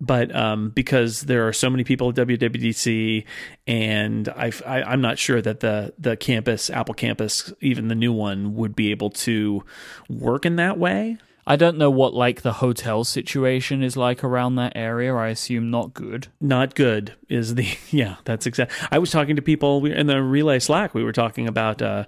But 0.00 0.34
um, 0.34 0.70
because 0.70 1.22
there 1.22 1.48
are 1.48 1.52
so 1.52 1.68
many 1.68 1.82
people 1.82 2.10
at 2.10 2.14
WWDC, 2.14 3.24
and 3.66 4.28
I've, 4.28 4.62
I, 4.64 4.82
i 4.82 4.92
am 4.92 5.00
not 5.00 5.18
sure 5.18 5.42
that 5.42 5.58
the 5.58 5.92
the 5.98 6.16
campus, 6.16 6.70
Apple 6.70 6.94
campus, 6.94 7.52
even 7.60 7.88
the 7.88 7.96
new 7.96 8.12
one, 8.12 8.54
would 8.54 8.76
be 8.76 8.92
able 8.92 9.10
to 9.10 9.64
work 10.08 10.46
in 10.46 10.56
that 10.56 10.78
way. 10.78 11.18
I 11.48 11.56
don't 11.56 11.78
know 11.78 11.90
what 11.90 12.12
like 12.12 12.42
the 12.42 12.52
hotel 12.52 13.04
situation 13.04 13.82
is 13.82 13.96
like 13.96 14.22
around 14.22 14.56
that 14.56 14.74
area. 14.76 15.14
I 15.14 15.28
assume 15.28 15.70
not 15.70 15.94
good. 15.94 16.28
not 16.40 16.74
good 16.74 17.14
is 17.28 17.54
the 17.54 17.66
yeah 17.90 18.16
that's 18.24 18.46
exact 18.46 18.72
i 18.90 18.98
was 18.98 19.10
talking 19.10 19.36
to 19.36 19.42
people 19.42 19.84
in 19.86 20.06
the 20.06 20.22
relay 20.22 20.58
slack 20.58 20.94
we 20.94 21.04
were 21.04 21.12
talking 21.12 21.46
about 21.46 21.82
uh 21.82 22.04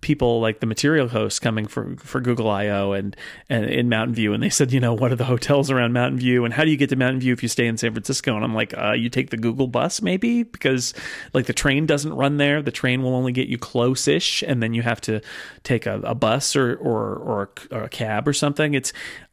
people 0.00 0.38
like 0.38 0.60
the 0.60 0.66
material 0.66 1.08
hosts 1.08 1.38
coming 1.38 1.66
for 1.66 1.96
for 1.96 2.20
google 2.20 2.50
io 2.50 2.92
and 2.92 3.16
and 3.48 3.64
in 3.64 3.88
mountain 3.88 4.14
view 4.14 4.34
and 4.34 4.42
they 4.42 4.50
said 4.50 4.70
you 4.70 4.78
know 4.78 4.92
what 4.92 5.10
are 5.10 5.16
the 5.16 5.24
hotels 5.24 5.70
around 5.70 5.94
mountain 5.94 6.18
view 6.18 6.44
and 6.44 6.52
how 6.52 6.62
do 6.62 6.70
you 6.70 6.76
get 6.76 6.90
to 6.90 6.96
mountain 6.96 7.20
view 7.20 7.32
if 7.32 7.42
you 7.42 7.48
stay 7.48 7.66
in 7.66 7.78
san 7.78 7.90
francisco 7.92 8.34
and 8.36 8.44
i'm 8.44 8.54
like 8.54 8.76
uh 8.76 8.92
you 8.92 9.08
take 9.08 9.30
the 9.30 9.36
google 9.38 9.66
bus 9.66 10.02
maybe 10.02 10.42
because 10.42 10.92
like 11.32 11.46
the 11.46 11.54
train 11.54 11.86
doesn't 11.86 12.12
run 12.12 12.36
there 12.36 12.60
the 12.60 12.70
train 12.70 13.02
will 13.02 13.14
only 13.14 13.32
get 13.32 13.48
you 13.48 13.56
close-ish 13.56 14.42
and 14.42 14.62
then 14.62 14.74
you 14.74 14.82
have 14.82 15.00
to 15.00 15.22
take 15.62 15.86
a, 15.86 15.98
a 16.00 16.14
bus 16.14 16.54
or 16.54 16.76
or 16.76 17.14
or 17.16 17.42
a, 17.70 17.74
or 17.74 17.84
a 17.84 17.88
cab 17.88 18.28
or 18.28 18.34
something 18.34 18.74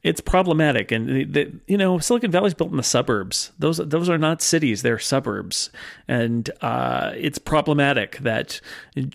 it's 0.03 0.21
problematic. 0.21 0.91
And 0.91 1.07
the, 1.07 1.23
the, 1.25 1.51
you 1.67 1.77
know 1.77 1.99
silicon 1.99 2.31
valley's 2.31 2.53
built 2.53 2.71
in 2.71 2.77
the 2.77 2.83
suburbs. 2.83 3.51
Those 3.59 3.77
those 3.77 4.09
are 4.09 4.17
not 4.17 4.41
cities 4.41 4.81
they're 4.81 4.99
suburbs. 4.99 5.69
And 6.07 6.49
uh, 6.61 7.11
it's 7.15 7.37
problematic 7.37 8.17
that 8.19 8.61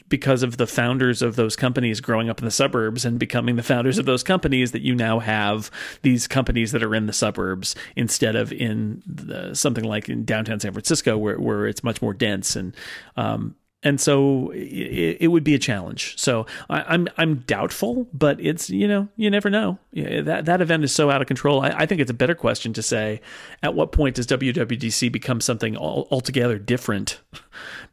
because 0.09 0.43
of 0.43 0.57
the 0.57 0.67
founders 0.67 1.23
of 1.23 1.37
those 1.37 1.57
companies 1.57 2.01
growing 2.01 2.31
up 2.31 2.39
in 2.39 2.45
the 2.45 2.51
suburbs 2.51 3.05
and 3.05 3.19
becoming 3.19 3.57
the 3.57 3.63
founders 3.63 3.99
of 3.99 4.07
those 4.07 4.23
companies 4.23 4.73
that 4.73 4.83
you 4.83 4.95
now 4.95 5.19
have 5.19 5.71
these 6.03 6.27
companies 6.29 6.73
that 6.73 6.83
are 6.83 6.95
in 6.95 7.07
the 7.07 7.13
suburbs 7.13 7.75
instead 7.97 8.37
of 8.37 8.53
in 8.53 9.03
the, 9.07 9.55
something 9.55 9.85
like 9.85 10.09
in 10.09 10.25
downtown 10.25 10.61
san 10.61 10.73
francisco 10.73 11.19
where, 11.19 11.39
where 11.39 11.67
it's 11.67 11.83
much 11.83 12.01
more 12.01 12.15
dense 12.15 12.55
and 12.57 12.75
um, 13.17 13.57
and 13.83 14.01
so 14.01 14.51
it, 14.53 15.19
it 15.21 15.29
would 15.29 15.45
be 15.45 15.55
a 15.55 15.59
challenge. 15.59 16.19
So 16.19 16.47
I, 16.69 16.83
I'm 16.83 17.09
I'm 17.19 17.37
doubtful, 17.47 18.09
but 18.13 18.41
it's 18.41 18.69
you 18.71 18.89
know 18.89 19.09
you 19.17 19.31
never 19.31 19.49
know. 19.51 19.79
Yeah, 19.93 20.23
That 20.23 20.47
that 20.47 20.61
event 20.61 20.83
is 20.85 20.93
so 20.93 21.11
out 21.11 21.21
of 21.21 21.27
control. 21.29 21.61
I, 21.61 21.69
I 21.71 21.87
think 21.87 22.01
it's 22.01 22.11
a 22.11 22.15
better 22.15 22.35
question 22.35 22.73
to 22.73 22.83
say, 22.83 23.21
at 23.63 23.75
what 23.75 23.93
point 23.93 24.17
does 24.17 24.27
WWDC 24.27 25.13
become 25.13 25.41
something 25.41 25.77
all, 25.77 26.09
altogether 26.11 26.59
different? 26.59 27.21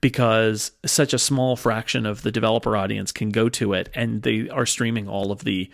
Because 0.01 0.73
such 0.86 1.13
a 1.13 1.17
small 1.19 1.55
fraction 1.55 2.05
of 2.05 2.23
the 2.23 2.31
developer 2.31 2.75
audience 2.75 3.13
can 3.13 3.29
go 3.29 3.47
to 3.49 3.71
it, 3.71 3.88
and 3.95 4.21
they 4.23 4.49
are 4.49 4.65
streaming 4.65 5.07
all 5.07 5.31
of 5.31 5.45
the 5.45 5.69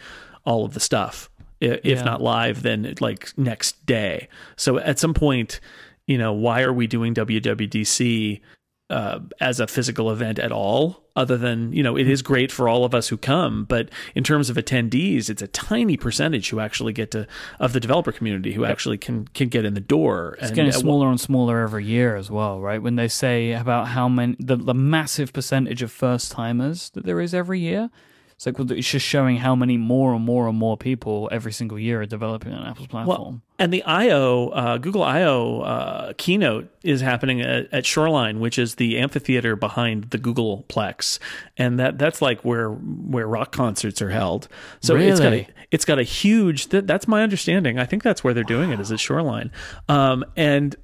all 0.46 0.66
of 0.66 0.74
the 0.76 0.80
stuff. 0.80 1.30
If 1.60 1.84
Yeah. 1.84 2.04
not 2.04 2.22
live, 2.22 2.62
then 2.62 2.94
like 3.02 3.36
next 3.38 3.84
day. 3.88 4.28
So 4.56 4.78
at 4.78 5.00
some 5.00 5.14
point, 5.16 5.60
you 6.06 6.18
know, 6.18 6.32
why 6.32 6.62
are 6.62 6.72
we 6.72 6.86
doing 6.88 7.14
WWDC 7.16 8.42
uh, 8.90 9.20
as 9.40 9.60
a 9.60 9.68
physical 9.68 10.10
event 10.10 10.40
at 10.40 10.52
all, 10.52 11.04
other 11.16 11.38
than 11.38 11.72
you 11.74 11.84
know 11.84 11.98
it 11.98 12.10
is 12.10 12.22
great 12.22 12.52
for 12.52 12.68
all 12.68 12.84
of 12.84 12.96
us 12.96 13.10
who 13.10 13.18
come, 13.18 13.66
but 13.66 13.90
in 14.16 14.24
terms 14.24 14.50
of 14.50 14.58
attendees, 14.58 15.30
it's 15.30 15.42
a 15.42 15.48
tiny 15.48 15.96
percentage 15.98 16.50
who 16.50 16.60
actually 16.60 16.94
get 16.94 17.12
to 17.12 17.28
of 17.60 17.74
the 17.74 17.80
developer 17.80 18.12
community 18.12 18.54
who 18.54 18.66
actually 18.66 18.98
can 18.98 19.28
can 19.30 19.48
get 19.50 19.66
in 19.66 19.74
the 19.74 19.80
door. 19.80 20.38
It's 20.42 20.52
getting 20.52 20.72
smaller 20.72 21.10
and 21.10 21.20
smaller 21.20 21.62
every 21.62 21.86
year 21.86 22.16
as 22.16 22.32
well, 22.32 22.60
right? 22.60 22.82
When 22.82 22.96
they 22.96 23.08
say 23.08 23.52
about 23.52 23.90
how 23.90 24.10
many 24.10 24.36
the, 24.40 24.56
the 24.56 24.74
massive 24.74 25.34
percentage 25.34 25.82
of 25.82 25.92
first 25.92 26.32
timers 26.32 26.90
that 26.92 27.06
there 27.06 27.20
is 27.20 27.34
every 27.34 27.60
year, 27.60 27.92
it's 28.40 28.46
like 28.46 28.58
well, 28.58 28.72
it's 28.72 28.90
just 28.90 29.06
showing 29.06 29.36
how 29.36 29.54
many 29.54 29.76
more 29.76 30.14
and 30.14 30.24
more 30.24 30.48
and 30.48 30.58
more 30.58 30.78
people 30.78 31.28
every 31.30 31.52
single 31.52 31.78
year 31.78 32.04
are 32.04 32.06
developing 32.06 32.54
on 32.54 32.66
Apple's 32.66 32.88
platform. 32.88 33.20
Well, 33.20 33.42
And 33.60 33.74
the 33.74 33.84
I/O 33.84 34.48
uh, 34.48 34.78
Google 34.78 35.04
I/O 35.04 35.60
uh, 35.60 36.14
keynote 36.18 36.74
is 36.82 37.02
happening 37.02 37.42
at, 37.42 37.68
at 37.74 37.86
Shoreline, 37.86 38.40
which 38.40 38.58
is 38.58 38.76
the 38.76 38.98
amphitheater 38.98 39.58
behind 39.58 40.12
the 40.12 40.18
Googleplex, 40.18 41.20
and 41.58 41.78
that 41.82 41.98
that's 41.98 42.22
like 42.22 42.40
where 42.46 42.70
where 42.70 43.28
rock 43.28 43.52
concerts 43.52 44.02
are 44.02 44.12
held. 44.12 44.48
So 44.80 44.96
it's 44.96 45.20
got 45.20 45.34
a, 45.34 45.48
it's 45.72 45.84
got 45.84 46.00
a 46.00 46.04
huge. 46.04 46.68
That, 46.68 46.88
that's 46.88 47.10
my 47.10 47.24
understanding. 47.24 47.78
I 47.78 47.84
think 47.84 48.04
that's 48.04 48.24
where 48.24 48.34
they're 48.34 48.46
doing 48.46 48.72
it 48.72 48.80
is 48.80 48.90
at 48.90 49.02
Shoreline. 49.02 49.52
Um, 49.90 50.24
and 50.38 50.78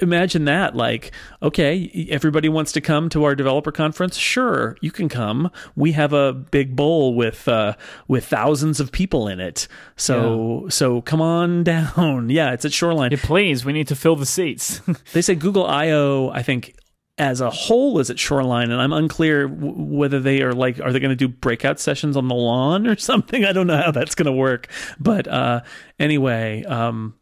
imagine 0.00 0.44
that 0.44 0.76
like 0.76 1.12
okay 1.42 2.08
everybody 2.10 2.48
wants 2.48 2.72
to 2.72 2.80
come 2.80 3.08
to 3.10 3.24
our 3.24 3.34
developer 3.34 3.72
conference. 3.72 4.16
Sure 4.16 4.76
you 4.80 4.90
can 4.90 5.08
come. 5.08 5.50
We 5.74 5.92
have 5.92 6.12
a 6.12 6.32
big 6.32 6.76
bowl 6.76 7.14
with 7.14 7.48
uh 7.48 7.74
with 8.08 8.26
thousands 8.26 8.80
of 8.80 8.92
people 8.92 9.28
in 9.28 9.40
it. 9.40 9.68
So 9.96 10.66
so 10.68 11.00
come 11.00 11.20
on 11.20 11.64
down. 11.74 12.30
Yeah 12.30 12.52
it's 12.52 12.64
at 12.64 12.72
shoreline. 12.72 13.12
Yeah, 13.12 13.18
please, 13.22 13.64
we 13.64 13.72
need 13.72 13.88
to 13.88 13.96
fill 13.96 14.16
the 14.16 14.26
seats. 14.26 14.80
they 15.12 15.22
say 15.22 15.34
google 15.34 15.66
io 15.66 16.30
i 16.30 16.42
think 16.42 16.74
as 17.18 17.40
a 17.40 17.48
whole 17.48 17.98
is 17.98 18.10
at 18.10 18.18
shoreline 18.18 18.70
and 18.70 18.80
i'm 18.80 18.92
unclear 18.92 19.48
w- 19.48 19.72
whether 19.74 20.20
they 20.20 20.42
are 20.42 20.52
like 20.52 20.78
are 20.80 20.92
they 20.92 21.00
going 21.00 21.10
to 21.10 21.16
do 21.16 21.28
breakout 21.28 21.80
sessions 21.80 22.16
on 22.16 22.28
the 22.28 22.34
lawn 22.34 22.86
or 22.86 22.96
something? 23.10 23.44
I 23.44 23.52
don't 23.52 23.66
know 23.66 23.76
how 23.80 23.90
that's 23.90 24.14
going 24.14 24.26
to 24.26 24.32
work. 24.32 24.68
But 25.00 25.26
uh 25.26 25.60
anyway 25.98 26.62
um 26.64 27.14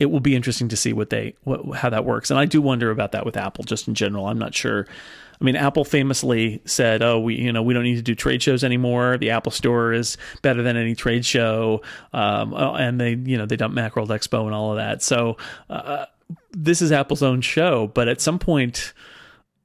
it 0.00 0.10
will 0.10 0.20
be 0.20 0.34
interesting 0.34 0.68
to 0.68 0.76
see 0.76 0.92
what 0.92 1.10
they 1.10 1.34
what, 1.44 1.76
how 1.76 1.88
that 1.88 2.04
works 2.04 2.30
and 2.30 2.40
i 2.40 2.44
do 2.44 2.60
wonder 2.60 2.90
about 2.90 3.12
that 3.12 3.24
with 3.24 3.36
apple 3.36 3.62
just 3.62 3.86
in 3.86 3.94
general 3.94 4.26
i'm 4.26 4.38
not 4.38 4.54
sure 4.54 4.86
I 5.40 5.44
mean, 5.44 5.56
Apple 5.56 5.84
famously 5.86 6.60
said, 6.66 7.02
"Oh, 7.02 7.18
we, 7.18 7.36
you 7.36 7.50
know, 7.50 7.62
we 7.62 7.72
don't 7.72 7.84
need 7.84 7.96
to 7.96 8.02
do 8.02 8.14
trade 8.14 8.42
shows 8.42 8.62
anymore. 8.62 9.16
The 9.16 9.30
Apple 9.30 9.52
Store 9.52 9.92
is 9.92 10.18
better 10.42 10.62
than 10.62 10.76
any 10.76 10.94
trade 10.94 11.24
show." 11.24 11.80
Um, 12.12 12.52
oh, 12.52 12.74
and 12.74 13.00
they, 13.00 13.14
you 13.14 13.38
know, 13.38 13.46
they 13.46 13.56
dumped 13.56 13.74
Macworld 13.74 14.08
Expo 14.08 14.44
and 14.44 14.54
all 14.54 14.72
of 14.72 14.76
that. 14.76 15.02
So, 15.02 15.38
uh, 15.70 16.04
this 16.52 16.82
is 16.82 16.92
Apple's 16.92 17.22
own 17.22 17.40
show, 17.40 17.86
but 17.86 18.06
at 18.06 18.20
some 18.20 18.38
point, 18.38 18.92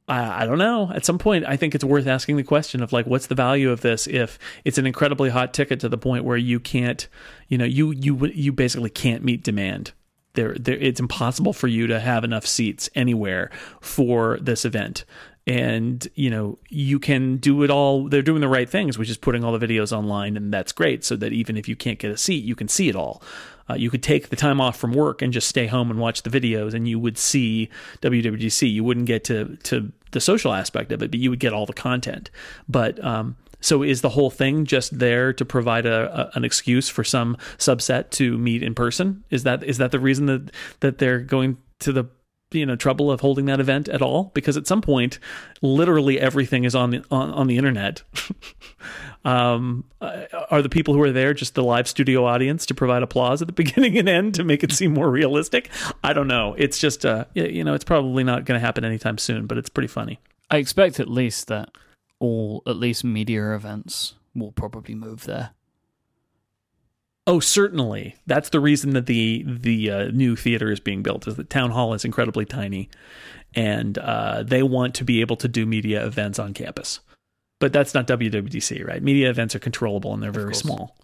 I, 0.08 0.44
I 0.44 0.46
don't 0.46 0.58
know. 0.58 0.92
At 0.94 1.06
some 1.06 1.18
point, 1.18 1.46
I 1.46 1.58
think 1.58 1.76
it's 1.76 1.84
worth 1.84 2.08
asking 2.08 2.38
the 2.38 2.44
question 2.44 2.82
of 2.82 2.94
like, 2.94 3.06
what's 3.06 3.28
the 3.28 3.36
value 3.36 3.70
of 3.70 3.82
this 3.82 4.08
if 4.08 4.40
it's 4.64 4.78
an 4.78 4.86
incredibly 4.86 5.30
hot 5.30 5.54
ticket 5.54 5.82
to 5.82 5.90
the 5.90 5.98
point 5.98 6.24
where 6.24 6.38
you 6.38 6.60
can't, 6.60 7.08
you 7.48 7.58
know, 7.58 7.66
you 7.66 7.92
you 7.92 8.28
you 8.28 8.54
basically 8.54 8.90
can't 8.90 9.24
meet 9.24 9.44
demand. 9.44 9.92
There, 10.36 10.54
there, 10.54 10.78
it's 10.78 11.00
impossible 11.00 11.54
for 11.54 11.68
you 11.68 11.88
to 11.88 12.00
have 12.00 12.24
enough 12.24 12.46
seats 12.46 12.90
anywhere 12.96 13.50
for 13.82 14.38
this 14.40 14.66
event. 14.66 15.06
And 15.48 16.08
you 16.16 16.32
know 16.32 16.58
you 16.70 16.98
can 16.98 17.38
do 17.38 17.62
it 17.62 17.70
all. 17.70 18.10
They're 18.10 18.24
doing 18.24 18.42
the 18.42 18.48
right 18.48 18.68
things, 18.68 18.98
which 18.98 19.12
is 19.12 19.18
putting 19.18 19.44
all 19.44 19.56
the 19.56 19.68
videos 19.68 19.96
online, 19.96 20.38
and 20.38 20.52
that's 20.52 20.72
great. 20.72 21.06
So 21.06 21.16
that 21.18 21.34
even 21.34 21.56
if 21.56 21.70
you 21.70 21.76
can't 21.76 22.00
get 22.00 22.10
a 22.10 22.18
seat, 22.18 22.44
you 22.44 22.56
can 22.56 22.68
see 22.68 22.90
it 22.90 22.96
all. 22.96 23.22
Uh, 23.70 23.76
you 23.76 23.90
could 23.90 24.04
take 24.04 24.30
the 24.30 24.36
time 24.36 24.62
off 24.62 24.78
from 24.78 24.92
work 24.92 25.22
and 25.22 25.34
just 25.34 25.48
stay 25.48 25.68
home 25.68 25.90
and 25.90 26.00
watch 26.00 26.24
the 26.24 26.30
videos, 26.32 26.74
and 26.74 26.88
you 26.88 27.00
would 27.00 27.18
see 27.18 27.70
WWDC. 28.02 28.72
You 28.72 28.84
wouldn't 28.84 29.06
get 29.06 29.24
to 29.26 29.56
to 29.64 29.92
the 30.12 30.22
social 30.22 30.54
aspect 30.54 30.92
of 30.92 31.04
it, 31.04 31.12
but 31.12 31.20
you 31.20 31.30
would 31.30 31.40
get 31.40 31.54
all 31.54 31.66
the 31.66 31.74
content. 31.74 32.32
But 32.70 33.04
um, 33.04 33.36
so 33.66 33.82
is 33.82 34.02
the 34.02 34.10
whole 34.10 34.30
thing 34.30 34.66
just 34.66 34.98
there 34.98 35.34
to 35.34 35.44
provide 35.44 35.86
a, 35.86 36.32
a 36.34 36.38
an 36.38 36.46
excuse 36.46 36.88
for 36.88 37.04
some 37.04 37.36
subset 37.58 38.12
to 38.12 38.38
meet 38.38 38.62
in 38.62 38.76
person? 38.76 39.24
Is 39.30 39.44
that 39.44 39.64
is 39.64 39.80
that 39.80 39.92
the 39.92 40.00
reason 40.00 40.28
that 40.28 40.52
that 40.82 41.00
they're 41.00 41.20
going 41.20 41.58
to 41.80 41.92
the 41.92 42.06
you 42.52 42.66
know 42.66 42.76
trouble 42.76 43.12
of 43.12 43.22
holding 43.22 43.46
that 43.46 43.60
event 43.60 43.90
at 43.90 44.04
all? 44.04 44.32
Because 44.36 44.56
at 44.56 44.68
some 44.68 44.82
point, 44.82 45.18
literally 45.64 46.20
everything 46.20 46.64
is 46.64 46.76
on 46.76 46.92
the 46.92 47.04
on, 47.10 47.32
on 47.32 47.48
the 47.48 47.58
internet. 47.58 48.04
um, 49.26 49.84
uh, 50.00 50.26
are 50.52 50.62
the 50.62 50.70
people 50.70 50.94
who 50.94 51.02
are 51.02 51.12
there 51.12 51.34
just 51.34 51.56
the 51.56 51.64
live 51.64 51.88
studio 51.88 52.24
audience 52.24 52.68
to 52.68 52.76
provide 52.76 53.02
applause 53.02 53.42
at 53.42 53.48
the 53.48 53.54
beginning 53.64 53.98
and 53.98 54.08
end 54.08 54.36
to 54.36 54.44
make 54.44 54.64
it 54.64 54.72
seem 54.72 54.94
more 54.94 55.10
realistic? 55.10 55.72
I 56.04 56.14
don't 56.14 56.28
know. 56.28 56.54
It's 56.58 56.78
just 56.78 57.04
uh, 57.04 57.26
you 57.34 57.64
know, 57.64 57.74
it's 57.74 57.84
probably 57.84 58.24
not 58.24 58.46
going 58.46 58.60
to 58.60 58.66
happen 58.66 58.86
anytime 58.86 59.18
soon, 59.18 59.48
but 59.48 59.58
it's 59.58 59.70
pretty 59.70 59.88
funny. 59.88 60.20
I 60.52 60.58
expect 60.58 61.00
at 61.00 61.10
least 61.10 61.48
that 61.48 61.70
all 62.20 62.64
at 62.68 62.78
least 62.78 63.04
media 63.04 63.56
events 63.56 64.16
will 64.34 64.52
probably 64.52 64.96
move 64.96 65.26
there. 65.26 65.52
Oh, 67.28 67.40
certainly. 67.40 68.16
That's 68.28 68.50
the 68.50 68.60
reason 68.60 68.92
that 68.94 69.08
the 69.08 69.44
the 69.48 69.90
uh, 69.90 70.04
new 70.12 70.36
theater 70.36 70.72
is 70.72 70.80
being 70.80 71.02
built. 71.02 71.28
Is 71.28 71.36
that 71.36 71.50
town 71.50 71.72
hall 71.72 71.94
is 71.94 72.06
incredibly 72.06 72.46
tiny, 72.46 72.90
and 73.56 73.98
uh, 73.98 74.44
they 74.44 74.62
want 74.62 74.94
to 74.96 75.04
be 75.04 75.22
able 75.22 75.36
to 75.38 75.48
do 75.48 75.66
media 75.66 76.06
events 76.06 76.38
on 76.38 76.54
campus. 76.54 77.00
But 77.60 77.74
that's 77.74 77.94
not 77.94 78.06
WWDC, 78.08 78.86
right? 78.86 79.02
Media 79.02 79.30
events 79.30 79.56
are 79.56 79.60
controllable 79.60 80.14
and 80.14 80.22
they're 80.22 80.32
very 80.32 80.54
small. 80.54 80.98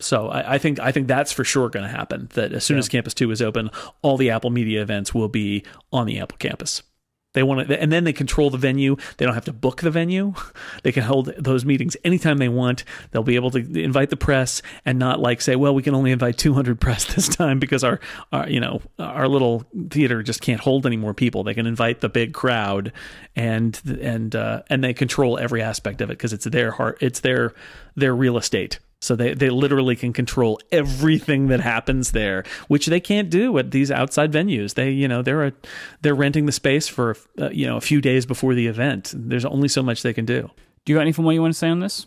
So 0.00 0.28
I, 0.28 0.54
I 0.54 0.58
think 0.58 0.80
I 0.80 0.90
think 0.90 1.06
that's 1.06 1.32
for 1.32 1.44
sure 1.44 1.68
going 1.68 1.84
to 1.84 1.90
happen. 1.90 2.28
That 2.34 2.52
as 2.52 2.64
soon 2.64 2.78
as 2.78 2.88
Campus 2.88 3.14
Two 3.14 3.30
is 3.30 3.40
open, 3.40 3.70
all 4.02 4.16
the 4.16 4.30
Apple 4.30 4.50
Media 4.50 4.82
events 4.82 5.14
will 5.14 5.28
be 5.28 5.64
on 5.92 6.06
the 6.06 6.18
Apple 6.18 6.38
campus. 6.38 6.82
They 7.36 7.42
want 7.42 7.68
to, 7.68 7.78
and 7.78 7.92
then 7.92 8.04
they 8.04 8.14
control 8.14 8.48
the 8.48 8.56
venue. 8.56 8.96
They 9.18 9.26
don't 9.26 9.34
have 9.34 9.44
to 9.44 9.52
book 9.52 9.82
the 9.82 9.90
venue. 9.90 10.32
They 10.82 10.92
can 10.92 11.02
hold 11.02 11.26
those 11.36 11.64
meetings 11.64 11.96
anytime 12.04 12.38
they 12.38 12.48
want. 12.48 12.84
They'll 13.10 13.22
be 13.22 13.34
able 13.34 13.50
to 13.50 13.58
invite 13.58 14.10
the 14.10 14.16
press 14.16 14.62
and 14.84 14.98
not 14.98 15.20
like 15.20 15.40
say, 15.40 15.56
well, 15.56 15.74
we 15.74 15.82
can 15.82 15.94
only 15.94 16.12
invite 16.12 16.38
200 16.38 16.80
press 16.80 17.04
this 17.04 17.28
time 17.28 17.58
because 17.58 17.82
our, 17.84 18.00
our 18.32 18.48
you 18.48 18.60
know, 18.60 18.80
our 18.98 19.28
little 19.28 19.64
theater 19.90 20.22
just 20.22 20.40
can't 20.40 20.60
hold 20.60 20.86
any 20.86 20.96
more 20.96 21.12
people. 21.12 21.44
They 21.44 21.54
can 21.54 21.66
invite 21.66 22.00
the 22.00 22.08
big 22.08 22.32
crowd, 22.32 22.92
and 23.34 23.80
and 24.00 24.34
uh, 24.34 24.62
and 24.70 24.82
they 24.82 24.94
control 24.94 25.38
every 25.38 25.60
aspect 25.60 26.00
of 26.00 26.08
it 26.08 26.14
because 26.14 26.32
it's 26.32 26.44
their 26.44 26.70
heart, 26.70 26.98
it's 27.00 27.20
their 27.20 27.52
their 27.96 28.14
real 28.14 28.38
estate. 28.38 28.78
So 29.00 29.14
they, 29.14 29.34
they 29.34 29.50
literally 29.50 29.94
can 29.94 30.12
control 30.14 30.58
everything 30.72 31.48
that 31.48 31.60
happens 31.60 32.12
there, 32.12 32.44
which 32.68 32.86
they 32.86 32.98
can't 32.98 33.28
do 33.28 33.56
at 33.58 33.70
these 33.70 33.90
outside 33.90 34.32
venues. 34.32 34.74
They, 34.74 34.90
you 34.90 35.06
know, 35.06 35.20
they're 35.22 35.46
a, 35.46 35.52
they're 36.00 36.14
renting 36.14 36.46
the 36.46 36.52
space 36.52 36.88
for 36.88 37.14
uh, 37.38 37.50
you 37.50 37.66
know 37.66 37.76
a 37.76 37.80
few 37.82 38.00
days 38.00 38.24
before 38.24 38.54
the 38.54 38.66
event. 38.66 39.12
There's 39.14 39.44
only 39.44 39.68
so 39.68 39.82
much 39.82 40.02
they 40.02 40.14
can 40.14 40.24
do. 40.24 40.50
Do 40.84 40.92
you 40.92 40.96
got 40.96 41.02
anything 41.02 41.24
more 41.24 41.32
you 41.32 41.42
want 41.42 41.52
to 41.52 41.58
say 41.58 41.68
on 41.68 41.80
this? 41.80 42.06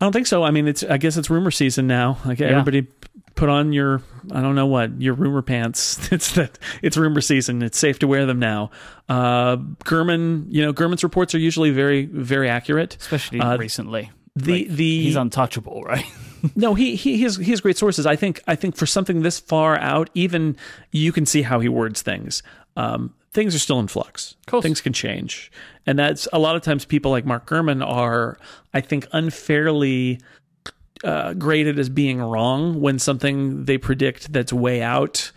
I 0.00 0.04
don't 0.04 0.12
think 0.12 0.28
so. 0.28 0.44
I 0.44 0.52
mean, 0.52 0.68
it's 0.68 0.84
I 0.84 0.96
guess 0.96 1.16
it's 1.16 1.28
rumor 1.28 1.50
season 1.50 1.86
now. 1.88 2.18
Like 2.24 2.40
everybody 2.40 2.86
put 3.34 3.48
on 3.48 3.72
your 3.72 4.02
I 4.32 4.40
don't 4.40 4.54
know 4.54 4.66
what 4.66 5.00
your 5.00 5.14
rumor 5.14 5.42
pants. 5.42 6.08
It's 6.12 6.32
that 6.34 6.56
it's 6.82 6.96
rumor 6.96 7.20
season. 7.20 7.62
It's 7.62 7.78
safe 7.78 7.98
to 7.98 8.06
wear 8.06 8.26
them 8.26 8.38
now. 8.38 8.70
Uh, 9.08 9.56
Gurman, 9.84 10.46
you 10.50 10.62
know, 10.62 10.72
Gurman's 10.72 11.02
reports 11.02 11.34
are 11.34 11.38
usually 11.38 11.70
very 11.72 12.04
very 12.06 12.48
accurate. 12.48 12.96
especially 13.00 13.40
Uh, 13.40 13.56
recently. 13.58 14.12
The 14.36 14.66
Like, 14.66 14.76
the 14.76 15.02
he's 15.02 15.16
untouchable, 15.16 15.82
right? 15.82 16.04
no, 16.56 16.74
he 16.74 16.96
he 16.96 17.22
has 17.22 17.36
he 17.36 17.50
has 17.50 17.60
great 17.60 17.76
sources. 17.76 18.06
I 18.06 18.16
think 18.16 18.40
I 18.46 18.54
think 18.54 18.76
for 18.76 18.86
something 18.86 19.22
this 19.22 19.38
far 19.38 19.78
out, 19.78 20.10
even 20.14 20.56
you 20.90 21.12
can 21.12 21.26
see 21.26 21.42
how 21.42 21.60
he 21.60 21.68
words 21.68 22.02
things. 22.02 22.42
Um, 22.76 23.14
things 23.32 23.54
are 23.54 23.58
still 23.58 23.80
in 23.80 23.88
flux. 23.88 24.36
Things 24.62 24.80
can 24.80 24.92
change, 24.92 25.50
and 25.86 25.98
that's 25.98 26.28
a 26.32 26.38
lot 26.38 26.56
of 26.56 26.62
times 26.62 26.84
people 26.84 27.10
like 27.10 27.24
Mark 27.24 27.46
Gurman 27.46 27.86
are, 27.86 28.38
I 28.72 28.80
think, 28.80 29.06
unfairly 29.12 30.20
uh, 31.04 31.34
graded 31.34 31.78
as 31.78 31.88
being 31.88 32.20
wrong 32.20 32.80
when 32.80 32.98
something 32.98 33.64
they 33.64 33.78
predict 33.78 34.32
that's 34.32 34.52
way 34.52 34.82
out 34.82 35.30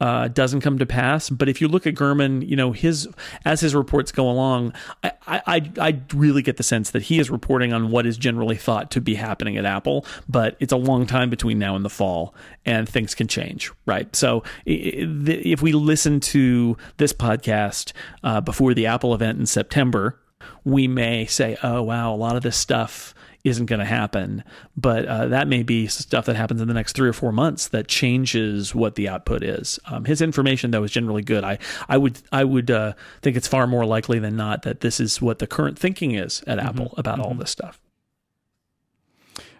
uh, 0.00 0.28
doesn't 0.28 0.60
come 0.60 0.78
to 0.78 0.86
pass. 0.86 1.30
But 1.30 1.48
if 1.48 1.60
you 1.60 1.68
look 1.68 1.86
at 1.86 1.94
Gurman, 1.94 2.46
you 2.46 2.56
know 2.56 2.72
his 2.72 3.08
as 3.44 3.60
his 3.60 3.74
reports 3.74 4.12
go 4.12 4.30
along, 4.30 4.74
I, 5.02 5.12
I 5.26 5.72
I 5.78 6.00
really 6.14 6.42
get 6.42 6.56
the 6.56 6.62
sense 6.62 6.90
that 6.90 7.02
he 7.02 7.18
is 7.18 7.30
reporting 7.30 7.72
on 7.72 7.90
what 7.90 8.06
is 8.06 8.16
generally 8.16 8.56
thought 8.56 8.90
to 8.92 9.00
be 9.00 9.14
happening 9.14 9.56
at 9.56 9.64
Apple. 9.64 10.04
But 10.28 10.56
it's 10.60 10.72
a 10.72 10.76
long 10.76 11.06
time 11.06 11.30
between 11.30 11.58
now 11.58 11.76
and 11.76 11.84
the 11.84 11.90
fall, 11.90 12.34
and 12.64 12.88
things 12.88 13.14
can 13.14 13.28
change, 13.28 13.72
right? 13.86 14.14
So 14.14 14.42
if 14.64 15.62
we 15.62 15.72
listen 15.72 16.20
to 16.20 16.76
this 16.98 17.12
podcast 17.12 17.92
uh, 18.22 18.40
before 18.40 18.74
the 18.74 18.86
Apple 18.86 19.14
event 19.14 19.38
in 19.38 19.46
September, 19.46 20.18
we 20.64 20.88
may 20.88 21.26
say, 21.26 21.56
"Oh 21.62 21.82
wow, 21.82 22.14
a 22.14 22.16
lot 22.16 22.36
of 22.36 22.42
this 22.42 22.56
stuff." 22.56 23.14
Isn't 23.46 23.66
going 23.66 23.78
to 23.78 23.84
happen, 23.86 24.42
but 24.76 25.06
uh, 25.06 25.28
that 25.28 25.46
may 25.46 25.62
be 25.62 25.86
stuff 25.86 26.26
that 26.26 26.34
happens 26.34 26.60
in 26.60 26.66
the 26.66 26.74
next 26.74 26.96
three 26.96 27.08
or 27.08 27.12
four 27.12 27.30
months 27.30 27.68
that 27.68 27.86
changes 27.86 28.74
what 28.74 28.96
the 28.96 29.08
output 29.08 29.44
is. 29.44 29.78
Um, 29.86 30.04
his 30.04 30.20
information, 30.20 30.72
though, 30.72 30.82
is 30.82 30.90
generally 30.90 31.22
good. 31.22 31.44
I, 31.44 31.58
I 31.88 31.96
would, 31.96 32.18
I 32.32 32.42
would 32.42 32.72
uh, 32.72 32.94
think 33.22 33.36
it's 33.36 33.46
far 33.46 33.68
more 33.68 33.86
likely 33.86 34.18
than 34.18 34.34
not 34.34 34.62
that 34.62 34.80
this 34.80 34.98
is 34.98 35.22
what 35.22 35.38
the 35.38 35.46
current 35.46 35.78
thinking 35.78 36.10
is 36.16 36.42
at 36.48 36.58
Apple 36.58 36.92
about 36.96 37.20
all 37.20 37.34
this 37.34 37.52
stuff. 37.52 37.80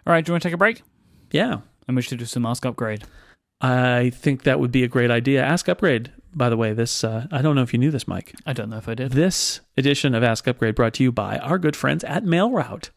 All 0.05 0.11
right, 0.11 0.25
do 0.25 0.31
you 0.31 0.33
want 0.33 0.43
to 0.43 0.49
take 0.49 0.53
a 0.53 0.57
break? 0.57 0.83
Yeah, 1.31 1.61
And 1.87 1.95
we 1.95 2.01
should 2.01 2.19
do 2.19 2.25
some 2.25 2.45
Ask 2.45 2.65
Upgrade. 2.65 3.05
I 3.61 4.11
think 4.13 4.43
that 4.43 4.59
would 4.59 4.71
be 4.73 4.83
a 4.83 4.89
great 4.89 5.11
idea. 5.11 5.41
Ask 5.41 5.69
Upgrade, 5.69 6.11
by 6.35 6.49
the 6.49 6.57
way. 6.57 6.73
This 6.73 7.05
uh, 7.05 7.27
I 7.31 7.41
don't 7.41 7.55
know 7.55 7.63
if 7.63 7.73
you 7.73 7.79
knew 7.79 7.91
this, 7.91 8.03
Myke. 8.03 8.35
I 8.45 8.51
don't 8.51 8.69
know 8.69 8.77
if 8.77 8.89
I 8.89 8.95
did. 8.95 9.13
This 9.13 9.61
edition 9.77 10.13
of 10.13 10.23
Ask 10.23 10.45
Upgrade 10.45 10.75
brought 10.75 10.93
to 10.95 11.03
you 11.03 11.11
by 11.13 11.37
our 11.39 11.57
good 11.57 11.75
friends 11.75 12.03
at 12.03 12.23
MailRoute. 12.23 12.89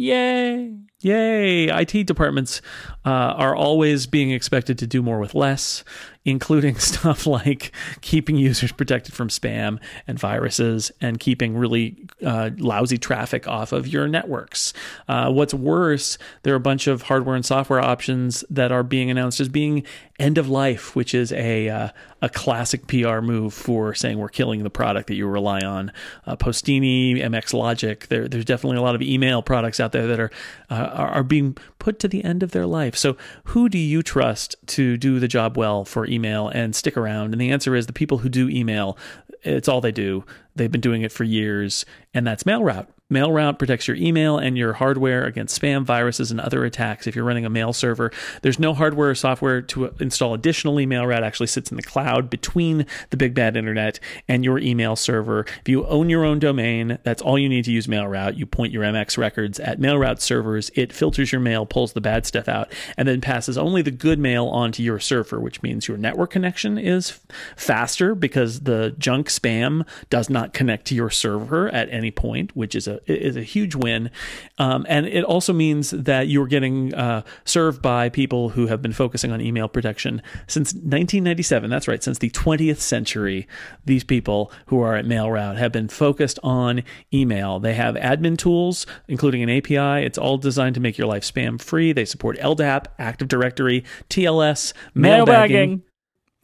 Yay! 0.00 0.76
Yay! 1.00 1.64
IT 1.70 2.06
departments 2.06 2.62
uh, 3.04 3.10
are 3.10 3.56
always 3.56 4.06
being 4.06 4.30
expected 4.30 4.78
to 4.78 4.86
do 4.86 5.02
more 5.02 5.18
with 5.18 5.34
less, 5.34 5.82
including 6.28 6.74
stuff 6.78 7.26
like 7.26 7.72
keeping 8.00 8.36
users 8.36 8.72
protected 8.72 9.14
from 9.14 9.28
spam 9.28 9.78
and 10.06 10.18
viruses 10.18 10.92
and 11.00 11.18
keeping 11.18 11.56
really 11.56 11.96
uh, 12.24 12.50
lousy 12.58 12.98
traffic 12.98 13.48
off 13.48 13.72
of 13.72 13.88
your 13.88 14.06
networks. 14.06 14.72
Uh, 15.08 15.30
what's 15.30 15.54
worse, 15.54 16.18
there 16.42 16.52
are 16.52 16.56
a 16.56 16.60
bunch 16.60 16.86
of 16.86 17.02
hardware 17.02 17.34
and 17.36 17.46
software 17.46 17.80
options 17.80 18.44
that 18.50 18.70
are 18.70 18.82
being 18.82 19.10
announced 19.10 19.40
as 19.40 19.48
being 19.48 19.84
end 20.18 20.36
of 20.38 20.48
life, 20.48 20.96
which 20.96 21.14
is 21.14 21.32
a 21.32 21.68
uh, 21.68 21.88
a 22.20 22.28
classic 22.28 22.86
PR 22.88 23.20
move 23.20 23.54
for 23.54 23.94
saying 23.94 24.18
we're 24.18 24.28
killing 24.28 24.64
the 24.64 24.70
product 24.70 25.06
that 25.06 25.14
you 25.14 25.26
rely 25.26 25.60
on. 25.60 25.92
Uh, 26.26 26.34
Postini, 26.34 27.16
MX 27.16 27.54
Logic, 27.54 28.06
there, 28.08 28.26
there's 28.26 28.44
definitely 28.44 28.78
a 28.78 28.82
lot 28.82 28.96
of 28.96 29.02
email 29.02 29.40
products 29.40 29.78
out 29.78 29.92
there 29.92 30.06
that 30.08 30.18
are, 30.18 30.30
uh, 30.68 30.74
are 30.74 31.08
are 31.08 31.22
being 31.22 31.56
put 31.78 31.98
to 32.00 32.08
the 32.08 32.24
end 32.24 32.42
of 32.42 32.50
their 32.50 32.66
life. 32.66 32.96
So, 32.96 33.16
who 33.44 33.68
do 33.68 33.78
you 33.78 34.02
trust 34.02 34.56
to 34.68 34.96
do 34.96 35.20
the 35.20 35.28
job 35.28 35.56
well 35.56 35.84
for 35.84 36.06
email 36.06 36.17
and 36.24 36.74
stick 36.74 36.96
around? 36.96 37.32
And 37.32 37.40
the 37.40 37.50
answer 37.50 37.74
is 37.74 37.86
the 37.86 37.92
people 37.92 38.18
who 38.18 38.28
do 38.28 38.48
email. 38.48 38.98
It's 39.42 39.68
all 39.68 39.80
they 39.80 39.92
do. 39.92 40.24
They've 40.56 40.70
been 40.70 40.80
doing 40.80 41.02
it 41.02 41.12
for 41.12 41.24
years, 41.24 41.84
and 42.12 42.26
that's 42.26 42.44
MailRoute. 42.44 42.88
MailRoute 43.10 43.58
protects 43.58 43.88
your 43.88 43.96
email 43.96 44.36
and 44.36 44.58
your 44.58 44.74
hardware 44.74 45.24
against 45.24 45.58
spam, 45.58 45.82
viruses, 45.82 46.30
and 46.30 46.38
other 46.38 46.66
attacks. 46.66 47.06
If 47.06 47.16
you're 47.16 47.24
running 47.24 47.46
a 47.46 47.50
mail 47.50 47.72
server, 47.72 48.12
there's 48.42 48.58
no 48.58 48.74
hardware 48.74 49.08
or 49.08 49.14
software 49.14 49.62
to 49.62 49.94
install 49.98 50.34
additionally. 50.34 50.86
MailRoute 50.86 51.22
actually 51.22 51.46
sits 51.46 51.70
in 51.70 51.78
the 51.78 51.82
cloud 51.82 52.28
between 52.28 52.84
the 53.08 53.16
big 53.16 53.32
bad 53.32 53.56
internet 53.56 53.98
and 54.28 54.44
your 54.44 54.58
email 54.58 54.94
server. 54.94 55.46
If 55.60 55.70
you 55.70 55.86
own 55.86 56.10
your 56.10 56.22
own 56.22 56.38
domain, 56.38 56.98
that's 57.02 57.22
all 57.22 57.38
you 57.38 57.48
need 57.48 57.64
to 57.64 57.72
use 57.72 57.86
MailRoute. 57.86 58.36
You 58.36 58.44
point 58.44 58.74
your 58.74 58.82
MX 58.82 59.16
records 59.16 59.58
at 59.58 59.80
MailRoute 59.80 60.20
servers. 60.20 60.70
It 60.74 60.92
filters 60.92 61.32
your 61.32 61.40
mail, 61.40 61.64
pulls 61.64 61.94
the 61.94 62.02
bad 62.02 62.26
stuff 62.26 62.46
out, 62.46 62.70
and 62.98 63.08
then 63.08 63.22
passes 63.22 63.56
only 63.56 63.80
the 63.80 63.90
good 63.90 64.18
mail 64.18 64.48
onto 64.48 64.82
your 64.82 65.00
server, 65.00 65.40
which 65.40 65.62
means 65.62 65.88
your 65.88 65.96
network 65.96 66.30
connection 66.30 66.76
is 66.76 67.18
faster 67.56 68.14
because 68.14 68.60
the 68.60 68.94
junk 68.98 69.28
spam 69.28 69.86
does 70.10 70.28
not 70.28 70.52
connect 70.52 70.86
to 70.88 70.94
your 70.94 71.08
server 71.08 71.70
at 71.70 71.88
any 71.88 72.10
point, 72.10 72.54
which 72.54 72.74
is 72.74 72.86
a 72.86 72.97
is 73.06 73.36
a 73.36 73.42
huge 73.42 73.74
win. 73.74 74.10
Um, 74.58 74.86
and 74.88 75.06
it 75.06 75.24
also 75.24 75.52
means 75.52 75.90
that 75.90 76.28
you're 76.28 76.46
getting 76.46 76.94
uh, 76.94 77.22
served 77.44 77.82
by 77.82 78.08
people 78.08 78.50
who 78.50 78.66
have 78.66 78.82
been 78.82 78.92
focusing 78.92 79.32
on 79.32 79.40
email 79.40 79.68
protection 79.68 80.22
since 80.46 80.72
1997. 80.72 81.70
That's 81.70 81.88
right, 81.88 82.02
since 82.02 82.18
the 82.18 82.30
20th 82.30 82.78
century. 82.78 83.46
These 83.84 84.04
people 84.04 84.52
who 84.66 84.80
are 84.80 84.96
at 84.96 85.04
MailRoute 85.04 85.56
have 85.56 85.72
been 85.72 85.88
focused 85.88 86.38
on 86.42 86.82
email. 87.12 87.58
They 87.58 87.74
have 87.74 87.94
admin 87.96 88.36
tools, 88.36 88.86
including 89.06 89.42
an 89.42 89.50
API. 89.50 90.04
It's 90.04 90.18
all 90.18 90.38
designed 90.38 90.74
to 90.74 90.80
make 90.80 90.98
your 90.98 91.06
life 91.06 91.22
spam 91.22 91.60
free. 91.60 91.92
They 91.92 92.04
support 92.04 92.38
LDAP, 92.38 92.86
Active 92.98 93.28
Directory, 93.28 93.84
TLS, 94.10 94.72
mailbagging. 94.94 95.26
Mailbagging. 95.26 95.82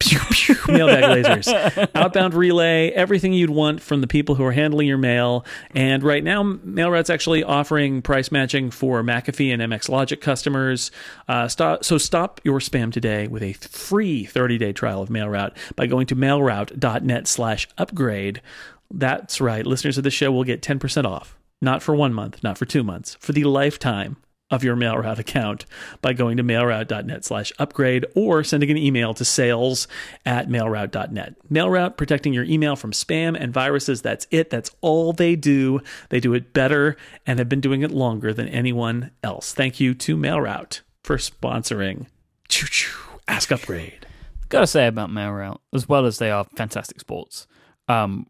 Pew, 0.01 0.19
pew, 0.31 0.57
mailbag 0.69 1.25
lasers, 1.25 1.89
outbound 1.95 2.35
relay, 2.35 2.91
everything 2.91 3.33
you'd 3.33 3.51
want 3.51 3.81
from 3.81 4.01
the 4.01 4.07
people 4.07 4.35
who 4.35 4.45
are 4.45 4.53
handling 4.53 4.89
your 4.89 4.99
mail. 4.99 5.47
And 5.73 6.03
right 6.03 6.23
now, 6.23 6.43
MailRoute's 6.43 7.11
actually 7.11 7.45
offering 7.45 8.03
price 8.03 8.33
matching 8.33 8.71
for 8.71 9.03
McAfee 9.03 9.53
and 9.53 9.63
MX 9.63 9.89
Logic 9.89 10.21
customers. 10.21 10.91
Uh, 11.29 11.47
stop, 11.47 11.85
so 11.85 11.97
stop 11.97 12.41
your 12.45 12.59
spam 12.59 12.93
today 12.93 13.29
with 13.29 13.43
a 13.43 13.53
free 13.53 14.27
30-day 14.27 14.73
trial 14.73 15.01
of 15.01 15.11
MailRoute 15.11 15.57
by 15.77 15.87
going 15.87 16.07
to 16.09 16.17
mailroute.net 16.17 17.29
slash 17.29 17.69
upgrade. 17.79 18.43
That's 18.91 19.41
right. 19.41 19.65
Listeners 19.65 19.97
of 19.97 20.05
the 20.05 20.11
show 20.11 20.33
will 20.33 20.45
get 20.45 20.61
10% 20.61 21.05
off. 21.05 21.39
Not 21.63 21.83
for 21.83 21.95
one 21.95 22.13
month, 22.13 22.43
not 22.43 22.59
for 22.59 22.67
two 22.67 22.83
months, 22.83 23.17
for 23.21 23.33
the 23.33 23.45
lifetime 23.45 24.17
of 24.55 24.63
your 24.63 24.77
MailRoute 24.77 25.19
account 25.19 25.67
by 26.01 26.13
going 26.13 26.37
to 26.37 26.45
mailroute.net 26.45 27.25
slash 27.25 27.53
upgrade 27.59 28.07
or 28.15 28.45
sending 28.45 28.71
an 28.71 28.77
email 28.77 29.13
to 29.15 29.25
sales 29.25 29.89
at 30.25 30.49
mailroute.net. 30.49 31.35
MailRoute, 31.51 31.97
protecting 31.97 32.33
your 32.33 32.45
email 32.45 32.77
from 32.77 32.93
spam 32.93 33.37
and 33.39 33.53
viruses. 33.53 34.01
That's 34.01 34.27
it. 34.31 34.51
That's 34.51 34.71
all 34.81 35.13
they 35.13 35.35
do. 35.35 35.81
They 36.09 36.21
do 36.21 36.35
it 36.35 36.53
better 36.53 36.97
and 37.27 37.39
have 37.41 37.49
been 37.49 37.61
doing 37.61 37.83
it 37.83 37.91
longer 37.91 38.33
than 38.33 38.49
anyone 38.49 39.11
else. 39.23 39.53
Thank 39.53 39.81
you 39.81 39.93
to 39.95 40.17
MailRoute 40.17 40.83
for 41.03 41.17
sponsoring 41.17 42.07
Choo 42.49 42.67
Choo 42.69 43.19
Ask 43.27 43.51
Upgrade. 43.51 44.07
Gotta 44.49 44.67
say 44.69 44.87
about 44.87 45.11
MailRoute, 45.11 45.59
as 45.73 45.89
well 45.89 46.07
as 46.07 46.19
they 46.19 46.31
are 46.31 46.47
fantastic 46.55 47.01
sports, 47.01 47.49
um, 47.89 48.29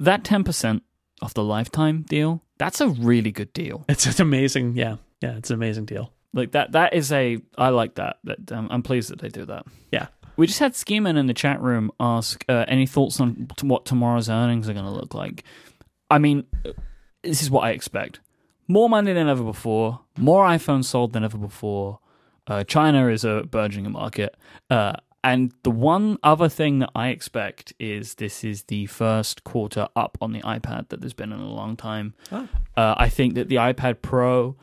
that 0.00 0.24
10% 0.24 0.80
off 1.22 1.34
the 1.34 1.44
lifetime 1.44 2.02
deal, 2.02 2.42
that's 2.58 2.80
a 2.80 2.88
really 2.88 3.30
good 3.30 3.52
deal. 3.52 3.84
It's 3.88 4.06
an 4.06 4.20
amazing, 4.20 4.74
yeah, 4.74 4.96
yeah, 5.20 5.36
it's 5.36 5.50
an 5.50 5.54
amazing 5.54 5.84
deal. 5.84 6.12
Like 6.32 6.52
that, 6.52 6.72
that 6.72 6.94
is 6.94 7.10
a, 7.12 7.38
I 7.56 7.70
like 7.70 7.94
that. 7.94 8.18
That 8.24 8.52
um, 8.52 8.68
I'm 8.70 8.82
pleased 8.82 9.10
that 9.10 9.20
they 9.20 9.28
do 9.28 9.44
that. 9.46 9.66
Yeah. 9.90 10.08
We 10.36 10.46
just 10.46 10.60
had 10.60 10.76
Scheman 10.76 11.16
in 11.16 11.26
the 11.26 11.34
chat 11.34 11.60
room 11.60 11.90
ask 11.98 12.44
uh, 12.48 12.64
any 12.68 12.86
thoughts 12.86 13.18
on 13.18 13.48
t- 13.56 13.66
what 13.66 13.84
tomorrow's 13.84 14.28
earnings 14.28 14.68
are 14.68 14.72
going 14.72 14.84
to 14.84 14.90
look 14.92 15.12
like. 15.12 15.42
I 16.10 16.18
mean, 16.18 16.44
this 17.24 17.42
is 17.42 17.50
what 17.50 17.64
I 17.64 17.70
expect: 17.70 18.20
more 18.68 18.88
money 18.88 19.12
than 19.12 19.28
ever 19.28 19.42
before, 19.42 20.00
more 20.16 20.46
iPhones 20.46 20.84
sold 20.84 21.12
than 21.12 21.24
ever 21.24 21.36
before. 21.36 21.98
Uh, 22.46 22.62
China 22.62 23.08
is 23.08 23.24
a 23.24 23.42
burgeoning 23.50 23.90
market, 23.90 24.36
uh, 24.70 24.92
and 25.24 25.52
the 25.64 25.72
one 25.72 26.18
other 26.22 26.48
thing 26.48 26.78
that 26.78 26.90
I 26.94 27.08
expect 27.08 27.72
is 27.80 28.14
this 28.14 28.44
is 28.44 28.62
the 28.64 28.86
first 28.86 29.42
quarter 29.42 29.88
up 29.96 30.16
on 30.20 30.32
the 30.32 30.40
iPad 30.42 30.88
that 30.90 31.00
there's 31.00 31.14
been 31.14 31.32
in 31.32 31.40
a 31.40 31.52
long 31.52 31.76
time. 31.76 32.14
Oh. 32.30 32.48
Uh, 32.76 32.94
I 32.96 33.08
think 33.08 33.34
that 33.34 33.48
the 33.48 33.56
iPad 33.56 34.02
Pro 34.02 34.56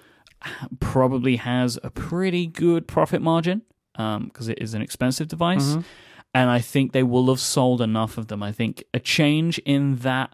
probably 0.80 1.38
has 1.38 1.78
a 1.84 1.90
pretty 1.90 2.48
good 2.48 2.88
profit 2.88 3.22
margin 3.22 3.62
because 3.96 4.48
it 4.48 4.60
is 4.62 4.74
an 4.74 4.82
expensive 4.82 5.28
device. 5.28 5.78
And 6.34 6.50
I 6.50 6.60
think 6.60 6.92
they 6.92 7.04
will 7.04 7.28
have 7.30 7.40
sold 7.40 7.82
enough 7.82 8.18
of 8.18 8.28
them. 8.28 8.44
I 8.44 8.52
think 8.52 8.84
a 8.94 9.00
change 9.00 9.58
in 9.60 9.96
that 9.98 10.34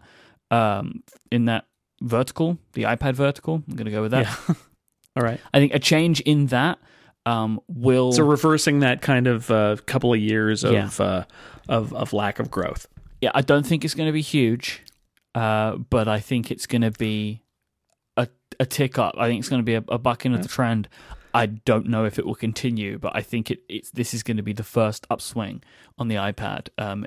um, 0.50 1.02
in 1.30 1.44
that 1.46 1.66
vertical, 2.02 2.58
the 2.72 2.82
iPad 2.82 3.14
vertical, 3.14 3.62
I'm 3.68 3.76
going 3.76 3.84
to 3.86 3.92
go 3.92 4.02
with 4.02 4.10
that. 4.10 4.26
Yeah. 4.48 4.54
All 5.16 5.22
right. 5.22 5.40
I 5.54 5.58
think 5.60 5.72
a 5.74 5.78
change 5.78 6.20
in 6.22 6.46
that 6.46 6.78
um, 7.24 7.60
will 7.68 8.12
So 8.12 8.24
reversing 8.24 8.80
that 8.80 9.00
kind 9.00 9.26
of 9.28 9.48
uh, 9.50 9.76
couple 9.86 10.12
of 10.12 10.18
years 10.18 10.64
of 10.64 10.72
Yeah. 10.72 10.90
uh, 10.98 11.24
of 11.68 11.92
of 11.94 12.12
lack 12.12 12.40
of 12.40 12.50
growth. 12.50 12.86
yeah, 13.20 13.30
I 13.34 13.42
don't 13.42 13.64
think 13.64 13.84
it's 13.84 13.94
going 13.94 14.08
to 14.08 14.12
be 14.12 14.22
huge, 14.22 14.82
uh, 15.36 15.76
but 15.76 16.08
I 16.08 16.18
think 16.18 16.50
it's 16.50 16.66
going 16.66 16.82
to 16.82 16.90
be 16.90 17.42
a 18.60 18.66
tick 18.66 18.98
up. 18.98 19.14
I 19.18 19.28
think 19.28 19.40
it's 19.40 19.48
going 19.48 19.62
to 19.62 19.64
be 19.64 19.74
a, 19.74 19.84
a 19.88 19.98
buck 19.98 20.24
into 20.26 20.38
the 20.38 20.48
trend. 20.48 20.88
I 21.34 21.46
don't 21.46 21.86
know 21.86 22.04
if 22.04 22.18
it 22.18 22.26
will 22.26 22.34
continue, 22.34 22.98
but 22.98 23.16
I 23.16 23.22
think 23.22 23.50
it, 23.50 23.60
it's 23.68 23.90
this 23.90 24.12
is 24.12 24.22
going 24.22 24.36
to 24.36 24.42
be 24.42 24.52
the 24.52 24.64
first 24.64 25.06
upswing 25.10 25.62
on 25.98 26.08
the 26.08 26.16
iPad. 26.16 26.68
Um, 26.78 27.06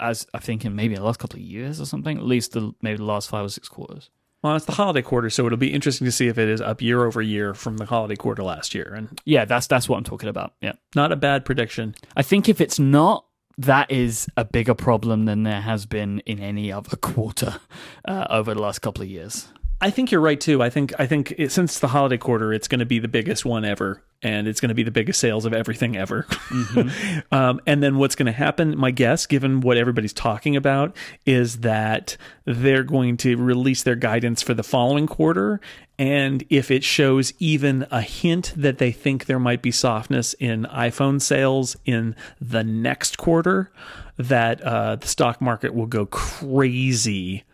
as 0.00 0.26
I 0.32 0.38
think 0.38 0.64
in 0.64 0.74
maybe 0.74 0.94
the 0.94 1.02
last 1.02 1.18
couple 1.18 1.38
of 1.38 1.44
years 1.44 1.80
or 1.80 1.86
something, 1.86 2.16
at 2.16 2.24
least 2.24 2.52
the 2.52 2.72
maybe 2.82 2.98
the 2.98 3.04
last 3.04 3.28
five 3.28 3.44
or 3.44 3.48
six 3.48 3.68
quarters. 3.68 4.10
Well, 4.42 4.56
it's 4.56 4.66
the 4.66 4.72
holiday 4.72 5.00
quarter, 5.00 5.30
so 5.30 5.46
it'll 5.46 5.56
be 5.56 5.72
interesting 5.72 6.04
to 6.04 6.12
see 6.12 6.28
if 6.28 6.36
it 6.36 6.50
is 6.50 6.60
up 6.60 6.82
year 6.82 7.06
over 7.06 7.22
year 7.22 7.54
from 7.54 7.78
the 7.78 7.86
holiday 7.86 8.14
quarter 8.14 8.42
last 8.42 8.74
year. 8.74 8.92
And 8.94 9.18
Yeah, 9.24 9.46
that's 9.46 9.66
that's 9.66 9.88
what 9.88 9.96
I'm 9.96 10.04
talking 10.04 10.28
about. 10.28 10.52
Yeah, 10.60 10.72
not 10.94 11.12
a 11.12 11.16
bad 11.16 11.44
prediction. 11.44 11.94
I 12.16 12.22
think 12.22 12.48
if 12.48 12.60
it's 12.60 12.78
not, 12.78 13.24
that 13.56 13.90
is 13.90 14.28
a 14.36 14.44
bigger 14.44 14.74
problem 14.74 15.24
than 15.24 15.44
there 15.44 15.62
has 15.62 15.86
been 15.86 16.20
in 16.20 16.40
any 16.40 16.70
other 16.70 16.96
quarter 17.00 17.56
uh, 18.04 18.26
over 18.30 18.54
the 18.54 18.60
last 18.60 18.80
couple 18.80 19.02
of 19.02 19.08
years. 19.08 19.48
I 19.80 19.90
think 19.90 20.10
you're 20.10 20.20
right 20.20 20.40
too. 20.40 20.62
I 20.62 20.70
think 20.70 20.94
I 20.98 21.06
think 21.06 21.34
it, 21.36 21.52
since 21.52 21.78
the 21.78 21.88
holiday 21.88 22.16
quarter, 22.16 22.52
it's 22.52 22.68
going 22.68 22.78
to 22.78 22.86
be 22.86 22.98
the 22.98 23.08
biggest 23.08 23.44
one 23.44 23.64
ever, 23.64 24.02
and 24.22 24.46
it's 24.46 24.60
going 24.60 24.68
to 24.68 24.74
be 24.74 24.84
the 24.84 24.90
biggest 24.90 25.20
sales 25.20 25.44
of 25.44 25.52
everything 25.52 25.96
ever. 25.96 26.22
Mm-hmm. 26.22 27.18
um, 27.34 27.60
and 27.66 27.82
then 27.82 27.98
what's 27.98 28.14
going 28.14 28.26
to 28.26 28.32
happen? 28.32 28.78
My 28.78 28.92
guess, 28.92 29.26
given 29.26 29.60
what 29.60 29.76
everybody's 29.76 30.12
talking 30.12 30.56
about, 30.56 30.96
is 31.26 31.60
that 31.60 32.16
they're 32.44 32.84
going 32.84 33.16
to 33.18 33.36
release 33.36 33.82
their 33.82 33.96
guidance 33.96 34.42
for 34.42 34.54
the 34.54 34.62
following 34.62 35.06
quarter, 35.06 35.60
and 35.98 36.44
if 36.50 36.70
it 36.70 36.84
shows 36.84 37.32
even 37.38 37.86
a 37.90 38.00
hint 38.00 38.54
that 38.56 38.78
they 38.78 38.92
think 38.92 39.26
there 39.26 39.40
might 39.40 39.60
be 39.60 39.72
softness 39.72 40.34
in 40.34 40.64
iPhone 40.70 41.20
sales 41.20 41.76
in 41.84 42.14
the 42.40 42.62
next 42.62 43.18
quarter, 43.18 43.72
that 44.16 44.60
uh, 44.62 44.96
the 44.96 45.08
stock 45.08 45.40
market 45.40 45.74
will 45.74 45.86
go 45.86 46.06
crazy 46.06 47.44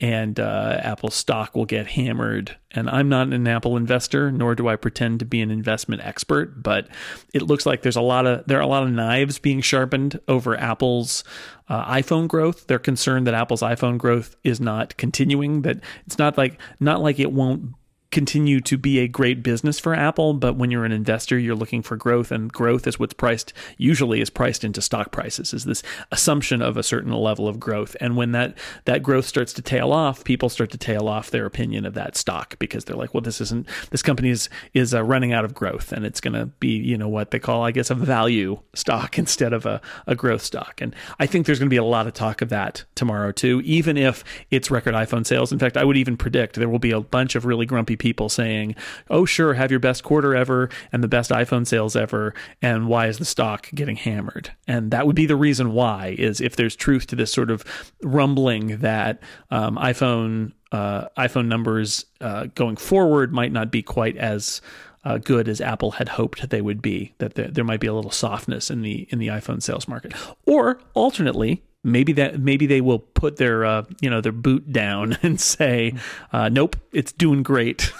and 0.00 0.40
uh, 0.40 0.80
Apple 0.82 1.10
stock 1.10 1.54
will 1.54 1.66
get 1.66 1.86
hammered. 1.86 2.56
And 2.70 2.88
I'm 2.88 3.10
not 3.10 3.32
an 3.32 3.46
Apple 3.46 3.76
investor, 3.76 4.32
nor 4.32 4.54
do 4.54 4.66
I 4.66 4.76
pretend 4.76 5.18
to 5.18 5.26
be 5.26 5.42
an 5.42 5.50
investment 5.50 6.02
expert. 6.02 6.62
But 6.62 6.88
it 7.34 7.42
looks 7.42 7.66
like 7.66 7.82
there's 7.82 7.96
a 7.96 8.00
lot 8.00 8.26
of 8.26 8.46
there 8.46 8.58
are 8.58 8.62
a 8.62 8.66
lot 8.66 8.82
of 8.82 8.90
knives 8.90 9.38
being 9.38 9.60
sharpened 9.60 10.18
over 10.26 10.56
Apple's 10.56 11.22
uh, 11.68 11.84
iPhone 11.92 12.28
growth. 12.28 12.66
They're 12.66 12.78
concerned 12.78 13.26
that 13.26 13.34
Apple's 13.34 13.62
iPhone 13.62 13.98
growth 13.98 14.36
is 14.42 14.60
not 14.60 14.96
continuing. 14.96 15.62
That 15.62 15.80
it's 16.06 16.18
not 16.18 16.38
like 16.38 16.58
not 16.80 17.02
like 17.02 17.18
it 17.20 17.32
won't 17.32 17.74
continue 18.10 18.60
to 18.60 18.76
be 18.76 18.98
a 18.98 19.08
great 19.08 19.42
business 19.42 19.78
for 19.78 19.94
Apple, 19.94 20.34
but 20.34 20.56
when 20.56 20.70
you're 20.70 20.84
an 20.84 20.92
investor, 20.92 21.38
you're 21.38 21.54
looking 21.54 21.82
for 21.82 21.96
growth, 21.96 22.32
and 22.32 22.52
growth 22.52 22.86
is 22.86 22.98
what's 22.98 23.14
priced 23.14 23.52
usually 23.76 24.20
is 24.20 24.30
priced 24.30 24.64
into 24.64 24.82
stock 24.82 25.12
prices. 25.12 25.54
Is 25.54 25.64
this 25.64 25.82
assumption 26.10 26.60
of 26.60 26.76
a 26.76 26.82
certain 26.82 27.12
level 27.12 27.46
of 27.46 27.60
growth, 27.60 27.96
and 28.00 28.16
when 28.16 28.32
that 28.32 28.58
that 28.84 29.02
growth 29.02 29.26
starts 29.26 29.52
to 29.54 29.62
tail 29.62 29.92
off, 29.92 30.24
people 30.24 30.48
start 30.48 30.70
to 30.70 30.78
tail 30.78 31.06
off 31.06 31.30
their 31.30 31.46
opinion 31.46 31.86
of 31.86 31.94
that 31.94 32.16
stock 32.16 32.58
because 32.58 32.84
they're 32.84 32.96
like, 32.96 33.14
well, 33.14 33.20
this 33.20 33.40
isn't 33.40 33.68
this 33.90 34.02
company 34.02 34.30
is 34.30 34.48
is 34.74 34.92
uh, 34.92 35.02
running 35.02 35.32
out 35.32 35.44
of 35.44 35.54
growth, 35.54 35.92
and 35.92 36.04
it's 36.04 36.20
going 36.20 36.34
to 36.34 36.46
be 36.46 36.76
you 36.76 36.98
know 36.98 37.08
what 37.08 37.30
they 37.30 37.38
call 37.38 37.62
I 37.62 37.70
guess 37.70 37.90
a 37.90 37.94
value 37.94 38.60
stock 38.74 39.18
instead 39.18 39.52
of 39.52 39.66
a, 39.66 39.80
a 40.06 40.16
growth 40.16 40.42
stock, 40.42 40.80
and 40.80 40.96
I 41.20 41.26
think 41.26 41.46
there's 41.46 41.60
going 41.60 41.68
to 41.68 41.74
be 41.74 41.76
a 41.76 41.84
lot 41.84 42.08
of 42.08 42.14
talk 42.14 42.42
of 42.42 42.48
that 42.48 42.84
tomorrow 42.96 43.30
too, 43.30 43.60
even 43.64 43.96
if 43.96 44.24
it's 44.50 44.70
record 44.70 44.94
iPhone 44.94 45.24
sales. 45.24 45.52
In 45.52 45.60
fact, 45.60 45.76
I 45.76 45.84
would 45.84 45.96
even 45.96 46.16
predict 46.16 46.56
there 46.56 46.68
will 46.68 46.80
be 46.80 46.90
a 46.90 47.00
bunch 47.00 47.36
of 47.36 47.44
really 47.44 47.66
grumpy 47.66 47.96
people 48.00 48.28
saying, 48.28 48.74
"Oh, 49.08 49.24
sure, 49.24 49.54
have 49.54 49.70
your 49.70 49.78
best 49.78 50.02
quarter 50.02 50.34
ever 50.34 50.68
and 50.90 51.04
the 51.04 51.08
best 51.08 51.30
iPhone 51.30 51.66
sales 51.66 51.94
ever." 51.94 52.34
And 52.60 52.88
why 52.88 53.06
is 53.06 53.18
the 53.18 53.24
stock 53.24 53.68
getting 53.72 53.96
hammered? 53.96 54.50
And 54.66 54.90
that 54.90 55.06
would 55.06 55.14
be 55.14 55.26
the 55.26 55.36
reason 55.36 55.72
why 55.72 56.16
is 56.18 56.40
if 56.40 56.56
there's 56.56 56.74
truth 56.74 57.06
to 57.08 57.16
this 57.16 57.32
sort 57.32 57.50
of 57.50 57.64
rumbling 58.02 58.78
that 58.78 59.22
um, 59.52 59.76
iPhone 59.76 60.52
uh, 60.72 61.08
iPhone 61.18 61.46
numbers 61.46 62.06
uh, 62.20 62.46
going 62.54 62.76
forward 62.76 63.32
might 63.32 63.52
not 63.52 63.70
be 63.70 63.82
quite 63.82 64.16
as 64.16 64.60
uh, 65.04 65.18
good 65.18 65.48
as 65.48 65.60
Apple 65.60 65.92
had 65.92 66.10
hoped 66.10 66.50
they 66.50 66.60
would 66.60 66.82
be. 66.82 67.14
That 67.18 67.34
there, 67.34 67.48
there 67.48 67.64
might 67.64 67.80
be 67.80 67.86
a 67.86 67.94
little 67.94 68.10
softness 68.10 68.70
in 68.70 68.82
the 68.82 69.06
in 69.10 69.18
the 69.18 69.28
iPhone 69.28 69.62
sales 69.62 69.88
market, 69.88 70.12
or 70.46 70.80
alternately, 70.94 71.62
maybe 71.82 72.12
that 72.12 72.40
maybe 72.40 72.66
they 72.66 72.80
will 72.80 72.98
put 72.98 73.36
their 73.36 73.64
uh, 73.64 73.84
you 74.00 74.10
know 74.10 74.20
their 74.20 74.32
boot 74.32 74.72
down 74.72 75.18
and 75.22 75.40
say, 75.40 75.94
uh, 76.32 76.48
nope, 76.48 76.76
it's 76.92 77.12
doing 77.12 77.42
great. 77.42 77.92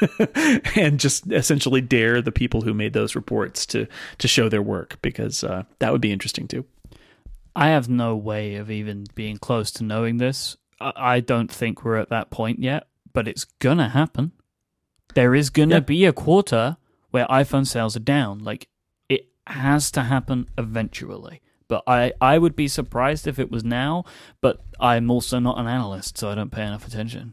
and 0.74 0.98
just 0.98 1.30
essentially 1.30 1.80
dare 1.80 2.20
the 2.20 2.32
people 2.32 2.62
who 2.62 2.74
made 2.74 2.92
those 2.92 3.14
reports 3.14 3.64
to 3.66 3.86
to 4.18 4.28
show 4.28 4.48
their 4.48 4.62
work 4.62 4.98
because 5.02 5.44
uh, 5.44 5.62
that 5.78 5.92
would 5.92 6.00
be 6.00 6.12
interesting 6.12 6.48
too. 6.48 6.64
I 7.54 7.68
have 7.68 7.88
no 7.88 8.16
way 8.16 8.56
of 8.56 8.70
even 8.70 9.04
being 9.14 9.36
close 9.36 9.70
to 9.72 9.84
knowing 9.84 10.16
this. 10.16 10.56
I, 10.80 10.92
I 10.96 11.20
don't 11.20 11.50
think 11.50 11.84
we're 11.84 11.98
at 11.98 12.08
that 12.08 12.30
point 12.30 12.58
yet, 12.58 12.88
but 13.12 13.28
it's 13.28 13.44
gonna 13.44 13.90
happen. 13.90 14.32
There 15.14 15.34
is 15.34 15.50
gonna 15.50 15.80
be 15.80 16.04
a 16.04 16.12
quarter 16.12 16.78
where 17.10 17.26
iPhone 17.26 17.66
sales 17.66 17.94
are 17.94 18.00
down. 18.00 18.40
Like 18.40 18.68
it 19.08 19.28
has 19.46 19.90
to 19.92 20.02
happen 20.02 20.48
eventually. 20.58 21.42
But 21.72 21.84
I, 21.86 22.12
I 22.20 22.36
would 22.36 22.54
be 22.54 22.68
surprised 22.68 23.26
if 23.26 23.38
it 23.38 23.50
was 23.50 23.64
now, 23.64 24.04
but 24.42 24.60
I'm 24.78 25.10
also 25.10 25.38
not 25.38 25.58
an 25.58 25.66
analyst, 25.66 26.18
so 26.18 26.28
I 26.28 26.34
don't 26.34 26.52
pay 26.52 26.66
enough 26.66 26.86
attention. 26.86 27.30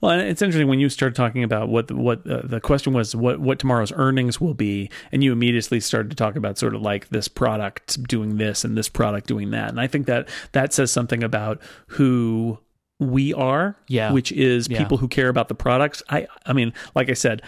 Well, 0.00 0.20
it's 0.20 0.40
interesting 0.40 0.68
when 0.68 0.78
you 0.78 0.88
started 0.88 1.16
talking 1.16 1.42
about 1.42 1.68
what 1.68 1.90
what 1.90 2.24
uh, 2.30 2.42
the 2.44 2.60
question 2.60 2.92
was 2.92 3.16
what 3.16 3.40
what 3.40 3.58
tomorrow's 3.58 3.90
earnings 3.90 4.40
will 4.40 4.54
be, 4.54 4.88
and 5.10 5.24
you 5.24 5.32
immediately 5.32 5.80
started 5.80 6.10
to 6.10 6.14
talk 6.16 6.36
about 6.36 6.58
sort 6.58 6.76
of 6.76 6.82
like 6.82 7.08
this 7.08 7.26
product 7.26 8.00
doing 8.04 8.36
this 8.36 8.64
and 8.64 8.78
this 8.78 8.88
product 8.88 9.26
doing 9.26 9.50
that, 9.50 9.70
and 9.70 9.80
I 9.80 9.88
think 9.88 10.06
that 10.06 10.28
that 10.52 10.72
says 10.72 10.92
something 10.92 11.24
about 11.24 11.60
who 11.88 12.60
we 13.00 13.34
are, 13.34 13.76
yeah. 13.88 14.12
which 14.12 14.30
is 14.30 14.68
Yeah. 14.68 14.78
people 14.78 14.98
who 14.98 15.08
care 15.08 15.28
about 15.28 15.48
the 15.48 15.56
products. 15.56 16.04
I 16.08 16.28
I 16.46 16.52
mean, 16.52 16.72
like 16.94 17.10
I 17.10 17.14
said, 17.14 17.42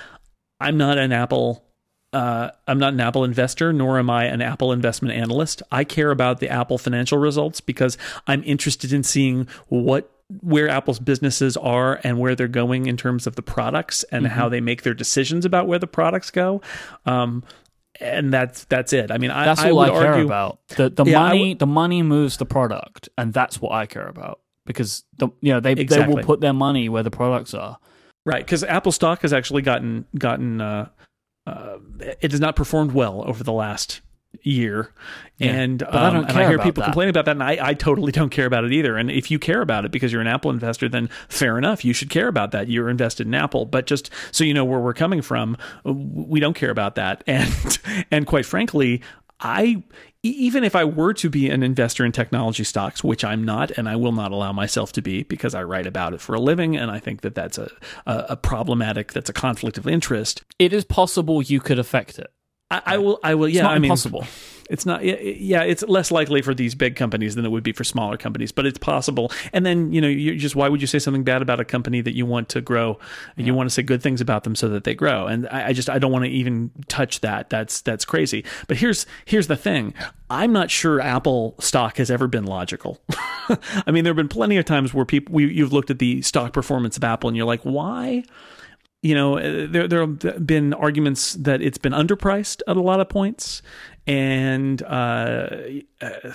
I'm 0.59 0.77
not 0.77 0.99
an 0.99 1.13
Apple. 1.13 1.65
Uh, 2.15 2.51
I'm 2.69 2.79
not 2.79 2.93
an 2.93 3.01
Apple 3.01 3.25
investor, 3.25 3.73
nor 3.73 3.99
am 3.99 4.09
I 4.09 4.25
an 4.27 4.41
Apple 4.41 4.73
investment 4.73 5.15
analyst. 5.15 5.63
I 5.73 5.85
care 5.85 6.11
about 6.11 6.41
the 6.41 6.49
Apple 6.49 6.79
financial 6.79 7.19
results 7.19 7.61
because 7.61 7.99
I'm 8.27 8.43
interested 8.45 8.93
in 8.93 9.03
seeing 9.03 9.49
what 9.69 10.11
where 10.41 10.69
Apple's 10.69 10.99
businesses 10.99 11.57
are 11.57 12.01
and 12.03 12.19
where 12.19 12.35
they're 12.35 12.49
going 12.49 12.87
in 12.87 12.97
terms 12.97 13.27
of 13.27 13.37
the 13.37 13.43
products 13.43 14.05
and 14.05 14.25
Mm-hmm. 14.25 14.35
how 14.35 14.49
they 14.49 14.61
make 14.61 14.83
their 14.83 14.95
decisions 14.95 15.45
about 15.45 15.67
where 15.67 15.79
the 15.79 15.87
products 15.87 16.31
go. 16.31 16.63
Um, 17.05 17.43
and 18.01 18.33
that's 18.33 18.65
that's 18.65 18.93
it. 18.93 19.11
I 19.11 19.19
mean, 19.19 19.31
I, 19.31 19.45
That's 19.45 19.61
I 19.61 19.71
all 19.71 19.81
I, 19.81 19.91
care 19.91 20.13
argue, 20.13 20.25
about. 20.25 20.61
The 20.77 20.89
the 20.91 21.05
Yeah, 21.05 21.21
money 21.21 21.55
the 21.55 21.67
money 21.67 22.03
moves 22.03 22.39
the 22.39 22.47
product, 22.47 23.09
and 23.19 23.33
that's 23.33 23.61
what 23.61 23.73
I 23.73 23.87
care 23.87 24.07
about 24.07 24.41
because 24.67 25.05
the 25.19 25.29
you 25.41 25.53
know 25.53 25.61
they 25.61 25.75
they 25.75 26.07
will 26.07 26.23
put 26.23 26.41
their 26.41 26.53
money 26.55 26.89
where 26.89 27.03
the 27.03 27.11
products 27.11 27.55
are. 27.55 27.79
Right, 28.27 28.45
because 28.45 28.65
Apple 28.65 28.91
stock 28.93 29.21
has 29.23 29.33
actually 29.33 29.63
gotten 29.63 30.07
gotten 30.19 30.61
uh, 30.61 30.89
uh, 31.47 31.79
it 32.21 32.31
has 32.33 32.41
not 32.41 32.57
performed 32.57 32.93
well 32.93 33.23
over 33.27 33.45
the 33.45 33.53
last 33.53 34.01
year, 34.43 34.93
Yeah, 35.39 35.53
and 35.53 35.83
I 35.85 36.09
um, 36.09 36.15
don't 36.15 36.29
and 36.31 36.39
I 36.39 36.49
hear 36.49 36.59
people 36.59 36.81
that. 36.81 36.87
complaining 36.87 37.11
about 37.11 37.25
that, 37.27 37.33
and 37.33 37.43
I, 37.43 37.59
I 37.61 37.75
totally 37.75 38.11
don't 38.13 38.31
care 38.31 38.47
about 38.47 38.65
it 38.65 38.73
either. 38.73 38.97
And 38.97 39.11
if 39.11 39.31
you 39.31 39.39
care 39.39 39.61
about 39.61 39.85
it 39.85 39.93
because 39.93 40.13
you're 40.13 40.21
an 40.21 40.27
Apple 40.27 40.51
investor, 40.51 40.89
then 40.89 41.09
fair 41.29 41.57
enough, 41.57 41.85
you 41.85 41.93
should 41.93 42.11
care 42.11 42.27
about 42.29 42.51
that. 42.51 42.69
You're 42.69 42.89
invested 42.91 43.27
in 43.27 43.35
Apple, 43.35 43.65
but 43.65 43.87
just 43.87 44.11
so 44.33 44.43
you 44.43 44.53
know 44.53 44.65
where 44.65 44.81
we're 44.81 44.95
coming 44.95 45.23
from, 45.23 45.57
we 45.85 46.41
don't 46.41 46.55
care 46.55 46.71
about 46.71 46.97
that, 46.97 47.23
and 47.29 47.79
and 48.11 48.27
quite 48.27 48.45
frankly, 48.47 49.03
I 49.41 49.83
even 50.25 50.65
if 50.65 50.75
I 50.75 50.85
were 50.85 51.13
to 51.15 51.29
be 51.29 51.51
an 51.51 51.63
investor 51.63 52.05
in 52.05 52.13
technology 52.13 52.65
stocks, 52.65 53.05
which 53.05 53.25
I'm 53.25 53.45
not, 53.45 53.71
and 53.73 53.89
I 53.89 53.97
will 53.97 54.13
not 54.13 54.33
allow 54.33 54.53
myself 54.53 54.91
to 54.93 55.03
be 55.03 55.23
because 55.23 55.55
I 55.55 55.63
write 55.63 55.87
about 55.87 56.15
it 56.15 56.21
for 56.21 56.35
a 56.35 56.41
living, 56.41 56.77
and 56.77 56.91
I 56.91 56.99
think 56.99 57.21
that 57.21 57.35
that's 57.35 57.59
a 57.59 57.71
a, 58.07 58.27
a 58.31 58.37
problematic, 58.37 59.13
that's 59.13 59.31
a 59.31 59.35
conflict 59.35 59.79
of 59.79 59.87
interest. 59.87 60.43
It 60.59 60.73
is 60.73 60.85
possible 60.85 61.43
you 61.43 61.61
could 61.61 61.79
affect 61.79 62.19
it. 62.19 62.33
I, 62.71 62.83
I 62.87 62.99
will, 62.99 63.21
I 63.23 63.35
will, 63.35 63.49
yeah, 63.49 63.61
It's 63.61 63.63
not 63.65 63.73
I 63.73 63.79
mean, 63.79 63.85
impossible. 63.85 64.25
It's 64.71 64.87
not, 64.87 65.05
yeah, 65.05 65.17
yeah, 65.21 65.63
it's 65.63 65.83
less 65.85 66.11
likely 66.11 66.43
for 66.43 66.55
these 66.55 66.75
big 66.75 66.97
companies 66.97 67.35
than 67.35 67.45
it 67.45 67.51
would 67.51 67.63
be 67.63 67.73
for 67.73 67.85
smaller 67.85 68.17
companies, 68.17 68.53
but 68.53 68.67
it's 68.67 68.79
possible. 68.79 69.31
And 69.53 69.65
then, 69.65 69.93
you 69.93 70.01
know, 70.01 70.09
you 70.09 70.37
just, 70.37 70.57
why 70.57 70.69
would 70.69 70.81
you 70.81 70.87
say 70.87 70.99
something 70.99 71.25
bad 71.25 71.43
about 71.43 71.61
a 71.61 71.65
company 71.65 72.01
that 72.01 72.15
you 72.15 72.27
want 72.27 72.49
to 72.51 72.61
grow? 72.61 72.99
You 73.37 73.55
want 73.55 73.69
to 73.69 73.75
say 73.75 73.83
good 73.83 74.03
things 74.03 74.21
about 74.21 74.45
them 74.45 74.55
so 74.55 74.69
that 74.69 74.85
they 74.85 74.95
grow. 74.95 75.27
And 75.27 75.49
I, 75.49 75.69
I 75.69 75.73
just, 75.73 75.91
I 75.91 75.99
don't 75.99 76.13
want 76.13 76.25
to 76.25 76.31
even 76.31 76.71
touch 76.89 77.21
that. 77.21 77.51
That's, 77.51 77.81
that's 77.81 78.05
crazy. 78.05 78.45
But 78.69 78.79
here's, 78.79 79.07
here's 79.25 79.47
the 79.47 79.57
thing. 79.57 79.95
I'm 80.31 80.53
not 80.53 80.71
sure 80.71 81.01
Apple 81.01 81.55
stock 81.61 81.99
has 81.99 82.11
ever 82.11 82.27
been 82.27 82.45
logical. 82.45 83.01
I 83.87 83.91
mean, 83.91 84.05
there 84.05 84.11
have 84.11 84.17
been 84.17 84.29
plenty 84.29 84.57
of 84.57 84.65
times 84.65 84.95
where 84.95 85.05
people, 85.05 85.35
we, 85.35 85.53
you've 85.53 85.73
looked 85.73 85.91
at 85.91 85.99
the 85.99 86.23
stock 86.23 86.53
performance 86.53 86.97
of 86.97 87.05
Apple 87.05 87.29
and 87.29 87.37
you're 87.37 87.47
like, 87.47 87.63
why? 87.63 88.25
You 89.05 89.15
know, 89.15 89.37
uh, 89.37 89.67
there 89.69 89.87
there 89.87 90.01
have 90.01 90.47
been 90.47 90.73
arguments 90.73 91.35
that 91.35 91.61
it's 91.61 91.77
been 91.77 91.93
underpriced 91.93 92.63
at 92.67 92.79
a 92.79 92.81
lot 92.81 93.01
of 93.01 93.11
points, 93.11 93.61
and 94.07 94.83
uh, 94.83 95.59
uh, 96.01 96.33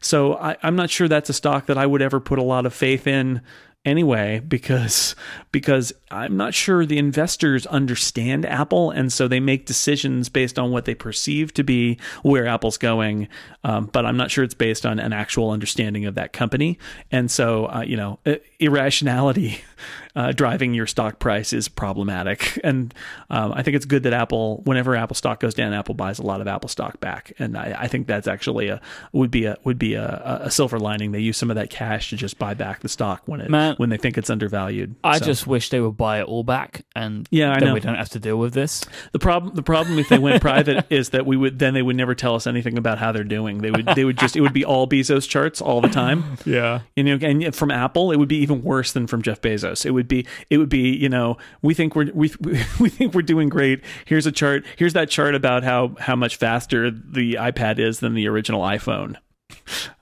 so 0.00 0.34
I, 0.36 0.56
I'm 0.62 0.76
not 0.76 0.88
sure 0.88 1.08
that's 1.08 1.30
a 1.30 1.32
stock 1.32 1.66
that 1.66 1.76
I 1.76 1.84
would 1.84 2.00
ever 2.00 2.20
put 2.20 2.38
a 2.38 2.42
lot 2.44 2.64
of 2.64 2.72
faith 2.72 3.08
in 3.08 3.42
anyway 3.84 4.38
because 4.38 5.16
because 5.50 5.92
I'm 6.12 6.36
not 6.36 6.54
sure 6.54 6.84
the 6.84 6.98
investors 6.98 7.66
understand 7.66 8.44
Apple 8.46 8.90
and 8.90 9.12
so 9.12 9.28
they 9.28 9.40
make 9.40 9.66
decisions 9.66 10.28
based 10.28 10.58
on 10.58 10.70
what 10.70 10.84
they 10.84 10.94
perceive 10.94 11.54
to 11.54 11.64
be 11.64 11.98
where 12.22 12.46
Apple's 12.46 12.78
going 12.78 13.28
um, 13.64 13.86
but 13.92 14.04
I'm 14.04 14.16
not 14.16 14.30
sure 14.30 14.42
it's 14.44 14.54
based 14.54 14.84
on 14.84 14.98
an 14.98 15.12
actual 15.12 15.50
understanding 15.50 16.06
of 16.06 16.16
that 16.16 16.32
company. 16.32 16.78
And 17.10 17.30
so 17.30 17.66
uh, 17.66 17.82
you 17.86 17.96
know 17.96 18.18
irrationality 18.58 19.60
uh, 20.16 20.32
driving 20.32 20.74
your 20.74 20.86
stock 20.86 21.18
price 21.18 21.52
is 21.52 21.68
problematic. 21.68 22.58
And 22.72 22.94
um, 23.28 23.52
I 23.54 23.62
think 23.62 23.74
it's 23.74 23.86
good 23.86 24.04
that 24.04 24.12
Apple 24.12 24.62
whenever 24.64 24.94
Apple 24.94 25.16
stock 25.16 25.40
goes 25.40 25.52
down 25.52 25.72
Apple 25.72 25.94
buys 25.94 26.18
a 26.18 26.22
lot 26.22 26.40
of 26.40 26.46
Apple 26.46 26.68
stock 26.68 27.00
back. 27.00 27.32
And 27.38 27.56
I, 27.58 27.74
I 27.76 27.88
think 27.88 28.06
that's 28.06 28.28
actually 28.28 28.68
a 28.68 28.80
would 29.12 29.30
be 29.30 29.46
a 29.46 29.56
would 29.64 29.78
be 29.78 29.94
a, 29.94 30.40
a 30.44 30.50
silver 30.50 30.78
lining. 30.78 31.12
They 31.12 31.20
use 31.20 31.36
some 31.36 31.50
of 31.50 31.56
that 31.56 31.70
cash 31.70 32.10
to 32.10 32.16
just 32.16 32.38
buy 32.38 32.54
back 32.54 32.80
the 32.80 32.88
stock 32.88 33.22
when 33.26 33.40
it 33.40 33.50
when 33.78 33.88
they 33.88 33.96
think 33.96 34.16
it's 34.16 34.30
undervalued. 34.30 34.94
I 35.02 35.18
So, 35.18 35.24
just 35.24 35.46
wish 35.46 35.70
they 35.70 35.80
would 35.80 35.96
buy 36.02 36.20
it 36.20 36.24
all 36.24 36.42
back, 36.44 36.84
and 36.96 37.28
Yeah, 37.30 37.52
I 37.52 37.58
then 37.60 37.68
know. 37.68 37.74
we 37.74 37.80
don't 37.80 37.94
have 37.94 38.08
to 38.10 38.18
deal 38.18 38.36
with 38.36 38.52
this. 38.54 38.84
the 39.12 39.18
problem. 39.18 39.54
The 39.54 39.62
problem 39.62 39.98
if 39.98 40.08
they 40.08 40.18
went 40.18 40.40
private 40.40 40.84
is 40.90 41.10
that 41.10 41.26
we 41.26 41.36
would 41.36 41.58
then 41.58 41.74
they 41.74 41.82
would 41.82 41.96
never 41.96 42.14
tell 42.14 42.34
us 42.34 42.46
anything 42.46 42.76
about 42.76 42.98
how 42.98 43.12
they're 43.12 43.22
doing. 43.38 43.58
They 43.58 43.70
would 43.70 43.86
they 43.94 44.04
would 44.04 44.18
just 44.18 44.34
it 44.36 44.40
would 44.40 44.52
be 44.52 44.64
all 44.64 44.86
Bezos 44.88 45.28
charts 45.28 45.60
all 45.60 45.80
the 45.80 45.88
time. 45.88 46.36
Yeah, 46.44 46.80
You 46.96 47.04
know, 47.04 47.18
and 47.26 47.54
from 47.54 47.70
Apple, 47.70 48.10
it 48.12 48.16
would 48.18 48.28
be 48.28 48.38
even 48.38 48.62
worse 48.62 48.92
than 48.92 49.06
from 49.06 49.22
Jeff 49.22 49.40
Bezos. 49.40 49.86
It 49.86 49.92
would 49.92 50.08
be, 50.08 50.26
it 50.50 50.58
would 50.58 50.68
be, 50.68 50.90
you 50.96 51.08
know, 51.08 51.36
we 51.62 51.72
think 51.74 51.94
we're 51.96 52.10
we 52.12 52.30
we 52.80 52.88
think 52.88 53.14
we're 53.14 53.22
doing 53.22 53.48
great. 53.48 53.80
Here's 54.04 54.26
a 54.26 54.32
chart. 54.32 54.64
Here's 54.76 54.92
that 54.94 55.08
chart 55.08 55.34
about 55.34 55.62
how 55.62 55.94
how 56.00 56.16
much 56.16 56.36
faster 56.36 56.90
the 56.90 57.34
iPad 57.34 57.78
is 57.78 58.00
than 58.00 58.14
the 58.14 58.26
original 58.28 58.62
iPhone. 58.62 59.16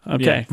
Okay. 0.06 0.46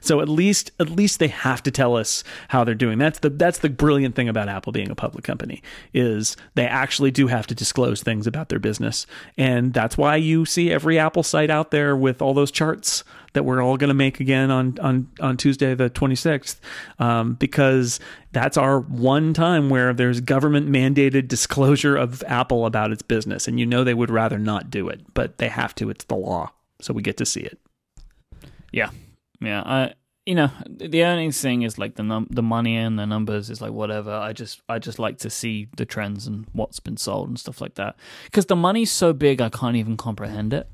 So 0.00 0.20
at 0.20 0.28
least 0.28 0.70
at 0.78 0.88
least 0.88 1.18
they 1.18 1.28
have 1.28 1.62
to 1.64 1.70
tell 1.70 1.96
us 1.96 2.22
how 2.48 2.64
they're 2.64 2.74
doing. 2.74 2.98
That's 2.98 3.18
the 3.18 3.30
that's 3.30 3.58
the 3.58 3.68
brilliant 3.68 4.14
thing 4.14 4.28
about 4.28 4.48
Apple 4.48 4.72
being 4.72 4.90
a 4.90 4.94
public 4.94 5.24
company 5.24 5.62
is 5.92 6.36
they 6.54 6.66
actually 6.66 7.10
do 7.10 7.26
have 7.26 7.46
to 7.48 7.54
disclose 7.54 8.02
things 8.02 8.26
about 8.26 8.48
their 8.48 8.58
business. 8.58 9.06
And 9.36 9.74
that's 9.74 9.98
why 9.98 10.16
you 10.16 10.44
see 10.44 10.70
every 10.72 10.98
Apple 10.98 11.22
site 11.22 11.50
out 11.50 11.70
there 11.70 11.96
with 11.96 12.22
all 12.22 12.34
those 12.34 12.50
charts 12.50 13.04
that 13.32 13.44
we're 13.44 13.62
all 13.62 13.76
going 13.76 13.88
to 13.88 13.94
make 13.94 14.20
again 14.20 14.50
on 14.50 14.78
on 14.80 15.08
on 15.20 15.36
Tuesday 15.36 15.74
the 15.74 15.90
26th 15.90 16.58
um, 16.98 17.34
because 17.34 18.00
that's 18.32 18.56
our 18.56 18.80
one 18.80 19.34
time 19.34 19.68
where 19.68 19.92
there's 19.92 20.20
government 20.20 20.68
mandated 20.68 21.28
disclosure 21.28 21.96
of 21.96 22.22
Apple 22.26 22.64
about 22.64 22.92
its 22.92 23.02
business 23.02 23.46
and 23.46 23.60
you 23.60 23.66
know 23.66 23.84
they 23.84 23.92
would 23.92 24.10
rather 24.10 24.38
not 24.38 24.70
do 24.70 24.88
it 24.88 25.02
but 25.14 25.38
they 25.38 25.48
have 25.48 25.74
to 25.74 25.90
it's 25.90 26.04
the 26.06 26.16
law 26.16 26.50
so 26.80 26.94
we 26.94 27.02
get 27.02 27.16
to 27.18 27.26
see 27.26 27.40
it 27.40 27.58
yeah, 28.72 28.90
yeah. 29.40 29.62
I, 29.64 29.94
you 30.26 30.34
know, 30.34 30.50
the 30.68 31.04
earnings 31.04 31.40
thing 31.40 31.62
is 31.62 31.78
like 31.78 31.94
the 31.94 32.02
num- 32.02 32.26
the 32.30 32.42
money 32.42 32.76
and 32.76 32.98
the 32.98 33.06
numbers 33.06 33.48
is 33.48 33.60
like 33.60 33.72
whatever. 33.72 34.12
I 34.12 34.32
just 34.32 34.60
I 34.68 34.80
just 34.80 34.98
like 34.98 35.18
to 35.18 35.30
see 35.30 35.68
the 35.76 35.86
trends 35.86 36.26
and 36.26 36.46
what's 36.52 36.80
been 36.80 36.96
sold 36.96 37.28
and 37.28 37.38
stuff 37.38 37.60
like 37.60 37.74
that 37.76 37.96
because 38.24 38.46
the 38.46 38.56
money's 38.56 38.90
so 38.90 39.12
big 39.12 39.40
I 39.40 39.48
can't 39.48 39.76
even 39.76 39.96
comprehend 39.96 40.52
it. 40.52 40.68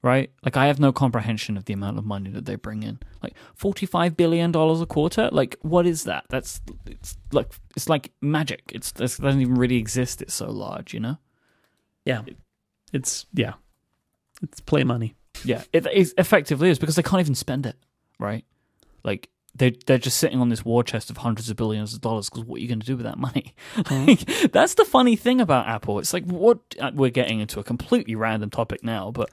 Right? 0.00 0.30
Like 0.44 0.56
I 0.56 0.66
have 0.66 0.78
no 0.78 0.92
comprehension 0.92 1.56
of 1.56 1.64
the 1.64 1.72
amount 1.72 1.96
of 1.96 2.04
money 2.04 2.30
that 2.30 2.44
they 2.46 2.56
bring 2.56 2.82
in. 2.82 2.98
Like 3.22 3.34
forty 3.54 3.86
five 3.86 4.16
billion 4.16 4.50
dollars 4.50 4.80
a 4.80 4.86
quarter. 4.86 5.28
Like 5.30 5.56
what 5.60 5.86
is 5.86 6.04
that? 6.04 6.24
That's 6.30 6.62
it's 6.86 7.18
like 7.32 7.52
it's 7.76 7.88
like 7.88 8.12
magic. 8.22 8.70
It's 8.74 8.92
it 8.92 9.20
doesn't 9.20 9.40
even 9.40 9.54
really 9.54 9.76
exist. 9.76 10.22
It's 10.22 10.34
so 10.34 10.50
large, 10.50 10.94
you 10.94 11.00
know. 11.00 11.18
Yeah. 12.06 12.22
It's 12.94 13.26
yeah. 13.34 13.54
It's 14.42 14.60
play 14.60 14.84
money. 14.84 15.14
Yeah, 15.42 15.62
it, 15.72 15.86
it 15.86 16.14
effectively 16.18 16.70
is 16.70 16.78
because 16.78 16.96
they 16.96 17.02
can't 17.02 17.20
even 17.20 17.34
spend 17.34 17.66
it, 17.66 17.76
right? 18.18 18.44
Like 19.02 19.28
they 19.54 19.70
they're 19.86 19.98
just 19.98 20.18
sitting 20.18 20.40
on 20.40 20.48
this 20.48 20.64
war 20.64 20.82
chest 20.82 21.10
of 21.10 21.18
hundreds 21.18 21.50
of 21.50 21.56
billions 21.56 21.94
of 21.94 22.00
dollars. 22.00 22.30
Because 22.30 22.44
what 22.44 22.58
are 22.58 22.62
you 22.62 22.68
going 22.68 22.80
to 22.80 22.86
do 22.86 22.96
with 22.96 23.04
that 23.04 23.18
money? 23.18 23.54
like, 23.90 24.20
that's 24.52 24.74
the 24.74 24.84
funny 24.84 25.16
thing 25.16 25.40
about 25.40 25.66
Apple. 25.66 25.98
It's 25.98 26.12
like 26.12 26.24
what 26.24 26.58
uh, 26.80 26.92
we're 26.94 27.10
getting 27.10 27.40
into 27.40 27.60
a 27.60 27.64
completely 27.64 28.14
random 28.14 28.50
topic 28.50 28.82
now, 28.82 29.10
but 29.10 29.30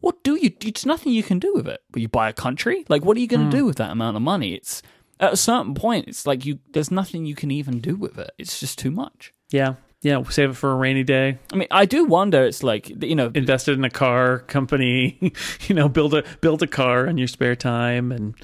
what 0.00 0.22
do 0.22 0.36
you? 0.36 0.52
It's 0.60 0.84
nothing 0.84 1.12
you 1.12 1.22
can 1.22 1.38
do 1.38 1.52
with 1.54 1.66
it. 1.66 1.82
But 1.90 2.02
you 2.02 2.08
buy 2.08 2.28
a 2.28 2.34
country. 2.34 2.84
Like 2.88 3.04
what 3.04 3.16
are 3.16 3.20
you 3.20 3.28
going 3.28 3.50
to 3.50 3.56
do 3.56 3.64
with 3.64 3.76
that 3.76 3.90
amount 3.90 4.16
of 4.16 4.22
money? 4.22 4.54
It's 4.54 4.82
at 5.20 5.32
a 5.32 5.36
certain 5.36 5.74
point, 5.74 6.08
it's 6.08 6.26
like 6.26 6.44
you. 6.44 6.58
There's 6.72 6.90
nothing 6.90 7.24
you 7.24 7.34
can 7.34 7.50
even 7.50 7.80
do 7.80 7.96
with 7.96 8.18
it. 8.18 8.32
It's 8.38 8.60
just 8.60 8.78
too 8.78 8.90
much. 8.90 9.32
Yeah. 9.50 9.74
Yeah, 10.04 10.22
save 10.24 10.50
it 10.50 10.56
for 10.56 10.70
a 10.70 10.74
rainy 10.74 11.02
day. 11.02 11.38
I 11.50 11.56
mean, 11.56 11.68
I 11.70 11.86
do 11.86 12.04
wonder. 12.04 12.44
It's 12.44 12.62
like 12.62 13.02
you 13.02 13.14
know, 13.14 13.30
Invested 13.34 13.78
in 13.78 13.84
a 13.84 13.90
car 13.90 14.40
company, 14.40 15.32
you 15.66 15.74
know, 15.74 15.88
build 15.88 16.12
a 16.12 16.22
build 16.42 16.62
a 16.62 16.66
car 16.66 17.06
in 17.06 17.16
your 17.16 17.26
spare 17.26 17.56
time 17.56 18.12
and 18.12 18.34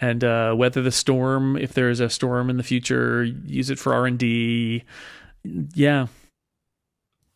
and 0.00 0.24
uh, 0.24 0.54
weather 0.58 0.82
the 0.82 0.90
storm 0.90 1.56
if 1.56 1.72
there 1.72 1.88
is 1.88 2.00
a 2.00 2.10
storm 2.10 2.50
in 2.50 2.56
the 2.56 2.64
future. 2.64 3.22
Use 3.22 3.70
it 3.70 3.78
for 3.78 3.94
R 3.94 4.06
and 4.06 4.18
D. 4.18 4.82
Yeah, 5.44 6.08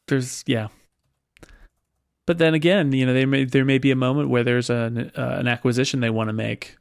there's 0.09 0.43
yeah. 0.45 0.69
But 2.27 2.39
then 2.39 2.55
again, 2.55 2.91
you 2.91 3.07
know, 3.07 3.15
they 3.15 3.27
may, 3.27 3.45
there 3.45 3.65
may 3.65 3.79
be 3.79 3.93
a 3.93 3.97
moment 3.97 4.29
where 4.29 4.43
there's 4.43 4.71
an 4.71 5.13
uh, 5.17 5.37
an 5.39 5.47
acquisition 5.47 6.01
they 6.01 6.11
want 6.11 6.31
to 6.31 6.35
make 6.35 6.77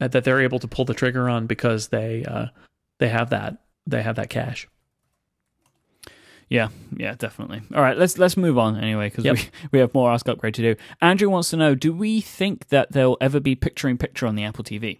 that 0.00 0.12
that 0.12 0.24
they're 0.24 0.40
able 0.40 0.58
to 0.58 0.68
pull 0.68 0.86
the 0.86 0.94
trigger 0.94 1.28
on 1.28 1.46
because 1.46 1.88
they 1.88 2.24
uh, 2.24 2.46
they 2.98 3.10
have 3.10 3.28
that 3.28 3.58
they 3.86 4.02
have 4.02 4.16
that 4.16 4.30
cash. 4.30 4.66
Yeah, 6.48 6.68
yeah, 6.96 7.14
definitely. 7.14 7.62
All 7.74 7.80
right, 7.82 7.96
let's 7.96 8.18
let's 8.18 8.36
move 8.36 8.58
on 8.58 8.76
anyway 8.78 9.08
because 9.08 9.24
Yep. 9.24 9.36
we 9.36 9.42
we 9.72 9.78
have 9.78 9.94
more 9.94 10.12
Ask 10.12 10.28
Upgrade 10.28 10.54
to 10.54 10.62
do. 10.62 10.76
Andrew 11.00 11.28
wants 11.30 11.50
to 11.50 11.56
know: 11.56 11.74
Do 11.74 11.92
we 11.92 12.20
think 12.20 12.68
that 12.68 12.92
there'll 12.92 13.18
ever 13.20 13.40
be 13.40 13.54
picture 13.54 13.88
in 13.88 13.98
picture 13.98 14.26
on 14.26 14.34
the 14.34 14.44
Apple 14.44 14.64
TV? 14.64 14.98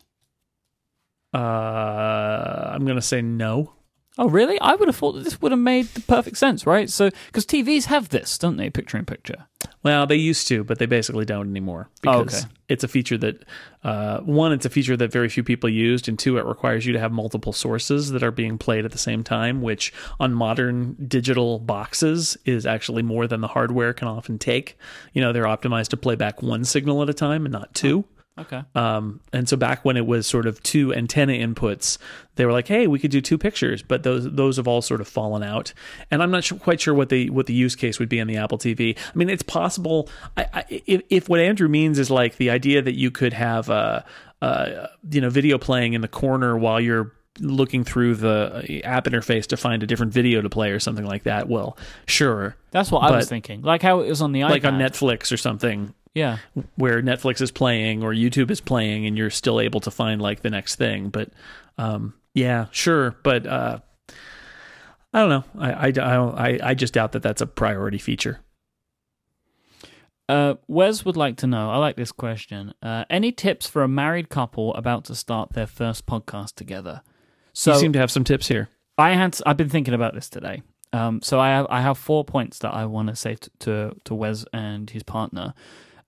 Uh, 1.33 2.71
I'm 2.73 2.87
gonna 2.87 3.03
say 3.03 3.21
no. 3.23 3.73
Oh, 4.17 4.29
really? 4.29 4.61
I 4.61 4.77
would 4.77 4.87
have 4.87 4.95
thought 4.97 5.13
that 5.13 5.25
this 5.25 5.43
would 5.43 5.51
have 5.51 5.59
made 5.59 5.87
the 5.87 6.01
perfect 6.01 6.37
sense, 6.37 6.67
right? 6.67 6.89
So, 6.89 7.11
because 7.27 7.45
TVs 7.45 7.87
have 7.87 8.11
this, 8.11 8.39
don't 8.39 8.57
they? 8.57 8.71
Picture 8.71 8.97
in 8.97 9.05
picture. 9.05 9.47
Well, 9.83 10.07
they 10.07 10.15
used 10.15 10.47
to, 10.49 10.63
but 10.63 10.79
they 10.79 10.87
basically 10.87 11.25
don't 11.25 11.49
anymore 11.51 11.89
Oh, 12.07 12.23
because 12.23 12.45
okay. 12.45 12.53
it's 12.69 12.85
a 12.85 12.89
feature 12.89 13.19
that 13.19 13.45
uh, 13.83 14.21
one, 14.21 14.53
it's 14.53 14.65
a 14.65 14.71
feature 14.71 14.97
that 14.97 15.11
very 15.11 15.29
few 15.29 15.43
people 15.43 15.69
used, 15.69 16.09
and 16.09 16.17
two, 16.17 16.39
it 16.39 16.45
requires 16.47 16.87
you 16.87 16.93
to 16.93 17.01
have 17.01 17.11
multiple 17.11 17.53
sources 17.53 18.11
that 18.13 18.23
are 18.23 18.31
being 18.31 18.57
played 18.57 18.85
at 18.85 18.93
the 18.93 18.99
same 18.99 19.25
time, 19.25 19.63
which 19.63 19.93
on 20.21 20.33
modern 20.33 20.95
digital 21.09 21.59
boxes 21.59 22.37
is 22.45 22.67
actually 22.67 23.03
more 23.03 23.27
than 23.27 23.41
the 23.41 23.49
hardware 23.49 23.93
can 23.93 24.07
often 24.07 24.39
take. 24.39 24.79
You 25.13 25.23
know, 25.23 25.33
they're 25.33 25.45
optimized 25.45 25.89
to 25.89 25.97
play 25.97 26.15
back 26.15 26.41
one 26.41 26.65
signal 26.65 27.03
at 27.03 27.11
a 27.11 27.15
time 27.15 27.47
and 27.47 27.53
not 27.53 27.75
two. 27.75 28.05
Okay. 28.37 28.63
Um, 28.75 29.21
and 29.33 29.49
so 29.49 29.57
back 29.57 29.85
when 29.85 29.97
it 29.97 30.07
was 30.07 30.27
sort 30.27 30.47
of 30.47 30.61
two 30.65 30.93
antenna 30.93 31.35
inputs, 31.35 31.99
they 32.35 32.45
were 32.45 32.53
like, 32.53 32.67
"Hey, 32.67 32.89
we 32.89 32.99
could 32.99 33.13
do 33.13 33.21
two 33.21 33.39
pictures," 33.39 33.81
but 33.81 34.03
those 34.03 34.29
those 34.29 34.57
have 34.57 34.67
all 34.67 34.83
sort 34.83 35.01
of 35.01 35.07
fallen 35.07 35.45
out. 35.45 35.73
And 36.11 36.21
I'm 36.21 36.33
not 36.33 36.43
su 36.43 36.57
quite 36.57 36.81
sure 36.81 36.95
what 36.95 37.11
the 37.11 37.31
what 37.31 37.47
the 37.47 37.55
use 37.55 37.77
case 37.77 38.01
would 38.01 38.09
be 38.09 38.21
on 38.21 38.27
the 38.27 38.37
Apple 38.37 38.59
TV. 38.59 38.97
I 38.99 39.17
mean, 39.17 39.31
it's 39.31 39.45
possible. 39.45 40.09
I, 40.37 40.47
I, 40.53 40.65
if, 40.69 41.03
if 41.11 41.29
what 41.29 41.39
Andrew 41.39 41.69
means 41.69 41.99
is 41.99 42.11
like 42.11 42.37
the 42.37 42.51
idea 42.51 42.83
that 42.83 42.95
you 42.95 43.13
could 43.13 43.35
have 43.35 43.69
a, 43.69 44.05
a 44.43 44.89
you 45.11 45.21
know 45.21 45.31
video 45.31 45.57
playing 45.57 45.93
in 45.93 46.01
the 46.01 46.09
corner 46.09 46.59
while 46.59 46.81
you're 46.81 47.13
looking 47.41 47.85
through 47.85 48.17
the 48.17 48.83
app 48.85 49.05
interface 49.05 49.47
to 49.47 49.57
find 49.57 49.83
a 49.83 49.87
different 49.87 50.13
video 50.13 50.41
to 50.41 50.49
play 50.49 50.71
or 50.71 50.81
something 50.81 51.07
like 51.07 51.25
that. 51.25 51.49
Well, 51.49 51.77
sure, 52.07 52.57
That's 52.73 52.91
what 52.91 53.01
I 53.01 53.15
was 53.15 53.29
thinking. 53.29 53.63
Like 53.63 53.83
how 53.83 54.01
it 54.01 54.09
was 54.09 54.23
on 54.23 54.33
the 54.33 54.41
iPad. 54.41 54.51
like 54.51 54.65
on 54.65 54.75
Netflix 54.75 55.33
or 55.33 55.37
something 55.37 55.95
Yeah. 56.15 56.39
where 56.77 57.03
Netflix 57.03 57.41
is 57.41 57.51
playing 57.51 58.03
or 58.05 58.13
YouTube 58.13 58.51
is 58.51 58.61
playing 58.61 59.05
and 59.07 59.19
you're 59.19 59.31
still 59.31 59.61
able 59.61 59.81
to 59.81 59.91
find 59.91 60.23
like 60.23 60.41
the 60.43 60.51
next 60.51 60.77
thing. 60.77 61.09
But 61.09 61.31
um, 61.77 62.15
yeah, 62.35 62.67
sure. 62.71 63.17
But 63.25 63.47
uh, 63.47 63.81
I 65.13 65.21
don't 65.21 65.29
know. 65.29 65.45
I, 65.59 65.73
I, 65.73 65.93
I, 66.01 66.49
I, 66.51 66.59
I 66.71 66.75
just 66.75 66.95
doubt 66.95 67.13
that 67.13 67.23
that's 67.23 67.41
a 67.41 67.47
priority 67.47 67.99
feature. 67.99 68.41
Uh, 70.29 70.55
Wes 70.69 71.05
would 71.05 71.17
like 71.17 71.37
to 71.39 71.47
know. 71.47 71.71
I 71.71 71.77
like 71.77 71.97
this 71.97 72.13
question. 72.13 72.73
Uh, 72.83 73.05
any 73.11 73.31
tips 73.31 73.67
for 73.69 73.83
a 73.83 73.89
married 73.89 74.29
couple 74.31 74.75
about 74.75 75.05
to 75.07 75.15
start 75.15 75.53
their 75.53 75.67
first 75.67 76.07
podcast 76.07 76.55
together? 76.55 77.03
So 77.53 77.75
you 77.75 77.79
seem 77.81 77.93
to 77.93 77.99
have 77.99 78.11
some 78.11 78.25
tips 78.25 78.49
here. 78.49 78.69
I 78.97 79.11
had 79.11 79.39
I've 79.45 79.57
been 79.57 79.69
thinking 79.69 79.95
about 79.95 80.15
this 80.15 80.29
today. 80.29 80.63
Um, 80.93 81.21
so 81.23 81.41
I 81.41 81.49
have 81.49 81.67
I 81.69 81.81
have 81.83 81.99
four 81.99 82.25
points 82.25 82.61
that 82.61 82.73
I 82.73 82.87
want 82.87 83.09
to 83.09 83.17
say 83.17 83.35
to, 83.35 83.51
to 83.61 83.97
to 84.05 84.15
Wes 84.15 84.45
and 84.53 84.89
his 84.89 85.03
partner. 85.03 85.53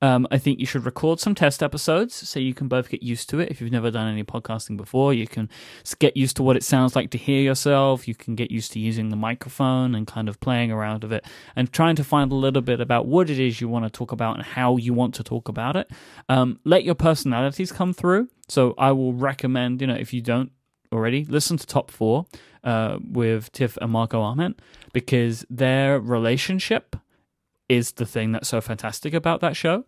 Um, 0.02 0.26
I 0.30 0.38
think 0.38 0.60
you 0.60 0.66
should 0.66 0.84
record 0.84 1.20
some 1.20 1.34
test 1.34 1.62
episodes 1.62 2.14
so 2.14 2.38
you 2.38 2.54
can 2.54 2.68
both 2.68 2.88
get 2.88 3.02
used 3.02 3.28
to 3.30 3.40
it. 3.40 3.50
If 3.50 3.60
you've 3.60 3.72
never 3.72 3.90
done 3.90 4.08
any 4.08 4.24
podcasting 4.24 4.76
before, 4.76 5.14
you 5.14 5.26
can 5.26 5.48
get 5.98 6.16
used 6.16 6.36
to 6.36 6.42
what 6.42 6.56
it 6.56 6.64
sounds 6.64 6.94
like 6.94 7.10
to 7.10 7.18
hear 7.18 7.40
yourself. 7.40 8.06
You 8.06 8.14
can 8.14 8.34
get 8.34 8.50
used 8.50 8.72
to 8.72 8.78
using 8.78 9.08
the 9.08 9.16
microphone 9.16 9.94
and 9.94 10.06
kind 10.06 10.28
of 10.28 10.38
playing 10.40 10.70
around 10.70 11.02
with 11.02 11.12
it 11.12 11.24
and 11.54 11.72
trying 11.72 11.96
to 11.96 12.04
find 12.04 12.30
a 12.30 12.34
little 12.34 12.62
bit 12.62 12.80
about 12.80 13.06
what 13.06 13.30
it 13.30 13.38
is 13.38 13.60
you 13.60 13.68
want 13.68 13.84
to 13.84 13.90
talk 13.90 14.12
about 14.12 14.36
and 14.36 14.44
how 14.44 14.76
you 14.76 14.92
want 14.92 15.14
to 15.14 15.24
talk 15.24 15.48
about 15.48 15.76
it. 15.76 15.90
Um, 16.28 16.60
let 16.64 16.84
your 16.84 16.94
personalities 16.94 17.72
come 17.72 17.92
through. 17.92 18.28
So 18.48 18.74
I 18.78 18.92
will 18.92 19.12
recommend, 19.12 19.80
you 19.80 19.86
know, 19.86 19.94
if 19.94 20.12
you 20.12 20.20
don't 20.20 20.52
already, 20.92 21.24
listen 21.24 21.56
to 21.56 21.66
Top 21.66 21.90
Four 21.90 22.26
uh, 22.62 22.98
with 23.02 23.50
Tiff 23.52 23.76
and 23.78 23.90
Marco 23.90 24.20
Arment 24.20 24.60
because 24.92 25.44
their 25.50 25.98
relationship 25.98 26.96
is 27.68 27.92
the 27.92 28.06
thing 28.06 28.32
that's 28.32 28.48
so 28.48 28.60
fantastic 28.60 29.14
about 29.14 29.40
that 29.40 29.56
show. 29.56 29.84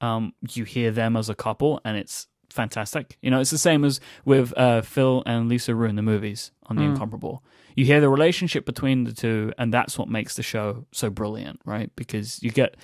Um, 0.00 0.34
you 0.50 0.64
hear 0.64 0.90
them 0.90 1.16
as 1.16 1.28
a 1.28 1.34
couple, 1.34 1.80
and 1.84 1.96
it's 1.96 2.26
fantastic. 2.50 3.16
You 3.22 3.30
know, 3.30 3.40
it's 3.40 3.50
the 3.50 3.58
same 3.58 3.84
as 3.84 4.00
with 4.24 4.56
uh, 4.56 4.82
Phil 4.82 5.22
and 5.26 5.48
Lisa 5.48 5.74
Ruin 5.74 5.96
the 5.96 6.02
movies 6.02 6.50
on 6.64 6.76
The 6.76 6.82
Incomparable. 6.82 7.42
You 7.76 7.84
hear 7.86 8.00
the 8.00 8.08
relationship 8.08 8.66
between 8.66 9.04
the 9.04 9.12
two, 9.12 9.52
and 9.58 9.72
that's 9.72 9.98
what 9.98 10.08
makes 10.08 10.36
the 10.36 10.42
show 10.42 10.86
so 10.92 11.08
brilliant, 11.08 11.60
right? 11.64 11.90
Because 11.96 12.42
you 12.42 12.50
get 12.50 12.76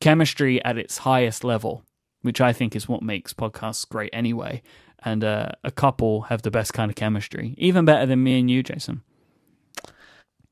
chemistry 0.00 0.64
at 0.64 0.78
its 0.78 0.98
highest 0.98 1.42
level, 1.42 1.82
which 2.22 2.40
I 2.40 2.52
think 2.52 2.76
is 2.76 2.88
what 2.88 3.02
makes 3.02 3.32
podcasts 3.32 3.88
great 3.88 4.10
anyway. 4.12 4.62
And 5.00 5.24
uh, 5.24 5.50
a 5.64 5.70
couple 5.70 6.22
have 6.22 6.42
the 6.42 6.50
best 6.50 6.72
kind 6.72 6.90
of 6.90 6.94
chemistry, 6.94 7.54
even 7.58 7.84
better 7.84 8.06
than 8.06 8.22
me 8.22 8.38
and 8.38 8.50
you, 8.50 8.62
Jason. 8.62 9.02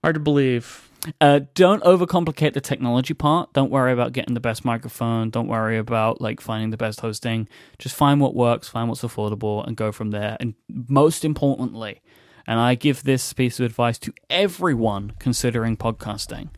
Hard 0.03 0.15
to 0.15 0.21
believe. 0.21 0.84
Uh, 1.21 1.41
don't 1.55 1.83
overcomplicate 1.83 2.55
the 2.55 2.61
technology 2.61 3.15
part. 3.15 3.53
Don't 3.53 3.71
worry 3.71 3.93
about 3.93 4.13
getting 4.13 4.35
the 4.35 4.41
best 4.41 4.65
microphone. 4.65 5.31
Don't 5.31 5.49
worry 5.49 5.77
about 5.77 6.21
like 6.21 6.41
finding 6.41 6.71
the 6.71 6.77
best 6.77 7.01
hosting. 7.01 7.49
Just 7.79 7.95
find 7.95 8.21
what 8.21 8.35
works, 8.35 8.69
find 8.69 8.89
what's 8.89 9.03
affordable, 9.03 9.67
and 9.67 9.77
go 9.77 9.93
from 9.93 10.11
there. 10.13 10.37
And 10.41 10.55
most 10.69 11.25
importantly, 11.25 12.01
and 12.47 12.59
I 12.59 12.75
give 12.75 13.03
this 13.03 13.33
piece 13.33 13.61
of 13.61 13.67
advice 13.67 13.99
to 13.99 14.13
everyone 14.31 15.13
considering 15.19 15.77
podcasting 15.77 16.49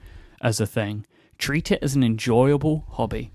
as 0.41 0.61
a 0.61 0.67
thing: 0.67 1.07
treat 1.39 1.73
it 1.73 1.81
as 1.83 1.97
an 1.97 2.05
enjoyable 2.05 2.85
hobby. 2.91 3.33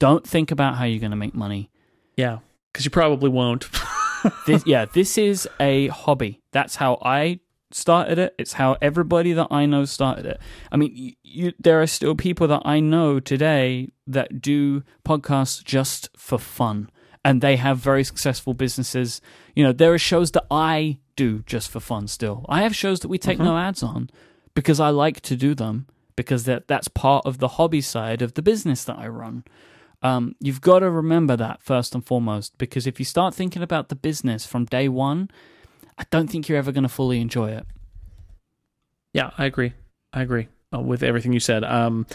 Don't 0.00 0.26
think 0.26 0.50
about 0.50 0.76
how 0.76 0.84
you're 0.84 1.00
going 1.00 1.10
to 1.10 1.16
make 1.16 1.34
money. 1.34 1.70
Yeah, 2.16 2.38
because 2.72 2.84
you 2.84 2.90
probably 2.90 3.30
won't. 3.30 3.68
this, 4.46 4.66
yeah, 4.66 4.86
this 4.86 5.16
is 5.16 5.48
a 5.60 5.88
hobby. 5.88 6.40
That's 6.52 6.76
how 6.76 6.98
I 7.02 7.40
started 7.72 8.18
it. 8.18 8.34
It's 8.38 8.54
how 8.54 8.76
everybody 8.80 9.32
that 9.32 9.48
I 9.50 9.66
know 9.66 9.84
started 9.84 10.26
it. 10.26 10.40
I 10.72 10.76
mean, 10.76 10.92
you, 10.94 11.12
you, 11.22 11.52
there 11.58 11.80
are 11.80 11.86
still 11.86 12.14
people 12.14 12.48
that 12.48 12.62
I 12.64 12.80
know 12.80 13.20
today 13.20 13.90
that 14.06 14.40
do 14.40 14.82
podcasts 15.04 15.64
just 15.64 16.08
for 16.16 16.38
fun, 16.38 16.90
and 17.24 17.40
they 17.40 17.56
have 17.56 17.78
very 17.78 18.04
successful 18.04 18.54
businesses. 18.54 19.20
You 19.54 19.64
know, 19.64 19.72
there 19.72 19.92
are 19.92 19.98
shows 19.98 20.30
that 20.32 20.46
I 20.50 20.98
do 21.16 21.42
just 21.46 21.70
for 21.70 21.80
fun. 21.80 22.08
Still, 22.08 22.44
I 22.48 22.62
have 22.62 22.74
shows 22.74 23.00
that 23.00 23.08
we 23.08 23.18
take 23.18 23.38
no 23.38 23.56
ads 23.56 23.82
on 23.82 24.10
because 24.54 24.80
I 24.80 24.90
like 24.90 25.20
to 25.22 25.36
do 25.36 25.54
them 25.54 25.86
because 26.16 26.44
that 26.44 26.68
that's 26.68 26.88
part 26.88 27.24
of 27.24 27.38
the 27.38 27.48
hobby 27.48 27.80
side 27.80 28.22
of 28.22 28.34
the 28.34 28.42
business 28.42 28.84
that 28.84 28.98
I 28.98 29.08
run. 29.08 29.44
Um, 30.02 30.34
you've 30.40 30.62
got 30.62 30.78
to 30.78 30.90
remember 30.90 31.36
that 31.36 31.62
first 31.62 31.94
and 31.94 32.04
foremost, 32.04 32.56
because 32.56 32.86
if 32.86 32.98
you 32.98 33.04
start 33.04 33.34
thinking 33.34 33.62
about 33.62 33.90
the 33.90 33.94
business 33.94 34.46
from 34.46 34.64
day 34.64 34.88
one, 34.88 35.30
I 36.00 36.04
don't 36.10 36.28
think 36.28 36.48
you're 36.48 36.56
ever 36.56 36.72
going 36.72 36.82
to 36.82 36.88
fully 36.88 37.20
enjoy 37.20 37.50
it. 37.50 37.66
Yeah, 39.12 39.30
I 39.36 39.44
agree. 39.44 39.74
I 40.14 40.22
agree 40.22 40.48
uh, 40.74 40.80
with 40.80 41.02
everything 41.02 41.34
you 41.34 41.40
said. 41.40 41.62
Um, 41.62 42.06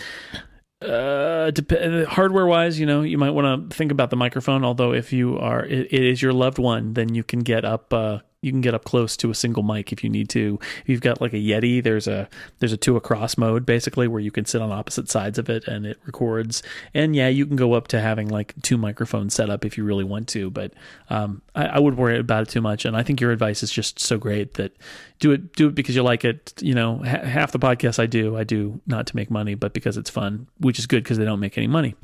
uh, 0.81 1.51
dep- 1.51 2.07
hardware 2.07 2.47
wise, 2.47 2.79
you 2.79 2.87
know, 2.87 3.03
you 3.03 3.19
might 3.19 3.29
want 3.29 3.69
to 3.69 3.75
think 3.75 3.91
about 3.91 4.09
the 4.09 4.15
microphone. 4.15 4.65
Although, 4.65 4.91
if 4.91 5.13
you 5.13 5.37
are, 5.37 5.63
it, 5.63 5.93
it 5.93 6.03
is 6.03 6.19
your 6.19 6.33
loved 6.33 6.57
one, 6.57 6.93
then 6.93 7.13
you 7.13 7.23
can 7.23 7.39
get 7.39 7.63
up. 7.63 7.93
Uh, 7.93 8.19
you 8.45 8.51
can 8.51 8.61
get 8.61 8.75
up 8.75 8.83
close 8.83 9.17
to 9.17 9.31
a 9.31 9.35
single 9.35 9.63
mic 9.63 9.91
if 9.91 10.03
you 10.03 10.09
need 10.09 10.29
to. 10.29 10.59
If 10.81 10.89
you've 10.89 11.01
got 11.01 11.19
like 11.19 11.33
a 11.33 11.37
Yeti, 11.37 11.83
there's 11.83 12.07
a 12.07 12.29
there's 12.59 12.71
a 12.71 12.77
two 12.77 12.95
across 12.95 13.37
mode 13.37 13.65
basically 13.65 14.07
where 14.07 14.21
you 14.21 14.31
can 14.31 14.45
sit 14.45 14.61
on 14.61 14.71
opposite 14.71 15.09
sides 15.09 15.39
of 15.39 15.49
it 15.49 15.67
and 15.67 15.85
it 15.85 15.99
records. 16.05 16.61
And 16.93 17.15
yeah, 17.15 17.27
you 17.27 17.45
can 17.45 17.55
go 17.55 17.73
up 17.73 17.87
to 17.89 17.99
having 17.99 18.29
like 18.29 18.53
two 18.61 18.77
microphones 18.77 19.33
set 19.33 19.49
up 19.49 19.65
if 19.65 19.77
you 19.77 19.83
really 19.83 20.03
want 20.03 20.27
to. 20.29 20.51
But 20.51 20.73
um, 21.09 21.41
I, 21.55 21.65
I 21.65 21.79
would 21.79 21.97
worry 21.97 22.19
about 22.19 22.43
it 22.43 22.49
too 22.49 22.61
much. 22.61 22.85
And 22.85 22.95
I 22.95 23.03
think 23.03 23.19
your 23.19 23.31
advice 23.31 23.63
is 23.63 23.71
just 23.71 23.99
so 23.99 24.17
great 24.17 24.53
that 24.53 24.77
do 25.19 25.31
it 25.31 25.53
do 25.53 25.67
it 25.67 25.75
because 25.75 25.95
you 25.95 26.03
like 26.03 26.23
it. 26.23 26.53
You 26.61 26.75
know, 26.75 26.97
ha- 26.99 27.25
half 27.25 27.51
the 27.51 27.59
podcasts 27.59 27.99
I 27.99 28.05
do, 28.05 28.37
I 28.37 28.43
do 28.43 28.79
not 28.85 29.07
to 29.07 29.15
make 29.15 29.31
money, 29.31 29.55
but 29.55 29.73
because 29.73 29.97
it's 29.97 30.09
fun, 30.09 30.47
which 30.59 30.77
is 30.77 30.85
good 30.85 31.03
because 31.03 31.17
they 31.17 31.25
don't 31.25 31.39
make 31.39 31.57
any 31.57 31.67
money. 31.67 31.95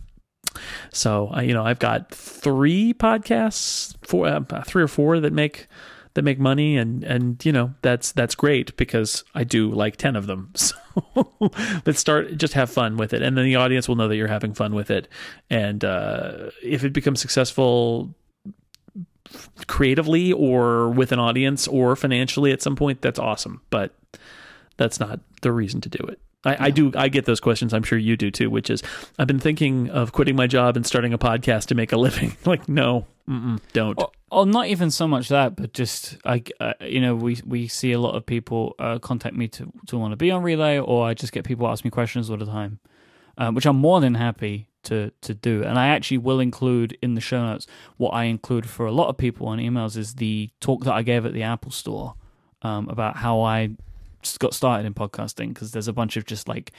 So 0.92 1.32
uh, 1.36 1.42
you 1.42 1.54
know, 1.54 1.64
I've 1.64 1.80
got 1.80 2.12
three 2.12 2.94
podcasts, 2.94 3.96
four, 4.02 4.28
uh, 4.28 4.64
three 4.66 4.84
or 4.84 4.88
four 4.88 5.20
that 5.20 5.34
make 5.34 5.68
that 6.14 6.24
make 6.24 6.40
money 6.40 6.78
and 6.78 7.04
and 7.04 7.44
you 7.46 7.52
know 7.52 7.74
that's 7.82 8.12
that's 8.12 8.36
great 8.36 8.76
because 8.78 9.24
I 9.34 9.44
do 9.44 9.72
like 9.72 9.98
10 9.98 10.16
of 10.16 10.28
them. 10.28 10.54
So 10.62 10.76
but 11.86 11.96
start 11.96 12.36
just 12.36 12.54
have 12.54 12.70
fun 12.70 12.98
with 12.98 13.14
it. 13.14 13.22
And 13.22 13.38
then 13.38 13.46
the 13.46 13.56
audience 13.56 13.88
will 13.88 13.96
know 13.96 14.10
that 14.10 14.18
you're 14.18 14.28
having 14.28 14.54
fun 14.54 14.76
with 14.76 14.92
it. 14.92 15.08
And 15.50 15.86
uh, 15.86 16.50
if 16.62 16.84
it 16.84 16.92
becomes 16.92 17.22
successful 17.22 18.14
creatively 19.68 20.34
or 20.34 20.90
with 20.90 21.14
an 21.14 21.20
audience 21.20 21.66
or 21.66 21.96
financially 21.96 22.52
at 22.52 22.62
some 22.62 22.76
point 22.76 23.02
that's 23.02 23.20
awesome. 23.20 23.62
But 23.70 23.96
that's 24.76 25.00
not 25.00 25.22
the 25.42 25.54
reason 25.54 25.80
to 25.80 25.90
do 25.90 26.04
it 26.04 26.20
I, 26.44 26.68
I, 26.68 26.70
do. 26.72 26.92
I 26.96 27.08
get 27.08 27.26
those 27.26 27.40
questions. 27.40 27.74
I'm 27.74 27.84
sure 27.84 27.98
you 27.98 28.18
do 28.18 28.32
too. 28.32 28.50
Which 28.50 28.70
is, 28.70 28.82
I've 29.20 29.28
been 29.28 29.40
thinking 29.40 29.90
of 29.90 30.12
quitting 30.12 30.36
my 30.36 30.48
job 30.48 30.76
and 30.76 30.86
starting 30.86 31.14
a 31.14 31.18
podcast 31.18 31.68
to 31.68 31.76
make 31.76 31.92
a 31.92 31.98
living. 32.08 32.36
like, 32.46 32.68
no, 32.68 33.06
don't. 33.74 33.98
Or, 34.00 34.12
or, 34.32 34.46
not 34.46 34.68
even 34.68 34.92
so 34.92 35.08
much 35.08 35.30
that, 35.30 35.56
but 35.56 35.74
just 35.74 36.18
I, 36.26 36.44
uh, 36.60 36.74
you 36.82 37.00
know, 37.00 37.16
we 37.16 37.38
we 37.46 37.68
see 37.68 37.92
a 37.92 38.00
lot 38.00 38.16
of 38.16 38.26
people 38.26 38.76
uh, 38.80 39.00
contact 39.00 39.36
me 39.36 39.48
to 39.50 39.72
to 39.88 39.98
want 39.98 40.12
to 40.14 40.18
be 40.18 40.32
on 40.32 40.44
Relay, 40.44 40.80
or 40.80 41.08
I 41.08 41.14
just 41.14 41.32
get 41.32 41.46
people 41.46 41.68
ask 41.68 41.86
me 41.86 41.92
questions 41.92 42.30
all 42.30 42.38
the 42.38 42.46
time, 42.46 42.80
uh, 43.38 43.52
which 43.52 43.66
I'm 43.66 43.78
more 43.78 44.02
than 44.02 44.16
happy 44.16 44.68
to 44.84 45.12
to 45.22 45.34
do. 45.34 45.64
And 45.64 45.78
I 45.78 45.88
actually 45.88 46.18
will 46.18 46.40
include 46.40 46.98
in 47.02 47.14
the 47.14 47.22
show 47.22 47.46
notes 47.46 47.68
what 47.98 48.12
I 48.12 48.26
include 48.26 48.68
for 48.70 48.86
a 48.86 48.92
lot 48.92 49.10
of 49.10 49.18
people 49.18 49.48
on 49.48 49.60
emails 49.60 49.96
is 49.96 50.16
the 50.16 50.50
talk 50.60 50.84
that 50.86 50.94
I 50.94 51.04
gave 51.04 51.26
at 51.26 51.34
the 51.34 51.44
Apple 51.44 51.72
Store 51.72 52.16
um, 52.64 52.90
about 52.90 53.18
how 53.18 53.42
I 53.42 53.72
got 54.40 54.54
started 54.54 54.86
in 54.86 54.94
podcasting 54.94 55.50
because 55.50 55.72
there's 55.72 55.88
a 55.88 55.94
bunch 55.94 56.18
of 56.18 56.26
just 56.26 56.48
like 56.48 56.72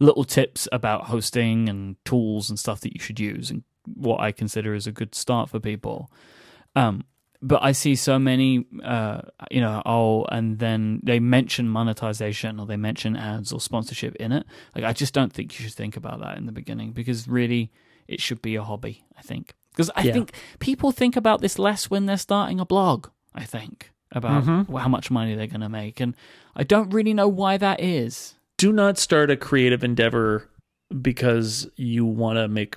little 0.00 0.24
tips 0.24 0.66
about 0.72 1.04
hosting 1.04 1.68
and 1.68 1.96
tools 2.04 2.48
and 2.48 2.58
stuff 2.58 2.80
that 2.80 2.94
you 2.94 3.00
should 3.00 3.20
use 3.20 3.50
and 3.50 3.62
what 3.94 4.20
I 4.20 4.32
consider 4.32 4.74
is 4.74 4.86
a 4.86 4.92
good 4.92 5.14
start 5.14 5.50
for 5.50 5.60
people. 5.60 6.10
Um, 6.76 7.04
but 7.42 7.62
I 7.62 7.72
see 7.72 7.96
so 7.96 8.18
many, 8.18 8.66
uh, 8.84 9.22
you 9.50 9.60
know, 9.60 9.82
oh, 9.86 10.24
and 10.26 10.58
then 10.58 11.00
they 11.02 11.20
mention 11.20 11.68
monetization 11.68 12.60
or 12.60 12.66
they 12.66 12.76
mention 12.76 13.16
ads 13.16 13.52
or 13.52 13.60
sponsorship 13.60 14.14
in 14.16 14.32
it. 14.32 14.44
Like, 14.74 14.84
I 14.84 14.92
just 14.92 15.14
don't 15.14 15.32
think 15.32 15.58
you 15.58 15.64
should 15.64 15.74
think 15.74 15.96
about 15.96 16.20
that 16.20 16.36
in 16.36 16.46
the 16.46 16.52
beginning 16.52 16.92
because 16.92 17.26
really 17.26 17.70
it 18.06 18.20
should 18.20 18.42
be 18.42 18.56
a 18.56 18.62
hobby, 18.62 19.04
I 19.16 19.22
think. 19.22 19.54
Because 19.72 19.90
I 19.96 20.02
yeah. 20.02 20.12
think 20.12 20.34
people 20.58 20.92
think 20.92 21.16
about 21.16 21.40
this 21.40 21.58
less 21.58 21.88
when 21.88 22.06
they're 22.06 22.18
starting 22.18 22.60
a 22.60 22.66
blog, 22.66 23.08
I 23.34 23.44
think 23.44 23.90
about 24.12 24.44
mm-hmm. 24.44 24.76
how 24.76 24.88
much 24.88 25.10
money 25.10 25.34
they're 25.34 25.46
going 25.46 25.60
to 25.60 25.68
make. 25.68 26.00
And 26.00 26.14
I 26.56 26.64
don't 26.64 26.90
really 26.90 27.14
know 27.14 27.28
why 27.28 27.56
that 27.56 27.80
is. 27.80 28.34
Do 28.58 28.72
not 28.72 28.98
start 28.98 29.30
a 29.30 29.36
creative 29.36 29.84
endeavor 29.84 30.48
because 31.00 31.68
you 31.76 32.04
want 32.04 32.36
to 32.36 32.48
make 32.48 32.76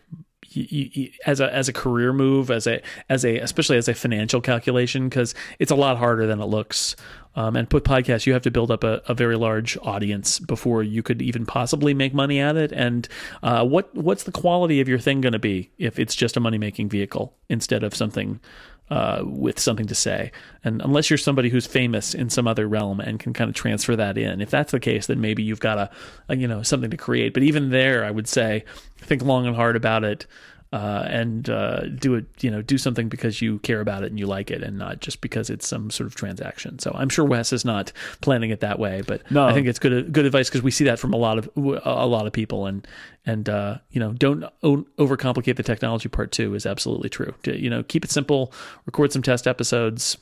you, 0.50 0.90
you, 0.94 1.10
as 1.26 1.40
a 1.40 1.54
as 1.54 1.68
a 1.68 1.74
career 1.74 2.14
move 2.14 2.52
as 2.52 2.68
a 2.68 2.82
as 3.10 3.26
a 3.26 3.40
especially 3.40 3.78
as 3.78 3.88
a 3.88 3.94
financial 3.94 4.40
calculation 4.40 5.10
because 5.10 5.34
it's 5.58 5.72
a 5.72 5.76
lot 5.76 5.98
harder 5.98 6.28
than 6.28 6.40
it 6.40 6.46
looks 6.46 6.96
um, 7.36 7.56
and 7.56 7.70
put 7.70 7.84
podcasts 7.84 8.26
you 8.26 8.34
have 8.34 8.42
to 8.42 8.52
build 8.52 8.72
up 8.72 8.84
a, 8.84 9.02
a, 9.08 9.14
very 9.14 9.36
large 9.36 9.78
audience 9.82 10.40
before 10.40 10.84
you 10.84 11.02
could 11.02 11.22
even 11.22 11.46
possibly 11.46 11.94
make 11.94 12.14
money 12.14 12.40
at 12.40 12.56
it 12.56 12.72
and 12.72 13.08
uh, 13.42 13.66
what 13.66 13.94
what's 13.96 14.24
the 14.24 14.32
quality 14.32 14.82
of 14.82 14.88
your 14.88 15.00
thing 15.00 15.22
going 15.22 15.34
to 15.34 15.40
be 15.40 15.72
if 15.78 16.00
it's 16.00 16.16
just 16.16 16.38
a 16.38 16.40
money 16.40 16.58
making 16.58 16.90
vehicle 16.90 17.34
instead 17.50 17.84
of 17.84 17.96
something 17.96 18.40
uh, 18.90 19.24
with 19.26 19.60
something 19.60 19.88
to 19.88 19.96
say. 19.96 20.32
And 20.64 20.82
unless 20.82 21.10
you're 21.10 21.18
somebody 21.18 21.50
who's 21.50 21.66
famous 21.66 22.14
in 22.14 22.30
some 22.30 22.48
other 22.48 22.68
realm 22.68 23.00
and 23.00 23.20
can 23.20 23.34
kind 23.34 23.50
of 23.50 23.56
transfer 23.56 23.96
that 23.96 24.18
in, 24.18 24.42
if 24.42 24.50
that's 24.50 24.72
the 24.72 24.80
case, 24.80 25.08
then 25.08 25.22
maybe 25.22 25.42
you've 25.42 25.60
got 25.60 25.78
a, 25.78 25.90
a 26.30 26.36
you 26.36 26.48
know 26.48 26.62
something 26.62 26.92
to 26.92 26.98
create. 26.98 27.34
But 27.34 27.44
even 27.44 27.70
there, 27.70 28.06
I 28.06 28.12
would 28.12 28.28
say 28.28 28.66
think 28.98 29.24
long 29.24 29.48
and 29.48 29.56
hard 29.56 29.76
about 29.76 30.04
it 30.04 30.28
uh, 30.74 31.05
and 31.07 31.51
uh, 31.51 31.82
do 31.88 32.15
it, 32.15 32.26
you 32.41 32.49
know, 32.49 32.63
do 32.63 32.80
something 32.80 33.07
because 33.07 33.43
you 33.43 33.59
care 33.59 33.80
about 33.80 34.01
it 34.01 34.07
and 34.07 34.17
you 34.17 34.26
like 34.26 34.49
it, 34.49 34.63
and 34.63 34.76
not 34.76 35.01
just 35.01 35.21
because 35.21 35.51
it's 35.51 35.67
some 35.67 35.91
sort 35.91 36.07
of 36.07 36.15
transaction. 36.15 36.80
So 36.80 36.91
I'm 36.95 37.09
sure 37.09 37.24
Wes 37.24 37.53
is 37.53 37.63
not 37.63 37.93
planning 38.21 38.49
it 38.49 38.61
that 38.61 38.80
way, 38.80 39.03
but 39.05 39.21
no. 39.32 39.45
I 39.45 39.53
think 39.53 39.67
it's 39.67 39.78
good 39.78 40.11
good 40.11 40.26
advice 40.26 40.49
because 40.49 40.63
we 40.63 40.71
see 40.71 40.86
that 40.86 40.97
from 40.97 41.13
a 41.13 41.17
lot 41.17 41.38
of 41.38 41.47
a 41.55 42.07
lot 42.07 42.26
of 42.26 42.34
people, 42.34 42.65
and 42.65 42.88
and 43.24 43.47
uh, 43.47 43.78
you 43.91 43.99
know, 43.99 44.13
don't 44.13 44.45
overcomplicate 44.63 45.57
the 45.57 45.63
technology 45.63 46.09
part 46.09 46.32
too 46.32 46.55
is 46.55 46.65
absolutely 46.65 47.09
true. 47.09 47.36
You 47.45 47.69
know, 47.69 47.84
keep 47.84 48.03
it 48.03 48.09
simple, 48.09 48.51
record 48.88 49.13
some 49.13 49.21
test 49.21 49.45
episodes, 49.45 50.17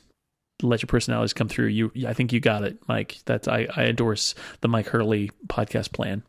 let 0.60 0.82
your 0.82 0.88
personalities 0.88 1.32
come 1.32 1.48
through. 1.48 1.68
You, 1.68 1.92
I 2.06 2.12
think 2.12 2.30
you 2.30 2.40
got 2.40 2.62
it, 2.62 2.86
Myke. 2.88 3.24
That's 3.24 3.48
I, 3.48 3.68
I 3.74 3.84
endorse 3.84 4.34
the 4.60 4.68
Myke 4.68 4.88
Hurley 4.88 5.30
podcast 5.46 5.92
plan. 5.92 6.24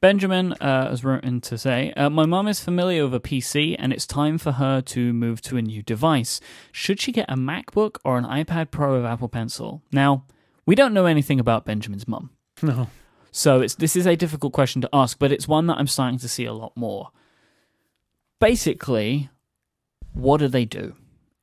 Benjamin 0.00 0.54
uh, 0.54 0.88
has 0.88 1.04
written 1.04 1.42
to 1.42 1.58
say, 1.58 1.92
uh, 1.92 2.08
My 2.08 2.24
mum 2.24 2.48
is 2.48 2.60
familiar 2.60 3.04
with 3.04 3.14
a 3.14 3.20
PC 3.20 3.76
and 3.78 3.92
it's 3.92 4.06
time 4.06 4.38
for 4.38 4.52
her 4.52 4.80
to 4.80 5.12
move 5.12 5.42
to 5.42 5.58
a 5.58 5.62
new 5.62 5.82
device. 5.82 6.40
Should 6.72 7.00
she 7.00 7.12
get 7.12 7.30
a 7.30 7.36
MacBook 7.36 7.98
or 8.02 8.16
an 8.16 8.24
iPad 8.24 8.70
Pro 8.70 8.96
with 8.96 9.04
Apple 9.04 9.28
Pencil? 9.28 9.82
Now, 9.92 10.24
we 10.64 10.74
don't 10.74 10.94
know 10.94 11.04
anything 11.04 11.38
about 11.38 11.66
Benjamin's 11.66 12.08
mum. 12.08 12.30
No. 12.62 12.88
So 13.30 13.60
it's, 13.60 13.74
this 13.74 13.94
is 13.94 14.06
a 14.06 14.16
difficult 14.16 14.52
question 14.52 14.80
to 14.82 14.88
ask, 14.92 15.18
but 15.18 15.32
it's 15.32 15.46
one 15.46 15.66
that 15.66 15.76
I'm 15.78 15.86
starting 15.86 16.18
to 16.20 16.28
see 16.28 16.46
a 16.46 16.52
lot 16.52 16.76
more. 16.76 17.10
Basically, 18.40 19.28
what 20.14 20.38
do 20.38 20.48
they 20.48 20.64
do? 20.64 20.94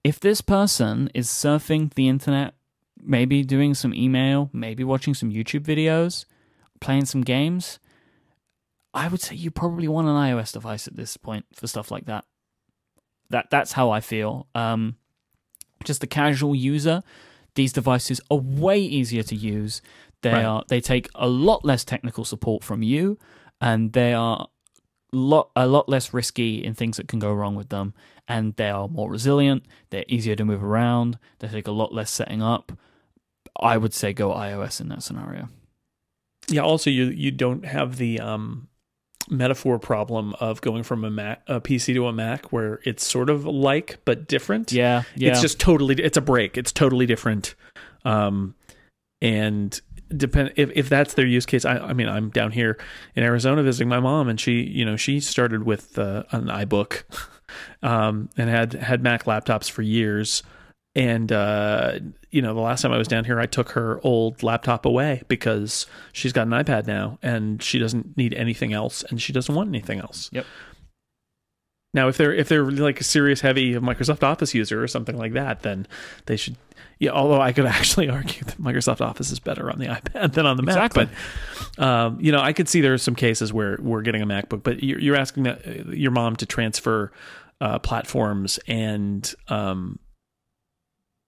If 0.03 0.20
this 0.20 0.41
person 0.41 1.10
is 1.14 1.28
surfing 1.28 1.93
the 1.93 2.08
internet, 2.08 2.55
maybe 2.99 3.43
doing 3.43 3.74
some 3.74 3.93
email, 3.93 4.49
maybe 4.51 4.84
watching 4.84 5.14
some 5.14 5.32
YouTube 5.32 5.64
videos, 5.64 6.26
playing 6.80 7.05
some 7.05 7.22
games, 7.22 7.80
I 8.93 9.07
would 9.07 9.21
say 9.21 9.35
you 9.35 9.51
probably 9.51 9.88
want 9.88 10.07
an 10.07 10.15
iOS 10.15 10.53
device 10.53 10.88
at 10.88 10.95
this 10.95 11.17
point 11.17 11.45
for 11.53 11.67
stuff 11.67 11.91
like 11.91 12.05
that. 12.05 12.25
That 13.29 13.49
that's 13.49 13.73
how 13.73 13.89
I 13.91 13.99
feel. 13.99 14.47
Um, 14.55 14.95
just 15.83 16.01
the 16.01 16.07
casual 16.07 16.55
user, 16.55 17.03
these 17.55 17.73
devices 17.73 18.21
are 18.31 18.38
way 18.38 18.79
easier 18.79 19.23
to 19.23 19.35
use. 19.35 19.81
They 20.21 20.31
Right. 20.33 20.45
are 20.45 20.63
they 20.67 20.81
take 20.81 21.09
a 21.15 21.27
lot 21.27 21.63
less 21.65 21.83
technical 21.85 22.25
support 22.25 22.63
from 22.63 22.81
you, 22.81 23.19
and 23.61 23.93
they 23.93 24.13
are 24.13 24.47
lot 25.13 25.51
a 25.55 25.67
lot 25.67 25.88
less 25.88 26.13
risky 26.13 26.63
in 26.63 26.73
things 26.73 26.97
that 26.97 27.07
can 27.07 27.19
go 27.19 27.31
wrong 27.33 27.55
with 27.55 27.69
them. 27.69 27.93
And 28.27 28.55
they 28.55 28.69
are 28.69 28.88
more 28.89 29.09
resilient. 29.09 29.63
They're 29.89 30.03
easier 30.09 30.35
to 30.35 30.43
move 30.43 30.61
around. 30.63 31.17
They 31.39 31.47
take 31.47 31.67
a 31.67 31.71
lot 31.71 31.93
less 31.93 32.11
setting 32.11 32.41
up. 32.41 32.71
I 33.59 33.77
would 33.77 33.93
say 33.93 34.11
go 34.13 34.31
iOS 34.31 34.81
in 34.81 34.89
that 34.89 35.01
scenario. 35.03 35.49
Yeah. 36.49 36.61
Also, 36.61 36.89
you 36.89 37.05
you 37.05 37.31
don't 37.31 37.65
have 37.65 37.97
the 37.97 38.19
um, 38.19 38.67
metaphor 39.30 39.80
problem 39.80 40.34
of 40.39 40.61
going 40.61 40.84
from 40.84 41.03
a 41.03 41.09
Mac 41.09 41.41
a 41.47 41.59
PC 41.59 41.93
to 41.93 42.07
a 42.07 42.13
Mac, 42.13 42.51
where 42.51 42.80
it's 42.84 43.05
sort 43.05 43.30
of 43.30 43.45
like 43.45 43.99
but 44.05 44.28
different. 44.28 44.71
Yeah, 44.71 45.03
yeah. 45.15 45.32
It's 45.32 45.41
just 45.41 45.59
totally. 45.59 45.95
It's 45.95 46.17
a 46.17 46.21
break. 46.21 46.57
It's 46.57 46.71
totally 46.71 47.05
different. 47.05 47.55
Um, 48.05 48.55
and 49.21 49.80
depend 50.15 50.53
if 50.55 50.71
if 50.75 50.89
that's 50.89 51.13
their 51.15 51.25
use 51.25 51.45
case. 51.45 51.65
I, 51.65 51.78
I 51.78 51.93
mean, 51.93 52.07
I'm 52.07 52.30
down 52.30 52.51
here 52.51 52.78
in 53.15 53.23
Arizona 53.23 53.63
visiting 53.63 53.89
my 53.89 53.99
mom, 53.99 54.30
and 54.30 54.39
she, 54.39 54.61
you 54.61 54.86
know, 54.86 54.95
she 54.95 55.19
started 55.19 55.63
with 55.63 55.97
uh, 55.97 56.23
an 56.32 56.45
iBook, 56.45 57.03
um, 57.84 58.30
and 58.38 58.49
had 58.49 58.73
had 58.73 59.03
Mac 59.03 59.25
laptops 59.25 59.69
for 59.69 59.82
years. 59.82 60.43
And 60.98 61.32
uh, 61.32 62.00
you 62.32 62.41
know, 62.41 62.56
the 62.56 62.60
last 62.60 62.82
time 62.82 62.91
I 62.91 62.98
was 62.98 63.08
down 63.08 63.24
here, 63.24 63.39
I 63.39 63.45
took 63.45 63.70
her 63.70 64.02
old 64.04 64.41
laptop 64.41 64.84
away 64.84 65.22
because 65.28 65.86
she's 66.12 66.34
got 66.34 66.48
an 66.48 66.54
iPad 66.54 66.88
now, 66.88 67.20
and 67.22 67.62
she 67.62 67.78
doesn't 67.78 68.18
need 68.18 68.34
anything 68.34 68.74
else, 68.74 69.04
and 69.04 69.22
she 69.22 69.32
doesn't 69.32 69.54
want 69.54 69.70
anything 69.70 70.00
else. 70.00 70.32
Yep. 70.34 70.48
Now, 71.93 72.08
if 72.08 72.18
they're 72.18 72.34
if 72.34 72.50
they're 72.50 72.66
like 72.72 73.00
a 73.00 73.04
serious 73.04 73.41
heavy 73.41 73.76
Microsoft 73.76 74.24
Office 74.24 74.56
user 74.56 74.84
or 74.84 74.88
something 74.88 75.16
like 75.16 75.34
that, 75.34 75.62
then 75.62 75.86
they 76.26 76.36
should. 76.36 76.56
Yeah, 76.98 77.12
although 77.12 77.41
I 77.41 77.52
could 77.54 77.66
actually 77.68 78.10
argue 78.10 78.43
that 78.45 78.58
Microsoft 78.58 79.02
Office 79.02 79.30
is 79.30 79.39
better 79.39 79.70
on 79.70 79.78
the 79.78 79.86
iPad 80.02 80.34
than 80.34 80.48
on 80.48 80.58
the 80.58 80.64
Mac, 80.64 80.78
Exactly. 80.78 81.10
but 81.78 81.84
um, 81.84 82.18
you 82.20 82.32
know, 82.32 82.41
I 82.41 82.54
could 82.54 82.68
see 82.68 82.82
there 82.82 82.95
are 82.95 82.98
some 82.98 83.14
cases 83.14 83.54
where 83.54 83.78
we're 83.80 84.02
getting 84.02 84.24
a 84.24 84.26
MacBook, 84.26 84.64
but 84.64 84.82
you're, 84.84 85.00
you're 85.00 85.16
asking 85.16 85.43
that, 85.43 85.68
uh, 85.68 85.91
your 85.91 86.10
mom 86.10 86.36
to 86.38 86.48
transfer 86.48 87.12
uh, 87.62 87.78
platforms, 87.78 88.60
and 88.68 89.32
um, 89.50 90.00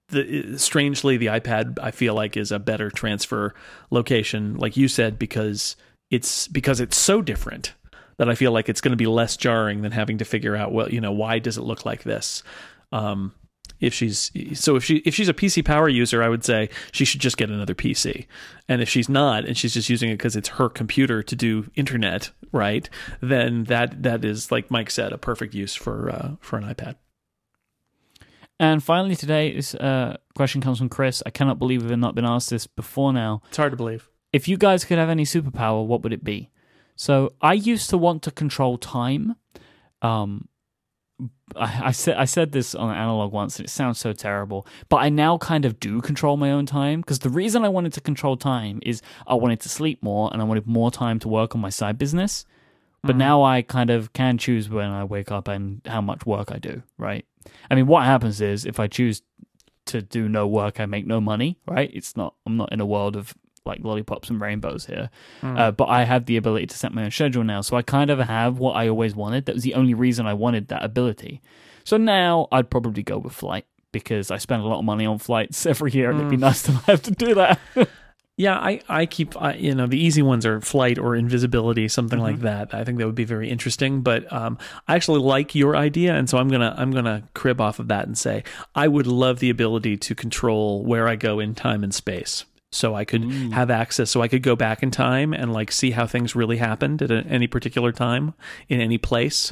the 0.09 0.57
strangely, 0.57 1.17
the 1.17 1.27
iPad 1.27 1.79
I 1.81 1.91
feel 1.91 2.13
like 2.13 2.37
is 2.37 2.51
a 2.51 2.59
better 2.59 2.89
transfer 2.89 3.53
location, 3.89 4.55
like 4.55 4.77
you 4.77 4.87
said, 4.87 5.19
because 5.19 5.75
it's 6.09 6.47
because 6.47 6.79
it's 6.79 6.97
so 6.97 7.21
different 7.21 7.73
that 8.17 8.29
I 8.29 8.35
feel 8.35 8.51
like 8.51 8.69
it's 8.69 8.81
going 8.81 8.91
to 8.91 8.97
be 8.97 9.07
less 9.07 9.37
jarring 9.37 9.81
than 9.81 9.91
having 9.91 10.17
to 10.17 10.25
figure 10.25 10.55
out 10.55 10.71
well, 10.71 10.89
you 10.89 11.01
know, 11.01 11.11
why 11.11 11.39
does 11.39 11.57
it 11.57 11.61
look 11.61 11.85
like 11.85 12.03
this? 12.03 12.43
Um, 12.91 13.33
if 13.79 13.93
she's 13.93 14.31
so 14.53 14.75
if 14.75 14.83
she 14.83 14.97
if 14.97 15.15
she's 15.15 15.29
a 15.29 15.33
PC 15.33 15.63
power 15.63 15.87
user, 15.87 16.21
I 16.21 16.29
would 16.29 16.43
say 16.43 16.69
she 16.91 17.05
should 17.05 17.21
just 17.21 17.37
get 17.37 17.49
another 17.49 17.75
PC. 17.75 18.25
And 18.67 18.81
if 18.81 18.89
she's 18.89 19.09
not, 19.09 19.45
and 19.45 19.57
she's 19.57 19.73
just 19.73 19.89
using 19.89 20.09
it 20.09 20.15
because 20.15 20.35
it's 20.35 20.49
her 20.49 20.69
computer 20.69 21.23
to 21.23 21.35
do 21.35 21.69
internet, 21.75 22.31
right? 22.51 22.89
Then 23.21 23.65
that 23.65 24.03
that 24.03 24.25
is 24.25 24.51
like 24.51 24.69
Myke 24.69 24.91
said, 24.91 25.13
a 25.13 25.17
perfect 25.17 25.53
use 25.53 25.75
for 25.75 26.09
uh, 26.09 26.31
for 26.41 26.57
an 26.57 26.63
iPad. 26.65 26.95
And 28.59 28.83
finally, 28.83 29.15
today, 29.15 29.55
this 29.55 29.73
uh, 29.75 30.17
question 30.35 30.59
comes 30.59 30.79
from 30.79 30.89
Chris. 30.89 31.23
I 31.25 31.29
cannot 31.29 31.59
believe 31.59 31.83
we've 31.83 31.97
not 31.97 32.13
been 32.13 32.25
asked 32.25 32.49
this 32.49 32.67
before 32.67 33.13
now. 33.13 33.41
It's 33.47 33.57
hard 33.57 33.71
to 33.71 33.77
believe. 33.77 34.09
If 34.33 34.47
you 34.47 34.57
guys 34.57 34.83
could 34.83 34.97
have 34.97 35.09
any 35.09 35.23
superpower, 35.23 35.85
what 35.85 36.03
would 36.03 36.13
it 36.13 36.23
be? 36.23 36.51
So 36.95 37.31
I 37.41 37.53
used 37.53 37.89
to 37.91 37.97
want 37.97 38.23
to 38.23 38.31
control 38.31 38.77
time. 38.77 39.35
Um, 40.01 40.49
I, 41.55 41.87
I 41.87 41.91
said 41.91 42.17
I 42.17 42.25
said 42.25 42.51
this 42.51 42.75
on 42.75 42.93
analog 42.93 43.31
once, 43.31 43.57
and 43.57 43.65
it 43.65 43.69
sounds 43.69 43.97
so 43.97 44.11
terrible. 44.11 44.67
But 44.89 44.97
I 44.97 45.09
now 45.09 45.37
kind 45.37 45.63
of 45.63 45.79
do 45.79 46.01
control 46.01 46.35
my 46.35 46.51
own 46.51 46.65
time 46.65 46.99
because 46.99 47.19
the 47.19 47.29
reason 47.29 47.63
I 47.63 47.69
wanted 47.69 47.93
to 47.93 48.01
control 48.01 48.35
time 48.35 48.79
is 48.83 49.01
I 49.25 49.35
wanted 49.35 49.61
to 49.61 49.69
sleep 49.69 50.03
more 50.03 50.29
and 50.33 50.41
I 50.41 50.45
wanted 50.45 50.67
more 50.67 50.91
time 50.91 51.19
to 51.19 51.29
work 51.29 51.55
on 51.55 51.61
my 51.61 51.69
side 51.69 51.97
business. 51.97 52.45
But 53.01 53.15
now 53.15 53.43
I 53.43 53.61
kind 53.61 53.89
of 53.89 54.11
can 54.11 54.37
choose 54.37 54.69
when 54.69 54.89
I 54.89 55.05
wake 55.05 55.31
up 55.31 55.47
and 55.47 55.81
how 55.85 56.01
much 56.01 56.25
work 56.25 56.51
I 56.51 56.57
do. 56.57 56.83
Right? 56.97 57.25
I 57.69 57.75
mean, 57.75 57.87
what 57.87 58.05
happens 58.05 58.41
is 58.41 58.65
if 58.65 58.79
I 58.79 58.87
choose 58.87 59.21
to 59.87 60.01
do 60.01 60.29
no 60.29 60.47
work, 60.47 60.79
I 60.79 60.85
make 60.85 61.05
no 61.07 61.19
money. 61.19 61.57
Right? 61.67 61.89
It's 61.93 62.15
not. 62.15 62.35
I'm 62.45 62.57
not 62.57 62.71
in 62.71 62.79
a 62.79 62.85
world 62.85 63.15
of 63.15 63.33
like 63.65 63.79
lollipops 63.83 64.29
and 64.29 64.41
rainbows 64.41 64.85
here. 64.85 65.09
Uh, 65.57 65.71
but 65.71 65.85
I 65.85 66.03
have 66.03 66.25
the 66.25 66.37
ability 66.37 66.67
to 66.67 66.77
set 66.77 66.93
my 66.93 67.03
own 67.03 67.11
schedule 67.11 67.43
now. 67.43 67.61
So 67.61 67.77
I 67.77 67.81
kind 67.81 68.09
of 68.09 68.19
have 68.19 68.57
what 68.57 68.75
I 68.75 68.87
always 68.87 69.15
wanted. 69.15 69.45
That 69.45 69.55
was 69.55 69.63
the 69.63 69.75
only 69.75 69.93
reason 69.93 70.25
I 70.25 70.33
wanted 70.33 70.69
that 70.69 70.83
ability. 70.83 71.41
So 71.83 71.97
now 71.97 72.47
I'd 72.51 72.69
probably 72.69 73.03
go 73.03 73.17
with 73.17 73.33
flight 73.33 73.65
because 73.91 74.31
I 74.31 74.37
spend 74.37 74.61
a 74.61 74.65
lot 74.65 74.79
of 74.79 74.85
money 74.85 75.05
on 75.05 75.17
flights 75.19 75.65
every 75.65 75.91
year 75.91 76.09
and 76.09 76.19
it'd 76.19 76.31
be 76.31 76.37
nice 76.37 76.63
to 76.63 76.73
not 76.73 76.83
have 76.85 77.01
to 77.03 77.11
do 77.11 77.35
that. 77.35 77.59
Yeah, 78.39 78.57
I, 78.57 78.79
I 78.87 79.05
keep 79.05 79.35
I, 79.41 79.55
you 79.55 79.75
know 79.75 79.85
the 79.85 79.99
easy 79.99 80.21
ones 80.21 80.45
are 80.45 80.61
flight 80.61 80.97
or 80.97 81.13
invisibility, 81.13 81.89
something 81.89 82.19
like 82.19 82.39
that. 82.39 82.73
I 82.73 82.85
think 82.85 82.97
that 82.97 83.05
would 83.05 83.13
be 83.13 83.25
very 83.25 83.49
interesting. 83.49 83.99
But 83.99 84.31
um, 84.31 84.57
I 84.87 84.95
actually 84.95 85.19
like 85.19 85.55
your 85.55 85.75
idea, 85.75 86.15
and 86.15 86.29
so 86.29 86.37
I'm 86.37 86.47
gonna 86.47 86.73
I'm 86.77 86.91
gonna 86.91 87.23
crib 87.33 87.59
off 87.59 87.79
of 87.79 87.89
that 87.89 88.07
and 88.07 88.17
say 88.17 88.45
I 88.73 88.87
would 88.87 89.07
love 89.07 89.39
the 89.39 89.49
ability 89.49 89.97
to 89.97 90.15
control 90.15 90.85
where 90.85 91.09
I 91.09 91.17
go 91.17 91.41
in 91.41 91.53
time 91.53 91.83
and 91.83 91.93
space. 91.93 92.45
So 92.71 92.95
I 92.95 93.03
could 93.03 93.23
have 93.51 93.69
access, 93.69 94.09
so 94.09 94.21
I 94.21 94.29
could 94.29 94.41
go 94.41 94.55
back 94.55 94.83
in 94.83 94.89
time 94.89 95.33
and 95.33 95.51
like 95.51 95.69
see 95.69 95.91
how 95.91 96.07
things 96.07 96.33
really 96.33 96.57
happened 96.57 97.01
at 97.01 97.11
a, 97.11 97.25
any 97.27 97.47
particular 97.47 97.91
time 97.91 98.35
in 98.69 98.79
any 98.79 98.97
place. 98.97 99.51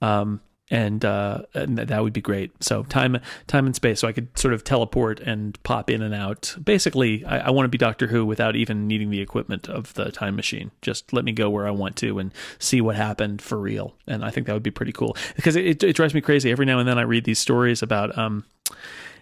Um, 0.00 0.40
and, 0.70 1.04
uh, 1.04 1.42
and 1.54 1.76
that- 1.78 2.00
would 2.00 2.12
be 2.12 2.20
great. 2.20 2.52
So 2.62 2.84
time, 2.84 3.18
time 3.46 3.66
and 3.66 3.74
space. 3.74 4.00
So 4.00 4.08
I 4.08 4.12
could 4.12 4.28
sort 4.38 4.54
of 4.54 4.64
teleport 4.64 5.20
and 5.20 5.62
pop 5.64 5.90
in 5.90 6.00
and 6.00 6.14
out. 6.14 6.56
Basically, 6.62 7.24
I, 7.26 7.48
I 7.48 7.50
want 7.50 7.64
to 7.64 7.68
be 7.68 7.76
Doctor 7.76 8.06
Who 8.06 8.24
without 8.24 8.56
even 8.56 8.86
needing 8.86 9.10
the 9.10 9.20
equipment 9.20 9.68
of 9.68 9.92
the 9.94 10.10
time 10.10 10.36
machine. 10.36 10.70
Just 10.80 11.12
let 11.12 11.24
me 11.24 11.32
go 11.32 11.50
where 11.50 11.66
I 11.66 11.70
want 11.72 11.96
to 11.96 12.18
and 12.18 12.32
see 12.58 12.80
what 12.80 12.96
happened 12.96 13.42
for 13.42 13.58
real. 13.58 13.94
And 14.06 14.24
I 14.24 14.30
think 14.30 14.46
that 14.46 14.54
would 14.54 14.62
be 14.62 14.70
pretty 14.70 14.92
cool 14.92 15.16
because 15.36 15.56
it, 15.56 15.66
it, 15.66 15.82
it 15.82 15.96
drives 15.96 16.14
me 16.14 16.20
crazy 16.20 16.50
every 16.50 16.64
now 16.64 16.78
and 16.78 16.88
then. 16.88 16.98
I 16.98 17.02
read 17.02 17.24
these 17.24 17.38
stories 17.38 17.82
about, 17.82 18.16
um, 18.16 18.44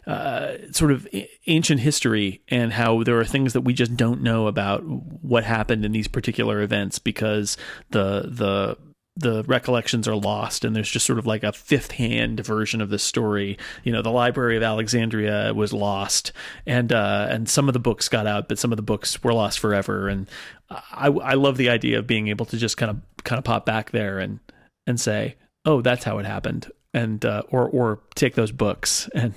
uh, 0.06 0.56
sort 0.72 0.90
of 0.90 1.06
ancient 1.46 1.80
history 1.80 2.40
and 2.48 2.72
how 2.72 3.02
there 3.02 3.18
are 3.18 3.26
things 3.26 3.52
that 3.52 3.60
we 3.60 3.74
just 3.74 3.94
don't 3.94 4.22
know 4.22 4.46
about 4.46 4.82
what 4.84 5.44
happened 5.44 5.84
in 5.84 5.92
these 5.92 6.08
particular 6.08 6.62
events 6.62 6.98
because 6.98 7.58
the 7.90 8.22
the 8.26 8.78
the 9.18 9.42
recollections 9.44 10.06
are 10.06 10.14
lost 10.14 10.64
and 10.64 10.76
there's 10.76 10.90
just 10.90 11.04
sort 11.04 11.18
of 11.18 11.26
like 11.26 11.42
a 11.42 11.52
fifth 11.52 11.92
hand 11.92 12.38
version 12.40 12.80
of 12.80 12.88
the 12.88 12.98
story 12.98 13.58
you 13.82 13.92
know 13.92 14.00
the 14.00 14.10
library 14.10 14.56
of 14.56 14.62
alexandria 14.62 15.52
was 15.52 15.72
lost 15.72 16.32
and 16.66 16.92
uh 16.92 17.26
and 17.28 17.48
some 17.48 17.68
of 17.68 17.72
the 17.72 17.80
books 17.80 18.08
got 18.08 18.26
out 18.26 18.48
but 18.48 18.58
some 18.58 18.72
of 18.72 18.76
the 18.76 18.82
books 18.82 19.22
were 19.24 19.34
lost 19.34 19.58
forever 19.58 20.08
and 20.08 20.28
i 20.70 21.08
i 21.08 21.34
love 21.34 21.56
the 21.56 21.68
idea 21.68 21.98
of 21.98 22.06
being 22.06 22.28
able 22.28 22.46
to 22.46 22.56
just 22.56 22.76
kind 22.76 22.90
of 22.90 23.24
kind 23.24 23.38
of 23.38 23.44
pop 23.44 23.66
back 23.66 23.90
there 23.90 24.18
and 24.18 24.38
and 24.86 25.00
say 25.00 25.34
oh 25.64 25.82
that's 25.82 26.04
how 26.04 26.18
it 26.18 26.26
happened 26.26 26.70
and 26.94 27.24
uh 27.24 27.42
or 27.50 27.68
or 27.68 28.00
take 28.14 28.36
those 28.36 28.52
books 28.52 29.08
and 29.14 29.34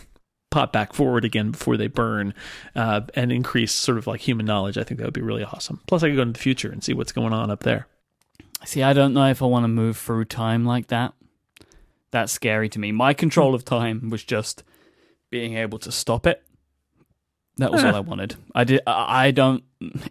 pop 0.52 0.72
back 0.72 0.94
forward 0.94 1.26
again 1.26 1.52
before 1.52 1.78
they 1.78 1.88
burn 1.88 2.34
uh, 2.76 3.02
and 3.16 3.32
increase 3.32 3.72
sort 3.72 3.98
of 3.98 4.06
like 4.06 4.20
human 4.20 4.46
knowledge. 4.46 4.78
I 4.78 4.84
think 4.84 5.00
that 5.00 5.06
would 5.08 5.14
be 5.14 5.22
really 5.22 5.46
awesome. 5.46 5.80
Plus, 5.88 6.04
I 6.04 6.10
could 6.10 6.18
go 6.18 6.24
into 6.24 6.34
the 6.34 6.40
future 6.40 6.70
and 6.70 6.84
see 6.84 6.94
what's 6.94 7.14
going 7.14 7.32
on 7.32 7.50
up 7.50 7.64
there. 7.64 7.88
See, 8.66 8.84
I 8.84 8.94
don't 8.94 9.14
know 9.14 9.28
if 9.28 9.42
I 9.42 9.46
want 9.46 9.64
to 9.64 9.68
move 9.68 9.98
through 9.98 10.26
time 10.26 10.66
like 10.66 10.88
that. 10.88 11.14
That's 12.12 12.32
scary 12.32 12.70
to 12.70 12.80
me. 12.80 12.92
My 12.92 13.14
control 13.14 13.56
of 13.56 13.66
time 13.66 14.10
was 14.10 14.24
just 14.24 14.64
being 15.30 15.56
able 15.58 15.80
to 15.80 15.92
stop 15.92 16.28
it. 16.28 16.44
That 17.58 17.72
was 17.72 17.84
all 17.84 17.96
I 17.96 18.00
wanted. 18.00 18.36
I 18.56 18.64
did. 18.64 18.82
I 18.88 19.28
I 19.28 19.32
don't. 19.32 19.64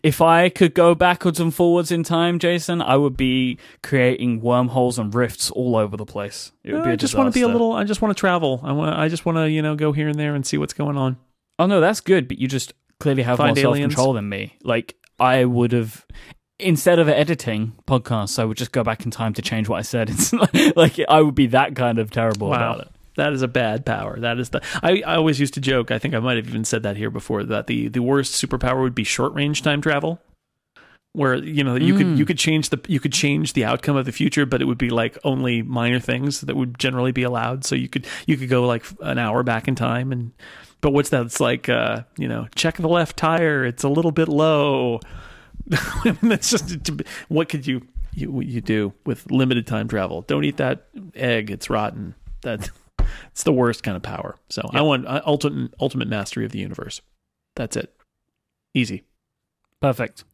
If 0.03 0.21
I 0.21 0.51
could 0.51 0.75
go 0.75 0.95
backwards 0.95 1.41
and 1.41 1.55
forwards 1.55 1.91
in 1.91 2.03
time, 2.03 2.39
Jason, 2.39 2.81
I 2.83 2.97
would 2.97 3.17
be 3.17 3.59
creating 3.83 4.41
wormholes 4.41 4.99
and 4.99 5.13
rifts 5.15 5.51
all 5.51 5.75
over 5.77 5.97
the 5.97 6.05
place. 6.05 6.53
It 6.63 6.73
would 6.73 6.85
be 6.85 6.89
uh, 6.89 6.93
I 6.93 6.95
a 6.95 6.97
just 6.97 7.15
want 7.15 7.33
to 7.33 7.39
be 7.39 7.43
a 7.43 7.49
little. 7.49 7.73
I 7.73 7.85
just 7.85 8.03
want 8.03 8.17
to 8.17 8.21
travel. 8.21 8.61
I 8.63 8.73
want. 8.73 8.97
I 8.99 9.09
just 9.09 9.27
want 9.27 9.39
to 9.39 9.51
you 9.51 9.63
know 9.63 9.75
go 9.75 9.93
here 9.93 10.09
and 10.09 10.19
there 10.19 10.35
and 10.35 10.47
see 10.47 10.59
what's 10.59 10.75
going 10.75 10.97
on. 10.97 11.17
Oh 11.59 11.67
no, 11.67 11.81
that's 11.81 12.01
good, 12.01 12.29
but 12.29 12.39
you 12.39 12.47
just 12.47 12.73
clearly 13.01 13.23
have 13.23 13.39
Find 13.39 13.57
more 13.57 13.63
self 13.63 13.77
control 13.77 14.13
than 14.13 14.29
me. 14.29 14.57
Like 14.63 14.97
I 15.19 15.45
would 15.45 15.73
have 15.73 16.07
instead 16.61 16.99
of 16.99 17.09
editing 17.09 17.73
podcasts, 17.87 18.39
I 18.39 18.45
would 18.45 18.57
just 18.57 18.73
go 18.73 18.83
back 18.85 19.05
in 19.05 19.11
time 19.11 19.33
to 19.35 19.43
change 19.43 19.69
what 19.69 19.79
I 19.79 19.83
said. 19.83 20.11
It's 20.15 20.33
like, 20.33 20.77
like 20.77 21.01
I 21.09 21.21
would 21.21 21.35
be 21.35 21.47
that 21.49 21.75
kind 21.77 21.99
of 21.99 22.11
terrible 22.11 22.49
Wow. 22.51 22.57
about 22.57 22.81
it. 22.81 22.89
That 23.17 23.33
is 23.33 23.43
a 23.43 23.49
bad 23.49 23.85
power. 23.85 24.19
That 24.21 24.39
is 24.39 24.51
the. 24.51 24.63
I, 24.83 25.03
I 25.05 25.17
always 25.17 25.41
used 25.41 25.55
to 25.55 25.61
joke. 25.61 25.91
I 25.91 25.99
think 25.99 26.15
I 26.15 26.21
might 26.21 26.37
have 26.37 26.49
even 26.49 26.65
said 26.65 26.83
that 26.85 26.97
here 26.97 27.11
before. 27.11 27.43
That 27.43 27.67
the 27.67 27.89
the 27.89 28.01
worst 28.01 28.33
superpower 28.43 28.81
would 28.83 28.95
be 28.95 29.05
short 29.05 29.35
range 29.35 29.63
time 29.63 29.83
travel, 29.83 30.21
where 31.13 31.35
you 31.35 31.65
know 31.65 31.75
you 31.75 31.93
Mm. 31.95 31.99
could 31.99 32.19
you 32.21 32.25
could 32.25 32.39
change 32.39 32.69
the 32.71 32.81
you 32.87 33.01
could 33.01 33.13
change 33.13 33.53
the 33.53 33.65
outcome 33.65 33.97
of 33.97 34.07
the 34.07 34.13
future, 34.13 34.47
but 34.47 34.63
it 34.63 34.67
would 34.67 34.79
be 34.79 34.91
like 34.91 35.19
only 35.25 35.61
minor 35.61 35.99
things 35.99 36.41
that 36.43 36.57
would 36.57 36.79
generally 36.79 37.13
be 37.13 37.25
allowed. 37.25 37.65
So 37.65 37.75
you 37.75 37.89
could 37.89 38.07
you 38.27 38.37
could 38.37 38.49
go 38.49 38.65
like 38.67 38.85
an 39.01 39.19
hour 39.19 39.43
back 39.43 39.67
in 39.69 39.75
time 39.75 40.13
and. 40.13 40.33
But 40.83 40.93
what's 40.95 41.11
that? 41.11 41.27
It's 41.27 41.41
like 41.41 41.69
uh, 41.69 42.05
you 42.17 42.27
know, 42.27 42.47
check 42.55 42.77
the 42.79 42.89
left 42.89 43.19
tire. 43.19 43.67
It's 43.67 43.83
a 43.83 43.89
little 43.91 44.13
bit 44.13 44.29
low. 44.29 45.01
I 45.73 46.17
mean, 46.23 46.31
that's 46.31 46.51
just 46.51 46.79
what 47.29 47.49
could 47.49 47.67
you 47.67 47.87
you 48.13 48.41
you 48.41 48.61
do 48.61 48.93
with 49.07 49.31
limited 49.31 49.67
time 49.67 49.89
travel. 49.89 50.23
Don't 50.23 50.45
eat 50.45 50.57
that 50.59 50.87
egg; 51.15 51.51
it's 51.51 51.71
rotten. 51.71 52.15
That 52.43 52.71
it's 53.31 53.43
the 53.43 53.53
worst 53.53 53.83
kind 53.83 53.97
of 53.97 54.03
power. 54.03 54.37
So 54.49 54.69
I 54.73 54.83
want 54.83 55.07
uh, 55.07 55.23
ultimate 55.25 55.75
ultimate 55.81 56.09
mastery 56.09 56.45
of 56.45 56.53
the 56.53 56.59
universe. 56.59 57.01
That's 57.57 57.77
it. 57.77 57.95
Easy. 58.75 59.05
Perfect. 59.81 60.25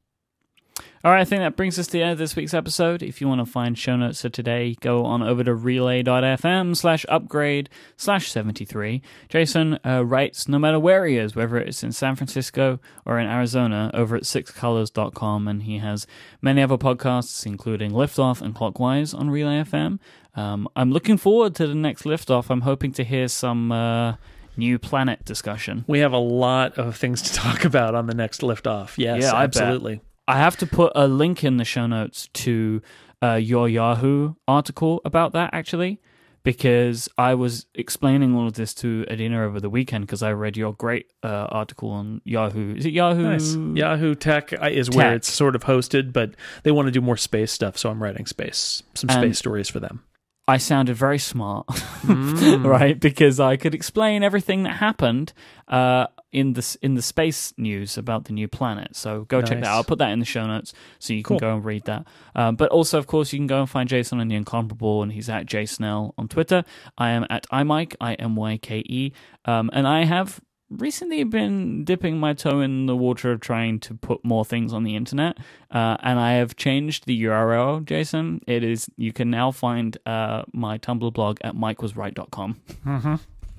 All 1.07 1.13
right, 1.13 1.21
I 1.21 1.25
think 1.25 1.39
that 1.39 1.55
brings 1.55 1.79
us 1.79 1.87
to 1.87 1.93
the 1.93 2.03
end 2.03 2.11
of 2.11 2.19
this 2.19 2.35
week's 2.35 2.53
episode. 2.53 3.01
If 3.01 3.21
you 3.21 3.29
want 3.29 3.41
to 3.41 3.47
find 3.47 3.79
show 3.79 3.95
notes 3.95 4.23
for 4.23 4.29
today, 4.29 4.75
go 4.81 5.05
on 5.05 5.23
over 5.23 5.45
to 5.45 5.55
relay.fm 5.55 6.77
slash 6.77 7.07
upgrade 7.09 7.71
slash 7.97 8.33
73. 8.33 9.03
Jason 9.29 9.79
uh, 9.87 10.05
writes, 10.05 10.49
no 10.49 10.59
matter 10.59 10.81
where 10.81 11.07
he 11.07 11.17
is, 11.17 11.37
whether 11.37 11.59
it's 11.59 11.85
in 11.85 11.93
San 11.93 12.17
Francisco 12.17 12.81
or 13.05 13.21
in 13.21 13.29
Arizona, 13.29 13.89
over 13.95 14.17
at 14.17 14.25
sixcolors.com, 14.25 15.47
and 15.47 15.63
he 15.63 15.79
has 15.79 16.09
many 16.43 16.61
other 16.61 16.77
podcasts, 16.77 17.47
including 17.47 17.93
Liftoff 17.93 18.43
and 18.43 18.53
Clockwise 18.53 19.15
on 19.15 19.31
Relay 19.31 19.63
FM. 19.63 20.01
Um, 20.35 20.67
I'm 20.75 20.91
looking 20.91 21.19
forward 21.19 21.55
to 21.55 21.69
the 21.69 21.77
next 21.77 22.03
Liftoff. 22.03 22.51
I'm 22.51 22.63
hoping 22.63 22.91
to 22.91 23.05
hear 23.05 23.29
some... 23.29 23.71
Uh, 23.71 24.17
new 24.59 24.79
planet 24.79 25.23
discussion. 25.23 25.85
We 25.87 25.99
have 25.99 26.15
a 26.15 26.19
lot 26.19 26.79
of 26.79 26.97
things 26.97 27.21
to 27.21 27.35
talk 27.35 27.67
about 27.67 27.95
on 27.95 28.07
the 28.07 28.15
next 28.15 28.41
liftoff. 28.41 28.95
Yes, 28.97 29.23
Yeah, 29.23 29.35
absolutely. 29.35 30.01
I 30.29 30.39
have 30.39 30.57
to 30.59 30.67
put 30.67 30.93
a 30.95 31.07
link 31.07 31.45
in 31.45 31.57
the 31.57 31.65
show 31.65 31.87
notes 31.87 32.29
to 32.35 32.83
uh, 33.23 33.35
your 33.35 33.69
Yahoo 33.69 34.35
article 34.49 35.01
about 35.05 35.33
that 35.33 35.51
actually, 35.53 36.01
because 36.43 37.09
I 37.19 37.35
was 37.35 37.67
explaining 37.75 38.35
all 38.35 38.47
of 38.47 38.55
this 38.55 38.75
to 38.75 39.05
Adina 39.11 39.45
over 39.45 39.61
the 39.61 39.71
weekend 39.71 40.07
because 40.07 40.23
I 40.23 40.33
read 40.33 40.57
your 40.57 40.73
great 40.75 41.11
uh, 41.23 41.29
article 41.51 41.91
on 41.91 42.21
Yahoo. 42.25 42.75
Is 42.77 42.87
it 42.87 42.93
Yahoo? 42.93 43.23
Nice. 43.23 43.55
Yahoo 43.55 44.15
Tech 44.15 44.53
uh, 44.53 44.67
is 44.71 44.91
where 44.91 45.15
it's 45.15 45.31
sort 45.31 45.55
of 45.57 45.65
hosted, 45.65 46.13
but 46.13 46.35
they 46.63 46.71
want 46.71 46.87
to 46.87 46.93
do 46.93 47.01
more 47.01 47.17
space 47.17 47.51
stuff, 47.53 47.77
so 47.79 47.91
I'm 47.91 48.03
writing 48.03 48.27
space, 48.27 48.83
some 48.95 49.09
space 49.11 49.23
And- 49.23 49.37
stories 49.37 49.69
for 49.69 49.81
them. 49.81 50.03
I 50.49 50.59
sounded 50.59 50.95
very 50.97 51.19
smart, 51.19 51.67
Mm. 52.07 52.65
right? 52.65 53.01
Because 53.01 53.41
I 53.41 53.57
could 53.57 53.75
explain 53.75 54.23
everything 54.23 54.63
that 54.63 54.77
happened 54.77 55.33
uh, 55.67 56.07
in 56.37 56.53
the 56.53 56.77
in 56.83 56.95
the 56.95 57.03
space 57.03 57.53
news 57.57 57.97
about 57.99 58.25
the 58.27 58.33
new 58.33 58.47
planet. 58.47 58.95
So 58.95 59.25
go 59.25 59.41
check 59.41 59.61
that 59.61 59.67
out. 59.67 59.77
I'll 59.77 59.85
put 59.85 59.99
that 59.99 60.11
in 60.13 60.19
the 60.21 60.25
show 60.27 60.47
notes 60.47 60.75
so 60.99 61.15
you 61.15 61.23
can 61.23 61.35
Cool. 61.39 61.41
go 61.41 61.55
and 61.57 61.65
read 61.65 61.85
that. 61.85 62.07
Um, 62.35 62.57
but 62.57 62.69
also, 62.71 62.99
of 62.99 63.07
course, 63.07 63.33
you 63.33 63.39
can 63.39 63.47
go 63.47 63.61
and 63.61 63.71
find 63.71 63.89
Jason 63.89 64.21
on 64.21 64.29
the 64.29 64.37
Incomparable, 64.37 65.03
and 65.03 65.11
he's 65.13 65.29
at 65.31 65.47
jsnell 65.47 66.13
on 66.19 66.29
Twitter. 66.29 66.63
I 66.99 67.09
am 67.11 67.25
at 67.31 67.47
imyke, 67.51 67.95
i 68.01 68.13
m 68.15 68.37
y 68.37 68.59
k 68.59 68.85
e, 68.87 69.13
um, 69.47 69.71
and 69.73 69.89
I 69.89 70.05
have 70.05 70.41
recently 70.69 71.23
been 71.25 71.85
dipping 71.85 72.19
my 72.19 72.35
toe 72.35 72.61
in 72.61 72.87
the 72.87 72.97
water 72.97 73.31
of 73.33 73.39
trying 73.41 73.79
to 73.79 73.95
put 73.95 74.25
more 74.25 74.45
things 74.45 74.73
on 74.73 74.83
the 74.83 74.97
internet 74.97 75.39
uh, 75.71 75.97
and 76.03 76.19
i 76.19 76.33
have 76.33 76.57
changed 76.57 77.07
the 77.07 77.23
url 77.23 77.85
jason 77.85 78.41
it 78.49 78.65
is 78.65 78.91
you 78.97 79.13
can 79.13 79.31
now 79.31 79.53
find 79.53 79.97
uh, 80.07 80.43
my 80.53 80.77
tumblr 80.77 81.13
blog 81.13 81.39
at 81.43 81.55
mikewasright.com 81.55 82.57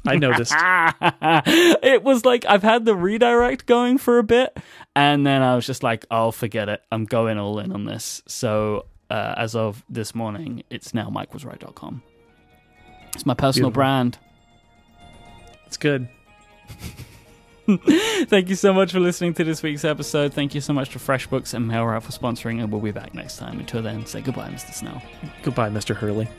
I 0.07 0.15
noticed. 0.15 0.53
it 1.83 2.03
was 2.03 2.25
like 2.25 2.45
i've 2.47 2.63
had 2.63 2.85
the 2.85 2.95
redirect 2.95 3.65
going 3.65 3.97
for 3.97 4.17
a 4.19 4.23
bit 4.23 4.57
and 4.95 5.25
then 5.25 5.41
i 5.41 5.55
was 5.55 5.65
just 5.65 5.83
like 5.83 6.05
"I'll 6.09 6.27
oh 6.27 6.31
forget 6.31 6.69
it 6.69 6.81
i'm 6.91 7.05
going 7.05 7.37
all 7.37 7.59
in 7.59 7.71
on 7.71 7.85
this 7.85 8.21
so 8.27 8.85
uh, 9.09 9.35
as 9.37 9.55
of 9.55 9.83
this 9.89 10.13
morning 10.15 10.63
it's 10.69 10.93
now 10.93 11.09
mikewasright.com 11.09 12.01
it's 13.13 13.25
my 13.25 13.33
personal 13.33 13.69
Beautiful. 13.69 13.81
brand 13.81 14.17
It's 15.67 15.77
good. 15.77 16.07
Thank 18.29 18.47
you 18.47 18.55
so 18.55 18.71
much 18.73 18.93
for 18.93 18.99
listening 19.01 19.33
to 19.35 19.43
this 19.43 19.61
week's 19.61 19.83
episode. 19.83 20.33
Thank 20.33 20.55
you 20.55 20.61
so 20.61 20.71
much 20.71 20.89
to 20.91 20.99
FreshBooks 20.99 21.53
and 21.53 21.69
MailRoute 21.69 22.03
for 22.03 22.13
sponsoring, 22.13 22.61
and 22.61 22.71
we'll 22.71 22.79
be 22.81 22.91
back 22.91 23.13
next 23.13 23.37
time. 23.37 23.59
Until 23.59 23.81
then, 23.81 24.05
say 24.05 24.21
goodbye, 24.21 24.49
Mr. 24.49 24.73
Snell. 24.73 25.01
Goodbye, 25.43 25.69
Mr. 25.69 25.93
Hurley. 25.93 26.29